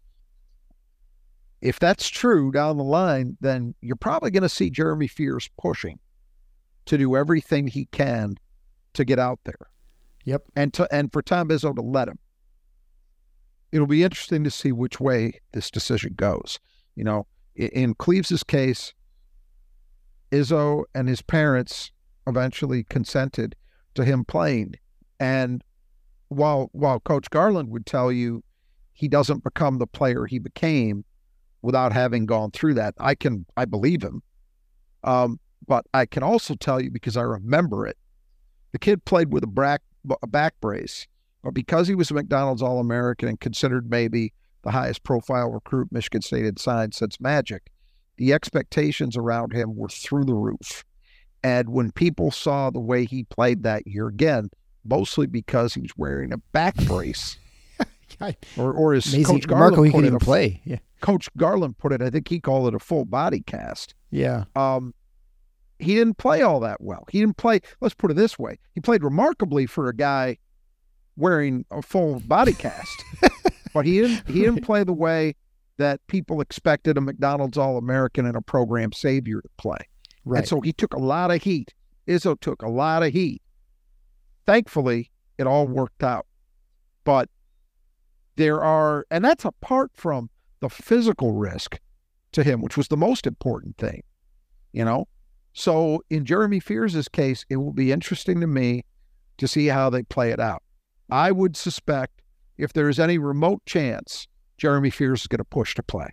If 1.60 1.78
that's 1.78 2.08
true 2.08 2.50
down 2.50 2.76
the 2.76 2.84
line, 2.84 3.36
then 3.40 3.74
you're 3.80 3.94
probably 3.94 4.30
going 4.30 4.42
to 4.42 4.48
see 4.48 4.70
Jeremy 4.70 5.06
Fears 5.06 5.48
pushing 5.58 5.98
to 6.86 6.98
do 6.98 7.14
everything 7.14 7.68
he 7.68 7.84
can 7.86 8.36
to 8.94 9.04
get 9.04 9.18
out 9.18 9.38
there. 9.44 9.68
Yep. 10.24 10.42
And 10.56 10.72
to 10.74 10.92
and 10.92 11.12
for 11.12 11.22
Tom 11.22 11.48
Izzo 11.48 11.74
to 11.74 11.82
let 11.82 12.08
him. 12.08 12.18
It'll 13.70 13.86
be 13.86 14.04
interesting 14.04 14.44
to 14.44 14.50
see 14.50 14.72
which 14.72 15.00
way 15.00 15.40
this 15.52 15.70
decision 15.70 16.14
goes. 16.14 16.58
You 16.94 17.04
know, 17.04 17.26
in 17.54 17.94
Cleaves's 17.94 18.42
case, 18.42 18.94
Izzo 20.30 20.84
and 20.94 21.08
his 21.08 21.22
parents 21.22 21.92
eventually 22.26 22.84
consented 22.84 23.54
to 23.94 24.04
him 24.04 24.24
playing. 24.24 24.74
And 25.20 25.62
while 26.28 26.70
while 26.72 27.00
Coach 27.00 27.30
Garland 27.30 27.68
would 27.70 27.86
tell 27.86 28.10
you 28.10 28.42
he 28.92 29.08
doesn't 29.08 29.44
become 29.44 29.78
the 29.78 29.86
player 29.86 30.26
he 30.26 30.38
became 30.38 31.04
without 31.60 31.92
having 31.92 32.26
gone 32.26 32.50
through 32.50 32.74
that, 32.74 32.94
I 32.98 33.14
can 33.14 33.46
I 33.56 33.66
believe 33.66 34.02
him. 34.02 34.22
Um, 35.04 35.38
but 35.66 35.84
I 35.94 36.06
can 36.06 36.22
also 36.22 36.54
tell 36.54 36.80
you 36.80 36.90
because 36.90 37.16
I 37.16 37.22
remember 37.22 37.86
it. 37.86 37.96
The 38.72 38.78
kid 38.78 39.04
played 39.04 39.32
with 39.32 39.44
a 39.44 39.48
back 39.48 39.82
a 40.22 40.26
back 40.26 40.54
brace, 40.60 41.06
but 41.42 41.52
because 41.52 41.86
he 41.86 41.94
was 41.94 42.10
a 42.10 42.14
McDonald's 42.14 42.62
All 42.62 42.80
American 42.80 43.28
and 43.28 43.38
considered 43.38 43.90
maybe 43.90 44.32
the 44.62 44.70
highest 44.70 45.02
profile 45.04 45.50
recruit 45.50 45.88
Michigan 45.90 46.22
State 46.22 46.44
had 46.44 46.58
signed 46.58 46.94
since 46.94 47.20
Magic, 47.20 47.70
the 48.16 48.32
expectations 48.32 49.16
around 49.16 49.52
him 49.52 49.76
were 49.76 49.88
through 49.88 50.24
the 50.24 50.34
roof. 50.34 50.84
And 51.42 51.70
when 51.70 51.90
people 51.90 52.30
saw 52.30 52.70
the 52.70 52.80
way 52.80 53.04
he 53.04 53.24
played 53.24 53.64
that 53.64 53.86
year 53.86 54.06
again, 54.06 54.50
mostly 54.84 55.26
because 55.26 55.74
he 55.74 55.80
was 55.80 55.96
wearing 55.96 56.32
a 56.32 56.38
back 56.38 56.76
brace, 56.84 57.36
or 58.56 58.72
or 58.72 58.94
as 58.94 59.12
Amazing. 59.12 59.24
Coach 59.24 59.46
Garland 59.48 59.76
Marco, 59.76 59.82
he 59.82 59.90
it, 59.90 60.06
even 60.06 60.14
a 60.14 60.18
play. 60.18 60.60
Yeah. 60.64 60.78
Coach 61.00 61.28
Garland 61.36 61.78
put 61.78 61.92
it, 61.92 62.00
I 62.00 62.10
think 62.10 62.28
he 62.28 62.38
called 62.38 62.68
it 62.68 62.74
a 62.74 62.78
full 62.78 63.04
body 63.04 63.40
cast. 63.40 63.94
Yeah. 64.10 64.44
Um, 64.54 64.94
he 65.78 65.94
didn't 65.96 66.18
play 66.18 66.42
all 66.42 66.60
that 66.60 66.80
well. 66.80 67.04
He 67.10 67.18
didn't 67.18 67.36
play. 67.36 67.60
Let's 67.80 67.94
put 67.94 68.10
it 68.10 68.14
this 68.14 68.38
way: 68.38 68.58
he 68.74 68.80
played 68.80 69.02
remarkably 69.02 69.66
for 69.66 69.88
a 69.88 69.94
guy 69.94 70.38
wearing 71.16 71.64
a 71.70 71.82
full 71.82 72.20
body 72.20 72.52
cast, 72.52 73.04
but 73.74 73.86
he 73.86 74.00
didn't. 74.00 74.28
He 74.28 74.40
didn't 74.40 74.62
play 74.64 74.84
the 74.84 74.92
way 74.92 75.34
that 75.78 76.06
people 76.06 76.40
expected 76.40 76.98
a 76.98 77.00
McDonald's 77.00 77.58
All 77.58 77.78
American 77.78 78.26
and 78.26 78.36
a 78.36 78.42
program 78.42 78.92
savior 78.92 79.40
to 79.40 79.48
play. 79.56 79.78
Right. 80.24 80.38
And 80.38 80.48
so 80.48 80.60
he 80.60 80.72
took 80.72 80.94
a 80.94 80.98
lot 80.98 81.30
of 81.30 81.42
heat. 81.42 81.74
Izzo 82.06 82.38
took 82.38 82.62
a 82.62 82.68
lot 82.68 83.02
of 83.02 83.12
heat. 83.12 83.42
Thankfully, 84.46 85.10
it 85.38 85.46
all 85.46 85.66
worked 85.66 86.02
out. 86.02 86.26
But 87.04 87.28
there 88.36 88.62
are, 88.62 89.06
and 89.10 89.24
that's 89.24 89.44
apart 89.44 89.92
from 89.94 90.30
the 90.60 90.68
physical 90.68 91.32
risk 91.32 91.80
to 92.32 92.42
him, 92.42 92.60
which 92.60 92.76
was 92.76 92.88
the 92.88 92.96
most 92.96 93.26
important 93.26 93.76
thing, 93.76 94.02
you 94.72 94.84
know? 94.84 95.06
So 95.52 96.02
in 96.08 96.24
Jeremy 96.24 96.60
Fears' 96.60 97.08
case, 97.08 97.44
it 97.50 97.56
will 97.56 97.72
be 97.72 97.92
interesting 97.92 98.40
to 98.40 98.46
me 98.46 98.84
to 99.38 99.46
see 99.46 99.66
how 99.66 99.90
they 99.90 100.02
play 100.02 100.30
it 100.30 100.40
out. 100.40 100.62
I 101.10 101.30
would 101.30 101.56
suspect 101.56 102.21
if 102.58 102.72
there 102.72 102.88
is 102.88 102.98
any 103.00 103.18
remote 103.18 103.62
chance, 103.66 104.26
Jeremy 104.58 104.90
Fears 104.90 105.22
is 105.22 105.26
going 105.26 105.38
to 105.38 105.44
push 105.44 105.74
to 105.74 105.82
play. 105.82 106.08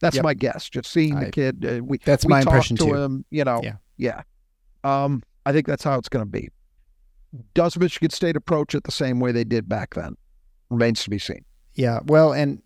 That's 0.00 0.16
Yep. 0.16 0.24
my 0.24 0.34
guess. 0.34 0.68
Just 0.68 0.90
seeing 0.90 1.18
the 1.18 1.30
kid, 1.30 1.64
uh, 1.64 1.84
we 1.84 1.98
That's 2.04 2.24
we 2.24 2.30
my 2.30 2.40
impression 2.40 2.76
to 2.76 2.84
too. 2.86 2.94
him. 2.94 3.24
You 3.30 3.44
know, 3.44 3.60
Yeah. 3.62 3.76
yeah. 3.96 4.22
Um, 4.84 5.22
I 5.44 5.52
think 5.52 5.66
that's 5.66 5.82
how 5.82 5.98
it's 5.98 6.08
going 6.08 6.24
to 6.24 6.30
be. 6.30 6.50
Does 7.54 7.76
Michigan 7.76 8.10
State 8.10 8.36
approach 8.36 8.74
it 8.74 8.84
the 8.84 8.92
same 8.92 9.18
way 9.20 9.32
they 9.32 9.44
did 9.44 9.68
back 9.68 9.94
then? 9.94 10.16
Remains 10.70 11.02
to 11.04 11.10
be 11.10 11.18
seen. 11.18 11.44
Yeah, 11.74 12.00
well, 12.06 12.32
and 12.32 12.62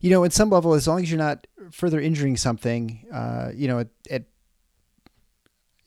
you 0.00 0.10
know, 0.10 0.24
at 0.24 0.32
some 0.32 0.50
level, 0.50 0.74
as 0.74 0.88
long 0.88 1.00
as 1.00 1.10
you're 1.10 1.18
not 1.18 1.46
further 1.70 2.00
injuring 2.00 2.36
something, 2.36 3.06
uh, 3.12 3.50
you 3.54 3.68
know, 3.68 3.78
at, 3.78 3.88
at 4.10 4.24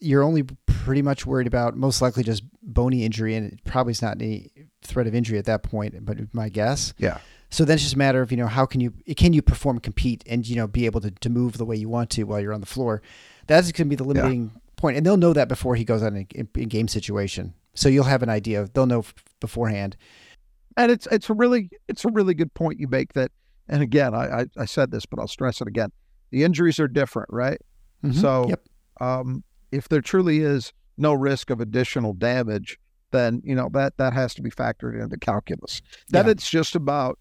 you're 0.06 0.22
only 0.22 0.44
pretty 0.66 1.02
much 1.02 1.26
worried 1.26 1.46
about 1.46 1.76
most 1.76 2.00
likely 2.00 2.22
just 2.22 2.42
bony 2.62 3.04
injury, 3.04 3.34
and 3.34 3.52
it 3.52 3.64
probably 3.64 3.90
is 3.90 4.02
not 4.02 4.20
any 4.20 4.50
threat 4.82 5.06
of 5.06 5.14
injury 5.14 5.38
at 5.38 5.44
that 5.46 5.62
point. 5.62 6.04
But 6.04 6.18
my 6.32 6.48
guess. 6.48 6.94
Yeah. 6.98 7.18
So 7.50 7.64
then 7.64 7.74
it's 7.74 7.84
just 7.84 7.94
a 7.94 7.98
matter 7.98 8.22
of 8.22 8.30
you 8.30 8.36
know 8.36 8.46
how 8.46 8.66
can 8.66 8.80
you 8.80 8.92
can 9.16 9.32
you 9.32 9.42
perform, 9.42 9.80
compete, 9.80 10.22
and 10.26 10.46
you 10.46 10.56
know 10.56 10.66
be 10.66 10.86
able 10.86 11.00
to, 11.00 11.10
to 11.10 11.30
move 11.30 11.58
the 11.58 11.64
way 11.64 11.76
you 11.76 11.88
want 11.88 12.10
to 12.10 12.24
while 12.24 12.40
you're 12.40 12.52
on 12.52 12.60
the 12.60 12.66
floor. 12.66 13.02
That's 13.46 13.70
going 13.72 13.86
to 13.86 13.90
be 13.90 13.96
the 13.96 14.04
limiting 14.04 14.52
point, 14.76 14.96
and 14.96 15.06
they'll 15.06 15.16
know 15.16 15.32
that 15.32 15.48
before 15.48 15.76
he 15.76 15.84
goes 15.84 16.02
on 16.02 16.16
in, 16.16 16.26
in, 16.34 16.48
in 16.56 16.68
game 16.68 16.88
situation. 16.88 17.54
So 17.74 17.88
you'll 17.88 18.04
have 18.04 18.22
an 18.22 18.28
idea. 18.28 18.68
They'll 18.72 18.86
know 18.86 19.00
f- 19.00 19.14
beforehand. 19.40 19.96
And 20.76 20.90
it's 20.90 21.06
it's 21.10 21.30
a 21.30 21.34
really 21.34 21.70
it's 21.88 22.04
a 22.04 22.08
really 22.08 22.34
good 22.34 22.52
point 22.54 22.80
you 22.80 22.88
make 22.88 23.12
that. 23.14 23.30
And 23.68 23.82
again, 23.82 24.14
I 24.14 24.40
I, 24.40 24.46
I 24.58 24.64
said 24.64 24.90
this, 24.90 25.06
but 25.06 25.18
I'll 25.18 25.28
stress 25.28 25.60
it 25.60 25.68
again. 25.68 25.90
The 26.30 26.44
injuries 26.44 26.78
are 26.80 26.88
different, 26.88 27.28
right? 27.30 27.60
Mhm. 28.04 28.20
So 28.20 28.46
yep. 28.48 28.62
um, 29.00 29.44
if 29.72 29.88
there 29.88 30.00
truly 30.00 30.40
is 30.40 30.72
no 30.96 31.12
risk 31.12 31.50
of 31.50 31.60
additional 31.60 32.12
damage, 32.12 32.78
then 33.12 33.40
you 33.44 33.54
know 33.54 33.68
that 33.72 33.96
that 33.98 34.12
has 34.12 34.34
to 34.34 34.42
be 34.42 34.50
factored 34.50 35.00
into 35.00 35.16
calculus. 35.18 35.82
Then 36.08 36.26
Yeah. 36.26 36.32
it's 36.32 36.48
just 36.50 36.74
about 36.74 37.18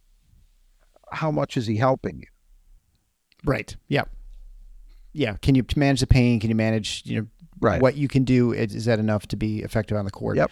how 1.12 1.32
much 1.32 1.58
is 1.58 1.68
he 1.68 1.78
helping 1.78 2.20
you. 2.20 2.28
Right. 3.44 3.76
Yeah. 3.88 4.04
Yeah. 5.14 5.38
Can 5.42 5.56
you 5.56 5.64
manage 5.76 6.00
the 6.00 6.08
pain? 6.08 6.40
Can 6.40 6.50
you 6.50 6.56
manage, 6.56 7.04
you 7.06 7.22
know, 7.22 7.28
Right. 7.62 7.82
what 7.82 7.96
you 7.96 8.08
can 8.08 8.24
do? 8.24 8.52
Is, 8.52 8.74
is 8.76 8.86
that 8.86 9.00
enough 9.00 9.28
to 9.28 9.36
be 9.38 9.60
effective 9.62 9.98
on 9.98 10.04
the 10.06 10.12
court? 10.12 10.36
Yep. 10.38 10.52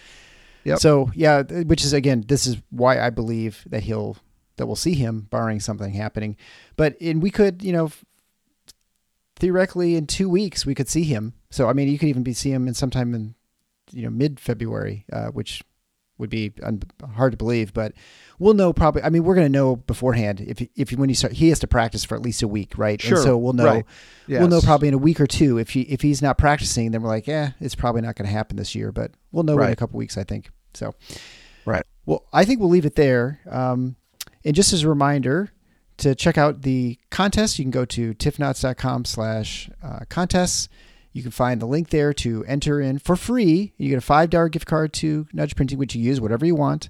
Yep. 0.66 0.80
So 0.80 1.12
yeah, 1.16 1.42
which 1.42 1.84
is 1.84 1.92
again, 1.94 2.24
this 2.28 2.46
is 2.48 2.58
why 2.70 3.00
I 3.00 3.10
believe 3.10 3.64
that 3.70 3.84
he'll 3.84 4.18
that 4.58 4.68
we'll 4.68 4.76
see 4.76 4.94
him, 4.94 5.28
barring 5.32 5.60
something 5.60 5.92
happening. 5.94 6.38
But 6.78 6.96
and 7.02 7.22
we 7.22 7.32
could, 7.32 7.64
you 7.64 7.74
know, 7.74 7.92
theoretically 9.36 9.96
in 9.96 10.08
two 10.08 10.30
weeks 10.30 10.66
we 10.66 10.76
could 10.76 10.88
see 10.88 11.04
him. 11.04 11.34
So 11.54 11.70
I 11.70 11.74
mean, 11.74 11.88
you 11.88 12.00
could 12.00 12.10
even 12.10 12.24
be 12.24 12.34
see 12.34 12.52
him 12.52 12.68
in 12.68 12.74
sometime 12.74 13.14
in 13.14 13.36
you 13.92 14.02
know 14.02 14.10
mid 14.10 14.40
February, 14.40 15.06
uh, 15.14 15.28
which 15.28 15.62
would 16.18 16.32
be 16.32 16.52
un- 16.64 16.82
hard 17.16 17.32
to 17.34 17.38
believe, 17.38 17.74
but 17.74 17.94
we'll 18.40 18.56
know 18.56 18.74
probably. 18.74 19.04
I 19.04 19.10
mean, 19.10 19.24
we're 19.24 19.36
going 19.36 19.46
to 19.46 19.52
know 19.52 19.76
beforehand 19.76 20.42
if 20.42 20.68
if 20.76 20.92
when 20.94 21.10
he 21.10 21.16
start, 21.16 21.34
he 21.34 21.50
has 21.50 21.60
to 21.60 21.68
practice 21.68 22.04
for 22.04 22.16
at 22.16 22.24
least 22.24 22.42
a 22.42 22.48
week, 22.48 22.76
right? 22.76 23.00
Sure, 23.00 23.18
And 23.18 23.24
so 23.24 23.38
we'll 23.38 23.54
know 23.54 23.66
right. 23.66 23.86
we'll 24.28 24.48
know 24.48 24.62
probably 24.62 24.88
in 24.88 24.96
a 24.96 24.98
week 24.98 25.22
or 25.22 25.28
two 25.28 25.60
if 25.60 25.70
he 25.70 25.82
if 25.82 26.02
he's 26.02 26.24
not 26.24 26.40
practicing, 26.40 26.90
then 26.90 27.04
we're 27.04 27.10
like, 27.10 27.28
yeah, 27.28 27.52
it's 27.60 27.76
probably 27.76 28.02
not 28.02 28.16
going 28.16 28.26
to 28.26 28.34
happen 28.34 28.58
this 28.58 28.74
year, 28.74 28.92
but 28.92 29.12
we'll 29.32 29.44
know 29.44 29.54
in 29.54 29.74
a 29.74 29.76
couple 29.76 29.98
weeks, 30.00 30.18
I 30.18 30.24
think. 30.24 30.50
So, 30.74 30.96
Right. 31.66 31.86
Well, 32.06 32.26
I 32.34 32.46
think 32.46 32.60
we'll 32.60 32.70
leave 32.70 32.86
it 32.86 32.96
there. 32.96 33.40
Um, 33.50 33.96
and 34.44 34.56
just 34.56 34.74
as 34.74 34.84
a 34.84 34.90
reminder 34.90 35.52
to 35.98 36.16
check 36.16 36.38
out 36.38 36.64
the 36.64 36.98
contest, 37.12 37.60
you 37.60 37.64
can 37.64 37.72
go 37.72 37.86
to 37.86 38.16
tiffnots.com 38.16 39.06
slash 39.06 39.70
uh, 39.84 40.00
contests. 40.10 40.68
You 41.14 41.22
can 41.22 41.32
find 41.32 41.62
the 41.62 41.68
link 41.68 41.90
there 41.90 42.12
to 42.14 42.44
enter 42.46 42.82
in 42.82 43.00
for 43.00 43.16
free. 43.16 43.74
You 43.78 43.90
get 43.90 43.98
a 43.98 44.02
five 44.02 44.30
dollar 44.32 44.50
gift 44.50 44.66
card 44.66 44.92
to 44.94 45.28
Nudge 45.32 45.56
Printing, 45.56 45.78
which 45.78 45.96
you 45.96 46.02
use 46.02 46.20
whatever 46.20 46.46
you 46.46 46.56
want. 46.56 46.90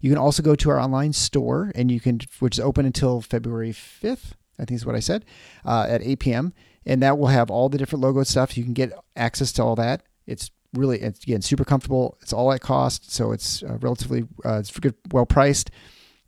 You 0.00 0.10
can 0.10 0.18
also 0.18 0.42
go 0.42 0.54
to 0.54 0.70
our 0.70 0.78
online 0.78 1.12
store, 1.12 1.72
and 1.74 1.90
you 1.90 1.98
can, 1.98 2.20
which 2.38 2.56
is 2.56 2.60
open 2.60 2.86
until 2.86 3.20
February 3.20 3.72
fifth. 3.72 4.36
I 4.58 4.64
think 4.64 4.76
is 4.76 4.86
what 4.86 4.94
I 4.94 5.00
said 5.00 5.24
uh, 5.64 5.86
at 5.88 6.02
8 6.02 6.18
p.m. 6.20 6.52
And 6.86 7.02
that 7.02 7.18
will 7.18 7.28
have 7.28 7.50
all 7.50 7.68
the 7.68 7.78
different 7.78 8.02
logo 8.02 8.22
stuff. 8.22 8.56
You 8.56 8.64
can 8.64 8.74
get 8.74 8.92
access 9.16 9.50
to 9.52 9.64
all 9.64 9.74
that. 9.76 10.02
It's 10.26 10.50
really, 10.74 11.00
it's, 11.00 11.22
again, 11.22 11.42
super 11.42 11.64
comfortable. 11.64 12.18
It's 12.20 12.32
all 12.32 12.52
at 12.52 12.60
cost, 12.60 13.12
so 13.12 13.32
it's 13.32 13.62
uh, 13.62 13.78
relatively 13.80 14.24
uh, 14.44 14.58
it's 14.58 14.78
good, 14.78 14.94
well 15.10 15.26
priced. 15.26 15.70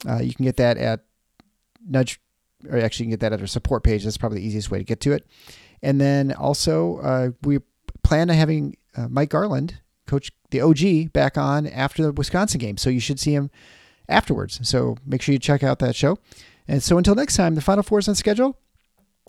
Uh, 0.08 0.20
you 0.20 0.34
can 0.34 0.44
get 0.44 0.56
that 0.56 0.76
at 0.78 1.04
Nudge, 1.86 2.20
or 2.68 2.78
actually, 2.78 3.04
you 3.04 3.08
can 3.08 3.18
get 3.18 3.20
that 3.20 3.32
at 3.32 3.40
our 3.40 3.46
support 3.46 3.84
page. 3.84 4.04
That's 4.04 4.16
probably 4.16 4.40
the 4.40 4.46
easiest 4.46 4.70
way 4.70 4.78
to 4.78 4.84
get 4.84 5.00
to 5.02 5.12
it. 5.12 5.26
And 5.82 6.00
then 6.00 6.32
also, 6.32 6.98
uh, 6.98 7.30
we 7.42 7.58
plan 8.02 8.30
on 8.30 8.36
having 8.36 8.76
uh, 8.96 9.08
Mike 9.08 9.30
Garland, 9.30 9.80
coach 10.06 10.32
the 10.50 10.60
OG, 10.60 11.12
back 11.12 11.36
on 11.36 11.66
after 11.66 12.02
the 12.02 12.12
Wisconsin 12.12 12.58
game. 12.58 12.76
So 12.76 12.90
you 12.90 13.00
should 13.00 13.20
see 13.20 13.32
him 13.32 13.50
afterwards. 14.08 14.60
So 14.68 14.96
make 15.04 15.22
sure 15.22 15.32
you 15.32 15.38
check 15.38 15.62
out 15.62 15.78
that 15.80 15.96
show. 15.96 16.18
And 16.68 16.82
so 16.82 16.98
until 16.98 17.14
next 17.14 17.36
time, 17.36 17.54
the 17.54 17.60
Final 17.60 17.82
Four 17.82 17.98
is 17.98 18.08
on 18.08 18.14
schedule. 18.14 18.58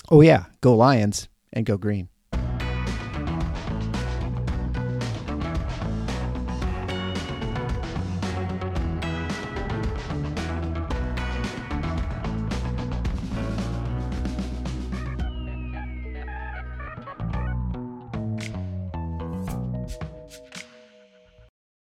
Oh, 0.10 0.22
yeah. 0.22 0.45
Go 0.61 0.76
Lions 0.76 1.28
and 1.53 1.65
go 1.65 1.78
green. 1.78 2.10